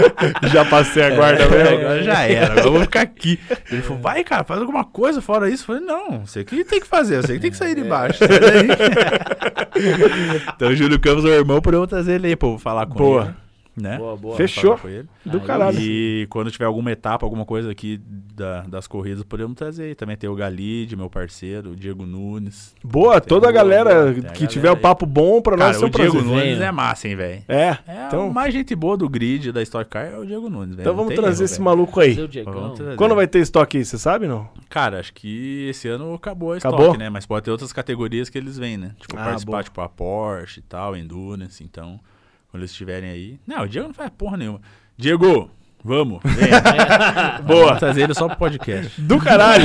Já 0.52 0.64
passei 0.64 1.02
a 1.02 1.10
guarda 1.10 1.42
É, 1.44 1.48
mesmo. 1.48 1.78
agora 1.78 2.02
já 2.02 2.22
era, 2.28 2.46
agora 2.52 2.66
eu 2.66 2.72
vou 2.72 2.80
ficar 2.82 3.00
aqui. 3.02 3.38
Ele 3.70 3.82
falou, 3.82 4.02
vai, 4.02 4.24
cara, 4.24 4.44
faz 4.44 4.60
alguma 4.60 4.84
coisa 4.84 5.20
fora 5.22 5.48
isso. 5.48 5.62
Eu 5.62 5.66
falei, 5.66 5.82
não, 5.82 6.26
você 6.26 6.44
que 6.44 6.64
tem 6.64 6.80
que 6.80 6.86
fazer, 6.86 7.22
você 7.22 7.34
que 7.34 7.40
tem 7.40 7.50
que 7.50 7.56
sair 7.56 7.74
de 7.74 7.84
baixo. 7.84 8.18
sai 8.18 8.28
daí." 8.38 8.68
então 10.56 10.68
o 10.68 10.74
Júlio 10.76 10.98
Campos, 11.00 11.24
meu 11.24 11.32
irmão, 11.34 11.60
podemos 11.60 11.88
trazer 11.88 12.14
ele 12.14 12.28
aí, 12.28 12.36
pô, 12.36 12.50
vou 12.50 12.58
falar 12.58 12.86
com 12.86 12.94
Boa. 12.94 13.22
ele. 13.22 13.34
Né? 13.74 13.96
boa, 13.96 14.14
boa. 14.16 14.36
Fechou. 14.36 14.76
Falar 14.76 14.78
com 14.80 14.88
ele. 14.88 15.08
Do 15.24 15.38
Aí- 15.38 15.44
caralho. 15.46 15.78
E 15.80 16.26
quando 16.28 16.50
tiver 16.50 16.66
alguma 16.66 16.90
etapa, 16.92 17.24
alguma 17.24 17.46
coisa 17.46 17.70
aqui 17.70 17.98
da- 18.34 18.60
das 18.62 18.86
corridas, 18.86 19.22
podemos 19.24 19.54
trazer 19.56 19.84
aí. 19.84 19.94
Também 19.94 20.14
tem 20.14 20.28
o 20.28 20.34
Galide, 20.34 20.94
meu 20.94 21.08
parceiro, 21.08 21.70
o 21.70 21.76
Diego 21.76 22.04
Nunes. 22.04 22.74
Boa, 22.84 23.18
Tem 23.20 23.28
toda 23.28 23.48
a 23.48 23.52
galera 23.52 23.90
boa, 23.94 24.10
a 24.10 24.14
que 24.14 24.20
galera 24.20 24.46
tiver 24.46 24.70
o 24.70 24.74
aí. 24.74 24.80
papo 24.80 25.06
bom 25.06 25.40
pra 25.40 25.56
nós 25.56 25.76
Cara, 25.76 25.78
é 25.78 25.84
um 25.84 25.88
o 25.88 25.90
Diego 25.90 26.12
prazer. 26.12 26.30
Nunes 26.30 26.60
é 26.60 26.70
massa, 26.70 27.08
hein, 27.08 27.16
velho. 27.16 27.42
É, 27.48 27.78
É, 27.86 28.06
então, 28.08 28.28
o 28.28 28.34
mais 28.34 28.52
gente 28.52 28.74
boa 28.74 28.94
do 28.96 29.08
grid 29.08 29.50
da 29.52 29.62
Stock 29.62 29.88
Car 29.88 30.04
é 30.04 30.18
o 30.18 30.26
Diego 30.26 30.50
Nunes, 30.50 30.76
velho. 30.76 30.82
então 30.82 30.94
vamos 30.94 31.14
trazer 31.14 31.38
erro, 31.42 31.44
esse 31.46 31.54
velho. 31.54 31.64
maluco 31.64 31.98
aí. 32.00 32.16
Quando 32.98 33.14
vai 33.14 33.26
ter 33.26 33.38
estoque 33.38 33.78
aí, 33.78 33.84
você 33.86 33.96
sabe 33.96 34.26
não? 34.28 34.48
Cara, 34.68 35.00
acho 35.00 35.14
que 35.14 35.66
esse 35.70 35.88
ano 35.88 36.12
acabou 36.12 36.52
a 36.52 36.58
Acabou? 36.58 36.80
estoque, 36.80 36.98
né? 36.98 37.08
Mas 37.08 37.24
pode 37.24 37.44
ter 37.44 37.50
outras 37.50 37.72
categorias 37.72 38.28
que 38.28 38.36
eles 38.36 38.58
vêm, 38.58 38.76
né? 38.76 38.94
Tipo, 39.00 39.16
Ah, 39.16 39.24
participar, 39.24 39.50
boa. 39.52 39.62
tipo, 39.64 39.80
a 39.80 39.88
Porsche 39.88 40.60
e 40.60 40.62
tal, 40.62 40.94
Endurance. 40.96 41.62
Então, 41.64 41.98
quando 42.52 42.60
eles 42.60 42.70
estiverem 42.70 43.10
aí... 43.10 43.40
Não, 43.46 43.62
o 43.62 43.68
Diego 43.68 43.88
não 43.88 43.94
faz 43.94 44.10
porra 44.10 44.36
nenhuma. 44.36 44.60
Diego, 44.96 45.50
vamos, 45.82 46.20
venha. 46.22 47.40
Boa. 47.46 47.64
Vamos 47.64 47.78
trazer 47.80 48.02
ele 48.02 48.14
só 48.14 48.28
pro 48.28 48.36
podcast. 48.36 49.00
Do 49.00 49.18
caralho. 49.18 49.64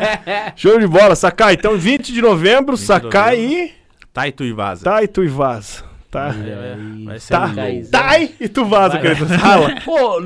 Show 0.56 0.80
de 0.80 0.86
bola, 0.86 1.14
Sakai. 1.14 1.54
Então 1.54 1.76
20 1.76 2.10
de 2.10 2.22
novembro, 2.22 2.74
20 2.74 2.80
de 2.80 2.86
Sakai 2.86 3.36
novembro. 3.36 3.64
e... 3.68 3.82
Taito 4.12 4.44
e 4.44 4.52
vaza. 4.52 4.84
Tá 4.84 5.02
e 5.02 5.08
tu 5.08 5.22
e 5.22 5.28
vaza. 5.28 5.84
Tá. 6.10 6.28
É, 6.28 6.76
vai 7.04 7.18
ser 7.18 7.32
Tá. 7.32 7.50
Tá 7.90 8.18
e 8.18 8.48
tu 8.48 8.64
vaza, 8.64 8.98
querido. 8.98 9.26
Fala. 9.38 9.80
Pô, 9.84 10.20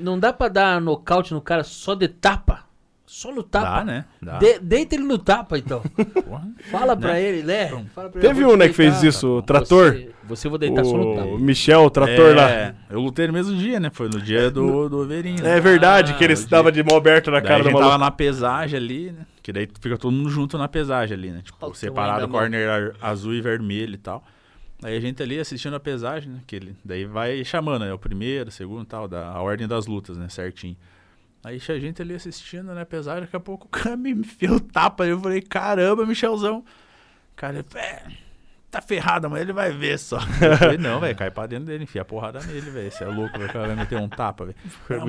não 0.00 0.18
dá 0.18 0.32
pra 0.32 0.48
dar 0.48 0.80
nocaute 0.80 1.32
no 1.34 1.40
cara 1.40 1.62
só 1.64 1.94
de 1.94 2.08
tapa? 2.08 2.64
Só 3.12 3.32
no 3.32 3.42
tapa. 3.42 3.78
Dá, 3.80 3.84
né? 3.84 4.04
Dá. 4.22 4.38
De- 4.38 4.60
deita 4.60 4.94
ele 4.94 5.02
no 5.02 5.18
tapa, 5.18 5.58
então. 5.58 5.82
Porra. 6.24 6.48
Fala 6.70 6.96
pra 6.96 7.18
ele, 7.20 7.42
né? 7.42 7.66
Fala 7.92 8.08
pra 8.08 8.20
ele, 8.20 8.28
Teve 8.28 8.44
um, 8.46 8.56
né, 8.56 8.68
que 8.68 8.72
fez 8.74 9.02
isso, 9.02 9.38
o 9.38 9.42
trator. 9.42 9.92
Você, 9.94 10.10
você 10.22 10.48
vou 10.48 10.56
deitar 10.56 10.84
só 10.84 10.96
no 10.96 11.10
O 11.12 11.16
tapa. 11.16 11.38
Michel, 11.40 11.82
o 11.82 11.90
trator 11.90 12.36
lá. 12.36 12.48
É, 12.48 12.74
eu 12.88 13.00
lutei 13.00 13.26
no 13.26 13.32
mesmo 13.32 13.56
dia, 13.56 13.80
né? 13.80 13.90
Foi 13.92 14.08
no 14.08 14.20
dia 14.20 14.48
do, 14.48 14.88
do 14.88 14.98
Overinho. 15.00 15.40
É 15.40 15.54
né? 15.56 15.60
verdade 15.60 16.12
Ah, 16.12 16.14
que 16.14 16.22
ele 16.22 16.32
o 16.32 16.34
estava 16.34 16.70
de 16.70 16.84
mão 16.84 16.96
aberta 16.96 17.32
na 17.32 17.40
Daí 17.40 17.48
cara 17.48 17.62
do 17.64 17.70
gente 17.70 17.72
tava 17.72 17.84
maluco. 17.88 18.04
na 18.04 18.10
pesagem 18.12 18.76
ali, 18.78 19.10
né? 19.10 19.26
Que 19.42 19.52
daí 19.52 19.68
fica 19.80 19.98
todo 19.98 20.12
mundo 20.12 20.30
junto 20.30 20.56
na 20.56 20.68
pesagem 20.68 21.16
ali, 21.16 21.30
né? 21.30 21.40
Tipo, 21.42 21.66
um 21.68 21.74
separado 21.74 22.28
corner 22.28 22.94
azul 23.02 23.34
e 23.34 23.40
vermelho 23.40 23.94
e 23.94 23.98
tal. 23.98 24.22
Aí 24.84 24.96
a 24.96 25.00
gente 25.00 25.20
ali 25.20 25.40
assistindo 25.40 25.74
a 25.74 25.80
pesagem, 25.80 26.30
né? 26.30 26.38
Que 26.46 26.54
ele, 26.54 26.76
daí 26.84 27.04
vai 27.06 27.44
chamando, 27.44 27.84
né? 27.84 27.92
O 27.92 27.98
primeiro, 27.98 28.50
o 28.50 28.52
segundo 28.52 28.84
e 28.84 28.86
tal, 28.86 29.08
da, 29.08 29.26
a 29.30 29.42
ordem 29.42 29.66
das 29.66 29.86
lutas, 29.88 30.16
né? 30.16 30.28
Certinho. 30.28 30.76
Aí 31.42 31.56
a 31.68 31.78
gente 31.78 32.02
ali 32.02 32.14
assistindo, 32.14 32.74
né? 32.74 32.84
Pesagem, 32.84 33.22
daqui 33.22 33.36
a 33.36 33.40
pouco 33.40 33.66
o 33.66 33.70
cara 33.70 33.96
me 33.96 34.10
enfiou 34.10 34.56
o 34.56 34.60
tapa. 34.60 35.06
Eu 35.06 35.18
falei, 35.18 35.40
caramba, 35.40 36.04
Michelzão. 36.04 36.64
Cara, 37.34 37.64
é, 37.74 38.02
tá 38.70 38.82
ferrado, 38.82 39.30
mas 39.30 39.40
ele 39.40 39.52
vai 39.54 39.72
ver 39.72 39.98
só. 39.98 40.18
Eu 40.42 40.56
falei, 40.58 40.76
não, 40.76 41.00
velho, 41.00 41.16
cai 41.16 41.30
pra 41.30 41.46
dentro 41.46 41.64
dele, 41.64 41.84
enfia 41.84 42.02
a 42.02 42.04
porrada 42.04 42.40
nele, 42.40 42.70
velho. 42.70 42.92
Você 42.92 43.02
é 43.04 43.06
louco, 43.06 43.38
o 43.38 43.46
cara 43.46 43.68
vai 43.68 43.76
meter 43.76 43.96
um 43.98 44.08
tapa, 44.08 44.44
velho. 44.44 44.56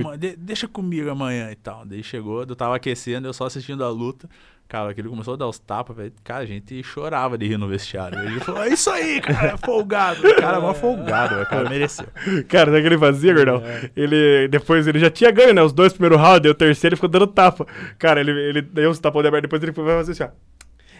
Mano, 0.01 0.17
de- 0.17 0.37
deixa 0.37 0.67
comigo 0.67 1.09
amanhã 1.09 1.51
e 1.51 1.55
tal. 1.55 1.85
Daí 1.85 2.01
chegou, 2.01 2.43
eu 2.43 2.55
tava 2.55 2.77
aquecendo, 2.77 3.27
eu 3.27 3.33
só 3.33 3.45
assistindo 3.45 3.83
a 3.83 3.89
luta. 3.89 4.29
Cara, 4.71 4.93
que 4.93 5.01
ele 5.01 5.09
começou 5.09 5.33
a 5.33 5.37
dar 5.37 5.49
os 5.49 5.59
tapas, 5.59 5.97
velho. 5.97 6.13
Cara, 6.23 6.43
a 6.43 6.45
gente 6.45 6.81
chorava 6.81 7.37
de 7.37 7.45
rir 7.45 7.57
no 7.57 7.67
vestiário. 7.67 8.17
Ele 8.17 8.39
falou, 8.39 8.63
é 8.63 8.69
isso 8.69 8.89
aí, 8.89 9.19
cara, 9.19 9.57
folgado. 9.57 10.25
O 10.25 10.35
cara 10.37 10.59
é 10.59 10.59
mó 10.61 10.73
folgado, 10.73 11.35
velho, 11.35 11.45
o 11.45 11.49
cara 11.49 11.69
mereceu. 11.69 12.07
Cara, 12.47 12.67
sabe 12.67 12.77
o 12.77 12.81
que 12.81 12.87
ele 12.87 12.97
fazia, 12.97 13.33
gordão? 13.33 13.61
Ele, 13.97 14.47
depois, 14.47 14.87
ele 14.87 14.97
já 14.97 15.09
tinha 15.09 15.29
ganho, 15.29 15.53
né? 15.53 15.61
Os 15.61 15.73
dois 15.73 15.91
primeiros 15.91 16.17
rounds, 16.17 16.45
e 16.45 16.49
o 16.49 16.55
terceiro 16.55 16.93
ele 16.93 16.95
ficou 16.95 17.09
dando 17.09 17.27
tapa. 17.27 17.67
Cara, 17.99 18.21
ele, 18.21 18.31
ele 18.31 18.61
deu 18.61 18.89
os 18.89 18.97
tapão 18.97 19.21
de 19.21 19.27
aberto, 19.27 19.41
depois 19.41 19.61
ele 19.61 19.73
foi 19.73 19.85
fazer 19.85 20.11
assim, 20.13 20.23
ó. 20.23 20.29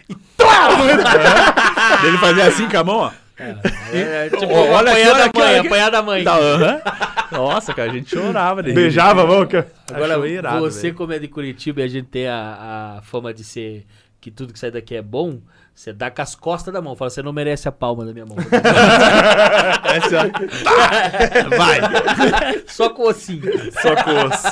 E! 0.10 0.16
Daí 2.02 2.08
ele 2.10 2.18
fazia 2.18 2.48
assim 2.48 2.68
com 2.68 2.78
a 2.78 2.84
mão, 2.84 2.98
ó. 2.98 3.12
É, 3.94 4.30
tipo, 4.30 4.54
Ó, 4.54 4.70
olha 4.72 4.92
apanhar 4.92 5.14
da 5.14 5.40
mãe, 5.40 5.58
aqui. 5.58 5.68
apanhar 5.68 5.90
da 5.90 6.02
mãe. 6.02 6.24
Tá, 6.24 6.38
aham. 6.38 6.82
Nossa, 7.32 7.74
cara, 7.74 7.92
a 7.92 7.94
gente 7.94 8.10
chorava. 8.10 8.64
Beijava 8.64 9.24
a 9.24 9.28
mão. 9.28 9.46
Que... 9.46 9.58
Agora, 9.92 10.28
irado, 10.28 10.62
você 10.62 10.84
velho. 10.84 10.96
como 10.96 11.14
é 11.14 11.20
de 11.20 11.28
Curitiba 11.28 11.82
e 11.82 11.84
a 11.84 11.88
gente 11.88 12.08
tem 12.08 12.28
a, 12.28 12.98
a 12.98 13.02
fama 13.02 13.34
de 13.34 13.44
ser 13.44 13.86
que 14.22 14.30
tudo 14.32 14.54
que 14.54 14.60
sai 14.60 14.72
daqui 14.72 14.96
é 14.96 15.02
bom, 15.02 15.40
você 15.74 15.92
dá 15.94 16.12
com 16.12 16.22
as 16.22 16.36
costas 16.36 16.74
da 16.74 16.82
mão. 16.82 16.96
Fala, 16.96 17.10
você 17.10 17.24
não 17.24 17.34
merece 17.34 17.68
a 17.68 17.72
palma 17.72 18.06
da 18.06 18.14
minha 18.14 18.26
mão. 18.26 18.36
Essa, 19.96 20.30
tá. 20.30 21.50
Vai. 21.58 22.64
Só 22.68 22.90
com 22.90 23.04
o 23.04 23.08
ossinho. 23.10 23.42
Só 23.82 23.96
com 24.04 24.12
osso. 24.28 24.48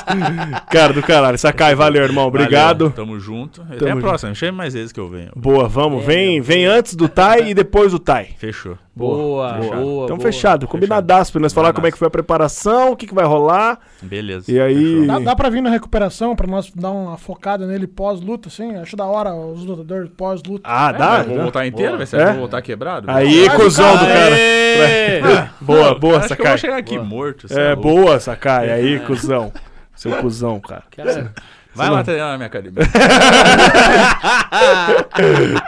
Cara 0.70 0.92
do 0.92 1.02
caralho. 1.02 1.38
Sakai, 1.38 1.74
valeu, 1.74 2.02
irmão. 2.02 2.26
Obrigado. 2.26 2.90
Valeu, 2.90 2.96
tamo 2.96 3.20
junto. 3.20 3.62
Até 3.62 3.76
Tamo 3.76 3.90
a 3.90 3.94
junto. 3.94 4.02
próxima. 4.02 4.30
Me 4.30 4.36
chame 4.36 4.56
mais 4.58 4.74
vezes 4.74 4.92
que 4.92 5.00
eu 5.00 5.08
venho. 5.08 5.30
Boa, 5.36 5.68
vamos. 5.68 6.02
É, 6.02 6.06
Vem, 6.06 6.34
meu. 6.36 6.44
vem 6.44 6.66
antes 6.66 6.94
do 6.96 7.08
Tai 7.08 7.48
e 7.50 7.54
depois 7.54 7.92
do 7.92 7.98
Tai. 7.98 8.34
Fechou. 8.38 8.76
Boa, 8.94 9.52
boa, 9.54 9.76
boa. 9.76 10.04
Então 10.04 10.18
fechado, 10.20 10.66
combinadaço 10.66 11.30
pra 11.32 11.40
nós 11.40 11.52
falar 11.52 11.72
como 11.72 11.86
é 11.86 11.92
que 11.92 11.96
foi 11.96 12.08
a 12.08 12.10
preparação, 12.10 12.90
o 12.92 12.96
que, 12.96 13.06
que 13.06 13.14
vai 13.14 13.24
rolar. 13.24 13.78
Beleza. 14.02 14.50
E 14.50 14.60
aí-. 14.60 15.06
Dá, 15.06 15.18
dá 15.20 15.36
pra 15.36 15.48
vir 15.48 15.62
na 15.62 15.70
recuperação 15.70 16.34
pra 16.34 16.46
nós 16.46 16.70
dar 16.74 16.90
uma 16.90 17.16
focada 17.16 17.66
nele 17.66 17.86
pós-luta, 17.86 18.48
assim? 18.48 18.76
Acho 18.76 18.96
da 18.96 19.06
hora 19.06 19.32
os 19.34 19.64
lutadores 19.64 20.10
pós-luta. 20.16 20.62
Ah, 20.68 20.90
É, 20.90 20.98
dá? 20.98 21.22
dá. 21.22 21.42
voltar 21.42 21.66
inteiro, 21.66 21.96
vai 21.96 22.04
ser 22.06 22.20
É? 22.20 22.32
voltar 22.32 22.60
quebrado? 22.62 23.08
Aí, 23.10 23.46
Vai, 23.46 23.56
cuzão 23.56 23.92
do 23.96 24.04
cara. 24.06 25.50
Boa, 25.60 25.94
boa, 25.98 26.18
acho 26.18 26.28
que 26.28 26.32
eu 26.32 26.36
vou 26.36 26.46
Sakai. 26.46 26.58
chegar 26.58 26.76
aqui 26.78 26.94
Boa. 26.96 27.04
morto. 27.06 27.46
É, 27.50 27.76
boa, 27.76 28.18
Sakai. 28.18 28.70
Aí, 28.70 28.98
cuzão. 29.00 29.52
Seu 29.94 30.12
cuzão, 30.16 30.58
cara. 30.60 30.82
Cara, 30.94 31.32
Vai 31.80 31.90
lá 31.90 32.04
treinar 32.04 32.28
na 32.30 32.36
minha 32.36 32.46
academia. 32.46 32.82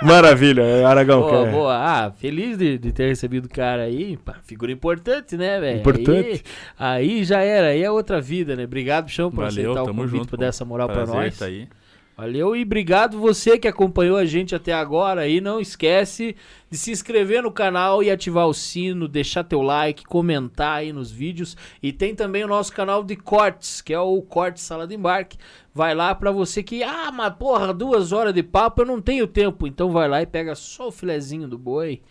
Maravilha, 0.03 0.87
Aragão. 0.87 1.21
boa, 1.21 1.47
boa. 1.47 1.75
Ah, 1.77 2.11
feliz 2.13 2.57
de, 2.59 2.79
de 2.79 2.93
ter 2.93 3.09
recebido 3.09 3.47
o 3.47 3.49
cara 3.49 3.83
aí. 3.83 4.17
Pá, 4.17 4.37
figura 4.45 4.73
importante, 4.73 5.37
né, 5.37 5.61
velho? 5.61 5.79
Importante. 5.81 6.43
Aí, 6.79 7.11
aí 7.19 7.25
já 7.25 7.41
era, 7.41 7.69
aí 7.69 7.83
é 7.83 7.91
outra 7.91 8.21
vida, 8.21 8.57
né? 8.57 8.65
Obrigado, 8.65 9.09
Chão, 9.09 9.31
por 9.31 9.45
Valeu, 9.45 9.51
aceitar 9.51 9.83
o 9.83 9.87
tamo 9.87 10.03
convite, 10.03 10.17
junto. 10.19 10.29
por 10.29 10.39
dar 10.39 10.47
essa 10.47 10.65
moral 10.65 10.89
pra 10.89 11.07
nós. 11.07 11.39
tá 11.39 11.47
aí. 11.47 11.69
Valeu 12.15 12.55
e 12.55 12.63
obrigado 12.63 13.19
você 13.19 13.59
que 13.59 13.67
acompanhou 13.67 14.19
a 14.19 14.27
gente 14.27 14.55
até 14.55 14.73
agora 14.73 15.23
aí. 15.23 15.41
Não 15.41 15.59
esquece 15.59 16.37
de 16.71 16.77
se 16.77 16.91
inscrever 16.91 17.43
no 17.43 17.51
canal 17.51 18.03
e 18.03 18.11
ativar 18.11 18.47
o 18.47 18.53
sino, 18.53 19.09
deixar 19.09 19.45
teu 19.45 19.63
like, 19.63 20.05
comentar 20.05 20.79
aí 20.79 20.93
nos 20.93 21.11
vídeos. 21.11 21.57
E 21.83 21.91
tem 21.91 22.15
também 22.15 22.45
o 22.45 22.49
nosso 22.49 22.71
canal 22.71 23.03
de 23.03 23.17
cortes, 23.17 23.81
que 23.81 23.95
é 23.95 23.99
o 23.99 24.21
Corte 24.21 24.61
Sala 24.61 24.87
de 24.87 24.95
Embarque. 24.95 25.39
Vai 25.75 25.95
lá 25.95 26.15
pra 26.15 26.31
você 26.31 26.63
que, 26.63 26.83
ah, 26.83 27.11
mas 27.11 27.35
porra, 27.35 27.73
duas 27.73 28.13
horas 28.13 28.35
de 28.35 28.43
papo 28.43 28.83
eu 28.83 28.87
não 28.87 29.01
tenho 29.01 29.27
tempo. 29.27 29.67
Então 29.67 29.91
vai 29.91 30.07
lá 30.07 30.21
e 30.21 30.27
pega 30.27 30.55
só 30.55 30.89
o 30.89 30.93
filezinho 30.93 31.49
do 31.49 31.57
boi. 31.57 32.03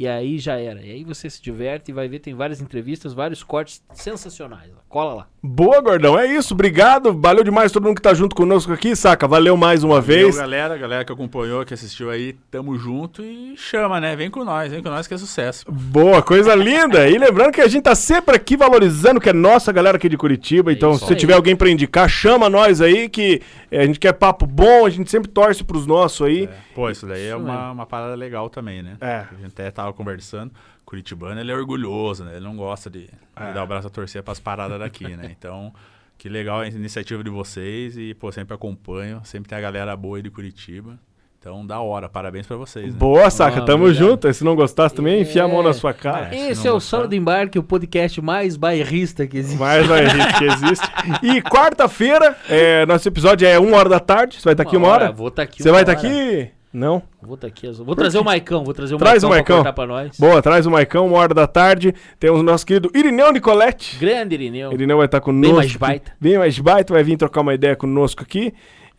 E 0.00 0.08
aí 0.08 0.38
já 0.38 0.58
era. 0.58 0.80
E 0.80 0.90
aí 0.90 1.04
você 1.04 1.28
se 1.28 1.42
diverte 1.42 1.90
e 1.90 1.92
vai 1.92 2.08
ver, 2.08 2.20
tem 2.20 2.32
várias 2.32 2.58
entrevistas, 2.58 3.12
vários 3.12 3.42
cortes 3.42 3.82
sensacionais. 3.92 4.70
Cola 4.88 5.12
lá. 5.12 5.26
Boa, 5.42 5.78
gordão. 5.82 6.18
É 6.18 6.24
isso. 6.24 6.54
Obrigado. 6.54 7.12
Valeu 7.12 7.44
demais 7.44 7.70
todo 7.70 7.84
mundo 7.84 7.96
que 7.96 8.02
tá 8.02 8.14
junto 8.14 8.34
conosco 8.34 8.72
aqui, 8.72 8.96
saca? 8.96 9.28
Valeu 9.28 9.58
mais 9.58 9.84
uma 9.84 10.00
Valeu, 10.00 10.24
vez. 10.24 10.36
galera, 10.38 10.78
galera 10.78 11.04
que 11.04 11.12
acompanhou, 11.12 11.66
que 11.66 11.74
assistiu 11.74 12.08
aí, 12.08 12.34
tamo 12.50 12.78
junto 12.78 13.22
e 13.22 13.54
chama, 13.58 14.00
né? 14.00 14.16
Vem 14.16 14.30
com 14.30 14.42
nós, 14.42 14.72
vem 14.72 14.82
com 14.82 14.88
nós 14.88 15.06
que 15.06 15.12
é 15.12 15.18
sucesso. 15.18 15.70
Boa, 15.70 16.22
coisa 16.22 16.54
linda. 16.54 17.06
E 17.06 17.18
lembrando 17.18 17.52
que 17.52 17.60
a 17.60 17.68
gente 17.68 17.82
tá 17.82 17.94
sempre 17.94 18.34
aqui 18.34 18.56
valorizando 18.56 19.20
que 19.20 19.28
é 19.28 19.34
nossa 19.34 19.70
galera 19.70 19.98
aqui 19.98 20.08
de 20.08 20.16
Curitiba. 20.16 20.72
Então, 20.72 20.92
isso 20.92 21.00
se 21.00 21.06
você 21.08 21.12
aí. 21.12 21.18
tiver 21.18 21.34
alguém 21.34 21.54
pra 21.54 21.68
indicar, 21.68 22.08
chama 22.08 22.48
nós 22.48 22.80
aí, 22.80 23.06
que 23.06 23.42
eh, 23.70 23.80
a 23.82 23.86
gente 23.86 23.98
quer 23.98 24.12
papo 24.12 24.46
bom, 24.46 24.84
a 24.86 24.90
gente 24.90 25.10
sempre 25.10 25.30
torce 25.30 25.62
pros 25.64 25.86
nossos 25.86 26.26
aí. 26.26 26.48
Pô, 26.74 26.90
isso 26.90 27.06
daí 27.06 27.22
é 27.22 27.28
Isso 27.28 27.38
uma, 27.38 27.70
uma 27.72 27.86
parada 27.86 28.14
legal 28.14 28.48
também, 28.50 28.82
né? 28.82 28.96
É. 29.00 29.26
A 29.30 29.34
gente 29.34 29.46
até 29.48 29.70
tava 29.70 29.92
conversando. 29.92 30.52
Curitibano, 30.84 31.38
ele 31.40 31.52
é 31.52 31.54
orgulhoso, 31.54 32.24
né? 32.24 32.32
Ele 32.36 32.44
não 32.44 32.56
gosta 32.56 32.90
de, 32.90 33.02
de 33.06 33.10
É. 33.36 33.52
dar 33.52 33.62
o 33.62 33.66
braço 33.66 33.86
a 33.86 33.90
torcer 33.90 34.22
pras 34.24 34.40
paradas 34.40 34.78
daqui, 34.78 35.16
né? 35.16 35.30
Então, 35.38 35.72
que 36.18 36.28
legal 36.28 36.60
a 36.60 36.66
iniciativa 36.66 37.22
de 37.22 37.30
vocês 37.30 37.96
e, 37.96 38.12
pô, 38.14 38.32
sempre 38.32 38.54
acompanho. 38.54 39.20
Sempre 39.24 39.48
tem 39.48 39.56
a 39.56 39.60
galera 39.60 39.94
boa 39.96 40.16
aí 40.16 40.22
de 40.22 40.30
Curitiba. 40.30 40.98
Então, 41.40 41.66
da 41.66 41.80
hora. 41.80 42.06
Parabéns 42.06 42.46
pra 42.46 42.58
vocês, 42.58 42.92
né? 42.92 42.98
Boa, 42.98 43.30
saca. 43.30 43.60
Ah, 43.60 43.64
Tamo 43.64 43.84
obrigado. 43.84 44.08
junto. 44.10 44.28
E 44.28 44.34
Se 44.34 44.44
não 44.44 44.54
gostasse 44.54 44.94
também, 44.94 45.22
enfia 45.22 45.44
a 45.44 45.48
mão 45.48 45.60
É. 45.60 45.64
na 45.64 45.72
sua 45.72 45.94
cara. 45.94 46.26
É. 46.26 46.30
se 46.38 46.50
Esse 46.50 46.66
é 46.68 46.70
o 46.70 46.74
gostar- 46.74 46.98
Sala 46.98 47.08
de 47.08 47.16
Embarque, 47.16 47.58
o 47.58 47.62
podcast 47.62 48.20
mais 48.20 48.58
bairrista 48.58 49.26
que 49.26 49.38
existe. 49.38 49.58
Mais 49.58 49.86
gente 49.86 50.38
que 50.38 50.44
existe. 50.44 50.86
E 51.22 51.40
quarta-feira, 51.40 52.36
é, 52.46 52.84
nosso 52.84 53.08
episódio 53.08 53.48
é 53.48 53.58
uma 53.58 53.74
hora 53.78 53.88
da 53.88 53.98
tarde. 53.98 54.36
Você 54.38 54.44
vai 54.44 54.52
estar 54.52 54.64
aqui 54.64 54.76
uma 54.76 54.88
hora? 54.88 55.12
Vou 55.12 55.28
estar 55.28 55.42
aqui 55.44 55.62
Você 55.62 55.70
vai 55.70 55.80
estar 55.80 55.96
hora. 55.96 56.06
aqui? 56.06 56.50
Não? 56.72 57.02
Vou, 57.22 57.36
tá 57.36 57.46
aqui, 57.48 57.68
vou 57.72 57.96
trazer 57.96 58.18
o 58.18 58.24
Maicão, 58.24 58.62
vou 58.62 58.72
trazer 58.72 58.94
o 58.94 58.98
Traz 58.98 59.24
o 59.24 59.28
Maicão 59.28 59.56
Maicão. 59.56 59.72
pra 59.72 59.72
cortar 59.86 59.94
pra 59.96 60.04
nós. 60.04 60.16
Boa, 60.20 60.40
traz 60.42 60.66
o 60.66 60.70
Maicão, 60.70 61.06
uma 61.08 61.16
hora 61.18 61.34
da 61.34 61.46
tarde. 61.46 61.92
Temos 62.20 62.38
o 62.40 62.42
nosso 62.44 62.64
querido 62.64 62.90
Irineu 62.94 63.32
Nicoletti. 63.32 63.96
Grande 63.98 64.34
Irineu. 64.36 64.72
Irineu 64.72 64.98
vai 64.98 65.06
estar 65.06 65.20
conosco. 65.20 65.56
mais 65.56 65.70
aqui. 65.70 65.78
baita. 65.78 66.12
Bem 66.20 66.38
mais 66.38 66.58
baita, 66.60 66.92
vai 66.94 67.02
vir 67.02 67.16
trocar 67.16 67.40
uma 67.40 67.54
ideia 67.54 67.74
conosco 67.74 68.22
aqui. 68.22 68.52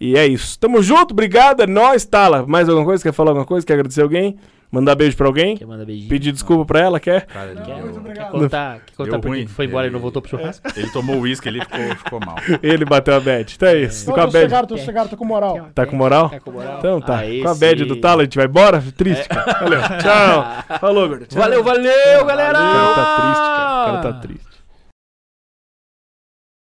E 0.03 0.17
é 0.17 0.25
isso. 0.25 0.57
Tamo 0.57 0.81
junto, 0.81 1.11
obrigado, 1.11 1.61
é 1.61 1.67
nóis, 1.67 2.03
Tala. 2.03 2.43
Mais 2.47 2.67
alguma 2.67 2.85
coisa? 2.85 3.03
Quer 3.03 3.13
falar 3.13 3.29
alguma 3.31 3.45
coisa? 3.45 3.65
Quer 3.65 3.73
agradecer 3.73 4.01
alguém? 4.01 4.35
Mandar 4.71 4.95
beijo 4.95 5.15
pra 5.17 5.27
alguém? 5.27 5.57
Quer 5.57 5.67
mandar 5.67 5.85
beijinho? 5.85 6.07
Pedir 6.09 6.31
desculpa 6.31 6.63
pra 6.65 6.79
ela, 6.79 6.97
quer? 6.99 7.25
Cara, 7.25 7.51
ele, 7.51 7.61
Quer, 7.61 7.75
Muito 7.75 7.91
quer 7.93 7.99
obrigado. 7.99 8.31
contar, 8.31 8.79
quer 8.85 8.95
contar 8.95 9.19
por 9.19 9.35
que 9.35 9.45
foi 9.47 9.65
embora 9.65 9.85
e 9.85 9.89
não 9.89 9.97
Ele- 9.97 10.01
voltou 10.01 10.21
pro 10.21 10.31
churrasco? 10.31 10.65
ele 10.75 10.89
tomou 10.91 11.17
uísque 11.19 11.49
ali 11.49 11.59
e 11.59 11.61
ficou, 11.65 11.95
ficou 11.97 12.19
mal. 12.25 12.35
Ele 12.63 12.85
bateu 12.85 13.13
a 13.13 13.19
bad. 13.19 13.53
Então 13.53 13.67
é 13.67 13.79
isso. 13.81 14.05
Tô 14.05 14.13
Com 14.13 14.21
a 14.21 14.23
bad. 14.23 14.31
sossegado, 14.37 14.67
tô 14.67 14.77
sossegado, 14.77 15.09
tô 15.09 15.17
com 15.17 15.25
moral. 15.25 15.67
Tá 15.75 15.85
com 15.85 15.95
moral? 15.97 16.29
Tá 16.29 16.39
com 16.39 16.51
moral? 16.51 16.77
Então 16.79 17.01
tá. 17.01 17.17
Aí 17.17 17.43
com 17.43 17.49
a 17.49 17.53
bad 17.55 17.81
sim. 17.81 17.85
do 17.87 17.95
Tala, 17.97 18.21
a 18.21 18.23
gente 18.23 18.37
vai 18.37 18.45
embora? 18.47 18.81
Triste, 18.95 19.27
cara. 19.29 19.59
Valeu. 19.59 19.81
Tchau. 20.01 20.77
Falou, 20.79 21.07
gordo. 21.09 21.27
Valeu, 21.31 21.63
valeu, 21.63 22.25
galera! 22.25 22.57
O 22.57 22.61
cara 22.63 22.95
tá 22.95 23.15
triste, 23.21 23.41
cara. 23.43 23.81
O 23.81 23.85
cara 23.85 24.01
tá 24.01 24.13
triste. 24.21 24.50